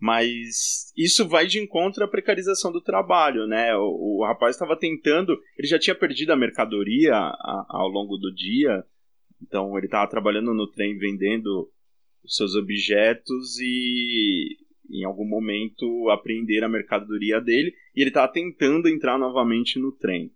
Mas 0.00 0.92
isso 0.96 1.26
vai 1.26 1.46
de 1.46 1.58
encontro 1.58 2.04
à 2.04 2.08
precarização 2.08 2.70
do 2.70 2.80
trabalho, 2.80 3.46
né? 3.46 3.74
O, 3.76 4.20
o 4.20 4.24
rapaz 4.24 4.54
estava 4.54 4.78
tentando, 4.78 5.36
ele 5.56 5.66
já 5.66 5.78
tinha 5.78 5.94
perdido 5.94 6.30
a 6.32 6.36
mercadoria 6.36 7.14
a, 7.14 7.66
ao 7.68 7.88
longo 7.88 8.16
do 8.16 8.32
dia, 8.32 8.84
então 9.42 9.76
ele 9.76 9.86
estava 9.86 10.08
trabalhando 10.08 10.54
no 10.54 10.70
trem 10.70 10.96
vendendo 10.96 11.68
os 12.24 12.36
seus 12.36 12.54
objetos 12.54 13.58
e 13.58 14.56
em 14.90 15.04
algum 15.04 15.26
momento 15.26 16.08
apreender 16.10 16.62
a 16.62 16.68
mercadoria 16.68 17.40
dele 17.40 17.74
e 17.94 18.00
ele 18.00 18.10
estava 18.10 18.32
tentando 18.32 18.88
entrar 18.88 19.18
novamente 19.18 19.78
no 19.78 19.92
trem. 19.92 20.32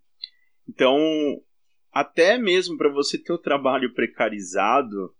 Então, 0.67 0.97
até 1.91 2.37
mesmo 2.37 2.77
para 2.77 2.89
você 2.89 3.17
ter 3.17 3.33
o 3.33 3.37
trabalho 3.37 3.93
precarizado, 3.93 5.13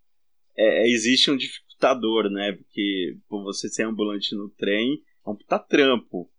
é, 0.56 0.90
existe 0.90 1.30
um 1.30 1.38
dificultador, 1.38 2.30
né? 2.30 2.54
Porque 2.54 3.18
por 3.28 3.44
você 3.44 3.70
ser 3.70 3.84
ambulante 3.84 4.36
no 4.36 4.50
trem 4.50 5.02
é 5.26 5.30
um 5.30 5.36
puta 5.36 5.60
trampo. 5.60 6.32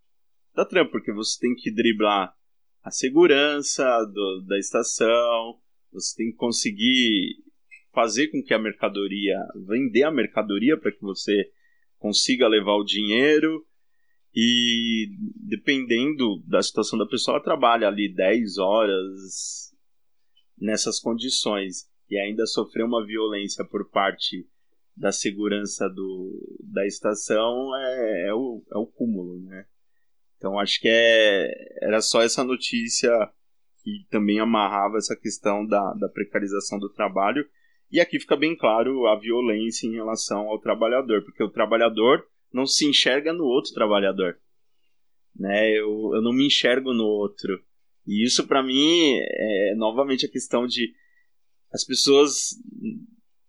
Puta 0.51 0.69
trampo, 0.69 0.93
porque 0.93 1.13
você 1.13 1.39
tem 1.41 1.55
que 1.55 1.71
driblar 1.71 2.35
a 2.83 2.91
segurança 2.91 3.85
do, 4.13 4.45
da 4.47 4.59
estação, 4.59 5.59
você 5.91 6.17
tem 6.17 6.31
que 6.31 6.37
conseguir 6.37 7.37
fazer 7.93 8.29
com 8.29 8.43
que 8.43 8.53
a 8.53 8.59
mercadoria, 8.59 9.39
vender 9.67 10.03
a 10.03 10.11
mercadoria 10.11 10.77
para 10.77 10.93
que 10.93 11.01
você 11.01 11.51
consiga 11.97 12.49
levar 12.49 12.75
o 12.75 12.85
dinheiro 12.85 13.65
e 14.35 15.11
dependendo 15.37 16.43
da 16.47 16.61
situação 16.61 16.99
da 16.99 17.07
pessoa, 17.07 17.37
ela 17.37 17.45
trabalha 17.45 17.87
ali 17.87 18.12
10 18.12 18.59
horas 18.59 19.72
nessas 20.59 20.99
condições 20.99 21.89
e 22.11 22.18
ainda 22.18 22.45
sofrer 22.47 22.85
uma 22.85 23.05
violência 23.07 23.64
por 23.64 23.89
parte 23.91 24.47
da 24.97 25.12
segurança 25.12 25.89
do, 25.89 26.59
da 26.62 26.87
estação 26.87 27.74
é, 27.76 28.28
é, 28.28 28.35
o, 28.35 28.62
é 28.72 28.78
o 28.78 28.87
cúmulo, 28.87 29.41
né? 29.41 29.66
Então 30.37 30.59
acho 30.59 30.80
que 30.80 30.89
é, 30.89 31.51
era 31.82 32.01
só 32.01 32.22
essa 32.22 32.45
notícia 32.45 33.11
que 33.82 34.07
também 34.11 34.41
amarrava 34.41 34.99
essa 34.99 35.16
questão 35.16 35.66
da, 35.66 35.95
da 35.95 36.09
precarização 36.09 36.78
do 36.78 36.93
trabalho 36.93 37.49
e 37.91 38.01
aqui 38.01 38.18
fica 38.18 38.37
bem 38.37 38.57
claro 38.57 39.07
a 39.07 39.18
violência 39.18 39.87
em 39.87 39.95
relação 39.95 40.49
ao 40.49 40.59
trabalhador, 40.59 41.22
porque 41.22 41.43
o 41.43 41.51
trabalhador 41.51 42.26
não 42.55 42.67
se 42.67 42.87
enxerga 42.87 43.33
no 43.33 43.45
outro 43.45 43.73
trabalhador. 43.73 44.39
Né? 45.35 45.71
Eu, 45.73 46.15
eu 46.15 46.23
não 46.23 46.33
me 46.33 46.47
enxergo 46.47 46.95
no 46.95 47.05
outro. 47.05 47.63
E 48.07 48.25
isso 48.25 48.47
para 48.47 48.63
mim 48.63 49.17
é 49.19 49.75
novamente 49.77 50.25
a 50.25 50.31
questão 50.31 50.67
de 50.67 50.95
as 51.73 51.85
pessoas 51.85 52.51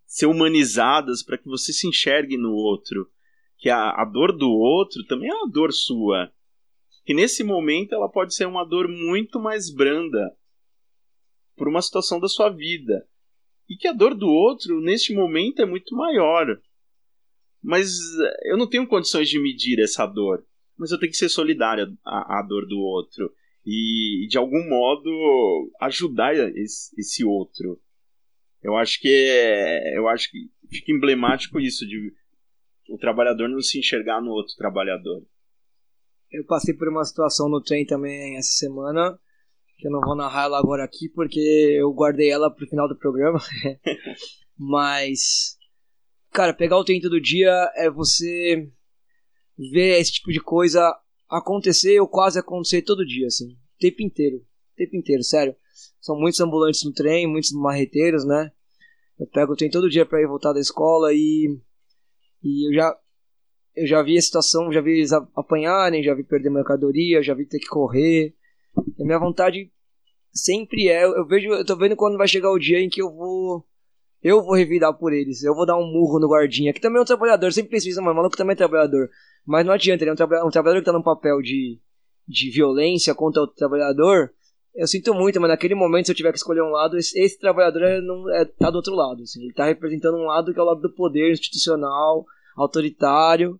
ser 0.07 0.25
humanizadas 0.25 1.21
para 1.21 1.37
que 1.37 1.47
você 1.47 1.71
se 1.71 1.87
enxergue 1.87 2.37
no 2.37 2.51
outro. 2.51 3.09
Que 3.57 3.69
a, 3.69 3.91
a 3.91 4.05
dor 4.05 4.35
do 4.35 4.49
outro 4.49 5.05
também 5.05 5.29
é 5.29 5.33
uma 5.33 5.51
dor 5.51 5.71
sua. 5.71 6.31
Que 7.05 7.13
nesse 7.13 7.43
momento 7.43 7.93
ela 7.93 8.09
pode 8.09 8.33
ser 8.33 8.47
uma 8.47 8.65
dor 8.65 8.87
muito 8.87 9.39
mais 9.39 9.73
branda 9.73 10.35
por 11.55 11.67
uma 11.67 11.81
situação 11.81 12.19
da 12.19 12.27
sua 12.27 12.49
vida 12.49 13.07
e 13.69 13.75
que 13.75 13.87
a 13.87 13.93
dor 13.93 14.15
do 14.15 14.27
outro, 14.27 14.79
neste 14.79 15.13
momento, 15.13 15.61
é 15.61 15.65
muito 15.65 15.95
maior. 15.95 16.59
Mas 17.65 17.89
eh, 18.19 18.51
eu 18.51 18.57
não 18.57 18.69
tenho 18.69 18.87
condições 18.87 19.27
de 19.27 19.41
medir 19.41 19.79
essa 19.79 20.05
dor. 20.05 20.45
Mas 20.77 20.91
eu 20.91 20.99
tenho 20.99 21.11
que 21.11 21.17
ser 21.17 21.29
solidário 21.29 21.97
à, 22.05 22.39
à 22.39 22.41
dor 22.43 22.67
do 22.67 22.77
outro. 22.79 23.33
E, 23.65 24.27
de 24.29 24.37
algum 24.37 24.69
modo, 24.69 25.71
ajudar 25.81 26.35
esse, 26.55 26.93
esse 26.99 27.25
outro. 27.25 27.81
Eu 28.61 28.75
acho 28.75 28.99
que 29.01 29.07
é, 29.07 29.97
eu 29.97 30.07
acho 30.07 30.29
que 30.29 30.49
fica 30.69 30.91
emblemático 30.91 31.59
isso 31.59 31.87
de 31.87 32.13
o 32.89 32.97
trabalhador 32.97 33.49
não 33.49 33.61
se 33.61 33.79
enxergar 33.79 34.21
no 34.21 34.31
outro 34.31 34.55
trabalhador. 34.55 35.23
Eu 36.31 36.45
passei 36.45 36.75
por 36.75 36.87
uma 36.87 37.03
situação 37.03 37.49
no 37.49 37.61
trem 37.61 37.85
também 37.85 38.37
essa 38.37 38.51
semana 38.51 39.17
que 39.77 39.87
eu 39.87 39.91
não 39.91 40.01
vou 40.01 40.15
narrar 40.15 40.43
ela 40.43 40.59
agora 40.59 40.83
aqui 40.83 41.09
porque 41.09 41.39
eu 41.39 41.91
guardei 41.93 42.29
ela 42.29 42.53
pro 42.53 42.67
final 42.67 42.87
do 42.87 42.97
programa. 42.97 43.39
Mas, 44.57 45.54
cara, 46.35 46.53
pegar 46.53 46.77
o 46.77 46.83
tempo 46.83 47.09
do 47.09 47.19
dia 47.19 47.71
é 47.75 47.89
você 47.89 48.69
ver 49.57 49.99
esse 49.99 50.13
tipo 50.13 50.31
de 50.31 50.41
coisa 50.41 50.93
acontecer 51.29 51.99
ou 51.99 52.07
quase 52.07 52.37
acontecer 52.37 52.81
todo 52.81 53.05
dia, 53.05 53.27
assim, 53.27 53.53
o 53.53 53.79
tempo 53.79 54.03
inteiro, 54.03 54.37
o 54.37 54.75
tempo 54.75 54.95
inteiro, 54.97 55.23
sério. 55.23 55.55
São 56.01 56.19
muitos 56.19 56.39
ambulantes 56.41 56.83
no 56.83 56.93
trem, 56.93 57.25
muitos 57.25 57.51
marreteiros, 57.51 58.25
né? 58.25 58.51
Eu 59.17 59.27
pego 59.27 59.53
o 59.53 59.55
trem 59.55 59.69
todo 59.69 59.89
dia 59.89 60.05
para 60.05 60.21
ir 60.21 60.27
voltar 60.27 60.51
da 60.51 60.59
escola 60.59 61.13
e 61.13 61.57
E 62.43 62.69
eu 62.69 62.73
já, 62.73 62.97
eu 63.75 63.87
já 63.87 64.03
vi 64.03 64.17
a 64.17 64.21
situação, 64.21 64.71
já 64.71 64.81
vi 64.81 64.91
eles 64.91 65.13
apanharem, 65.13 66.03
já 66.03 66.13
vi 66.13 66.23
perder 66.23 66.49
mercadoria, 66.49 67.23
já 67.23 67.33
vi 67.33 67.45
ter 67.45 67.59
que 67.59 67.67
correr. 67.67 68.35
E 68.97 69.01
a 69.01 69.05
minha 69.05 69.19
vontade 69.19 69.71
sempre 70.31 70.89
é, 70.89 71.05
eu 71.05 71.25
vejo, 71.25 71.47
eu 71.47 71.65
tô 71.65 71.77
vendo 71.77 71.95
quando 71.95 72.17
vai 72.17 72.27
chegar 72.27 72.51
o 72.51 72.59
dia 72.59 72.79
em 72.79 72.89
que 72.89 73.01
eu 73.01 73.09
vou 73.09 73.65
eu 74.25 74.43
vou 74.43 74.55
revidar 74.55 74.91
por 74.91 75.13
eles, 75.13 75.43
eu 75.43 75.53
vou 75.53 75.67
dar 75.67 75.77
um 75.77 75.85
murro 75.85 76.19
no 76.19 76.27
guardinha, 76.27 76.73
que 76.73 76.81
também 76.81 76.97
é 76.97 77.01
um 77.03 77.05
trabalhador, 77.05 77.53
sempre 77.53 77.69
penso 77.69 77.87
isso, 77.87 78.01
mas 78.01 78.15
maluco 78.15 78.35
também 78.35 78.53
é 78.53 78.57
trabalhador. 78.57 79.07
Mas 79.45 79.63
não 79.63 79.71
adianta, 79.71 80.03
ele 80.03 80.09
é 80.09 80.13
um, 80.13 80.15
tra 80.15 80.25
um 80.43 80.49
trabalhador 80.49 80.79
que 80.79 80.85
tá 80.85 80.91
num 80.91 81.03
papel 81.03 81.39
de, 81.43 81.79
de 82.27 82.49
violência 82.49 83.13
contra 83.13 83.43
o 83.43 83.47
trabalhador. 83.47 84.33
Eu 84.73 84.87
sinto 84.87 85.13
muito, 85.13 85.39
mas 85.39 85.51
naquele 85.51 85.75
momento, 85.75 86.07
se 86.07 86.11
eu 86.11 86.15
tiver 86.15 86.31
que 86.31 86.39
escolher 86.39 86.63
um 86.63 86.71
lado, 86.71 86.97
esse, 86.97 87.17
esse 87.19 87.37
trabalhador 87.37 87.83
é, 87.83 88.01
não, 88.01 88.27
é, 88.33 88.45
tá 88.45 88.71
do 88.71 88.77
outro 88.77 88.95
lado. 88.95 89.21
Assim, 89.21 89.43
ele 89.43 89.53
tá 89.53 89.65
representando 89.65 90.17
um 90.17 90.25
lado 90.25 90.51
que 90.51 90.59
é 90.59 90.63
o 90.63 90.65
lado 90.65 90.81
do 90.81 90.91
poder 90.95 91.31
institucional, 91.31 92.25
autoritário. 92.57 93.59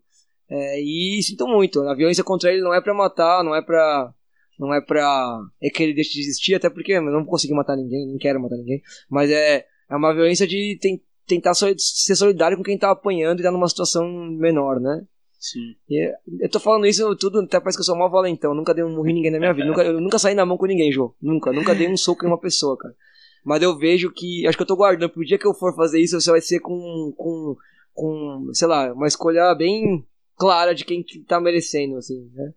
É, 0.50 0.82
e 0.82 1.22
sinto 1.22 1.48
muito, 1.48 1.80
a 1.84 1.94
violência 1.94 2.24
contra 2.24 2.52
ele 2.52 2.64
não 2.64 2.74
é 2.74 2.82
para 2.82 2.94
matar, 2.94 3.44
não 3.44 3.54
é 3.54 3.62
pra. 3.62 4.12
Não 4.60 4.74
é 4.74 4.82
pra. 4.82 5.42
É 5.62 5.70
que 5.70 5.84
ele 5.84 5.94
deixe 5.94 6.14
de 6.14 6.22
existir, 6.22 6.56
até 6.56 6.72
porque 6.72 6.94
eu 6.94 7.04
não 7.04 7.24
consegui 7.24 7.54
matar 7.54 7.76
ninguém, 7.76 8.08
não 8.12 8.18
quero 8.18 8.42
matar 8.42 8.58
ninguém. 8.58 8.82
Mas 9.08 9.30
é 9.30 9.68
é 9.90 9.96
uma 9.96 10.14
violência 10.14 10.48
de 10.48 10.78
ten 10.82 11.02
tentar 11.28 11.54
ser 11.56 12.16
solidário 12.16 12.56
com 12.56 12.64
quem 12.64 12.78
tá 12.78 12.92
apanhando 12.92 13.40
e 13.40 13.44
tá 13.44 13.52
numa 13.52 13.68
situação 13.68 14.08
menor, 14.08 14.80
né? 14.80 15.04
Sim. 15.40 15.76
E 15.90 16.12
eu 16.40 16.50
tô 16.50 16.60
falando 16.60 16.88
isso 16.88 17.16
tudo, 17.16 17.40
até 17.40 17.60
parece 17.60 17.78
que 17.78 17.82
eu 17.82 17.86
sou 17.86 17.98
mó 17.98 18.10
valentão. 18.10 18.54
Nunca 18.54 18.74
dei 18.74 18.84
um 18.84 18.96
morri 18.96 19.14
ninguém 19.14 19.32
na 19.32 19.40
minha 19.40 19.54
vida. 19.54 19.68
nunca, 19.68 19.84
eu 19.84 20.02
nunca 20.02 20.20
saí 20.20 20.34
na 20.34 20.46
mão 20.46 20.58
com 20.58 20.66
ninguém, 20.66 20.92
Jô. 20.92 21.16
Nunca. 21.22 21.52
Nunca 21.52 21.76
dei 21.76 21.88
um 21.88 21.98
soco 21.98 22.26
em 22.26 22.28
uma 22.28 22.40
pessoa, 22.40 22.78
cara. 22.78 22.96
Mas 23.44 23.62
eu 23.62 23.78
vejo 23.78 24.12
que. 24.12 24.48
Acho 24.48 24.58
que 24.58 24.64
eu 24.64 24.68
tô 24.68 24.76
guardando. 24.76 25.12
Pro 25.12 25.24
dia 25.24 25.38
que 25.38 25.46
eu 25.46 25.54
for 25.54 25.76
fazer 25.76 26.00
isso, 26.00 26.20
você 26.20 26.32
vai 26.32 26.42
ser 26.42 26.60
com. 26.60 27.14
com. 27.16 27.56
com. 27.94 28.50
sei 28.54 28.68
lá, 28.68 28.92
uma 28.92 29.08
escolha 29.08 29.54
bem 29.54 30.04
clara 30.36 30.74
de 30.74 30.84
quem 30.84 31.06
tá 31.28 31.40
merecendo, 31.40 31.98
assim, 31.98 32.28
né? 32.34 32.52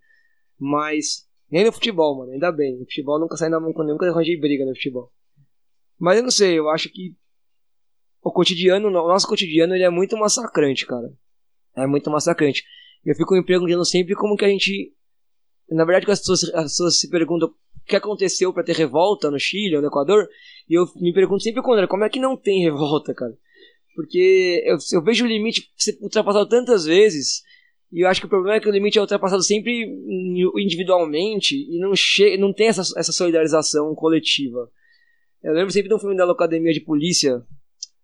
Mas. 0.58 1.28
Nem 1.50 1.64
no 1.64 1.72
futebol, 1.72 2.16
mano. 2.16 2.32
Ainda 2.32 2.50
bem. 2.50 2.78
No 2.78 2.84
futebol 2.86 3.18
nunca 3.18 3.36
saí 3.36 3.50
na 3.50 3.60
mão 3.60 3.72
com 3.72 3.82
ninguém. 3.82 3.94
Nunca 3.94 4.06
arranjei 4.06 4.38
briga 4.38 4.64
no 4.64 4.74
futebol. 4.74 5.12
Mas 5.99 6.18
eu 6.18 6.22
não 6.22 6.30
sei, 6.30 6.59
eu 6.59 6.68
acho 6.68 6.88
que 6.90 7.14
o 8.22 8.32
cotidiano, 8.32 8.88
o 8.88 8.90
nosso 8.90 9.26
cotidiano, 9.26 9.74
ele 9.74 9.84
é 9.84 9.90
muito 9.90 10.16
massacrante, 10.16 10.86
cara. 10.86 11.12
É 11.76 11.86
muito 11.86 12.11
massacrante. 12.11 12.64
Eu 13.05 13.14
fico 13.14 13.34
me 13.34 13.44
perguntando 13.44 13.84
sempre 13.84 14.14
como 14.14 14.36
que 14.36 14.44
a 14.44 14.49
gente. 14.49 14.92
Na 15.70 15.84
verdade, 15.84 16.11
as 16.11 16.20
pessoas, 16.20 16.44
as 16.55 16.72
pessoas 16.72 16.99
se 16.99 17.09
perguntam 17.11 17.49
o 17.49 17.55
que 17.86 17.96
aconteceu 17.96 18.53
para 18.53 18.64
ter 18.64 18.74
revolta 18.74 19.30
no 19.30 19.38
Chile 19.38 19.76
ou 19.76 19.82
no 19.82 19.88
Equador, 19.88 20.28
e 20.68 20.74
eu 20.78 20.86
me 20.96 21.12
pergunto 21.12 21.42
sempre 21.42 21.62
como 21.62 22.05
é 22.05 22.09
que 22.09 22.18
não 22.18 22.36
tem 22.36 22.62
revolta, 22.62 23.14
cara? 23.14 23.36
Porque 23.94 24.62
eu, 24.64 24.76
eu 24.92 25.03
vejo 25.03 25.24
o 25.24 25.28
limite 25.28 25.70
ser 25.76 25.99
ultrapassado 26.01 26.49
tantas 26.49 26.84
vezes, 26.84 27.42
e 27.92 28.05
eu 28.05 28.09
acho 28.09 28.20
que 28.20 28.26
o 28.26 28.30
problema 28.30 28.57
é 28.57 28.61
que 28.61 28.68
o 28.68 28.72
limite 28.72 28.99
é 28.99 29.01
ultrapassado 29.01 29.42
sempre 29.42 29.84
individualmente 30.57 31.55
e 31.55 31.78
não, 31.80 31.94
che 31.94 32.36
não 32.36 32.53
tem 32.53 32.68
essa, 32.68 32.82
essa 32.99 33.12
solidarização 33.12 33.94
coletiva. 33.94 34.70
Eu 35.43 35.53
lembro 35.53 35.70
sempre 35.70 35.89
de 35.89 35.95
um 35.95 35.99
filme 35.99 36.16
da 36.16 36.30
Academia 36.30 36.72
de 36.72 36.80
Polícia. 36.80 37.43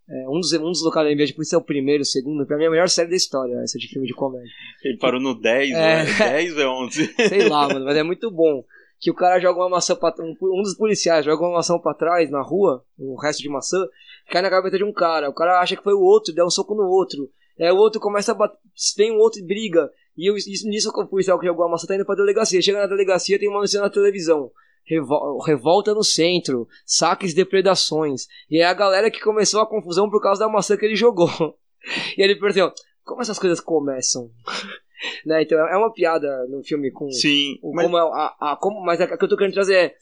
É, 0.09 0.28
um, 0.28 0.39
dos, 0.39 0.53
um 0.53 0.70
dos 0.70 0.87
Academia 0.87 1.26
de 1.26 1.32
Polícia 1.32 1.57
é 1.57 1.59
o 1.59 1.64
primeiro, 1.64 2.03
o 2.03 2.07
segundo. 2.07 2.47
Pra 2.47 2.57
mim 2.57 2.64
é 2.64 2.66
a 2.68 2.70
melhor 2.70 2.89
série 2.89 3.11
da 3.11 3.16
história, 3.16 3.55
essa 3.62 3.78
de 3.78 3.89
filme 3.89 4.07
de 4.07 4.14
comédia. 4.14 4.51
Ele 4.85 4.99
parou 4.99 5.20
no 5.20 5.35
10, 5.35 5.70
é, 5.70 5.74
né? 5.74 6.05
10 6.18 6.59
ou 6.59 6.85
11? 6.85 7.14
Sei 7.28 7.49
lá, 7.49 7.68
mano, 7.68 7.85
mas 7.85 7.97
é 7.97 8.03
muito 8.03 8.30
bom. 8.30 8.64
Que 9.01 9.11
o 9.11 9.14
cara 9.14 9.41
joga 9.41 9.61
uma 9.61 9.68
maçã 9.68 9.97
pra, 9.97 10.14
um, 10.20 10.35
um 10.41 10.62
dos 10.62 10.76
policiais 10.76 11.24
joga 11.24 11.43
uma 11.43 11.55
maçã 11.55 11.78
pra 11.78 11.93
trás 11.93 12.30
na 12.30 12.41
rua, 12.41 12.85
o 12.97 13.14
um 13.14 13.16
resto 13.16 13.43
de 13.43 13.49
maçã, 13.49 13.85
cai 14.30 14.41
na 14.41 14.49
cabeça 14.49 14.78
de 14.78 14.85
um 14.85 14.93
cara. 14.93 15.28
O 15.28 15.35
cara 15.35 15.61
acha 15.61 15.76
que 15.76 15.82
foi 15.82 15.93
o 15.93 16.01
outro, 16.01 16.35
dá 16.35 16.47
um 16.47 16.51
soco 16.51 16.74
no 16.74 16.85
outro. 16.85 17.28
Aí 17.61 17.70
o 17.70 17.76
outro 17.76 18.01
começa 18.01 18.32
a 18.32 18.35
bater, 18.35 18.59
vem 18.97 19.12
um 19.12 19.18
outro 19.18 19.41
e 19.41 19.47
briga. 19.47 19.91
E 20.16 20.30
eu, 20.30 20.37
isso, 20.37 20.68
nisso 20.68 20.91
o 20.91 21.07
policial 21.07 21.39
que 21.39 21.47
jogou 21.47 21.66
a 21.66 21.68
maçã 21.68 21.87
tá 21.87 21.97
indo 21.97 22.07
pra 22.07 22.14
delegacia. 22.14 22.62
Chega 22.62 22.78
na 22.78 22.87
delegacia, 22.87 23.39
tem 23.39 23.49
uma 23.49 23.59
notícia 23.59 23.80
na 23.80 23.91
televisão 23.91 24.51
revolta 25.47 25.95
no 25.95 26.05
centro, 26.05 26.68
saques 26.85 27.32
e 27.32 27.37
depredações. 27.37 28.26
E 28.51 28.59
é 28.59 28.64
a 28.64 28.74
galera 28.74 29.11
que 29.11 29.20
começou 29.20 29.61
a 29.61 29.68
confusão 29.68 30.11
por 30.11 30.20
causa 30.20 30.41
da 30.41 30.53
maçã 30.53 30.76
que 30.76 30.85
ele 30.85 30.97
jogou. 30.97 31.28
e 32.16 32.22
ele 32.22 32.37
percebeu, 32.37 32.72
como 33.05 33.22
essas 33.22 33.39
coisas 33.39 33.61
começam? 33.61 34.30
né? 35.24 35.43
Então 35.43 35.59
é 35.59 35.76
uma 35.76 35.93
piada 35.93 36.47
no 36.49 36.62
filme 36.62 36.91
com. 36.91 37.11
Sim. 37.11 37.59
Com, 37.61 37.72
mas... 37.72 37.87
Como 37.87 37.97
a, 37.97 38.37
a, 38.41 38.57
como, 38.57 38.85
mas 38.85 39.01
o 39.01 39.07
que 39.07 39.24
eu 39.24 39.28
tô 39.28 39.37
querendo 39.37 39.55
trazer 39.55 39.74
é. 39.74 39.95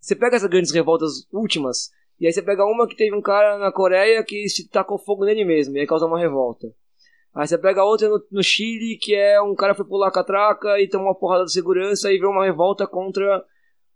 Você 0.00 0.16
pega 0.16 0.36
essas 0.36 0.48
grandes 0.48 0.72
revoltas 0.72 1.26
últimas, 1.30 1.90
e 2.18 2.26
aí 2.26 2.32
você 2.32 2.40
pega 2.40 2.64
uma 2.64 2.88
que 2.88 2.96
teve 2.96 3.14
um 3.14 3.20
cara 3.20 3.58
na 3.58 3.70
Coreia 3.70 4.24
que 4.24 4.48
se 4.48 4.66
tacou 4.66 4.98
fogo 4.98 5.26
nele 5.26 5.44
mesmo, 5.44 5.76
e 5.76 5.80
aí 5.80 5.86
causa 5.86 6.06
uma 6.06 6.18
revolta. 6.18 6.68
Aí 7.34 7.46
você 7.46 7.58
pega 7.58 7.84
outra 7.84 8.08
no, 8.08 8.18
no 8.32 8.42
Chile, 8.42 8.98
que 8.98 9.14
é 9.14 9.40
um 9.42 9.54
cara 9.54 9.74
foi 9.74 9.84
pular 9.84 10.08
a 10.08 10.12
catraca 10.12 10.80
e 10.80 10.88
tomou 10.88 11.08
uma 11.08 11.14
porrada 11.14 11.44
de 11.44 11.52
segurança 11.52 12.10
e 12.10 12.18
vê 12.18 12.26
uma 12.26 12.46
revolta 12.46 12.86
contra 12.86 13.44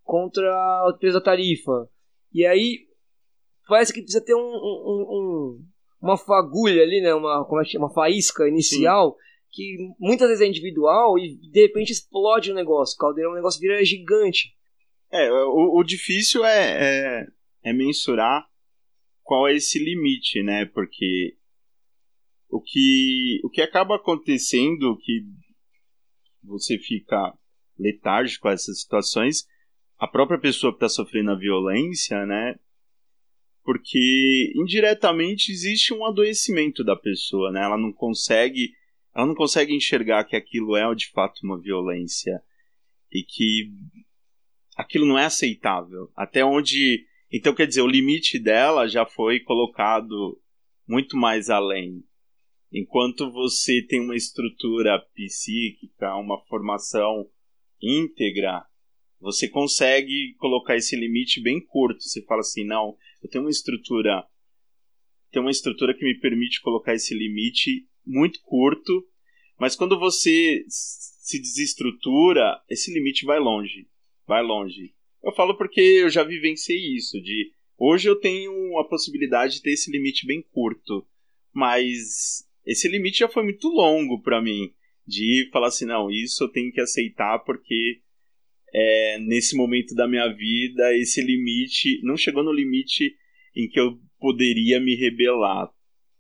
contra 0.04 0.42
o 0.88 0.98
preço 0.98 1.18
da 1.18 1.24
tarifa. 1.24 1.88
E 2.32 2.46
aí 2.46 2.86
parece 3.66 3.92
que 3.92 4.02
precisa 4.02 4.24
ter 4.24 4.34
um, 4.34 4.38
um, 4.38 5.06
um, 5.10 5.64
uma 6.00 6.16
fagulha 6.16 6.82
ali, 6.82 7.00
né? 7.00 7.14
Uma, 7.14 7.44
como 7.46 7.60
é 7.60 7.64
que 7.64 7.70
chama? 7.70 7.86
Uma 7.86 7.94
faísca 7.94 8.46
inicial. 8.46 9.12
Sim. 9.12 9.24
Que 9.50 9.76
muitas 9.98 10.28
vezes 10.28 10.42
é 10.42 10.48
individual 10.48 11.18
e 11.18 11.36
de 11.36 11.62
repente 11.62 11.92
explode 11.92 12.50
o 12.50 12.54
negócio. 12.54 12.94
O 12.94 12.98
caldeirão, 12.98 13.32
o 13.32 13.36
negócio 13.36 13.60
vira 13.60 13.84
gigante. 13.84 14.52
É, 15.10 15.32
o, 15.32 15.78
o 15.78 15.84
difícil 15.84 16.44
é, 16.44 17.22
é, 17.22 17.26
é 17.64 17.72
mensurar 17.72 18.44
qual 19.22 19.48
é 19.48 19.54
esse 19.54 19.78
limite, 19.78 20.42
né? 20.42 20.66
Porque 20.66 21.36
o 22.50 22.60
que, 22.60 23.40
o 23.44 23.48
que 23.48 23.62
acaba 23.62 23.96
acontecendo, 23.96 24.98
que 24.98 25.22
você 26.42 26.78
fica 26.78 27.32
letárgico 27.78 28.42
com 28.42 28.48
essas 28.50 28.80
situações, 28.80 29.46
a 29.98 30.06
própria 30.06 30.38
pessoa 30.38 30.72
que 30.72 30.76
está 30.76 30.88
sofrendo 30.88 31.30
a 31.30 31.36
violência, 31.36 32.26
né? 32.26 32.58
Porque 33.62 34.52
indiretamente 34.56 35.50
existe 35.50 35.94
um 35.94 36.04
adoecimento 36.04 36.84
da 36.84 36.96
pessoa, 36.96 37.50
né? 37.50 37.62
Ela 37.62 37.78
não 37.78 37.92
consegue, 37.92 38.72
ela 39.14 39.26
não 39.26 39.34
consegue 39.34 39.74
enxergar 39.74 40.24
que 40.24 40.36
aquilo 40.36 40.76
é 40.76 40.94
de 40.94 41.10
fato 41.10 41.40
uma 41.44 41.60
violência 41.60 42.42
e 43.10 43.22
que 43.22 43.70
aquilo 44.76 45.06
não 45.06 45.18
é 45.18 45.24
aceitável. 45.24 46.10
Até 46.14 46.44
onde, 46.44 47.06
então 47.32 47.54
quer 47.54 47.66
dizer, 47.66 47.82
o 47.82 47.88
limite 47.88 48.38
dela 48.38 48.86
já 48.86 49.06
foi 49.06 49.40
colocado 49.40 50.38
muito 50.86 51.16
mais 51.16 51.48
além. 51.48 52.04
Enquanto 52.72 53.30
você 53.30 53.80
tem 53.88 54.00
uma 54.00 54.16
estrutura 54.16 54.98
psíquica, 55.14 56.16
uma 56.16 56.44
formação 56.46 57.24
íntegra, 57.80 58.64
você 59.24 59.48
consegue 59.48 60.34
colocar 60.34 60.76
esse 60.76 60.94
limite 60.94 61.40
bem 61.40 61.58
curto. 61.58 62.02
Você 62.02 62.22
fala 62.22 62.40
assim, 62.40 62.62
não, 62.62 62.96
eu 63.22 63.30
tenho 63.30 63.42
uma 63.42 63.50
estrutura, 63.50 64.22
tenho 65.32 65.44
uma 65.44 65.50
estrutura 65.50 65.94
que 65.94 66.04
me 66.04 66.18
permite 66.20 66.60
colocar 66.60 66.94
esse 66.94 67.14
limite 67.14 67.88
muito 68.06 68.40
curto, 68.42 69.04
mas 69.58 69.74
quando 69.74 69.98
você 69.98 70.62
se 70.68 71.40
desestrutura, 71.40 72.60
esse 72.68 72.92
limite 72.92 73.24
vai 73.24 73.38
longe, 73.38 73.88
vai 74.26 74.42
longe. 74.42 74.94
Eu 75.22 75.32
falo 75.32 75.56
porque 75.56 75.80
eu 75.80 76.10
já 76.10 76.22
vivenciei 76.22 76.94
isso, 76.94 77.18
de 77.22 77.50
hoje 77.78 78.08
eu 78.08 78.20
tenho 78.20 78.78
a 78.78 78.84
possibilidade 78.86 79.54
de 79.54 79.62
ter 79.62 79.72
esse 79.72 79.90
limite 79.90 80.26
bem 80.26 80.42
curto, 80.52 81.06
mas 81.50 82.46
esse 82.66 82.88
limite 82.88 83.20
já 83.20 83.28
foi 83.28 83.42
muito 83.42 83.68
longo 83.68 84.20
para 84.20 84.42
mim, 84.42 84.70
de 85.06 85.48
falar 85.50 85.68
assim, 85.68 85.86
não, 85.86 86.10
isso 86.10 86.44
eu 86.44 86.48
tenho 86.48 86.70
que 86.70 86.80
aceitar 86.80 87.38
porque 87.38 88.02
é, 88.74 89.18
nesse 89.20 89.56
momento 89.56 89.94
da 89.94 90.08
minha 90.08 90.26
vida, 90.34 90.92
esse 90.96 91.22
limite 91.22 92.00
não 92.02 92.16
chegou 92.16 92.42
no 92.42 92.52
limite 92.52 93.14
em 93.54 93.68
que 93.68 93.78
eu 93.78 94.00
poderia 94.18 94.80
me 94.80 94.96
rebelar 94.96 95.70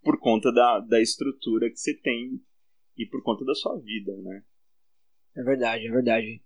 por 0.04 0.20
conta 0.20 0.52
da, 0.52 0.78
da 0.78 1.00
estrutura 1.02 1.68
que 1.68 1.76
você 1.76 1.94
tem 1.94 2.40
e 2.96 3.06
por 3.06 3.24
conta 3.24 3.44
da 3.44 3.54
sua 3.54 3.76
vida, 3.80 4.12
né? 4.18 4.42
É 5.36 5.42
verdade, 5.42 5.88
é 5.88 5.90
verdade. 5.90 6.42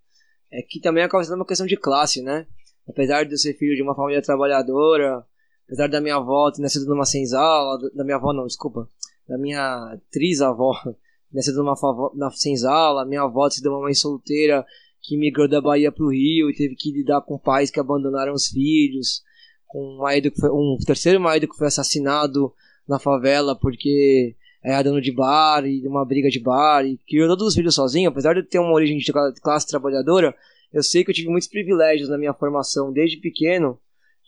É 0.51 0.63
que 0.63 0.81
também 0.81 1.05
acaba 1.05 1.23
sendo 1.23 1.37
uma 1.37 1.47
questão 1.47 1.67
de 1.67 1.77
classe, 1.77 2.23
né? 2.23 2.47
Apesar 2.89 3.25
de 3.25 3.35
eu 3.35 3.39
ser 3.39 3.53
filho 3.59 3.77
de 3.77 3.83
uma 3.83 3.95
família 3.95 4.23
trabalhadora, 4.23 5.23
apesar 5.67 5.89
da 5.89 6.01
minha 6.01 6.17
avó 6.17 6.51
ter 6.51 6.63
nascido 6.63 6.87
numa 6.87 7.05
senzala, 7.05 7.79
da 7.95 8.03
minha 8.03 8.17
avó 8.17 8.33
não, 8.33 8.47
desculpa, 8.47 8.89
da 9.29 9.37
minha 9.37 10.01
trisavó 10.11 10.73
nascido 11.31 11.59
numa, 11.59 11.75
numa 12.15 12.31
senzala, 12.31 13.05
minha 13.05 13.23
avó 13.23 13.47
ter 13.51 13.57
sido 13.57 13.69
uma 13.69 13.83
mãe 13.83 13.93
solteira 13.93 14.65
que 15.03 15.17
migrou 15.17 15.49
da 15.49 15.61
Bahia 15.61 15.93
para 15.93 16.05
o 16.05 16.11
Rio 16.11 16.51
e 16.51 16.55
teve 16.55 16.75
que 16.75 16.93
lidar 16.93 17.23
com 17.23 17.39
pais 17.39 17.71
que 17.71 17.81
abandonaram 17.81 18.33
os 18.33 18.49
filhos, 18.49 19.23
com 19.67 19.79
um, 19.83 19.99
marido 19.99 20.31
que 20.31 20.41
foi, 20.41 20.51
um 20.51 20.77
terceiro 20.85 21.21
marido 21.21 21.49
que 21.49 21.57
foi 21.57 21.67
assassinado 21.67 22.53
na 22.89 22.99
favela 22.99 23.59
porque 23.59 24.35
era 24.63 24.83
dono 24.83 25.01
de 25.01 25.13
bar 25.13 25.65
e 25.65 25.81
de 25.81 25.89
uma 25.89 26.05
briga 26.05 26.29
de 26.29 26.41
bar 26.41 26.85
e 26.85 26.99
criou 27.09 27.29
todos 27.29 27.49
os 27.49 27.55
filhos 27.55 27.75
sozinho, 27.75 28.11
apesar 28.11 28.35
de 28.35 28.43
ter 28.43 28.59
uma 28.59 28.73
origem 28.73 28.99
de 28.99 29.13
classe 29.41 29.67
trabalhadora, 29.67 30.35
eu 30.73 30.83
sei 30.83 31.05
que 31.05 31.11
eu 31.11 31.15
tive 31.15 31.29
muitos 31.29 31.49
privilégios 31.49 32.09
na 32.09 32.19
minha 32.19 32.35
formação 32.35 32.93
desde 32.93 33.19
pequeno 33.19 33.79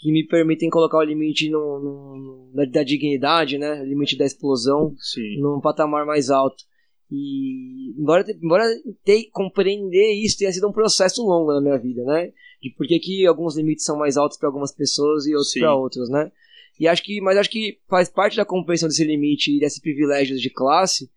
que 0.01 0.11
me 0.11 0.27
permitem 0.27 0.71
colocar 0.71 0.99
o 0.99 1.03
limite 1.03 1.51
no, 1.51 1.79
no, 1.79 2.51
da, 2.55 2.65
da 2.65 2.83
dignidade, 2.83 3.59
né? 3.59 3.83
O 3.83 3.85
limite 3.85 4.17
da 4.17 4.25
explosão 4.25 4.95
Sim. 4.99 5.39
num 5.41 5.61
patamar 5.61 6.07
mais 6.07 6.31
alto. 6.31 6.65
E 7.11 7.93
embora, 7.99 8.25
embora 8.41 8.65
ter, 9.05 9.25
compreender 9.33 10.13
isso 10.13 10.39
tenha 10.39 10.53
sido 10.53 10.69
um 10.69 10.73
processo 10.73 11.23
longo 11.27 11.53
na 11.53 11.61
minha 11.61 11.79
vida, 11.79 12.05
né? 12.05 12.33
De 12.63 12.71
por 12.71 12.87
que, 12.87 13.27
alguns 13.27 13.57
limites 13.57 13.85
são 13.85 13.99
mais 13.99 14.17
altos 14.17 14.39
para 14.39 14.49
algumas 14.49 14.73
pessoas 14.73 15.27
e 15.27 15.35
outros 15.35 15.55
para 15.55 15.75
outros, 15.75 16.09
né? 16.09 16.31
E 16.79 16.87
acho 16.87 17.03
que, 17.03 17.21
mas 17.21 17.37
acho 17.37 17.51
que 17.51 17.79
faz 17.89 18.09
parte 18.09 18.37
da 18.37 18.45
compreensão 18.45 18.89
desse 18.89 19.05
limite 19.05 19.55
e 19.55 19.61
desses 19.61 19.81
privilégios 19.81 20.41
de 20.41 20.49
classe 20.49 21.11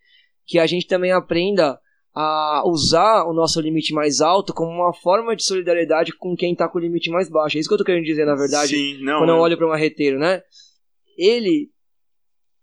que 0.45 0.59
a 0.59 0.65
gente 0.65 0.87
também 0.87 1.11
aprenda 1.11 1.79
a 2.13 2.63
usar 2.65 3.25
o 3.25 3.33
nosso 3.33 3.59
limite 3.59 3.93
mais 3.93 4.21
alto 4.21 4.53
como 4.53 4.69
uma 4.69 4.93
forma 4.93 5.35
de 5.35 5.43
solidariedade 5.43 6.13
com 6.13 6.35
quem 6.35 6.55
tá 6.55 6.67
com 6.67 6.77
o 6.77 6.81
limite 6.81 7.09
mais 7.09 7.29
baixo. 7.29 7.57
É 7.57 7.59
isso 7.59 7.69
que 7.69 7.73
eu 7.73 7.77
tô 7.77 7.83
querendo 7.83 8.05
dizer, 8.05 8.25
na 8.25 8.35
verdade, 8.35 8.75
Sim, 8.75 9.03
não. 9.03 9.19
quando 9.19 9.29
eu 9.29 9.37
olho 9.37 9.57
para 9.57 9.65
um 9.65 9.69
marreteiro, 9.69 10.19
né? 10.19 10.41
Ele 11.17 11.71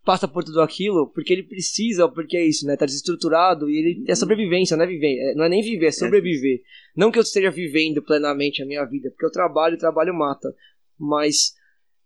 passa 0.03 0.27
por 0.27 0.43
tudo 0.43 0.61
aquilo 0.61 1.11
porque 1.13 1.33
ele 1.33 1.43
precisa, 1.43 2.07
porque 2.09 2.37
é 2.37 2.45
isso, 2.45 2.65
né? 2.65 2.75
Tá 2.75 2.85
desestruturado 2.85 3.69
e 3.69 3.77
ele 3.77 4.03
é 4.07 4.15
sobrevivência, 4.15 4.75
não 4.75 4.83
é 4.83 4.87
viver, 4.87 5.17
é- 5.17 5.35
não 5.35 5.45
é 5.45 5.49
nem 5.49 5.61
viver, 5.61 5.87
é 5.87 5.91
sobreviver. 5.91 6.61
Não 6.95 7.11
que 7.11 7.19
eu 7.19 7.23
esteja 7.23 7.51
vivendo 7.51 8.01
plenamente 8.03 8.61
a 8.61 8.65
minha 8.65 8.83
vida, 8.85 9.09
porque 9.11 9.25
eu 9.25 9.31
trabalho, 9.31 9.75
o 9.75 9.79
trabalho 9.79 10.13
mata, 10.13 10.53
mas 10.99 11.53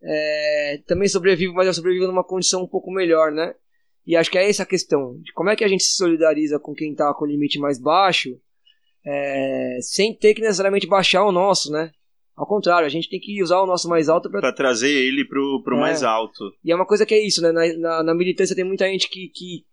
é, 0.03 0.81
também 0.85 1.07
sobrevivo, 1.07 1.53
mas 1.53 1.67
eu 1.67 1.73
sobrevivo 1.73 2.07
numa 2.07 2.23
condição 2.23 2.63
um 2.63 2.67
pouco 2.67 2.91
melhor, 2.91 3.31
né? 3.31 3.53
E 4.05 4.15
acho 4.15 4.29
que 4.29 4.37
é 4.37 4.47
essa 4.47 4.63
a 4.63 4.67
questão, 4.67 5.19
de 5.21 5.33
como 5.33 5.49
é 5.49 5.55
que 5.55 5.63
a 5.63 5.67
gente 5.67 5.83
se 5.83 5.95
solidariza 5.95 6.59
com 6.59 6.73
quem 6.73 6.93
tá 6.93 7.11
com 7.13 7.25
o 7.25 7.27
limite 7.27 7.57
mais 7.57 7.79
baixo, 7.79 8.39
é, 9.03 9.77
sem 9.81 10.15
ter 10.15 10.33
que 10.33 10.41
necessariamente 10.41 10.85
baixar 10.87 11.25
o 11.25 11.31
nosso, 11.31 11.71
né? 11.71 11.91
Ao 12.35 12.45
contrário, 12.45 12.85
a 12.85 12.89
gente 12.89 13.09
tem 13.09 13.19
que 13.19 13.41
usar 13.41 13.61
o 13.61 13.65
nosso 13.65 13.87
mais 13.87 14.09
alto 14.09 14.29
para 14.29 14.51
trazer 14.51 14.91
ele 14.91 15.25
pro, 15.25 15.61
pro 15.63 15.77
É. 15.77 15.79
mais 15.79 16.03
alto. 16.03 16.51
e 16.63 16.71
é 16.71 16.75
uma 16.75 16.85
coisa 16.85 17.05
que 17.05 17.13
é 17.13 17.25
isso, 17.25 17.41
né? 17.41 17.51
Na, 17.51 17.77
na, 17.77 18.03
na 18.03 18.13
militância 18.13 18.55
tem 18.55 18.65
muita 18.65 18.85
gente 18.87 19.09
que, 19.09 19.29
que 19.29 19.65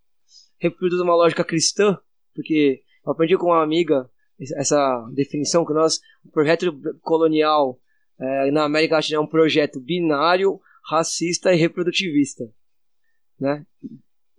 reproduz 0.58 1.00
uma 1.00 1.16
lógica 1.16 1.44
cristã, 1.44 1.98
porque 2.34 2.82
eu 3.04 3.12
aprendi 3.12 3.36
com 3.36 3.46
uma 3.46 3.62
amiga 3.62 4.08
essa 4.56 5.08
definição 5.12 5.64
que 5.64 5.72
nós, 5.72 6.00
o 6.24 6.30
projeto 6.30 6.72
colonial 7.00 7.78
eh, 8.20 8.50
na 8.50 8.64
América 8.64 8.96
Latina 8.96 9.18
é 9.18 9.20
um 9.20 9.26
projeto 9.26 9.80
binário, 9.80 10.60
racista 10.84 11.52
e 11.52 11.56
reprodutivista, 11.56 12.44
né? 13.38 13.64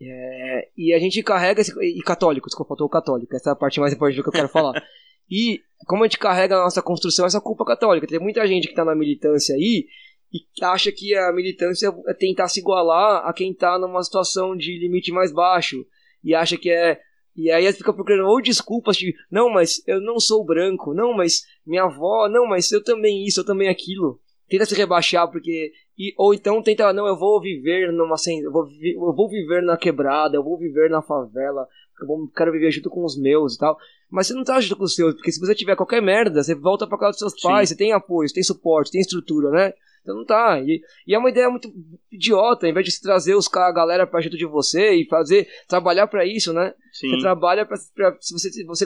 É, 0.02 0.70
e 0.76 0.94
a 0.94 1.00
gente 1.00 1.22
carrega 1.24 1.62
esse, 1.62 1.72
e 1.82 2.02
católico, 2.02 2.48
desculpa, 2.48 2.70
faltou 2.70 2.88
o 2.88 2.90
católico, 2.90 3.34
essa 3.36 3.52
é 3.52 3.54
a 3.54 3.56
parte 3.56 3.80
mais 3.80 3.94
importante 3.94 4.18
do 4.18 4.24
que 4.24 4.30
eu 4.30 4.34
quero 4.34 4.50
falar. 4.50 4.74
E 5.32 5.62
como 5.85 6.03
a 6.03 6.07
gente 6.07 6.18
carrega 6.18 6.55
a 6.55 6.64
nossa 6.64 6.81
construção, 6.81 7.26
essa 7.26 7.41
culpa 7.41 7.65
católica. 7.65 8.07
Tem 8.07 8.19
muita 8.19 8.45
gente 8.47 8.68
que 8.68 8.73
está 8.73 8.85
na 8.85 8.95
militância 8.95 9.55
aí 9.55 9.88
e 10.34 10.39
acha 10.64 10.91
que 10.91 11.15
a 11.15 11.31
militância 11.31 11.93
é 12.07 12.14
tentar 12.14 12.47
se 12.47 12.60
igualar 12.60 13.27
a 13.27 13.31
quem 13.31 13.51
está 13.51 13.77
numa 13.77 14.03
situação 14.03 14.55
de 14.55 14.80
limite 14.80 15.11
mais 15.11 15.31
baixo. 15.31 15.85
E 16.23 16.34
acha 16.34 16.57
que 16.57 16.72
é. 16.72 16.99
E 17.35 17.51
aí 17.51 17.72
fica 17.73 17.93
procurando 17.93 18.27
ou 18.27 18.41
desculpas 18.41 18.97
de 18.97 19.14
não, 19.30 19.49
mas 19.49 19.81
eu 19.88 19.99
não 20.01 20.19
sou 20.19 20.45
branco, 20.45 20.93
não, 20.93 21.14
mas 21.14 21.43
minha 21.65 21.84
avó, 21.84 22.27
não, 22.30 22.47
mas 22.47 22.72
eu 22.72 22.84
também 22.84 23.26
isso, 23.26 23.41
eu 23.41 23.45
também 23.45 23.69
aquilo. 23.69 24.19
Tenta 24.47 24.65
se 24.65 24.76
rebaixar 24.76 25.30
porque. 25.31 25.72
E, 25.97 26.14
ou 26.18 26.34
então 26.34 26.61
tenta, 26.61 26.91
não, 26.93 27.07
eu 27.07 27.18
vou 27.18 27.39
viver 27.39 27.91
numa. 27.91 28.15
Eu 28.43 28.51
vou, 28.51 28.68
eu 28.81 29.14
vou 29.15 29.30
viver 29.30 29.61
na 29.61 29.77
quebrada, 29.77 30.35
eu 30.35 30.43
vou 30.43 30.57
viver 30.57 30.89
na 30.89 31.01
favela, 31.01 31.68
eu 32.02 32.07
vou, 32.07 32.28
quero 32.30 32.52
viver 32.52 32.72
junto 32.72 32.90
com 32.90 33.03
os 33.06 33.20
meus 33.20 33.56
e 33.56 33.57
tal. 33.60 33.78
Mas 34.10 34.28
você 34.28 34.34
não 34.34 34.44
tá 34.44 34.60
junto 34.61 34.76
com 34.78 34.84
os 34.84 34.95
seus, 34.95 35.14
porque 35.15 35.32
se 35.32 35.40
você 35.40 35.56
tiver 35.56 35.76
qualquer 35.76 36.02
merda, 36.02 36.44
você 36.44 36.53
volta 36.56 36.86
pra 36.88 36.98
casa 36.98 37.11
dos 37.11 37.20
seus 37.20 37.34
Sim. 37.34 37.48
pais, 37.48 37.70
você 37.70 37.76
tem 37.76 37.91
apoio, 37.94 38.28
você 38.28 38.36
tem 38.36 38.44
suporte, 38.44 38.91
tem 38.91 39.02
estrutura, 39.02 39.49
né? 39.49 39.74
Então 40.02 40.18
não 40.18 40.26
tá. 40.26 40.60
E, 40.61 40.82
e 41.07 41.15
é 41.15 41.18
uma 41.18 41.30
ideia 41.30 41.49
muito 41.49 41.72
idiota, 42.11 42.68
em 42.68 42.74
vez 42.74 42.86
de 42.86 42.91
se 42.91 43.02
trazer 43.02 43.36
os, 43.36 43.48
a 43.53 43.72
galera 43.72 44.06
pra 44.06 44.20
junto 44.20 44.36
de 44.38 44.45
você 44.45 44.95
e 44.95 45.07
fazer, 45.07 45.48
trabalhar 45.68 46.07
pra 46.07 46.26
isso, 46.26 46.52
né? 46.52 46.74
Sim. 46.91 47.10
Você 47.10 47.20
trabalha 47.20 47.65
pra, 47.65 47.78
pra 47.95 48.18
se 48.20 48.34
você, 48.34 48.52
se 48.52 48.64
você 48.65 48.86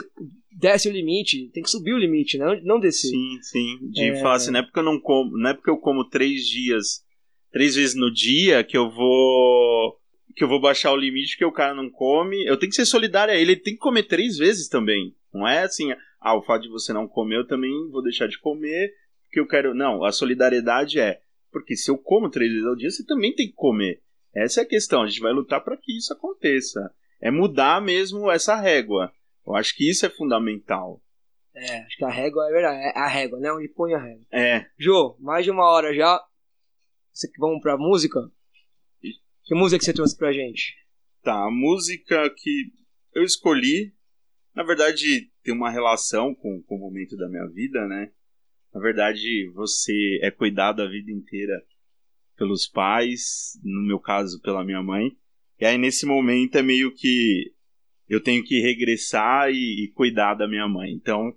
desce 0.56 0.88
o 0.88 0.92
limite, 0.92 1.50
tem 1.52 1.62
que 1.62 1.70
subir 1.70 1.92
o 1.92 1.98
limite, 1.98 2.38
né? 2.38 2.46
Não- 2.46 2.62
não 2.76 2.80
descer. 2.80 3.08
Sim, 3.10 3.38
sim. 3.42 3.78
De 3.90 4.10
É. 4.10 4.20
falar 4.20 4.36
assim, 4.36 4.52
não 4.52 4.60
é 4.60 4.62
porque 4.62 4.78
eu 4.78 4.84
não 4.84 5.00
como, 5.00 5.36
não 5.36 5.50
é 5.50 5.54
porque 5.54 5.70
eu 5.70 5.76
como 5.78 6.08
três 6.08 6.46
dias, 6.46 7.02
três 7.50 7.74
vezes 7.74 7.96
no 7.96 8.12
dia 8.12 8.62
que 8.62 8.76
eu 8.78 8.88
vou 8.88 9.96
que 10.38 10.44
eu 10.44 10.48
vou 10.48 10.60
baixar 10.60 10.92
o 10.92 10.96
limite 10.96 11.36
que 11.36 11.44
o 11.44 11.52
cara 11.52 11.74
não 11.74 11.90
come. 11.90 12.42
Eu 12.46 12.56
tenho 12.56 12.70
que 12.70 12.76
ser 12.76 12.86
solidário 12.86 13.34
a 13.34 13.36
ele, 13.36 13.52
ele 13.52 13.60
tem 13.60 13.74
que 13.74 13.80
comer 13.80 14.04
três 14.04 14.38
vezes 14.38 14.68
também. 14.68 15.14
Não 15.34 15.46
é 15.46 15.62
assim, 15.64 15.92
ah, 16.20 16.36
o 16.36 16.42
fato 16.42 16.62
de 16.62 16.68
você 16.70 16.92
não 16.92 17.06
comer, 17.08 17.36
eu 17.38 17.46
também 17.46 17.70
vou 17.90 18.02
deixar 18.02 18.28
de 18.28 18.38
comer, 18.38 18.92
porque 19.24 19.40
eu 19.40 19.46
quero. 19.46 19.74
Não, 19.74 20.04
a 20.04 20.12
solidariedade 20.12 20.98
é, 21.00 21.20
porque 21.52 21.76
se 21.76 21.90
eu 21.90 21.98
como 21.98 22.30
três 22.30 22.50
vezes 22.52 22.66
ao 22.66 22.76
dia, 22.76 22.90
você 22.90 23.04
também 23.04 23.34
tem 23.34 23.48
que 23.48 23.54
comer. 23.54 24.00
Essa 24.34 24.60
é 24.60 24.62
a 24.62 24.68
questão, 24.68 25.02
a 25.02 25.06
gente 25.08 25.20
vai 25.20 25.32
lutar 25.32 25.62
para 25.62 25.76
que 25.76 25.96
isso 25.96 26.12
aconteça. 26.12 26.90
É 27.20 27.30
mudar 27.30 27.82
mesmo 27.82 28.30
essa 28.30 28.54
régua. 28.54 29.12
Eu 29.46 29.56
acho 29.56 29.74
que 29.74 29.90
isso 29.90 30.06
é 30.06 30.10
fundamental. 30.10 31.02
É, 31.54 31.78
acho 31.80 31.96
que 31.96 32.04
a 32.04 32.10
régua 32.10 32.46
é 32.48 32.52
verdade, 32.52 32.78
é 32.78 32.92
a 32.98 33.08
régua, 33.08 33.40
né? 33.40 33.52
Onde 33.52 33.68
põe 33.68 33.92
a 33.94 33.98
régua. 33.98 34.24
É, 34.30 34.66
Jô, 34.78 35.16
mais 35.18 35.44
de 35.44 35.50
uma 35.50 35.68
hora 35.68 35.92
já. 35.92 36.20
Você- 37.12 37.28
Vamos 37.38 37.60
pra 37.60 37.76
música? 37.76 38.20
Que 39.48 39.54
música 39.54 39.78
que 39.78 39.86
você 39.86 39.94
trouxe 39.94 40.14
pra 40.14 40.30
gente? 40.30 40.76
Tá, 41.22 41.46
a 41.46 41.50
música 41.50 42.28
que 42.36 42.70
eu 43.14 43.22
escolhi, 43.24 43.94
na 44.54 44.62
verdade, 44.62 45.32
tem 45.42 45.54
uma 45.54 45.70
relação 45.70 46.34
com, 46.34 46.62
com 46.64 46.76
o 46.76 46.78
momento 46.78 47.16
da 47.16 47.30
minha 47.30 47.46
vida, 47.46 47.88
né? 47.88 48.12
Na 48.74 48.78
verdade, 48.78 49.50
você 49.54 50.20
é 50.20 50.30
cuidado 50.30 50.82
a 50.82 50.86
vida 50.86 51.10
inteira 51.10 51.54
pelos 52.36 52.68
pais, 52.68 53.58
no 53.64 53.86
meu 53.86 53.98
caso, 53.98 54.38
pela 54.42 54.62
minha 54.62 54.82
mãe. 54.82 55.16
E 55.58 55.64
aí, 55.64 55.78
nesse 55.78 56.04
momento, 56.04 56.56
é 56.56 56.62
meio 56.62 56.94
que 56.94 57.50
eu 58.06 58.22
tenho 58.22 58.44
que 58.44 58.60
regressar 58.60 59.48
e, 59.50 59.84
e 59.84 59.92
cuidar 59.94 60.34
da 60.34 60.46
minha 60.46 60.68
mãe. 60.68 60.92
Então, 60.92 61.34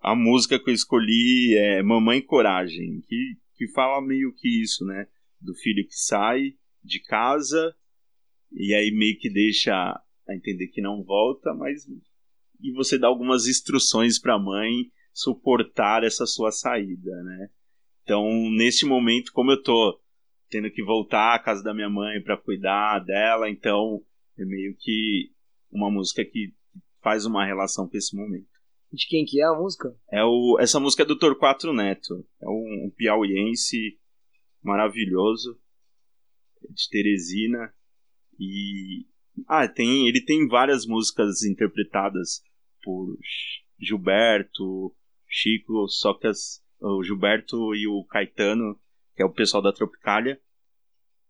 a 0.00 0.16
música 0.16 0.58
que 0.58 0.70
eu 0.70 0.74
escolhi 0.74 1.54
é 1.58 1.82
Mamãe 1.82 2.22
Coragem, 2.22 3.02
que, 3.06 3.36
que 3.56 3.68
fala 3.74 4.00
meio 4.00 4.32
que 4.34 4.48
isso, 4.62 4.86
né? 4.86 5.06
Do 5.38 5.54
filho 5.54 5.86
que 5.86 5.98
sai 5.98 6.54
de 6.82 7.00
casa 7.00 7.74
e 8.50 8.74
aí 8.74 8.90
meio 8.90 9.18
que 9.18 9.30
deixa 9.30 9.72
a 9.74 10.34
entender 10.34 10.68
que 10.68 10.80
não 10.80 11.02
volta, 11.02 11.54
mas 11.54 11.86
e 12.60 12.72
você 12.72 12.98
dá 12.98 13.08
algumas 13.08 13.46
instruções 13.46 14.18
para 14.18 14.34
a 14.34 14.38
mãe 14.38 14.90
suportar 15.12 16.04
essa 16.04 16.26
sua 16.26 16.50
saída, 16.52 17.10
né? 17.22 17.50
Então, 18.02 18.24
neste 18.50 18.86
momento, 18.86 19.32
como 19.32 19.50
eu 19.50 19.62
tô 19.62 20.00
tendo 20.48 20.70
que 20.70 20.82
voltar 20.82 21.34
à 21.34 21.38
casa 21.38 21.62
da 21.62 21.74
minha 21.74 21.88
mãe 21.88 22.22
para 22.22 22.36
cuidar 22.36 23.00
dela, 23.00 23.48
então 23.48 24.02
é 24.38 24.44
meio 24.44 24.76
que 24.78 25.32
uma 25.70 25.90
música 25.90 26.24
que 26.24 26.54
faz 27.02 27.26
uma 27.26 27.44
relação 27.44 27.88
com 27.88 27.96
esse 27.96 28.14
momento. 28.14 28.46
De 28.92 29.06
quem 29.08 29.24
que 29.24 29.40
é 29.40 29.44
a 29.44 29.54
música? 29.54 29.94
É 30.10 30.22
o, 30.22 30.58
essa 30.60 30.78
música 30.78 31.02
é 31.02 31.06
do 31.06 31.18
Torquato 31.18 31.72
Neto, 31.72 32.26
é 32.40 32.48
um, 32.48 32.86
um 32.86 32.92
piauiense 32.94 33.98
maravilhoso 34.62 35.58
de 36.70 36.88
Teresina 36.90 37.72
e 38.38 39.06
ah, 39.46 39.66
tem, 39.68 40.08
ele 40.08 40.20
tem 40.20 40.46
várias 40.46 40.86
músicas 40.86 41.42
interpretadas 41.42 42.42
por 42.82 43.16
Gilberto, 43.78 44.94
Chico, 45.26 45.88
só 45.88 46.14
que 46.14 46.26
as, 46.26 46.62
o 46.80 47.02
Gilberto 47.02 47.74
e 47.74 47.86
o 47.86 48.04
Caetano, 48.04 48.78
que 49.16 49.22
é 49.22 49.24
o 49.24 49.32
pessoal 49.32 49.62
da 49.62 49.72
Tropicália. 49.72 50.40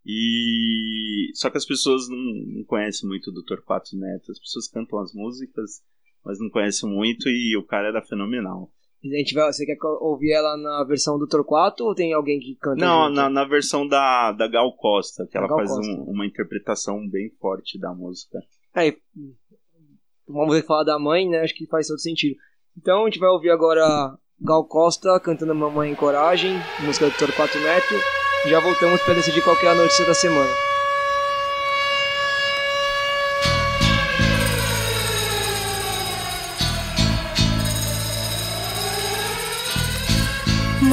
E 0.04 1.30
só 1.34 1.48
que 1.48 1.56
as 1.56 1.64
pessoas 1.64 2.08
não, 2.08 2.18
não 2.18 2.64
conhecem 2.64 3.08
muito 3.08 3.30
do 3.30 3.44
Torquato 3.44 3.96
Neto. 3.96 4.32
As 4.32 4.38
pessoas 4.40 4.68
cantam 4.68 4.98
as 4.98 5.14
músicas, 5.14 5.82
mas 6.24 6.40
não 6.40 6.50
conhecem 6.50 6.88
muito 6.90 7.28
e 7.28 7.56
o 7.56 7.64
cara 7.64 7.88
era 7.88 8.02
fenomenal. 8.02 8.72
A 9.04 9.16
gente 9.16 9.34
vai, 9.34 9.52
você 9.52 9.66
quer 9.66 9.76
ouvir 10.00 10.30
ela 10.32 10.56
na 10.56 10.84
versão 10.84 11.18
do 11.18 11.26
Torquato 11.26 11.84
ou 11.84 11.92
tem 11.94 12.12
alguém 12.12 12.38
que 12.38 12.54
canta? 12.54 12.76
Não, 12.84 13.08
na, 13.10 13.28
na 13.28 13.44
versão 13.44 13.86
da, 13.86 14.30
da 14.30 14.46
Gal 14.46 14.72
Costa, 14.76 15.26
que 15.26 15.32
Da 15.32 15.40
ela 15.40 15.48
Gal 15.48 15.58
faz 15.58 15.70
um- 15.72 16.04
uma 16.04 16.24
interpretação 16.24 17.08
bem 17.08 17.30
forte 17.40 17.80
da 17.80 17.92
música. 17.92 18.38
É, 18.76 18.94
uma 20.28 20.46
música 20.46 20.62
que 20.62 20.68
fala 20.68 20.84
da 20.84 20.98
mãe, 21.00 21.28
né? 21.28 21.40
Acho 21.40 21.54
que 21.54 21.66
faz 21.66 21.88
todo 21.88 21.98
sentido. 21.98 22.36
Então 22.78 23.02
a 23.02 23.04
gente 23.06 23.18
vai 23.18 23.28
ouvir 23.30 23.50
agora 23.50 24.16
Gal 24.40 24.64
Costa 24.66 25.18
cantando 25.20 25.52
Mamãe 25.54 25.90
em 25.90 25.94
Coragem, 25.96 26.52
música 26.84 27.06
do 27.10 27.16
Torquato 27.18 27.58
Neto. 27.58 27.94
Já 28.48 28.60
voltamos 28.60 29.00
para 29.02 29.14
decidir 29.14 29.42
qual 29.42 29.56
é 29.56 29.66
a 29.68 29.74
notícia 29.74 30.06
da 30.06 30.14
semana. 30.14 30.50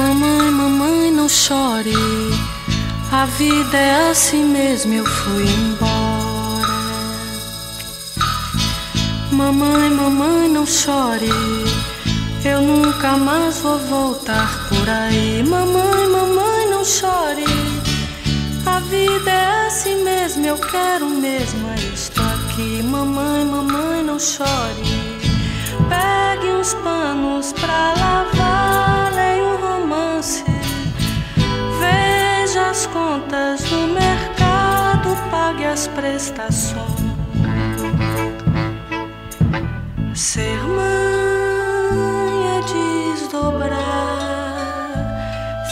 Mamãe, 0.00 0.50
mamãe, 0.50 1.10
não 1.10 1.28
chore. 1.28 1.92
A 3.12 3.26
vida 3.26 3.76
é 3.76 4.10
assim 4.10 4.44
mesmo, 4.46 4.94
eu 4.94 5.04
fui 5.04 5.44
embora. 5.44 6.80
Mamãe, 9.30 9.90
mamãe, 9.90 10.48
não 10.48 10.64
chore. 10.64 11.28
Eu 12.42 12.62
nunca 12.62 13.18
mais 13.18 13.58
vou 13.58 13.78
voltar 13.78 14.68
por 14.70 14.88
aí. 14.88 15.42
Mamãe, 15.42 16.08
mamãe, 16.08 16.70
não 16.70 16.82
chore. 16.82 17.44
A 18.64 18.80
vida 18.80 19.30
é 19.30 19.66
assim 19.66 20.02
mesmo, 20.02 20.46
eu 20.46 20.56
quero 20.56 21.10
mesmo. 21.10 21.68
É 21.68 21.94
estou 21.94 22.24
aqui, 22.24 22.82
mamãe, 22.82 23.44
mamãe, 23.44 24.02
não 24.02 24.18
chore. 24.18 25.20
Pegue 25.90 26.46
uns 26.52 26.72
panos 26.72 27.52
pra 27.52 27.92
lavar, 27.98 28.29
contas 32.92 33.62
do 33.64 33.86
mercado, 33.88 35.16
pague 35.30 35.64
as 35.64 35.86
prestações. 35.88 37.10
Ser 40.14 40.62
mãe 40.64 41.98
é 42.56 42.60
desdobrar, 43.14 43.78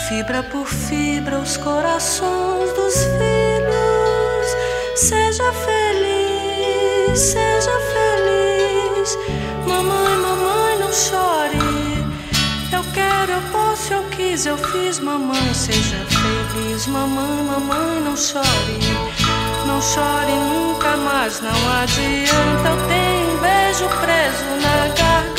fibra 0.09 0.43
por 0.45 0.67
fibra, 0.67 1.39
os 1.39 1.57
corações 1.57 2.73
dos 2.73 2.95
filhos. 2.95 4.57
Seja 4.97 5.53
feliz, 5.53 7.19
seja 7.19 7.79
feliz. 7.93 9.19
Mamãe, 9.67 10.17
mamãe, 10.17 10.79
não 10.79 10.93
chore. 10.93 11.59
Eu 12.73 12.85
quero, 12.93 13.33
eu 13.33 13.43
posso, 13.53 13.93
eu 13.93 14.03
quis, 14.11 14.47
eu 14.47 14.57
fiz. 14.57 14.99
Mamãe, 14.99 15.55
seja 15.55 15.97
feliz. 16.07 16.28
Mamãe, 16.89 17.43
mamãe, 17.45 18.01
não 18.03 18.17
chore. 18.17 18.79
Não 19.67 19.81
chore 19.81 20.33
nunca 20.33 20.97
mais, 20.97 21.41
não 21.41 21.51
adianta. 21.51 22.69
Eu 22.69 22.89
tenho 22.89 23.31
um 23.31 23.39
beijo 23.39 23.89
preso 24.01 24.45
na 24.63 24.89
garganta. 24.89 25.38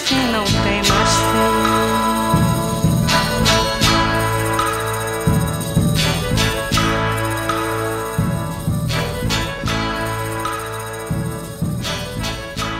Fim, 0.00 0.14
não 0.32 0.44
tem 0.44 0.78
mais 0.88 1.10
fim. 1.16 2.80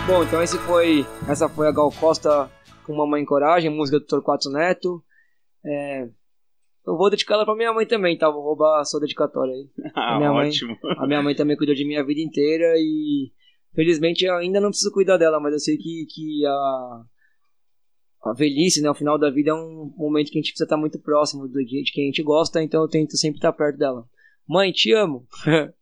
Bom, 0.06 0.24
então 0.24 0.42
esse 0.42 0.58
foi, 0.58 1.06
essa 1.28 1.48
foi 1.48 1.68
a 1.68 1.72
Gal 1.72 1.90
Costa 1.92 2.50
com 2.84 2.94
Mamãe 2.96 3.24
Coragem, 3.24 3.70
música 3.70 4.00
do 4.00 4.06
Torquato 4.06 4.50
Neto. 4.50 5.02
É, 5.64 6.04
eu 6.86 6.96
vou 6.96 7.08
dedicar 7.10 7.34
ela 7.34 7.44
pra 7.44 7.54
minha 7.54 7.72
mãe 7.72 7.86
também, 7.86 8.18
tá? 8.18 8.28
Vou 8.28 8.42
roubar 8.42 8.80
a 8.80 8.84
sua 8.84 9.00
dedicatória 9.00 9.52
aí. 9.52 9.68
Ah, 9.94 10.16
minha 10.18 10.32
mãe- 10.32 10.48
ótimo. 10.48 10.76
A 10.98 11.06
minha 11.06 11.22
mãe 11.22 11.34
também 11.34 11.56
cuidou 11.56 11.74
de 11.74 11.86
mim 11.86 11.96
a 11.96 12.02
vida 12.02 12.20
inteira 12.20 12.74
e 12.76 13.30
felizmente 13.74 14.24
eu 14.24 14.36
ainda 14.36 14.60
não 14.60 14.70
preciso 14.70 14.92
cuidar 14.92 15.16
dela, 15.16 15.40
mas 15.40 15.52
eu 15.52 15.58
sei 15.58 15.76
que, 15.76 16.06
que 16.08 16.46
a, 16.46 17.02
a 18.24 18.32
velhice, 18.34 18.82
né, 18.82 18.90
o 18.90 18.94
final 18.94 19.18
da 19.18 19.30
vida 19.30 19.50
é 19.50 19.54
um 19.54 19.92
momento 19.96 20.30
que 20.30 20.38
a 20.38 20.40
gente 20.40 20.52
precisa 20.52 20.64
estar 20.64 20.76
muito 20.76 20.98
próximo 20.98 21.48
do, 21.48 21.64
de 21.64 21.82
quem 21.92 22.04
a 22.04 22.06
gente 22.06 22.22
gosta, 22.22 22.62
então 22.62 22.82
eu 22.82 22.88
tento 22.88 23.16
sempre 23.16 23.38
estar 23.38 23.52
perto 23.52 23.78
dela. 23.78 24.06
Mãe, 24.48 24.72
te 24.72 24.92
amo! 24.92 25.26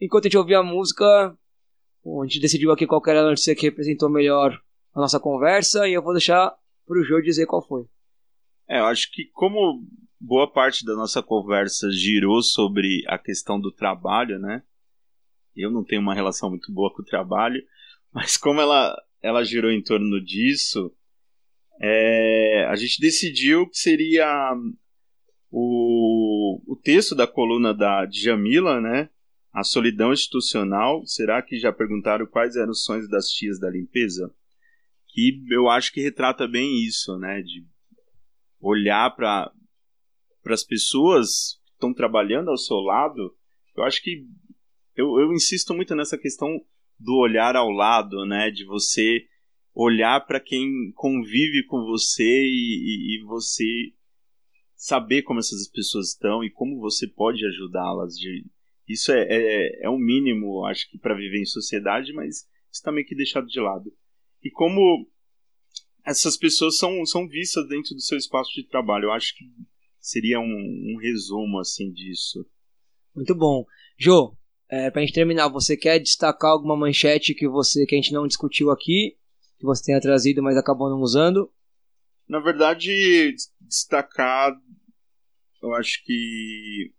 Enquanto 0.00 0.24
a 0.24 0.28
gente 0.28 0.38
ouvia 0.38 0.58
a 0.58 0.62
música, 0.62 1.04
a 1.04 2.24
gente 2.24 2.40
decidiu 2.40 2.72
aqui 2.72 2.86
qual 2.86 3.02
era 3.06 3.20
a 3.20 3.28
notícia 3.28 3.54
que 3.54 3.66
representou 3.66 4.08
melhor 4.08 4.58
a 4.94 5.00
nossa 5.00 5.20
conversa 5.20 5.86
e 5.86 5.92
eu 5.92 6.02
vou 6.02 6.12
deixar 6.12 6.54
pro 6.86 7.04
Jô 7.04 7.20
dizer 7.20 7.46
qual 7.46 7.66
foi. 7.66 7.84
É, 8.68 8.78
eu 8.78 8.84
acho 8.84 9.10
que 9.12 9.26
como 9.32 9.84
boa 10.18 10.50
parte 10.50 10.84
da 10.84 10.94
nossa 10.94 11.22
conversa 11.22 11.90
girou 11.90 12.42
sobre 12.42 13.02
a 13.06 13.18
questão 13.18 13.60
do 13.60 13.72
trabalho, 13.72 14.38
né? 14.38 14.62
Eu 15.54 15.70
não 15.70 15.84
tenho 15.84 16.00
uma 16.00 16.14
relação 16.14 16.50
muito 16.50 16.72
boa 16.72 16.92
com 16.94 17.02
o 17.02 17.04
trabalho, 17.04 17.62
mas 18.12 18.36
como 18.36 18.60
ela, 18.60 18.96
ela 19.22 19.44
girou 19.44 19.70
em 19.70 19.82
torno 19.82 20.22
disso, 20.22 20.94
é, 21.80 22.66
a 22.68 22.76
gente 22.76 23.00
decidiu 23.00 23.66
que 23.66 23.78
seria 23.78 24.54
o, 25.50 26.60
o 26.66 26.76
texto 26.76 27.14
da 27.14 27.26
coluna 27.26 27.74
da 27.74 28.04
Djamila, 28.04 28.80
né? 28.80 29.08
A 29.52 29.64
solidão 29.64 30.12
institucional. 30.12 31.04
Será 31.06 31.42
que 31.42 31.58
já 31.58 31.72
perguntaram 31.72 32.26
quais 32.26 32.54
eram 32.54 32.70
os 32.70 32.84
sonhos 32.84 33.08
das 33.08 33.28
tias 33.28 33.58
da 33.58 33.70
limpeza? 33.70 34.32
Que 35.08 35.42
eu 35.50 35.68
acho 35.68 35.92
que 35.92 36.02
retrata 36.02 36.46
bem 36.46 36.84
isso, 36.84 37.18
né? 37.18 37.40
De 37.42 37.66
olhar 38.60 39.10
para 39.16 39.50
as 40.46 40.62
pessoas 40.62 41.58
que 41.64 41.72
estão 41.72 41.94
trabalhando 41.94 42.50
ao 42.50 42.58
seu 42.58 42.76
lado, 42.76 43.34
eu 43.76 43.82
acho 43.82 44.02
que 44.02 44.26
eu, 45.00 45.18
eu 45.20 45.32
insisto 45.32 45.74
muito 45.74 45.94
nessa 45.94 46.18
questão 46.18 46.48
do 46.98 47.16
olhar 47.16 47.56
ao 47.56 47.70
lado, 47.70 48.24
né? 48.26 48.50
De 48.50 48.64
você 48.64 49.24
olhar 49.74 50.20
para 50.26 50.40
quem 50.40 50.92
convive 50.94 51.64
com 51.66 51.84
você 51.84 52.24
e, 52.24 53.16
e, 53.16 53.16
e 53.16 53.24
você 53.24 53.64
saber 54.74 55.22
como 55.22 55.40
essas 55.40 55.68
pessoas 55.68 56.08
estão 56.08 56.44
e 56.44 56.50
como 56.50 56.78
você 56.78 57.06
pode 57.06 57.44
ajudá-las. 57.46 58.14
Isso 58.88 59.12
é, 59.12 59.26
é, 59.28 59.86
é 59.86 59.90
mínimo, 59.90 60.64
acho 60.66 60.90
que, 60.90 60.98
para 60.98 61.14
viver 61.14 61.40
em 61.40 61.46
sociedade, 61.46 62.12
mas 62.12 62.48
isso 62.72 62.82
também 62.82 63.04
que 63.04 63.14
deixado 63.14 63.46
de 63.46 63.60
lado. 63.60 63.92
E 64.42 64.50
como 64.50 65.06
essas 66.04 66.36
pessoas 66.36 66.76
são, 66.78 67.04
são 67.06 67.28
vistas 67.28 67.68
dentro 67.68 67.94
do 67.94 68.00
seu 68.00 68.16
espaço 68.16 68.52
de 68.54 68.66
trabalho. 68.66 69.04
Eu 69.04 69.12
acho 69.12 69.36
que 69.36 69.44
seria 69.98 70.40
um, 70.40 70.94
um 70.94 70.98
resumo 71.00 71.58
assim 71.58 71.92
disso. 71.92 72.44
Muito 73.14 73.34
bom. 73.34 73.64
Jô, 73.98 74.36
é, 74.70 74.88
pra 74.88 75.00
gente 75.02 75.12
terminar, 75.12 75.48
você 75.48 75.76
quer 75.76 75.98
destacar 75.98 76.52
alguma 76.52 76.76
manchete 76.76 77.34
que 77.34 77.48
você 77.48 77.84
que 77.84 77.94
a 77.96 77.98
gente 77.98 78.12
não 78.12 78.26
discutiu 78.26 78.70
aqui, 78.70 79.16
que 79.58 79.64
você 79.64 79.84
tenha 79.84 80.00
trazido, 80.00 80.42
mas 80.42 80.56
acabou 80.56 80.88
não 80.88 81.00
usando? 81.00 81.52
Na 82.28 82.38
verdade, 82.38 83.34
destacar, 83.60 84.52
eu 85.60 85.74
acho 85.74 86.04
que 86.04 86.94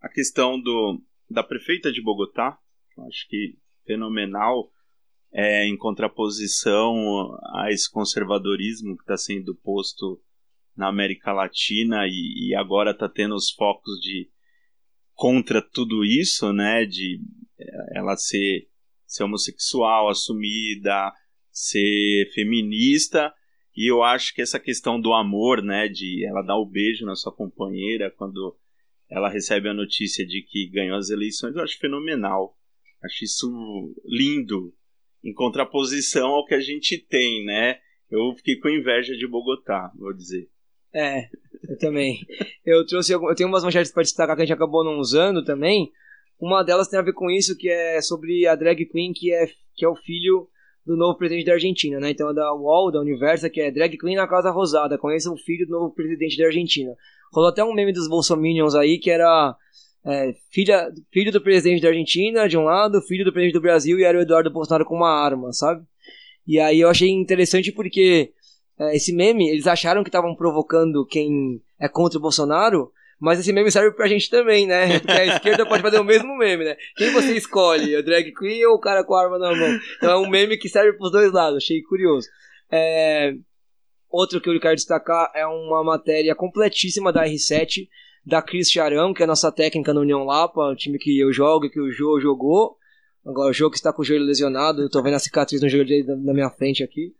a 0.00 0.08
questão 0.08 0.58
do, 0.58 1.02
da 1.28 1.42
prefeita 1.42 1.92
de 1.92 2.02
Bogotá, 2.02 2.58
eu 2.96 3.04
acho 3.04 3.28
que 3.28 3.58
fenomenal, 3.84 4.70
é, 5.30 5.66
em 5.66 5.76
contraposição 5.76 6.94
a 7.56 7.70
esse 7.70 7.90
conservadorismo 7.90 8.96
que 8.96 9.02
está 9.02 9.18
sendo 9.18 9.54
posto 9.54 10.18
na 10.74 10.88
América 10.88 11.30
Latina 11.30 12.06
e, 12.06 12.48
e 12.48 12.54
agora 12.54 12.92
está 12.92 13.08
tendo 13.08 13.34
os 13.34 13.50
focos 13.50 14.00
de 14.00 14.30
contra 15.14 15.62
tudo 15.62 16.04
isso, 16.04 16.52
né, 16.52 16.84
de 16.84 17.20
ela 17.94 18.16
ser, 18.16 18.68
ser 19.06 19.24
homossexual, 19.24 20.08
assumida, 20.08 21.12
ser 21.50 22.30
feminista, 22.34 23.32
e 23.76 23.90
eu 23.90 24.02
acho 24.02 24.34
que 24.34 24.42
essa 24.42 24.60
questão 24.60 25.00
do 25.00 25.12
amor, 25.12 25.62
né, 25.62 25.88
de 25.88 26.24
ela 26.26 26.42
dar 26.42 26.56
o 26.56 26.66
beijo 26.66 27.04
na 27.04 27.16
sua 27.16 27.34
companheira 27.34 28.10
quando 28.16 28.56
ela 29.10 29.28
recebe 29.28 29.68
a 29.68 29.74
notícia 29.74 30.24
de 30.26 30.42
que 30.42 30.68
ganhou 30.70 30.96
as 30.96 31.10
eleições, 31.10 31.54
eu 31.54 31.62
acho 31.62 31.78
fenomenal. 31.78 32.56
Acho 33.02 33.24
isso 33.24 33.94
lindo, 34.04 34.74
em 35.22 35.32
contraposição 35.32 36.28
ao 36.28 36.44
que 36.44 36.54
a 36.54 36.60
gente 36.60 36.98
tem, 36.98 37.44
né? 37.44 37.78
Eu 38.10 38.34
fiquei 38.36 38.56
com 38.56 38.68
inveja 38.68 39.16
de 39.16 39.26
Bogotá, 39.26 39.92
vou 39.96 40.12
dizer. 40.12 40.48
É, 40.94 41.28
eu 41.68 41.78
também. 41.78 42.18
Eu 42.64 42.84
trouxe, 42.86 43.12
eu 43.12 43.34
tenho 43.34 43.48
umas 43.48 43.64
manchetes 43.64 43.92
para 43.92 44.02
destacar 44.02 44.36
que 44.36 44.42
a 44.42 44.44
gente 44.44 44.54
acabou 44.54 44.84
não 44.84 44.98
usando 44.98 45.44
também. 45.44 45.90
Uma 46.40 46.62
delas 46.62 46.88
tem 46.88 46.98
a 46.98 47.02
ver 47.02 47.12
com 47.12 47.30
isso, 47.30 47.56
que 47.56 47.68
é 47.68 48.00
sobre 48.00 48.46
a 48.46 48.54
drag 48.54 48.84
queen 48.86 49.12
que 49.12 49.32
é, 49.32 49.46
que 49.74 49.84
é 49.84 49.88
o 49.88 49.94
filho 49.94 50.48
do 50.84 50.96
novo 50.96 51.16
presidente 51.16 51.46
da 51.46 51.54
Argentina, 51.54 51.98
né? 51.98 52.10
Então 52.10 52.30
é 52.30 52.34
da 52.34 52.52
UOL, 52.54 52.90
da 52.92 53.00
Universa, 53.00 53.48
que 53.48 53.60
é 53.60 53.70
drag 53.70 53.96
queen 53.96 54.16
na 54.16 54.28
Casa 54.28 54.50
Rosada. 54.50 54.98
Conheça 54.98 55.30
o 55.30 55.36
filho 55.36 55.66
do 55.66 55.72
novo 55.72 55.94
presidente 55.94 56.36
da 56.36 56.46
Argentina. 56.46 56.94
Rolou 57.32 57.48
até 57.48 57.64
um 57.64 57.72
meme 57.72 57.92
dos 57.92 58.08
bolsominions 58.08 58.74
aí, 58.74 58.98
que 58.98 59.10
era 59.10 59.56
é, 60.06 60.34
filha, 60.50 60.92
filho 61.10 61.32
do 61.32 61.40
presidente 61.40 61.82
da 61.82 61.88
Argentina, 61.88 62.48
de 62.48 62.58
um 62.58 62.64
lado, 62.64 63.00
filho 63.02 63.24
do 63.24 63.32
presidente 63.32 63.54
do 63.54 63.62
Brasil, 63.62 63.98
e 63.98 64.04
era 64.04 64.18
o 64.18 64.20
Eduardo 64.20 64.50
Bolsonaro 64.50 64.84
com 64.84 64.96
uma 64.96 65.10
arma, 65.10 65.52
sabe? 65.52 65.84
E 66.46 66.60
aí 66.60 66.80
eu 66.80 66.88
achei 66.90 67.08
interessante 67.08 67.72
porque 67.72 68.32
esse 68.92 69.12
meme, 69.12 69.48
eles 69.48 69.66
acharam 69.66 70.02
que 70.02 70.08
estavam 70.08 70.34
provocando 70.34 71.06
quem 71.06 71.62
é 71.78 71.88
contra 71.88 72.18
o 72.18 72.22
Bolsonaro, 72.22 72.90
mas 73.20 73.38
esse 73.38 73.52
meme 73.52 73.70
serve 73.70 73.92
pra 73.92 74.08
gente 74.08 74.28
também, 74.28 74.66
né? 74.66 74.98
Porque 75.00 75.12
a 75.12 75.26
esquerda 75.26 75.66
pode 75.66 75.82
fazer 75.82 75.98
o 75.98 76.04
mesmo 76.04 76.36
meme, 76.36 76.64
né? 76.64 76.76
Quem 76.96 77.12
você 77.12 77.36
escolhe? 77.36 77.94
A 77.94 78.02
drag 78.02 78.32
queen 78.32 78.64
ou 78.66 78.74
o 78.74 78.80
cara 78.80 79.04
com 79.04 79.14
a 79.14 79.22
arma 79.22 79.38
na 79.38 79.54
mão? 79.54 79.78
Então 79.96 80.10
é 80.10 80.16
um 80.16 80.28
meme 80.28 80.56
que 80.56 80.68
serve 80.68 80.92
pros 80.98 81.12
dois 81.12 81.32
lados, 81.32 81.58
achei 81.58 81.82
curioso. 81.82 82.28
É... 82.70 83.34
Outro 84.10 84.40
que 84.40 84.48
eu 84.48 84.60
quero 84.60 84.76
destacar 84.76 85.30
é 85.34 85.46
uma 85.46 85.82
matéria 85.82 86.34
completíssima 86.34 87.12
da 87.12 87.26
R7, 87.26 87.88
da 88.24 88.40
Cris 88.40 88.70
Charão, 88.70 89.12
que 89.12 89.22
é 89.22 89.24
a 89.24 89.28
nossa 89.28 89.50
técnica 89.50 89.92
no 89.92 90.00
União 90.00 90.24
Lapa, 90.24 90.60
o 90.60 90.76
time 90.76 90.98
que 90.98 91.18
eu 91.18 91.32
jogo 91.32 91.68
que 91.68 91.80
o 91.80 91.90
Jô 91.90 92.20
jogou. 92.20 92.76
Agora 93.26 93.50
o 93.50 93.52
Jô 93.52 93.70
que 93.70 93.76
está 93.76 93.92
com 93.92 94.02
o 94.02 94.04
joelho 94.04 94.24
lesionado, 94.24 94.82
eu 94.82 94.90
tô 94.90 95.02
vendo 95.02 95.14
a 95.14 95.18
cicatriz 95.18 95.60
no 95.60 95.68
joelho 95.68 95.88
dele 95.88 96.14
na 96.22 96.32
minha 96.32 96.50
frente 96.50 96.82
aqui. 96.82 97.14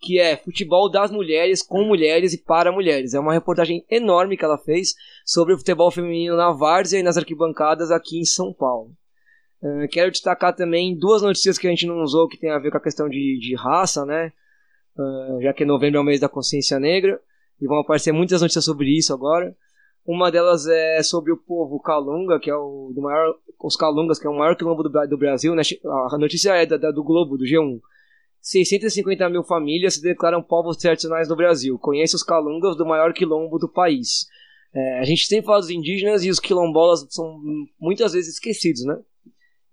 Que 0.00 0.18
é 0.18 0.36
futebol 0.36 0.90
das 0.90 1.10
mulheres, 1.10 1.62
com 1.62 1.84
mulheres 1.84 2.32
e 2.32 2.42
para 2.42 2.72
mulheres. 2.72 3.12
É 3.12 3.20
uma 3.20 3.34
reportagem 3.34 3.84
enorme 3.90 4.36
que 4.36 4.44
ela 4.44 4.56
fez 4.56 4.94
sobre 5.24 5.52
o 5.52 5.58
futebol 5.58 5.90
feminino 5.90 6.36
na 6.36 6.52
várzea 6.52 6.98
e 6.98 7.02
nas 7.02 7.18
arquibancadas 7.18 7.90
aqui 7.90 8.18
em 8.18 8.24
São 8.24 8.52
Paulo. 8.52 8.92
Uh, 9.62 9.86
quero 9.90 10.10
destacar 10.10 10.56
também 10.56 10.96
duas 10.96 11.20
notícias 11.20 11.58
que 11.58 11.66
a 11.66 11.70
gente 11.70 11.86
não 11.86 12.00
usou 12.02 12.26
que 12.26 12.38
tem 12.38 12.50
a 12.50 12.58
ver 12.58 12.70
com 12.70 12.78
a 12.78 12.82
questão 12.82 13.08
de, 13.08 13.38
de 13.38 13.54
raça, 13.54 14.06
né? 14.06 14.32
Uh, 14.96 15.42
já 15.42 15.52
que 15.52 15.66
novembro 15.66 15.98
é 15.98 16.00
o 16.00 16.04
mês 16.04 16.18
da 16.18 16.30
consciência 16.30 16.80
negra 16.80 17.20
e 17.60 17.66
vão 17.66 17.78
aparecer 17.78 18.12
muitas 18.12 18.40
notícias 18.40 18.64
sobre 18.64 18.96
isso 18.96 19.12
agora. 19.12 19.54
Uma 20.06 20.30
delas 20.30 20.66
é 20.66 21.02
sobre 21.02 21.30
o 21.30 21.36
povo 21.36 21.78
Calunga, 21.78 22.40
que 22.40 22.50
é 22.50 22.54
o 22.54 22.90
do 22.94 23.02
maior, 23.02 23.34
os 23.62 23.76
Calungas, 23.76 24.18
que 24.18 24.26
é 24.26 24.30
o 24.30 24.36
maior 24.36 24.56
quilombo 24.56 24.82
do, 24.82 24.88
do 25.06 25.18
Brasil. 25.18 25.54
Né? 25.54 25.62
A 26.10 26.16
notícia 26.18 26.54
é 26.54 26.64
da, 26.64 26.76
da, 26.76 26.90
do 26.90 27.04
Globo, 27.04 27.36
do 27.36 27.44
G1. 27.44 27.80
650 28.40 29.28
mil 29.28 29.44
famílias 29.44 29.94
se 29.94 30.02
declaram 30.02 30.42
povos 30.42 30.76
tradicionais 30.76 31.28
no 31.28 31.36
Brasil. 31.36 31.78
Conhece 31.78 32.16
os 32.16 32.22
Calungas 32.22 32.76
do 32.76 32.86
maior 32.86 33.12
quilombo 33.12 33.58
do 33.58 33.68
país. 33.68 34.26
É, 34.72 34.98
a 35.00 35.04
gente 35.04 35.26
sempre 35.26 35.46
fala 35.46 35.60
dos 35.60 35.70
indígenas 35.70 36.24
e 36.24 36.30
os 36.30 36.40
quilombolas 36.40 37.06
são 37.10 37.38
muitas 37.78 38.12
vezes 38.12 38.34
esquecidos, 38.34 38.84
né? 38.84 38.96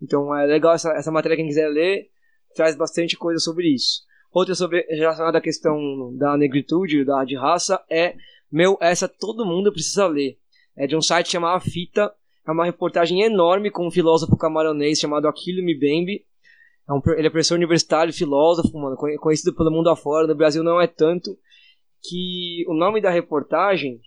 Então 0.02 0.36
é 0.36 0.46
legal 0.46 0.74
essa, 0.74 0.92
essa 0.92 1.12
matéria, 1.12 1.38
quem 1.38 1.48
quiser 1.48 1.70
ler, 1.70 2.10
traz 2.56 2.76
bastante 2.76 3.16
coisa 3.16 3.40
sobre 3.40 3.74
isso. 3.74 4.02
Outra 4.32 4.54
sobre, 4.54 4.82
relacionada 4.90 5.38
à 5.38 5.42
questão 5.42 6.16
da 6.18 6.38
negritude, 6.38 7.06
da, 7.06 7.24
de 7.24 7.36
raça, 7.36 7.84
é 7.90 8.16
meu, 8.52 8.78
essa 8.82 9.08
todo 9.08 9.46
mundo 9.46 9.72
precisa 9.72 10.08
ler. 10.08 10.38
É 10.76 10.88
de 10.88 10.96
um 10.96 11.02
site 11.02 11.32
chamado 11.32 11.62
Fita. 11.62 12.12
É 12.48 12.52
uma 12.52 12.66
reportagem 12.66 13.22
enorme 13.22 13.70
com 13.70 13.88
um 13.88 13.92
filósofo 13.92 14.38
camaronês 14.38 15.00
chamado 15.00 15.28
Aquilo 15.28 15.62
Mbembe. 15.62 16.26
É 16.88 16.94
um, 16.94 17.02
ele 17.18 17.28
é 17.28 17.30
professor 17.30 17.56
universitário, 17.56 18.14
filósofo, 18.14 18.78
mano, 18.78 18.96
conhecido 18.96 19.54
pelo 19.54 19.72
mundo 19.72 19.90
afora. 19.90 20.26
No 20.26 20.36
Brasil 20.36 20.64
não 20.64 20.80
é 20.80 20.88
tanto. 20.88 21.38
Que 22.02 22.64
o 22.68 22.74
nome 22.74 23.02
da 23.02 23.10
reportagem 23.10 24.00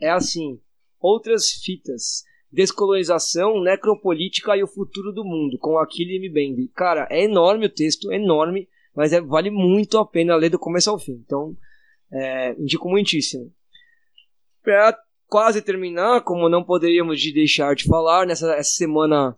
é 0.00 0.10
assim: 0.10 0.60
Outras 1.00 1.50
Fitas. 1.64 2.24
Descolonização, 2.50 3.62
Necropolítica 3.62 4.54
e 4.54 4.62
o 4.62 4.66
Futuro 4.66 5.10
do 5.10 5.24
Mundo, 5.24 5.56
com 5.58 5.78
Aquilo 5.78 6.10
Mbembe. 6.28 6.68
Cara, 6.74 7.08
é 7.10 7.24
enorme 7.24 7.64
o 7.64 7.72
texto, 7.72 8.12
enorme, 8.12 8.68
mas 8.94 9.14
é, 9.14 9.22
vale 9.22 9.50
muito 9.50 9.96
a 9.96 10.04
pena 10.04 10.36
ler 10.36 10.50
do 10.50 10.58
começo 10.58 10.90
ao 10.90 10.98
fim. 10.98 11.12
Então, 11.12 11.56
é, 12.12 12.52
indico 12.60 12.90
muitíssimo. 12.90 13.50
Para 14.62 14.98
quase 15.26 15.62
terminar, 15.62 16.20
como 16.20 16.46
não 16.50 16.62
poderíamos 16.62 17.18
de 17.18 17.32
deixar 17.32 17.74
de 17.74 17.84
falar, 17.84 18.26
nessa 18.26 18.52
essa 18.52 18.74
semana 18.74 19.34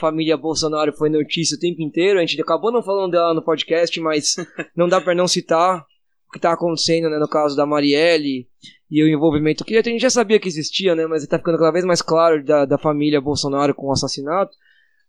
família 0.00 0.36
Bolsonaro 0.36 0.92
foi 0.92 1.08
notícia 1.08 1.56
o 1.56 1.60
tempo 1.60 1.82
inteiro. 1.82 2.18
A 2.18 2.22
gente 2.22 2.40
acabou 2.40 2.72
não 2.72 2.82
falando 2.82 3.12
dela 3.12 3.34
no 3.34 3.42
podcast, 3.42 4.00
mas 4.00 4.34
não 4.74 4.88
dá 4.88 5.00
para 5.00 5.14
não 5.14 5.28
citar 5.28 5.84
o 6.28 6.32
que 6.32 6.38
está 6.38 6.52
acontecendo, 6.52 7.10
né, 7.10 7.18
no 7.18 7.28
caso 7.28 7.56
da 7.56 7.66
Marielle 7.66 8.48
e 8.90 9.02
o 9.02 9.08
envolvimento 9.08 9.64
que 9.64 9.76
a 9.76 9.82
gente 9.82 10.00
já 10.00 10.10
sabia 10.10 10.38
que 10.38 10.48
existia, 10.48 10.94
né, 10.94 11.06
mas 11.06 11.22
está 11.22 11.38
ficando 11.38 11.58
cada 11.58 11.72
vez 11.72 11.84
mais 11.84 12.00
claro 12.00 12.42
da, 12.44 12.64
da 12.64 12.78
família 12.78 13.20
Bolsonaro 13.20 13.74
com 13.74 13.88
o 13.88 13.92
assassinato. 13.92 14.56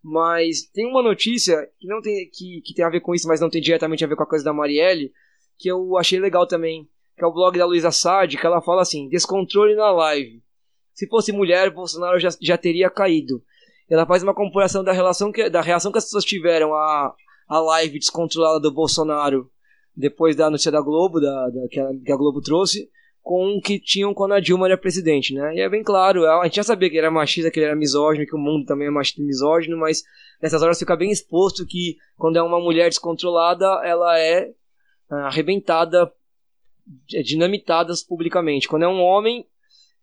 Mas 0.03 0.63
tem 0.73 0.87
uma 0.87 1.01
notícia 1.01 1.67
que 1.79 1.87
não 1.87 2.01
tem 2.01 2.27
que, 2.31 2.61
que 2.65 2.73
tem 2.73 2.83
a 2.83 2.89
ver 2.89 3.01
com 3.01 3.13
isso, 3.13 3.27
mas 3.27 3.39
não 3.39 3.49
tem 3.49 3.61
diretamente 3.61 4.03
a 4.03 4.07
ver 4.07 4.15
com 4.15 4.23
a 4.23 4.29
coisa 4.29 4.43
da 4.43 4.51
Marielle, 4.51 5.11
que 5.57 5.69
eu 5.69 5.97
achei 5.97 6.19
legal 6.19 6.47
também 6.47 6.89
que 7.21 7.23
é 7.23 7.27
o 7.27 7.31
blog 7.31 7.55
da 7.55 7.67
Luísa 7.67 7.91
Sade, 7.91 8.35
que 8.35 8.45
ela 8.47 8.61
fala 8.63 8.81
assim: 8.81 9.07
descontrole 9.07 9.75
na 9.75 9.91
live. 9.91 10.41
Se 10.91 11.07
fosse 11.07 11.31
mulher, 11.31 11.69
Bolsonaro 11.69 12.19
já, 12.19 12.29
já 12.41 12.57
teria 12.57 12.89
caído. 12.89 13.43
Ela 13.91 14.05
faz 14.05 14.23
uma 14.23 14.33
comparação 14.33 14.83
da 14.83 14.93
relação 14.93 15.31
que, 15.31 15.49
da 15.49 15.59
reação 15.59 15.91
que 15.91 15.97
as 15.97 16.05
pessoas 16.05 16.23
tiveram 16.23 16.73
à, 16.73 17.13
à 17.47 17.59
live 17.59 17.99
descontrolada 17.99 18.59
do 18.61 18.71
Bolsonaro 18.71 19.51
depois 19.93 20.33
da 20.33 20.49
notícia 20.49 20.71
da 20.71 20.81
Globo, 20.81 21.19
da, 21.19 21.49
da 21.49 21.67
que, 21.69 21.77
a, 21.77 21.89
que, 22.05 22.11
a, 22.11 22.15
Globo 22.15 22.39
trouxe, 22.41 22.89
com 23.21 23.57
o 23.57 23.61
que 23.61 23.77
tinham 23.77 24.13
quando 24.13 24.33
a 24.33 24.39
Dilma 24.39 24.65
era 24.65 24.77
presidente, 24.77 25.33
né? 25.33 25.55
E 25.55 25.59
é 25.59 25.69
bem 25.69 25.83
claro, 25.83 26.25
a 26.25 26.45
gente 26.45 26.55
já 26.55 26.63
sabia 26.63 26.89
que 26.89 26.95
ele 26.95 27.05
era 27.05 27.11
machista, 27.11 27.51
que 27.51 27.59
ele 27.59 27.65
era 27.65 27.75
misógino, 27.75 28.25
que 28.25 28.35
o 28.35 28.39
mundo 28.39 28.65
também 28.65 28.87
é 28.87 28.89
machista 28.89 29.21
e 29.21 29.25
misógino, 29.25 29.77
mas 29.77 30.01
nessas 30.41 30.61
horas 30.63 30.79
fica 30.79 30.95
bem 30.95 31.11
exposto 31.11 31.67
que 31.67 31.97
quando 32.17 32.37
é 32.37 32.41
uma 32.41 32.61
mulher 32.61 32.87
descontrolada, 32.87 33.65
ela 33.83 34.17
é 34.17 34.51
ah, 35.09 35.27
arrebentada 35.27 36.09
é, 37.13 37.21
dinamitadas 37.21 38.01
publicamente. 38.01 38.69
Quando 38.69 38.83
é 38.83 38.87
um 38.87 39.01
homem, 39.01 39.45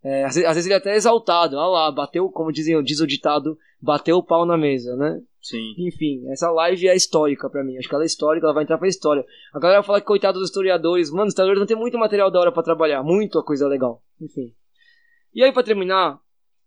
é, 0.05 0.25
às, 0.25 0.35
vezes, 0.37 0.67
ele 0.67 0.75
é 0.75 0.77
até 0.77 0.95
exaltado. 0.95 1.57
Olha 1.57 1.67
lá, 1.67 1.91
bateu, 1.91 2.29
como 2.29 2.53
dizem, 2.53 2.81
diz 2.83 3.01
o 3.01 3.07
ditado, 3.07 3.59
bateu 3.81 4.17
o 4.17 4.23
pau 4.23 4.45
na 4.45 4.57
mesa, 4.57 4.97
né? 4.97 5.21
Sim. 5.41 5.75
Enfim, 5.79 6.29
essa 6.31 6.51
live 6.51 6.89
é 6.89 6.97
histórica 6.97 7.49
para 7.49 7.65
mim. 7.65 7.79
Acho 7.79 7.89
que 7.89 7.95
ela 7.95 8.05
é 8.05 8.07
histórica, 8.07 8.47
ela 8.47 8.55
vai 8.55 8.65
entrar 8.65 8.79
pra 8.79 8.89
história. 8.89 9.25
A 9.53 9.59
galera 9.59 9.83
fala 9.83 10.01
que 10.01 10.07
coitado 10.07 10.39
dos 10.39 10.49
historiadores. 10.49 11.11
Mano, 11.11 11.27
os 11.27 11.33
historiadores 11.33 11.61
não 11.61 11.67
tem 11.67 11.77
muito 11.77 11.97
material 11.97 12.31
da 12.31 12.41
hora 12.41 12.53
para 12.53 12.63
trabalhar. 12.63 13.03
Muita 13.03 13.43
coisa 13.43 13.67
legal. 13.67 14.03
Enfim. 14.21 14.55
E 15.35 15.43
aí, 15.43 15.53
para 15.53 15.63
terminar, 15.63 16.21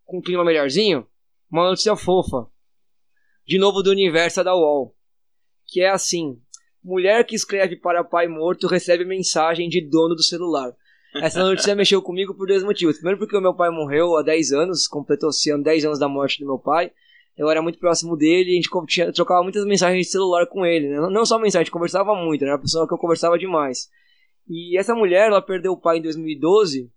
com 0.04 0.18
um 0.18 0.22
clima 0.22 0.44
melhorzinho, 0.44 1.06
uma 1.50 1.68
notícia 1.68 1.94
fofa. 1.94 2.48
De 3.46 3.58
novo 3.58 3.82
do 3.82 3.90
universo 3.90 4.42
da 4.42 4.54
UOL. 4.54 4.96
Que 5.66 5.82
é 5.82 5.90
assim: 5.90 6.40
Mulher 6.82 7.24
que 7.24 7.36
escreve 7.36 7.76
para 7.76 8.02
pai 8.02 8.26
morto 8.26 8.66
recebe 8.66 9.04
mensagem 9.04 9.68
de 9.68 9.80
dono 9.80 10.16
do 10.16 10.22
celular. 10.22 10.74
Essa 11.14 11.38
notícia 11.44 11.76
mexeu 11.76 12.02
comigo 12.02 12.34
por 12.34 12.48
dois 12.48 12.64
motivos. 12.64 12.96
Primeiro, 12.96 13.18
porque 13.18 13.36
o 13.36 13.40
meu 13.40 13.54
pai 13.54 13.70
morreu 13.70 14.16
há 14.16 14.22
10 14.22 14.52
anos, 14.52 14.88
completou 14.88 15.30
esse 15.30 15.50
ano 15.50 15.62
10 15.62 15.84
anos 15.84 15.98
da 16.00 16.08
morte 16.08 16.40
do 16.40 16.46
meu 16.46 16.58
pai. 16.58 16.90
Eu 17.36 17.48
era 17.48 17.62
muito 17.62 17.78
próximo 17.78 18.16
dele 18.16 18.52
a 18.52 18.54
gente 18.54 18.68
tinha, 18.86 19.12
trocava 19.12 19.42
muitas 19.42 19.64
mensagens 19.64 20.06
de 20.06 20.12
celular 20.12 20.46
com 20.46 20.66
ele. 20.66 20.88
Né? 20.88 21.00
Não 21.10 21.24
só 21.24 21.38
mensagem, 21.38 21.62
a 21.62 21.64
gente 21.64 21.72
conversava 21.72 22.14
muito, 22.14 22.42
era 22.44 22.52
uma 22.52 22.60
pessoa 22.60 22.86
que 22.86 22.92
eu 22.92 22.98
conversava 22.98 23.38
demais. 23.38 23.88
E 24.48 24.78
essa 24.78 24.94
mulher, 24.94 25.28
ela 25.28 25.40
perdeu 25.40 25.72
o 25.72 25.80
pai 25.80 25.98
em 25.98 26.02
2012 26.02 26.90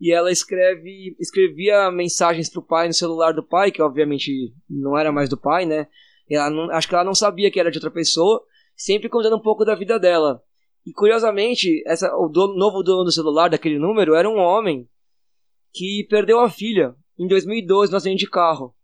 e 0.00 0.12
ela 0.12 0.30
escreve, 0.30 1.16
escrevia 1.18 1.90
mensagens 1.90 2.48
pro 2.48 2.62
pai 2.62 2.86
no 2.86 2.94
celular 2.94 3.32
do 3.32 3.42
pai, 3.42 3.70
que 3.70 3.82
obviamente 3.82 4.54
não 4.68 4.96
era 4.96 5.12
mais 5.12 5.28
do 5.28 5.36
pai, 5.36 5.66
né? 5.66 5.88
Ela 6.28 6.48
não, 6.48 6.70
acho 6.70 6.88
que 6.88 6.94
ela 6.94 7.04
não 7.04 7.14
sabia 7.14 7.50
que 7.50 7.58
era 7.58 7.70
de 7.70 7.78
outra 7.78 7.90
pessoa 7.90 8.42
sempre 8.76 9.08
contando 9.08 9.36
um 9.36 9.42
pouco 9.42 9.64
da 9.64 9.74
vida 9.74 9.98
dela. 9.98 10.42
E 10.86 10.92
curiosamente, 10.92 11.82
essa, 11.86 12.14
o 12.16 12.28
dono, 12.28 12.54
novo 12.56 12.82
dono 12.82 13.04
do 13.04 13.12
celular 13.12 13.50
daquele 13.50 13.78
número 13.78 14.14
era 14.14 14.28
um 14.28 14.38
homem 14.38 14.88
que 15.72 16.06
perdeu 16.08 16.40
a 16.40 16.48
filha 16.48 16.94
em 17.18 17.26
2012 17.26 17.92
no 17.92 17.98
acidente 17.98 18.24
de 18.24 18.30
carro. 18.30 18.74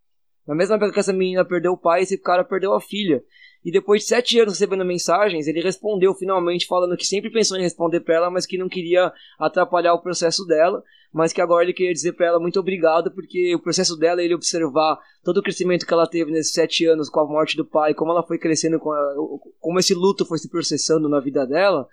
Na 0.47 0.55
mesma 0.55 0.77
época 0.77 0.93
que 0.93 1.01
essa 1.01 1.13
menina 1.13 1.45
perdeu 1.45 1.73
o 1.73 1.77
pai, 1.77 2.03
esse 2.03 2.17
cara 2.17 2.45
perdeu 2.45 2.73
a 2.75 2.81
filha. 2.81 3.23
E 3.65 3.73
depois 3.73 4.03
de 4.03 4.09
sete 4.09 4.39
anos 4.39 4.55
recebendo 4.55 4.85
mensagens, 4.85 5.49
ele 5.49 5.61
respondeu 5.61 6.15
finalmente 6.15 6.69
falando 6.69 6.97
que 6.97 7.05
sempre 7.05 7.31
pensou 7.31 7.59
em 7.59 7.63
responder 7.63 7.99
para 7.99 8.15
ela, 8.15 8.31
mas 8.31 8.47
que 8.47 8.57
não 8.57 8.69
queria 8.69 9.13
atrapalhar 9.41 9.93
o 9.93 10.01
processo 10.01 10.45
dela, 10.47 10.85
mas 11.13 11.33
que 11.33 11.41
agora 11.41 11.65
ele 11.65 11.73
queria 11.73 11.93
dizer 11.93 12.13
para 12.13 12.27
ela 12.27 12.39
muito 12.39 12.61
obrigado, 12.61 13.11
porque 13.11 13.53
o 13.57 13.59
processo 13.59 13.97
dela, 13.97 14.23
ele 14.23 14.37
observar 14.37 15.01
todo 15.25 15.39
o 15.39 15.43
crescimento 15.43 15.85
que 15.85 15.93
ela 15.93 16.07
teve 16.07 16.31
nesses 16.31 16.53
sete 16.53 16.85
anos 16.87 17.09
com 17.09 17.19
a 17.19 17.27
morte 17.27 17.57
do 17.57 17.65
pai, 17.65 17.93
como 17.93 18.13
ela 18.13 18.23
foi 18.23 18.39
crescendo, 18.39 18.79
como 18.79 19.79
esse 19.81 19.95
luto 19.95 20.25
foi 20.25 20.39
se 20.39 20.49
processando 20.49 21.09
na 21.09 21.19
vida 21.19 21.45
dela, 21.45 21.89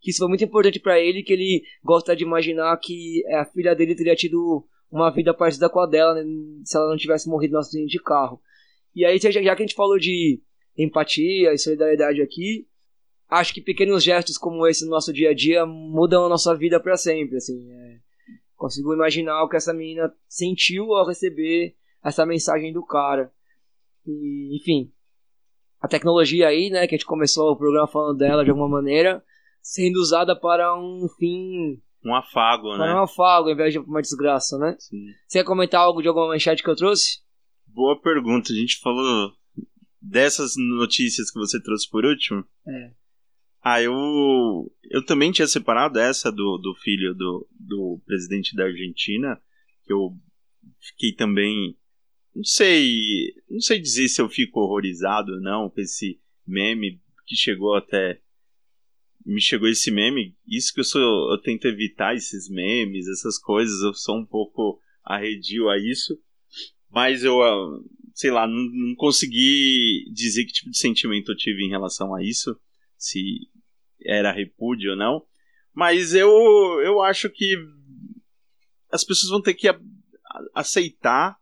que 0.00 0.10
isso 0.10 0.18
foi 0.20 0.28
muito 0.28 0.44
importante 0.44 0.78
para 0.78 1.00
ele, 1.00 1.24
que 1.24 1.32
ele 1.32 1.64
gosta 1.82 2.14
de 2.14 2.22
imaginar 2.22 2.76
que 2.76 3.24
a 3.34 3.44
filha 3.46 3.74
dele 3.74 3.96
teria 3.96 4.14
tido 4.14 4.64
uma 4.90 5.10
vida 5.10 5.34
parecida 5.34 5.68
com 5.68 5.80
a 5.80 5.86
dela, 5.86 6.14
né, 6.14 6.22
se 6.64 6.76
ela 6.76 6.88
não 6.88 6.96
tivesse 6.96 7.28
morrido 7.28 7.54
no 7.54 7.58
acidente 7.58 7.92
de 7.92 8.02
carro. 8.02 8.40
E 8.94 9.04
aí, 9.04 9.18
já 9.18 9.30
que 9.30 9.48
a 9.48 9.56
gente 9.56 9.74
falou 9.74 9.98
de 9.98 10.40
empatia 10.76 11.52
e 11.52 11.58
solidariedade 11.58 12.20
aqui. 12.20 12.68
Acho 13.28 13.52
que 13.52 13.60
pequenos 13.60 14.04
gestos 14.04 14.38
como 14.38 14.66
esse 14.66 14.84
no 14.84 14.90
nosso 14.90 15.12
dia 15.12 15.30
a 15.30 15.34
dia 15.34 15.66
mudam 15.66 16.26
a 16.26 16.28
nossa 16.28 16.54
vida 16.54 16.78
para 16.78 16.96
sempre. 16.96 17.36
Assim, 17.36 17.68
é, 17.72 17.98
consigo 18.54 18.94
imaginar 18.94 19.42
o 19.42 19.48
que 19.48 19.56
essa 19.56 19.72
menina 19.72 20.12
sentiu 20.28 20.94
ao 20.94 21.06
receber 21.06 21.74
essa 22.04 22.24
mensagem 22.24 22.72
do 22.72 22.84
cara. 22.84 23.32
E, 24.06 24.56
enfim, 24.56 24.92
a 25.80 25.88
tecnologia 25.88 26.46
aí, 26.46 26.70
né, 26.70 26.86
que 26.86 26.94
a 26.94 26.98
gente 26.98 27.06
começou 27.06 27.50
o 27.50 27.56
programa 27.56 27.88
falando 27.88 28.18
dela 28.18 28.44
de 28.44 28.50
alguma 28.50 28.68
maneira, 28.68 29.24
sendo 29.60 29.96
usada 29.96 30.38
para 30.38 30.78
um 30.78 31.08
fim. 31.18 31.82
Um 32.06 32.14
afago, 32.14 32.76
para 32.76 32.86
né? 32.86 32.94
um 32.94 33.02
afago, 33.02 33.48
ao 33.48 33.54
invés 33.54 33.72
de 33.72 33.80
uma 33.80 34.00
desgraça, 34.00 34.56
né? 34.58 34.76
Sim. 34.78 35.06
Você 35.26 35.38
quer 35.38 35.44
comentar 35.44 35.80
algo 35.80 36.00
de 36.00 36.06
alguma 36.06 36.28
manchete 36.28 36.62
que 36.62 36.70
eu 36.70 36.76
trouxe? 36.76 37.18
Boa 37.66 38.00
pergunta. 38.00 38.52
A 38.52 38.56
gente 38.56 38.78
falou 38.78 39.32
dessas 40.00 40.52
notícias 40.56 41.30
que 41.30 41.38
você 41.38 41.60
trouxe 41.60 41.90
por 41.90 42.04
último, 42.04 42.44
É. 42.66 42.92
Ah, 43.68 43.82
eu, 43.82 43.92
eu 44.84 45.04
também 45.04 45.32
tinha 45.32 45.48
separado 45.48 45.98
essa 45.98 46.30
do, 46.30 46.56
do 46.56 46.72
filho 46.76 47.12
do, 47.14 47.48
do 47.50 48.00
presidente 48.06 48.54
da 48.54 48.62
Argentina, 48.62 49.42
que 49.84 49.92
eu 49.92 50.16
fiquei 50.80 51.12
também. 51.12 51.76
Não 52.32 52.44
sei. 52.44 53.34
Não 53.50 53.58
sei 53.58 53.80
dizer 53.80 54.06
se 54.06 54.22
eu 54.22 54.28
fico 54.28 54.60
horrorizado 54.60 55.32
ou 55.32 55.40
não 55.40 55.68
com 55.68 55.80
esse 55.80 56.20
meme 56.46 57.00
que 57.26 57.34
chegou 57.34 57.74
até. 57.74 58.20
Me 59.26 59.40
chegou 59.40 59.68
esse 59.68 59.90
meme. 59.90 60.36
Isso 60.46 60.72
que 60.72 60.80
eu 60.80 60.84
sou. 60.84 61.00
Eu 61.32 61.38
tento 61.42 61.66
evitar 61.66 62.14
esses 62.14 62.48
memes, 62.48 63.08
essas 63.08 63.38
coisas. 63.38 63.82
Eu 63.82 63.92
sou 63.92 64.16
um 64.16 64.24
pouco 64.24 64.80
arredio 65.04 65.68
a 65.68 65.76
isso. 65.76 66.16
Mas 66.88 67.24
eu, 67.24 67.42
ah, 67.42 67.80
sei 68.14 68.30
lá, 68.30 68.46
não, 68.46 68.56
não 68.72 68.94
consegui 68.94 70.04
dizer 70.12 70.44
que 70.44 70.52
tipo 70.52 70.70
de 70.70 70.78
sentimento 70.78 71.32
eu 71.32 71.36
tive 71.36 71.64
em 71.64 71.68
relação 71.68 72.14
a 72.14 72.22
isso. 72.22 72.56
Se 72.96 73.20
era 74.04 74.32
repúdio 74.32 74.92
ou 74.92 74.96
não. 74.96 75.22
Mas 75.74 76.14
eu, 76.14 76.30
eu 76.84 77.02
acho 77.02 77.28
que 77.28 77.56
as 78.90 79.04
pessoas 79.04 79.30
vão 79.30 79.42
ter 79.42 79.54
que 79.54 79.68
aceitar 80.54 81.36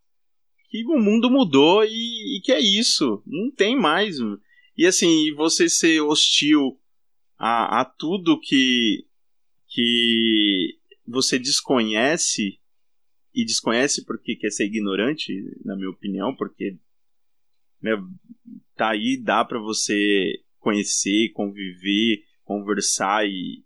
que 0.71 0.85
o 0.87 0.99
mundo 0.99 1.31
mudou 1.31 1.85
e, 1.85 2.39
e, 2.39 2.41
que 2.43 2.51
é 2.51 2.61
isso. 2.61 3.23
Não 3.27 3.51
tem 3.51 3.79
mais. 3.79 4.17
E 4.77 4.87
assim, 4.87 5.33
você 5.35 5.69
ser 5.69 6.01
hostil 6.01 6.81
a, 7.39 7.81
a 7.81 7.85
tudo 7.85 8.41
que, 8.41 9.07
que 9.69 10.79
você 11.07 11.39
desconhece 11.39 12.59
e 13.35 13.45
desconhece 13.45 14.05
porque 14.05 14.37
quer 14.37 14.51
ser 14.51 14.67
ignorante, 14.67 15.33
na 15.65 15.77
minha 15.77 15.91
opinião, 15.91 16.35
porque 16.35 16.79
né, 17.83 17.93
tá 18.77 18.91
aí, 18.91 19.17
dá 19.17 19.45
para 19.45 19.59
você 19.59 20.41
conhecer, 20.59 21.31
conviver, 21.33 22.25
conversar 22.45 23.27
e 23.27 23.65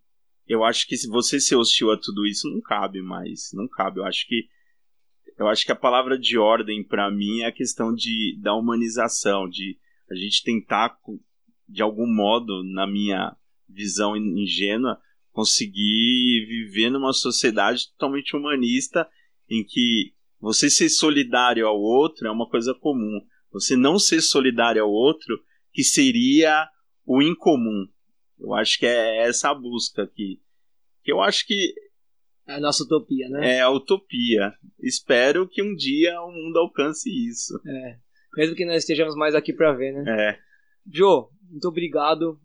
eu 0.49 0.65
acho 0.65 0.87
que 0.89 0.97
se 0.97 1.07
você 1.07 1.39
ser 1.39 1.57
hostil 1.57 1.93
a 1.93 1.99
tudo 1.99 2.27
isso 2.27 2.49
não 2.49 2.61
cabe 2.61 3.03
mais, 3.03 3.51
não 3.53 3.69
cabe. 3.69 4.01
Eu 4.01 4.05
acho 4.07 4.27
que 4.27 4.49
eu 5.37 5.47
acho 5.47 5.65
que 5.65 5.71
a 5.71 5.77
palavra 5.77 6.19
de 6.19 6.37
ordem 6.39 6.83
para 6.83 7.11
mim 7.11 7.43
é 7.43 7.47
a 7.47 7.53
questão 7.53 7.95
de 7.95 8.37
da 8.41 8.55
humanização, 8.55 9.49
de 9.49 9.79
a 10.11 10.15
gente 10.15 10.43
tentar 10.43 10.99
de 11.69 11.83
algum 11.83 12.07
modo, 12.07 12.65
na 12.65 12.87
minha 12.87 13.37
visão 13.69 14.17
ingênua, 14.17 15.01
conseguir 15.31 16.47
viver 16.47 16.91
numa 16.91 17.13
sociedade 17.13 17.91
totalmente 17.93 18.37
humanista 18.37 19.09
em 19.49 19.65
que 19.65 20.13
você 20.41 20.71
ser 20.71 20.89
solidário 20.89 21.67
ao 21.67 21.81
outro 21.81 22.27
é 22.27 22.31
uma 22.31 22.49
coisa 22.49 22.75
comum. 22.75 23.21
Você 23.53 23.77
não 23.77 23.99
ser 23.99 24.21
solidário 24.21 24.83
ao 24.83 24.91
outro 24.91 25.41
que 25.73 25.83
seria 25.83 26.69
o 27.05 27.23
incomum. 27.23 27.87
Eu 28.39 28.55
acho 28.55 28.79
que 28.79 28.87
é 28.87 29.27
essa 29.27 29.51
a 29.51 29.55
busca 29.55 30.03
aqui. 30.03 30.41
Que 31.03 31.13
eu 31.13 31.21
acho 31.21 31.47
que. 31.47 31.75
É 32.47 32.55
a 32.55 32.61
nossa 32.61 32.85
utopia, 32.85 33.29
né? 33.29 33.57
É 33.57 33.61
a 33.61 33.71
utopia. 33.71 34.55
Espero 34.81 35.49
que 35.49 35.63
um 35.63 35.75
dia 35.75 36.21
o 36.21 36.31
mundo 36.31 36.59
alcance 36.59 37.11
isso. 37.11 37.61
É. 37.67 37.99
Mesmo 38.37 38.55
que 38.55 38.65
nós 38.65 38.79
estejamos 38.79 39.17
mais 39.17 39.35
aqui 39.35 39.53
para 39.53 39.73
ver, 39.73 39.93
né? 39.93 40.05
É. 40.09 40.39
Joe, 40.91 41.27
muito 41.51 41.67
obrigado 41.67 42.41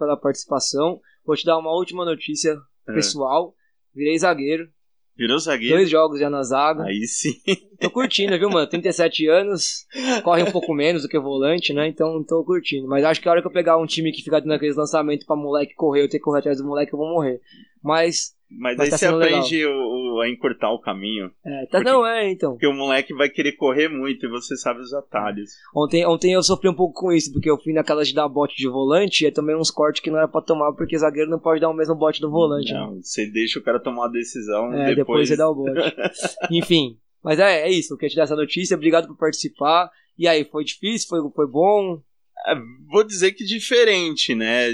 pela 0.00 0.16
participação. 0.16 0.98
Vou 1.24 1.36
te 1.36 1.44
dar 1.44 1.58
uma 1.58 1.70
última 1.72 2.04
notícia 2.04 2.56
É. 2.88 2.92
pessoal. 2.94 3.54
Virei 3.94 4.18
zagueiro. 4.18 4.68
Virou 5.16 5.38
zagueiro? 5.38 5.76
Dois 5.76 5.90
jogos 5.90 6.18
já 6.18 6.30
na 6.30 6.42
zaga. 6.42 6.84
Aí 6.84 7.06
sim. 7.06 7.34
Tô 7.78 7.90
curtindo, 7.90 8.38
viu, 8.38 8.48
mano? 8.48 8.66
37 8.66 9.26
anos, 9.28 9.84
corre 10.24 10.42
um 10.42 10.50
pouco 10.50 10.72
menos 10.72 11.02
do 11.02 11.08
que 11.08 11.18
volante, 11.18 11.74
né? 11.74 11.86
Então 11.88 12.24
tô 12.26 12.42
curtindo. 12.44 12.88
Mas 12.88 13.04
acho 13.04 13.20
que 13.20 13.28
a 13.28 13.32
hora 13.32 13.42
que 13.42 13.46
eu 13.46 13.52
pegar 13.52 13.76
um 13.76 13.84
time 13.86 14.12
que 14.12 14.22
fica 14.22 14.40
dando 14.40 14.54
aqueles 14.54 14.76
lançamentos 14.76 15.26
pra 15.26 15.36
moleque 15.36 15.74
correr, 15.74 16.02
eu 16.04 16.08
ter 16.08 16.18
que 16.18 16.24
correr 16.24 16.38
atrás 16.38 16.56
do 16.58 16.64
moleque, 16.66 16.94
eu 16.94 16.98
vou 16.98 17.08
morrer. 17.12 17.38
Mas, 17.82 18.34
Mas, 18.50 18.76
Mas 18.78 18.80
aí 18.86 18.90
tá 18.90 18.98
você 18.98 19.06
aprende 19.06 19.66
o- 19.66 19.89
a 20.20 20.28
encurtar 20.30 20.70
o 20.72 20.80
caminho. 20.80 21.30
é, 21.44 21.66
tá, 21.66 21.78
Porque- 21.78 21.84
não 21.90 22.06
é, 22.06 22.30
então. 22.30 22.52
Porque 22.52 22.66
o 22.66 22.72
moleque 22.74 23.12
vai 23.14 23.28
querer 23.28 23.52
correr 23.52 23.88
muito 23.88 24.26
e 24.26 24.28
você 24.28 24.56
sabe 24.56 24.80
os 24.80 24.92
atalhos. 24.92 25.50
Ontem, 25.74 26.06
ontem 26.06 26.32
eu 26.32 26.42
sofri 26.42 26.68
um 26.68 26.74
pouco 26.74 26.92
com 27.00 27.12
isso, 27.12 27.32
porque 27.32 27.50
eu 27.50 27.58
fui 27.60 27.72
naquela 27.72 28.04
de 28.04 28.14
dar 28.14 28.28
bote 28.28 28.56
de 28.56 28.68
volante 28.68 29.24
e 29.26 29.32
tomei 29.32 29.54
uns 29.56 29.70
cortes 29.70 30.02
que 30.02 30.10
não 30.10 30.18
era 30.18 30.28
pra 30.28 30.40
tomar, 30.42 30.72
porque 30.74 30.96
zagueiro 30.98 31.30
não 31.30 31.38
pode 31.38 31.60
dar 31.60 31.68
o 31.70 31.74
mesmo 31.74 31.94
bote 31.94 32.20
do 32.20 32.30
volante. 32.30 32.72
né? 32.72 32.78
Não, 32.80 33.02
você 33.02 33.26
deixa 33.30 33.58
o 33.58 33.62
cara 33.62 33.78
tomar 33.80 34.02
uma 34.02 34.10
decisão 34.12 34.72
É, 34.72 34.94
depois, 34.94 34.96
depois. 34.96 35.28
você 35.28 35.36
dá 35.36 35.48
o 35.48 35.54
bote. 35.54 35.72
Enfim, 36.50 36.98
mas 37.22 37.38
é, 37.38 37.62
é 37.62 37.70
isso, 37.70 37.92
eu 37.94 37.98
queria 37.98 38.10
te 38.10 38.16
dar 38.16 38.22
essa 38.24 38.36
notícia, 38.36 38.76
obrigado 38.76 39.06
por 39.06 39.16
participar. 39.16 39.90
E 40.18 40.26
aí, 40.28 40.44
foi 40.44 40.64
difícil? 40.64 41.08
Foi, 41.08 41.20
foi 41.34 41.46
bom? 41.50 42.02
É, 42.46 42.54
Vou 42.90 43.04
dizer 43.04 43.32
que 43.32 43.44
diferente, 43.44 44.34
né? 44.34 44.68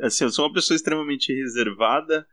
Assim, 0.00 0.24
eu 0.24 0.30
sou 0.30 0.46
uma 0.46 0.52
pessoa 0.54 0.74
extremamente 0.76 1.32
reservada 1.34 2.24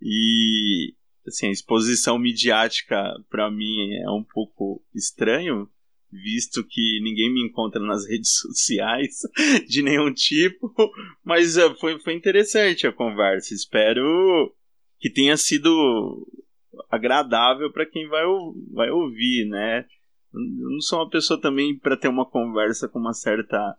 e 0.00 0.94
assim, 1.28 1.46
a 1.46 1.52
exposição 1.52 2.18
midiática 2.18 3.02
pra 3.30 3.50
mim 3.50 3.94
é 3.94 4.10
um 4.10 4.24
pouco 4.24 4.82
estranho, 4.94 5.68
visto 6.10 6.64
que 6.64 7.00
ninguém 7.02 7.32
me 7.32 7.42
encontra 7.42 7.80
nas 7.80 8.06
redes 8.08 8.38
sociais 8.38 9.20
de 9.68 9.82
nenhum 9.82 10.12
tipo, 10.12 10.72
mas 11.24 11.56
é, 11.56 11.74
foi, 11.74 11.98
foi 12.00 12.14
interessante 12.14 12.86
a 12.86 12.92
conversa. 12.92 13.54
Espero 13.54 14.54
que 14.98 15.10
tenha 15.10 15.36
sido 15.36 16.26
agradável 16.90 17.70
para 17.72 17.86
quem 17.86 18.08
vai, 18.08 18.24
vai 18.72 18.90
ouvir, 18.90 19.48
né? 19.48 19.84
Eu 20.32 20.70
não 20.70 20.80
sou 20.80 20.98
uma 21.00 21.10
pessoa 21.10 21.40
também 21.40 21.78
para 21.78 21.96
ter 21.96 22.08
uma 22.08 22.28
conversa 22.28 22.88
com 22.88 22.98
uma 22.98 23.12
certa 23.12 23.76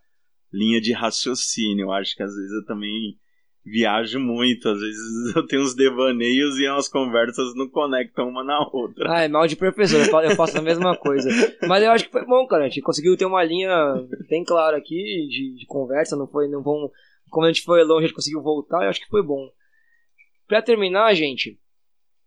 linha 0.51 0.81
de 0.81 0.93
raciocínio. 0.93 1.85
Eu 1.85 1.91
acho 1.91 2.15
que 2.15 2.23
às 2.23 2.33
vezes 2.33 2.51
eu 2.51 2.65
também 2.65 3.17
viajo 3.65 4.19
muito, 4.19 4.67
às 4.69 4.79
vezes 4.79 5.35
eu 5.35 5.45
tenho 5.45 5.61
uns 5.61 5.75
devaneios 5.75 6.57
e 6.59 6.67
as 6.67 6.87
conversas 6.87 7.53
não 7.55 7.67
conectam 7.69 8.27
uma 8.29 8.43
na 8.43 8.59
outra. 8.71 9.11
Ah, 9.11 9.21
é 9.23 9.27
mal 9.27 9.45
de 9.47 9.55
professor, 9.55 9.99
eu 9.99 10.05
fa- 10.05 10.23
eu 10.25 10.35
faço 10.35 10.57
a 10.57 10.61
mesma 10.61 10.95
coisa. 10.97 11.29
Mas 11.67 11.83
eu 11.83 11.91
acho 11.91 12.05
que 12.05 12.11
foi 12.11 12.25
bom, 12.25 12.45
cara. 12.47 12.65
A 12.65 12.67
gente 12.67 12.81
conseguiu 12.81 13.15
ter 13.17 13.25
uma 13.25 13.43
linha 13.43 13.75
bem 14.29 14.43
clara 14.43 14.77
aqui 14.77 15.27
de, 15.29 15.55
de 15.59 15.65
conversa, 15.67 16.15
não 16.15 16.27
foi, 16.27 16.47
não 16.47 16.63
vão. 16.63 16.89
Como 17.29 17.45
a 17.45 17.51
gente 17.51 17.63
foi 17.63 17.83
longe, 17.83 18.05
a 18.05 18.07
gente 18.07 18.15
conseguiu 18.15 18.41
voltar, 18.41 18.83
eu 18.83 18.89
acho 18.89 18.99
que 19.01 19.07
foi 19.09 19.21
bom. 19.21 19.47
Pra 20.47 20.61
terminar, 20.61 21.13
gente, 21.13 21.59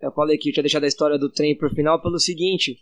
eu 0.01 0.13
falei 0.13 0.39
que 0.39 0.51
eu 0.51 0.53
tinha 0.53 0.63
deixado 0.63 0.85
a 0.85 0.89
história 0.89 1.19
do 1.19 1.31
trem 1.31 1.57
pro 1.57 1.71
final 1.75 2.01
pelo 2.01 2.19
seguinte. 2.21 2.79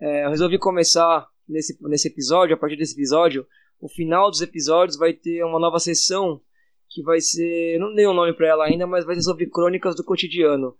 é, 0.00 0.24
eu 0.26 0.30
resolvi 0.30 0.58
começar 0.58 1.26
nesse, 1.48 1.76
nesse 1.88 2.08
episódio, 2.08 2.54
a 2.54 2.58
partir 2.58 2.76
desse 2.76 2.94
episódio, 2.94 3.44
o 3.80 3.88
final 3.88 4.30
dos 4.30 4.40
episódios 4.40 4.96
vai 4.96 5.12
ter 5.12 5.42
uma 5.44 5.58
nova 5.58 5.78
sessão 5.80 6.40
que 6.88 7.02
vai 7.02 7.20
ser. 7.20 7.78
Não 7.78 7.94
dei 7.94 8.06
um 8.06 8.14
nome 8.14 8.32
pra 8.32 8.48
ela 8.48 8.64
ainda, 8.66 8.86
mas 8.86 9.04
vai 9.04 9.14
ser 9.14 9.22
sobre 9.22 9.46
crônicas 9.46 9.94
do 9.96 10.04
cotidiano. 10.04 10.74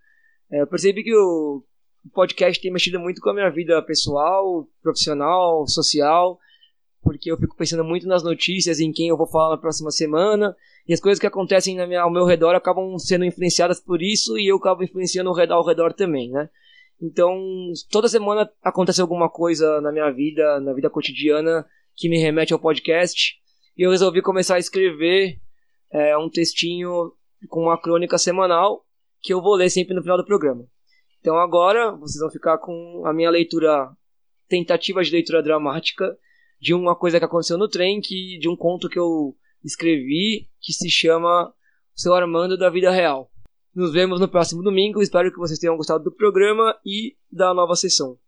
É, 0.51 0.63
eu 0.63 0.67
percebi 0.67 1.03
que 1.03 1.15
o, 1.15 1.65
podcast 2.13 2.61
tem 2.61 2.73
mexido 2.73 3.01
muito 3.01 3.21
com 3.21 3.31
a 3.31 3.35
minha 3.35 3.51
vida 3.51 3.81
pessoal, 3.83 4.69
profissional, 4.83 5.67
social, 5.67 6.39
porque 7.03 7.31
eu 7.31 7.37
fico 7.39 7.57
pensando 7.57 7.85
muito 7.85 8.07
nas 8.07 8.23
notícias, 8.23 8.81
em 8.81 8.93
quem 8.93 9.09
eu 9.09 9.17
vou 9.17 9.27
falar 9.27 9.51
na 9.51 9.61
próxima 9.61 9.91
semana, 9.91 10.55
e 10.87 10.93
as 10.93 11.01
coisas 11.01 11.19
que 11.19 11.27
acontecem 11.27 11.77
minha- 11.87 12.03
ao 12.03 12.13
meu 12.13 12.25
redor 12.25 12.55
acabam 12.55 12.99
sendo 12.99 13.25
influenciadas 13.25 13.81
por 13.81 14.03
isso, 14.03 14.39
e 14.39 14.49
eu 14.49 14.57
acabo 14.57 14.83
influenciando 14.83 15.31
ao 15.31 15.37
redor, 15.37 15.55
ao 15.55 15.67
redor 15.67 15.93
também, 15.93 16.31
né? 16.31 16.49
Então, 17.01 17.39
toda 17.91 18.09
semana 18.09 18.51
acontece 18.63 19.01
alguma 19.01 19.29
coisa 19.29 19.81
na 19.81 19.91
minha 19.91 20.11
vida, 20.11 20.61
na 20.61 20.73
vida 20.73 20.89
cotidiana, 20.89 21.67
que 21.97 22.09
me 22.09 22.19
remete 22.19 22.53
ao 22.53 22.59
podcast, 22.59 23.35
e 23.77 23.83
eu 23.83 23.91
resolvi 23.91 24.23
começar 24.23 24.57
a 24.57 24.59
escrever 24.59 25.39
é, 25.95 26.19
um 26.19 26.29
textinho 26.29 27.13
com 27.49 27.63
uma 27.63 27.81
crônica 27.81 28.19
semanal, 28.19 28.85
que 29.23 29.33
eu 29.33 29.41
vou 29.41 29.55
ler 29.55 29.71
sempre 29.71 29.95
no 29.95 30.03
final 30.03 30.17
do 30.17 30.25
programa. 30.25 30.67
Então 31.21 31.39
agora 31.39 31.93
vocês 31.93 32.21
vão 32.21 32.31
ficar 32.31 32.59
com 32.59 33.03
a 33.07 33.13
minha 33.13 33.31
leitura, 33.31 33.91
tentativa 34.49 35.03
de 35.03 35.13
leitura 35.13 35.43
dramática 35.43 36.19
de 36.61 36.75
uma 36.75 36.97
coisa 36.97 37.19
que 37.19 37.25
aconteceu 37.25 37.57
no 37.57 37.69
trem, 37.69 38.01
que 38.01 38.39
de 38.39 38.49
um 38.49 38.57
conto 38.57 38.89
que 38.89 38.99
eu 38.99 39.37
escrevi 39.63 40.51
que 40.61 40.73
se 40.73 40.91
chama 40.91 41.55
Seu 41.95 42.13
Armando 42.13 42.59
da 42.59 42.69
Vida 42.69 42.91
Real. 42.91 43.31
Nos 43.75 43.93
vemos 43.93 44.21
no 44.21 44.29
próximo 44.29 44.63
domingo. 44.63 45.01
Espero 45.01 45.31
que 45.31 45.39
vocês 45.39 45.59
tenham 45.59 45.77
gostado 45.77 46.05
do 46.05 46.15
programa 46.15 46.77
e 46.85 47.17
da 47.31 47.55
nova 47.55 47.77
sessão. 47.77 48.19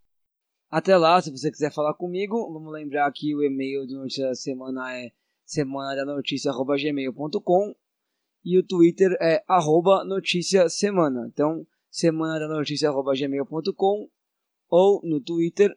Até 0.70 0.97
lá, 0.97 1.20
se 1.20 1.30
você 1.30 1.51
quiser 1.51 1.72
falar 1.72 1.94
comigo, 1.94 2.52
vamos 2.52 2.72
lembrar 2.72 3.10
que 3.12 3.34
o 3.34 3.43
e-mail 3.43 3.86
do 3.86 3.98
Notícia 3.98 4.26
da 4.26 4.34
Semana 5.47 5.93
é 5.93 6.05
semanadanoticia.gmail.com 6.05 7.74
e 8.44 8.59
o 8.59 8.66
Twitter 8.66 9.16
é 9.20 9.44
arroba 9.47 10.05
notícia 10.05 10.68
semana. 10.68 11.28
Então, 11.32 11.64
semanadanoticia.gmail.com 11.89 14.10
ou 14.68 15.01
no 15.05 15.20
Twitter, 15.20 15.73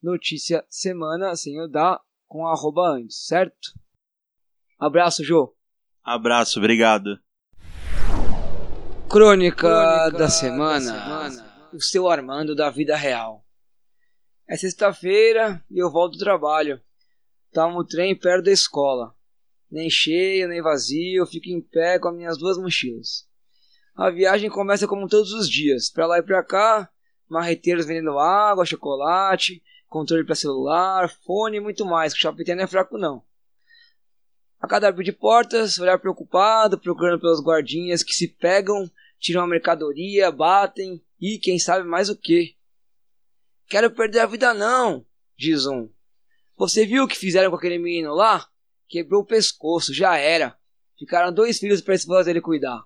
notícia 0.00 0.64
semana, 0.70 1.34
sem 1.34 1.60
o 1.60 1.66
da, 1.66 2.00
com 2.28 2.46
arroba 2.46 2.90
antes, 2.90 3.26
certo? 3.26 3.72
Abraço, 4.78 5.24
Jô. 5.24 5.52
Abraço, 6.04 6.60
obrigado. 6.60 7.18
Crônica, 9.10 10.10
da, 10.10 10.28
semana. 10.28 11.44
O 11.72 11.80
seu 11.80 12.08
Armando 12.08 12.54
da 12.54 12.70
vida 12.70 12.96
real. 12.96 13.44
É 14.48 14.56
sexta-feira 14.56 15.60
e 15.68 15.82
eu 15.82 15.90
volto 15.90 16.12
do 16.12 16.20
trabalho. 16.20 16.80
Tá 17.52 17.68
no 17.68 17.84
trem 17.84 18.14
perto 18.16 18.44
da 18.44 18.52
escola. 18.52 19.14
Nem 19.70 19.90
cheio, 19.90 20.48
nem 20.48 20.62
vazio, 20.62 21.26
fico 21.26 21.48
em 21.48 21.60
pé 21.60 21.98
com 21.98 22.08
as 22.08 22.16
minhas 22.16 22.38
duas 22.38 22.56
mochilas. 22.56 23.26
A 23.94 24.10
viagem 24.10 24.48
começa 24.48 24.86
como 24.86 25.08
todos 25.08 25.32
os 25.32 25.48
dias, 25.48 25.90
pra 25.90 26.06
lá 26.06 26.18
e 26.18 26.22
pra 26.22 26.42
cá, 26.42 26.88
marreteiros 27.28 27.84
vendendo 27.84 28.18
água, 28.18 28.64
chocolate, 28.64 29.62
controle 29.88 30.24
para 30.24 30.34
celular, 30.34 31.10
fone 31.24 31.56
e 31.56 31.60
muito 31.60 31.84
mais, 31.84 32.12
que 32.12 32.18
o 32.18 32.22
shopping 32.22 32.54
não 32.54 32.64
é 32.64 32.66
fraco 32.66 32.96
não. 32.96 33.22
A 34.60 34.66
cada 34.66 34.88
abrir 34.88 35.04
de 35.04 35.12
portas, 35.12 35.78
olhar 35.78 35.98
preocupado, 35.98 36.78
procurando 36.78 37.20
pelos 37.20 37.40
guardinhas 37.40 38.02
que 38.02 38.12
se 38.12 38.28
pegam, 38.28 38.90
tiram 39.18 39.42
a 39.42 39.46
mercadoria, 39.46 40.30
batem 40.30 41.02
e 41.20 41.38
quem 41.38 41.58
sabe 41.58 41.86
mais 41.86 42.08
o 42.08 42.16
que. 42.16 42.56
Quero 43.68 43.90
perder 43.90 44.20
a 44.20 44.26
vida 44.26 44.54
não, 44.54 45.04
diz 45.36 45.66
um. 45.66 45.88
Você 46.58 46.84
viu 46.84 47.04
o 47.04 47.08
que 47.08 47.16
fizeram 47.16 47.50
com 47.50 47.56
aquele 47.56 47.78
menino 47.78 48.12
lá? 48.12 48.44
Quebrou 48.88 49.22
o 49.22 49.24
pescoço, 49.24 49.94
já 49.94 50.16
era. 50.16 50.58
Ficaram 50.98 51.32
dois 51.32 51.60
filhos 51.60 51.80
para 51.80 51.94
a 51.94 51.96
esposa 51.96 52.24
dele 52.24 52.40
cuidar. 52.40 52.84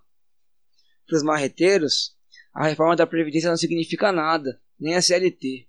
Para 1.06 1.16
os 1.16 1.22
marreteiros, 1.22 2.14
a 2.52 2.66
reforma 2.66 2.94
da 2.94 3.06
Previdência 3.06 3.48
não 3.48 3.56
significa 3.56 4.12
nada, 4.12 4.60
nem 4.78 4.94
a 4.94 5.00
CLT. 5.00 5.66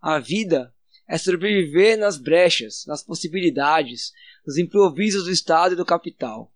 A 0.00 0.20
vida 0.20 0.72
é 1.08 1.18
sobreviver 1.18 1.98
nas 1.98 2.16
brechas, 2.16 2.84
nas 2.86 3.02
possibilidades, 3.02 4.12
nos 4.46 4.56
improvisos 4.56 5.24
do 5.24 5.32
Estado 5.32 5.74
e 5.74 5.76
do 5.76 5.84
capital. 5.84 6.52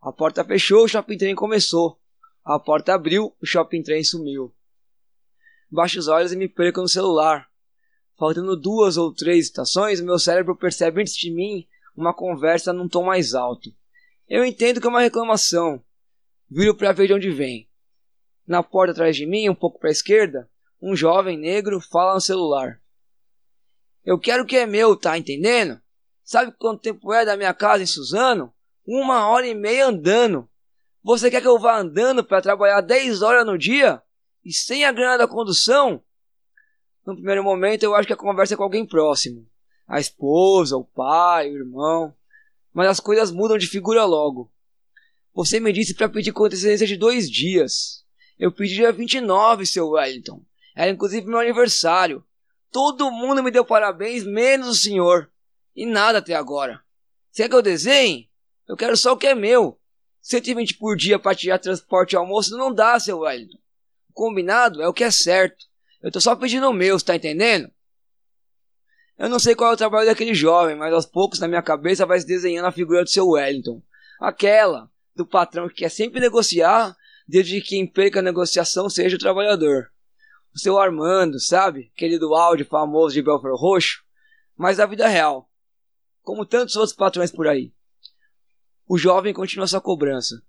A 0.00 0.10
porta 0.10 0.42
fechou, 0.42 0.84
o 0.84 0.88
shopping 0.88 1.18
trem 1.18 1.34
começou. 1.34 2.00
A 2.42 2.58
porta 2.58 2.94
abriu, 2.94 3.36
o 3.42 3.44
shopping 3.44 3.82
trem 3.82 4.02
sumiu. 4.02 4.54
Baixo 5.70 5.98
os 5.98 6.08
olhos 6.08 6.32
e 6.32 6.36
me 6.36 6.48
perco 6.48 6.80
no 6.80 6.88
celular. 6.88 7.46
Faltando 8.16 8.56
duas 8.56 8.96
ou 8.96 9.12
três 9.12 9.46
estações, 9.46 10.00
meu 10.00 10.18
cérebro 10.18 10.56
percebe 10.56 11.00
antes 11.00 11.16
de 11.16 11.30
mim 11.30 11.66
uma 11.96 12.14
conversa 12.14 12.72
num 12.72 12.88
tom 12.88 13.04
mais 13.04 13.34
alto. 13.34 13.70
Eu 14.28 14.44
entendo 14.44 14.80
que 14.80 14.86
é 14.86 14.90
uma 14.90 15.00
reclamação. 15.00 15.82
Viro 16.50 16.74
para 16.76 16.92
ver 16.92 17.08
de 17.08 17.14
onde 17.14 17.30
vem. 17.30 17.68
Na 18.46 18.62
porta 18.62 18.92
atrás 18.92 19.16
de 19.16 19.26
mim, 19.26 19.48
um 19.48 19.54
pouco 19.54 19.78
para 19.78 19.88
a 19.88 19.92
esquerda, 19.92 20.48
um 20.80 20.94
jovem 20.94 21.36
negro 21.36 21.80
fala 21.80 22.14
no 22.14 22.20
celular. 22.20 22.80
Eu 24.04 24.18
quero 24.18 24.42
o 24.42 24.46
que 24.46 24.56
é 24.56 24.66
meu, 24.66 24.96
tá 24.96 25.16
entendendo? 25.16 25.80
Sabe 26.22 26.52
quanto 26.58 26.82
tempo 26.82 27.12
é 27.12 27.24
da 27.24 27.36
minha 27.36 27.54
casa 27.54 27.82
em 27.82 27.86
Suzano? 27.86 28.52
Uma 28.86 29.28
hora 29.28 29.46
e 29.46 29.54
meia 29.54 29.86
andando. 29.86 30.48
Você 31.02 31.30
quer 31.30 31.40
que 31.40 31.48
eu 31.48 31.58
vá 31.58 31.78
andando 31.78 32.22
para 32.22 32.42
trabalhar 32.42 32.80
10 32.80 33.22
horas 33.22 33.46
no 33.46 33.58
dia? 33.58 34.02
E 34.44 34.52
sem 34.52 34.84
a 34.84 34.92
grana 34.92 35.18
da 35.18 35.28
condução? 35.28 36.02
No 37.06 37.14
primeiro 37.14 37.44
momento 37.44 37.82
eu 37.82 37.94
acho 37.94 38.06
que 38.06 38.12
a 38.12 38.16
conversa 38.16 38.54
é 38.54 38.56
com 38.56 38.62
alguém 38.62 38.86
próximo. 38.86 39.46
A 39.86 40.00
esposa, 40.00 40.76
o 40.76 40.84
pai, 40.84 41.50
o 41.50 41.56
irmão. 41.56 42.14
Mas 42.72 42.88
as 42.88 43.00
coisas 43.00 43.30
mudam 43.30 43.58
de 43.58 43.66
figura 43.66 44.04
logo. 44.04 44.50
Você 45.34 45.60
me 45.60 45.72
disse 45.72 45.94
para 45.94 46.08
pedir 46.08 46.32
com 46.32 46.44
antecedência 46.44 46.86
de 46.86 46.96
dois 46.96 47.30
dias. 47.30 48.04
Eu 48.38 48.50
pedi 48.50 48.74
dia 48.74 48.92
29, 48.92 49.66
seu 49.66 49.90
Wellington. 49.90 50.42
Era 50.74 50.90
inclusive 50.90 51.26
meu 51.26 51.38
aniversário. 51.38 52.24
Todo 52.72 53.10
mundo 53.10 53.42
me 53.42 53.50
deu 53.50 53.64
parabéns, 53.64 54.24
menos 54.24 54.68
o 54.68 54.74
senhor. 54.74 55.30
E 55.76 55.86
nada 55.86 56.18
até 56.18 56.34
agora. 56.34 56.80
Quer 57.32 57.48
que 57.48 57.54
eu 57.54 57.62
desenhe? 57.62 58.30
Eu 58.66 58.76
quero 58.76 58.96
só 58.96 59.12
o 59.12 59.16
que 59.16 59.26
é 59.26 59.34
meu. 59.34 59.78
120 60.20 60.78
por 60.78 60.96
dia 60.96 61.18
para 61.18 61.36
tirar 61.36 61.58
transporte 61.58 62.12
e 62.12 62.16
almoço 62.16 62.56
não 62.56 62.72
dá, 62.72 62.98
seu 62.98 63.18
Wellington. 63.20 63.58
O 64.08 64.12
combinado 64.12 64.80
é 64.80 64.88
o 64.88 64.92
que 64.92 65.04
é 65.04 65.10
certo. 65.10 65.66
Eu 66.04 66.12
tô 66.12 66.20
só 66.20 66.36
pedindo 66.36 66.68
o 66.68 66.72
meu, 66.72 67.00
tá 67.00 67.16
entendendo? 67.16 67.70
Eu 69.16 69.28
não 69.28 69.38
sei 69.38 69.54
qual 69.54 69.70
é 69.70 69.74
o 69.74 69.76
trabalho 69.76 70.06
daquele 70.06 70.34
jovem, 70.34 70.76
mas 70.76 70.92
aos 70.92 71.06
poucos 71.06 71.38
na 71.38 71.48
minha 71.48 71.62
cabeça 71.62 72.04
vai 72.04 72.20
se 72.20 72.26
desenhando 72.26 72.66
a 72.66 72.72
figura 72.72 73.02
do 73.02 73.10
seu 73.10 73.28
Wellington. 73.28 73.82
Aquela 74.20 74.90
do 75.16 75.26
patrão 75.26 75.68
que 75.68 75.76
quer 75.76 75.88
sempre 75.88 76.20
negociar, 76.20 76.94
desde 77.26 77.60
que 77.60 77.68
quem 77.68 77.86
perca 77.86 78.18
a 78.18 78.22
negociação 78.22 78.90
seja 78.90 79.16
o 79.16 79.18
trabalhador 79.18 79.90
o 80.54 80.58
seu 80.58 80.78
Armando, 80.78 81.40
sabe? 81.40 81.90
Aquele 81.94 82.18
do 82.18 82.34
áudio 82.34 82.64
famoso 82.64 83.14
de 83.14 83.22
Belfort 83.22 83.58
Roxo, 83.58 84.04
mas 84.56 84.76
da 84.76 84.86
vida 84.86 85.08
real, 85.08 85.50
como 86.22 86.46
tantos 86.46 86.76
outros 86.76 86.94
patrões 86.94 87.32
por 87.32 87.48
aí. 87.48 87.72
O 88.86 88.96
jovem 88.96 89.34
continua 89.34 89.66
sua 89.66 89.80
cobrança. 89.80 90.40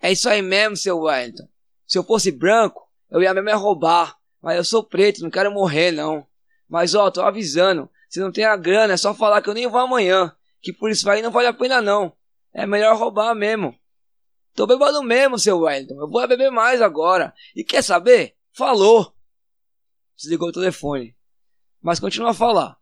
É 0.00 0.12
isso 0.12 0.28
aí 0.28 0.42
mesmo, 0.42 0.76
seu 0.76 0.98
Wellington. 0.98 1.48
Se 1.86 1.96
eu 1.96 2.04
fosse 2.04 2.30
branco, 2.30 2.86
eu 3.10 3.22
ia 3.22 3.32
mesmo 3.32 3.48
é 3.48 3.54
roubar, 3.54 4.18
mas 4.42 4.56
eu 4.56 4.64
sou 4.64 4.82
preto, 4.82 5.22
não 5.22 5.30
quero 5.30 5.52
morrer 5.52 5.92
não. 5.92 6.26
Mas 6.68 6.94
ó, 6.94 7.10
tô 7.10 7.22
avisando, 7.22 7.88
se 8.08 8.20
não 8.20 8.32
tem 8.32 8.44
a 8.44 8.56
grana, 8.56 8.94
é 8.94 8.96
só 8.96 9.14
falar 9.14 9.40
que 9.40 9.48
eu 9.48 9.54
nem 9.54 9.68
vou 9.68 9.80
amanhã, 9.80 10.34
que 10.60 10.72
por 10.72 10.90
isso 10.90 11.08
aí 11.08 11.22
não 11.22 11.30
vale 11.30 11.46
a 11.46 11.52
pena 11.52 11.80
não. 11.80 12.12
É 12.52 12.66
melhor 12.66 12.96
roubar 12.96 13.34
mesmo. 13.34 13.78
Tô 14.54 14.66
bebendo 14.66 15.02
mesmo, 15.02 15.38
seu 15.38 15.60
Wellington. 15.60 15.94
Eu 15.94 16.10
vou 16.10 16.26
beber 16.28 16.50
mais 16.50 16.82
agora. 16.82 17.32
E 17.56 17.64
quer 17.64 17.82
saber? 17.82 18.36
Falou! 18.52 19.14
desligou 20.16 20.48
o 20.48 20.52
telefone. 20.52 21.16
Mas 21.80 21.98
continua 21.98 22.30
a 22.30 22.34
falar. 22.34 22.78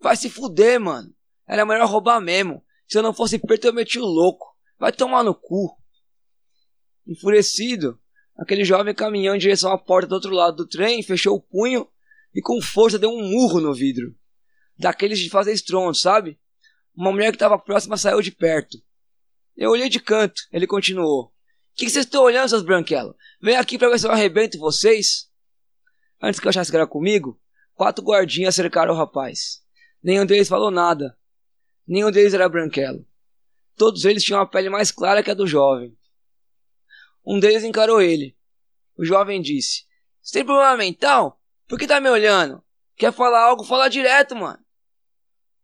Vai 0.00 0.16
se 0.16 0.30
fuder, 0.30 0.80
mano. 0.80 1.14
Era 1.46 1.64
melhor 1.64 1.88
roubar 1.88 2.20
mesmo. 2.20 2.64
Se 2.86 2.98
eu 2.98 3.02
não 3.02 3.12
fosse 3.12 3.38
preto, 3.38 3.66
eu 3.66 3.72
meti 3.72 3.98
o 3.98 4.04
louco. 4.04 4.56
Vai 4.78 4.92
tomar 4.92 5.22
no 5.22 5.34
cu. 5.34 5.76
Enfurecido, 7.06 8.00
aquele 8.38 8.64
jovem 8.64 8.94
caminhou 8.94 9.34
em 9.34 9.38
direção 9.38 9.72
à 9.72 9.76
porta 9.76 10.08
do 10.08 10.14
outro 10.14 10.30
lado 10.30 10.56
do 10.56 10.68
trem, 10.68 11.02
fechou 11.02 11.36
o 11.36 11.40
punho 11.40 11.86
e 12.34 12.40
com 12.40 12.62
força 12.62 12.98
deu 12.98 13.10
um 13.10 13.30
murro 13.30 13.60
no 13.60 13.74
vidro. 13.74 14.14
Daqueles 14.78 15.18
de 15.18 15.28
fazer 15.28 15.52
estrondo, 15.52 15.96
sabe? 15.96 16.38
Uma 16.96 17.10
mulher 17.10 17.30
que 17.30 17.36
estava 17.36 17.58
próxima 17.58 17.96
saiu 17.96 18.22
de 18.22 18.30
perto. 18.30 18.78
Eu 19.56 19.70
olhei 19.70 19.88
de 19.88 19.98
canto. 19.98 20.40
Ele 20.52 20.66
continuou. 20.66 21.24
O 21.24 21.32
que 21.74 21.90
vocês 21.90 22.04
estão 22.04 22.22
olhando, 22.22 22.48
seus 22.48 22.62
branquelos? 22.62 23.16
Vem 23.42 23.56
aqui 23.56 23.76
pra 23.76 23.88
ver 23.88 23.98
se 23.98 24.06
eu 24.06 24.12
arrebento 24.12 24.58
vocês. 24.58 25.28
Antes 26.22 26.38
que 26.38 26.46
eu 26.46 26.50
achasse 26.50 26.70
que 26.70 26.76
era 26.76 26.86
comigo, 26.86 27.40
quatro 27.74 28.04
guardinhas 28.04 28.54
cercaram 28.54 28.94
o 28.94 28.96
rapaz. 28.96 29.62
Nenhum 30.02 30.24
deles 30.24 30.48
falou 30.48 30.70
nada. 30.70 31.16
Nenhum 31.86 32.10
deles 32.10 32.34
era 32.34 32.48
branquelo. 32.48 33.04
Todos 33.76 34.04
eles 34.04 34.22
tinham 34.22 34.40
a 34.40 34.46
pele 34.46 34.70
mais 34.70 34.92
clara 34.92 35.22
que 35.22 35.30
a 35.30 35.34
do 35.34 35.46
jovem. 35.46 35.97
Um 37.30 37.38
deles 37.38 37.62
encarou 37.62 38.00
ele. 38.00 38.34
O 38.96 39.04
jovem 39.04 39.42
disse: 39.42 39.84
Você 40.22 40.38
tem 40.38 40.46
problema 40.46 40.78
mental? 40.78 41.38
Por 41.68 41.78
que 41.78 41.86
tá 41.86 42.00
me 42.00 42.08
olhando? 42.08 42.64
Quer 42.96 43.12
falar 43.12 43.42
algo? 43.42 43.64
Fala 43.64 43.90
direto, 43.90 44.34
mano. 44.34 44.64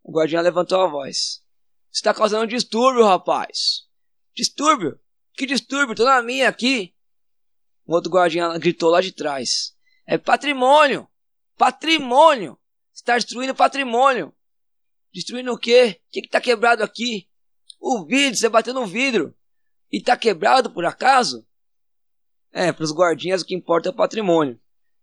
O 0.03 0.13
guardinha 0.13 0.43
levantou 0.43 0.79
a 0.83 0.87
voz. 0.87 1.43
Você 1.91 2.03
tá 2.03 2.13
causando 2.13 2.47
distúrbio, 2.47 3.07
rapaz. 3.07 3.89
Distúrbio? 4.35 5.01
Que 5.33 5.47
distúrbio? 5.47 5.95
Tô 5.95 6.05
na 6.05 6.21
minha 6.21 6.51
aqui. 6.51 6.95
Um 7.89 7.95
outro 7.95 8.13
guardinha 8.13 8.59
gritou 8.59 8.91
lá 8.91 9.01
de 9.01 9.13
trás. 9.13 9.75
É 10.07 10.19
patrimônio. 10.19 11.09
Patrimônio. 11.57 12.59
Está 12.93 13.15
destruindo 13.15 13.55
patrimônio. 13.55 14.35
Destruindo 15.15 15.51
o 15.51 15.59
quê? 15.59 15.99
O 16.09 16.11
que 16.11 16.21
está 16.21 16.43
quebrado 16.43 16.85
aqui? 16.85 17.27
O 17.81 18.05
vidro, 18.05 18.37
você 18.37 18.51
bateu 18.51 18.75
no 18.75 18.87
vidro. 18.87 19.35
E 19.91 19.97
está 19.97 20.15
quebrado 20.15 20.71
por 20.71 20.85
acaso? 20.85 21.47
É, 22.57 22.71
para 22.71 22.85
os 22.85 22.93
guardinhas 22.93 23.43
o 23.43 23.45
que 23.45 23.53
importa 23.53 23.89
é 23.89 23.91
o 23.91 23.97
patrimônio. 23.97 24.61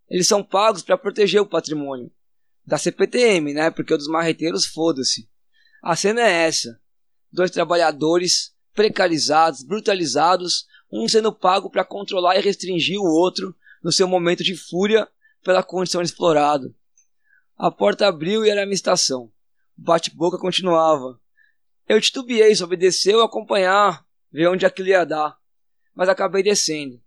Eles 0.10 0.26
são 0.26 0.42
pagos 0.42 0.82
para 0.82 0.98
proteger 0.98 1.42
o 1.42 1.46
patrimônio. 1.46 2.10
Da 2.66 2.78
CPTM, 2.78 3.54
né? 3.54 3.70
Porque 3.70 3.94
o 3.94 3.98
dos 3.98 4.08
marreteiros, 4.08 4.66
foda-se. 4.66 5.30
A 5.84 5.94
cena 5.94 6.22
é 6.22 6.48
essa: 6.48 6.80
dois 7.30 7.52
trabalhadores 7.52 8.56
precarizados, 8.74 9.64
brutalizados, 9.64 10.66
um 10.90 11.10
sendo 11.10 11.34
pago 11.34 11.70
para 11.70 11.84
controlar 11.84 12.38
e 12.38 12.42
restringir 12.42 12.98
o 12.98 13.06
outro 13.06 13.54
no 13.84 13.92
seu 13.92 14.08
momento 14.08 14.46
de 14.46 14.56
fúria 14.56 15.06
pela 15.44 15.62
condição 15.62 16.02
de 16.02 16.08
explorado. 16.08 16.74
A 17.58 17.70
porta 17.70 18.08
abriu 18.08 18.46
e 18.46 18.50
era 18.50 18.64
a 18.64 18.66
minha 18.66 18.76
estação. 18.76 19.26
O 19.78 19.82
bate-boca 19.82 20.38
continuava. 20.38 21.20
Eu 21.86 22.00
titubeei 22.00 22.56
sobre 22.56 22.78
descer 22.78 23.16
ou 23.16 23.24
acompanhar, 23.24 24.06
ver 24.32 24.48
onde 24.48 24.66
aquilo 24.66 24.88
ia 24.88 25.04
dar, 25.04 25.38
mas 25.94 26.08
acabei 26.08 26.44
descendo. 26.44 27.02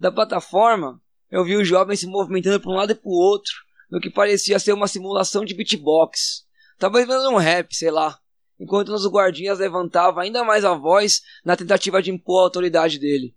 Da 0.00 0.10
plataforma, 0.10 0.98
eu 1.30 1.44
vi 1.44 1.56
o 1.56 1.64
jovem 1.64 1.94
se 1.94 2.06
movimentando 2.06 2.58
para 2.58 2.70
um 2.70 2.74
lado 2.74 2.92
e 2.92 2.94
para 2.94 3.06
o 3.06 3.12
outro, 3.12 3.52
no 3.90 4.00
que 4.00 4.08
parecia 4.08 4.58
ser 4.58 4.72
uma 4.72 4.88
simulação 4.88 5.44
de 5.44 5.52
beatbox. 5.52 6.46
Talvez 6.78 7.06
vendo 7.06 7.28
um 7.28 7.36
rap, 7.36 7.76
sei 7.76 7.90
lá, 7.90 8.18
enquanto 8.58 8.94
os 8.94 9.06
guardinhas 9.06 9.58
levantavam 9.58 10.22
ainda 10.22 10.42
mais 10.42 10.64
a 10.64 10.72
voz 10.72 11.20
na 11.44 11.54
tentativa 11.54 12.00
de 12.00 12.10
impor 12.10 12.40
a 12.40 12.44
autoridade 12.44 12.98
dele. 12.98 13.36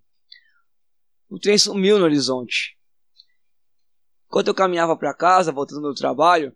O 1.30 1.38
trem 1.38 1.58
sumiu 1.58 2.00
no 2.00 2.06
horizonte. 2.06 2.78
Enquanto 4.28 4.48
eu 4.48 4.56
caminhava 4.56 4.96
para 4.96 5.14
casa, 5.14 5.52
voltando 5.52 5.82
do 5.82 5.94
trabalho, 5.94 6.56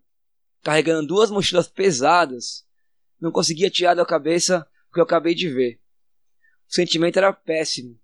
carregando 0.63 1.05
duas 1.05 1.29
mochilas 1.29 1.67
pesadas, 1.67 2.65
não 3.19 3.29
conseguia 3.29 3.69
tirar 3.69 3.93
da 3.93 4.05
cabeça 4.05 4.65
o 4.89 4.93
que 4.93 5.01
eu 5.01 5.03
acabei 5.03 5.35
de 5.35 5.49
ver. 5.49 5.81
O 6.69 6.73
sentimento 6.73 7.17
era 7.17 7.33
péssimo. 7.33 7.99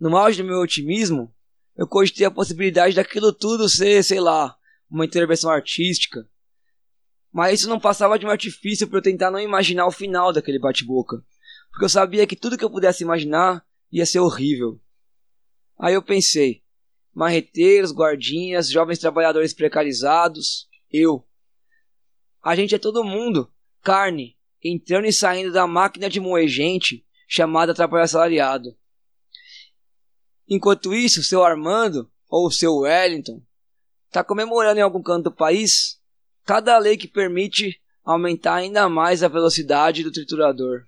No 0.00 0.16
auge 0.16 0.42
do 0.42 0.48
meu 0.48 0.60
otimismo, 0.60 1.30
eu 1.76 1.86
cogitei 1.86 2.26
a 2.26 2.30
possibilidade 2.30 2.96
daquilo 2.96 3.34
tudo 3.34 3.68
ser, 3.68 4.02
sei 4.02 4.18
lá, 4.18 4.56
uma 4.90 5.04
intervenção 5.04 5.50
artística. 5.50 6.26
Mas 7.30 7.60
isso 7.60 7.68
não 7.68 7.78
passava 7.78 8.18
de 8.18 8.24
um 8.24 8.30
artifício 8.30 8.88
para 8.88 8.98
eu 8.98 9.02
tentar 9.02 9.30
não 9.30 9.38
imaginar 9.38 9.86
o 9.86 9.92
final 9.92 10.32
daquele 10.32 10.58
bate-boca. 10.58 11.22
porque 11.70 11.84
eu 11.84 11.88
sabia 11.88 12.26
que 12.26 12.34
tudo 12.34 12.56
que 12.56 12.64
eu 12.64 12.70
pudesse 12.70 13.04
imaginar 13.04 13.64
ia 13.92 14.06
ser 14.06 14.20
horrível. 14.20 14.80
Aí 15.78 15.92
eu 15.92 16.02
pensei: 16.02 16.64
marreteiros, 17.14 17.92
guardinhas, 17.92 18.70
jovens 18.70 18.98
trabalhadores 18.98 19.52
precarizados, 19.52 20.66
eu. 20.90 21.26
A 22.42 22.56
gente 22.56 22.74
é 22.74 22.78
todo 22.78 23.04
mundo, 23.04 23.52
carne, 23.82 24.36
entrando 24.64 25.06
e 25.06 25.12
saindo 25.12 25.52
da 25.52 25.66
máquina 25.66 26.08
de 26.08 26.18
moer 26.18 26.48
gente 26.48 27.06
chamada 27.28 27.74
trabalho 27.74 28.04
assalariado. 28.04 28.79
Enquanto 30.50 30.92
isso, 30.92 31.22
seu 31.22 31.44
Armando, 31.44 32.10
ou 32.28 32.50
seu 32.50 32.78
Wellington, 32.78 33.40
está 34.08 34.24
comemorando 34.24 34.80
em 34.80 34.82
algum 34.82 35.00
canto 35.00 35.30
do 35.30 35.32
país 35.32 36.00
cada 36.44 36.76
lei 36.76 36.96
que 36.96 37.06
permite 37.06 37.80
aumentar 38.04 38.56
ainda 38.56 38.88
mais 38.88 39.22
a 39.22 39.28
velocidade 39.28 40.02
do 40.02 40.10
triturador. 40.10 40.82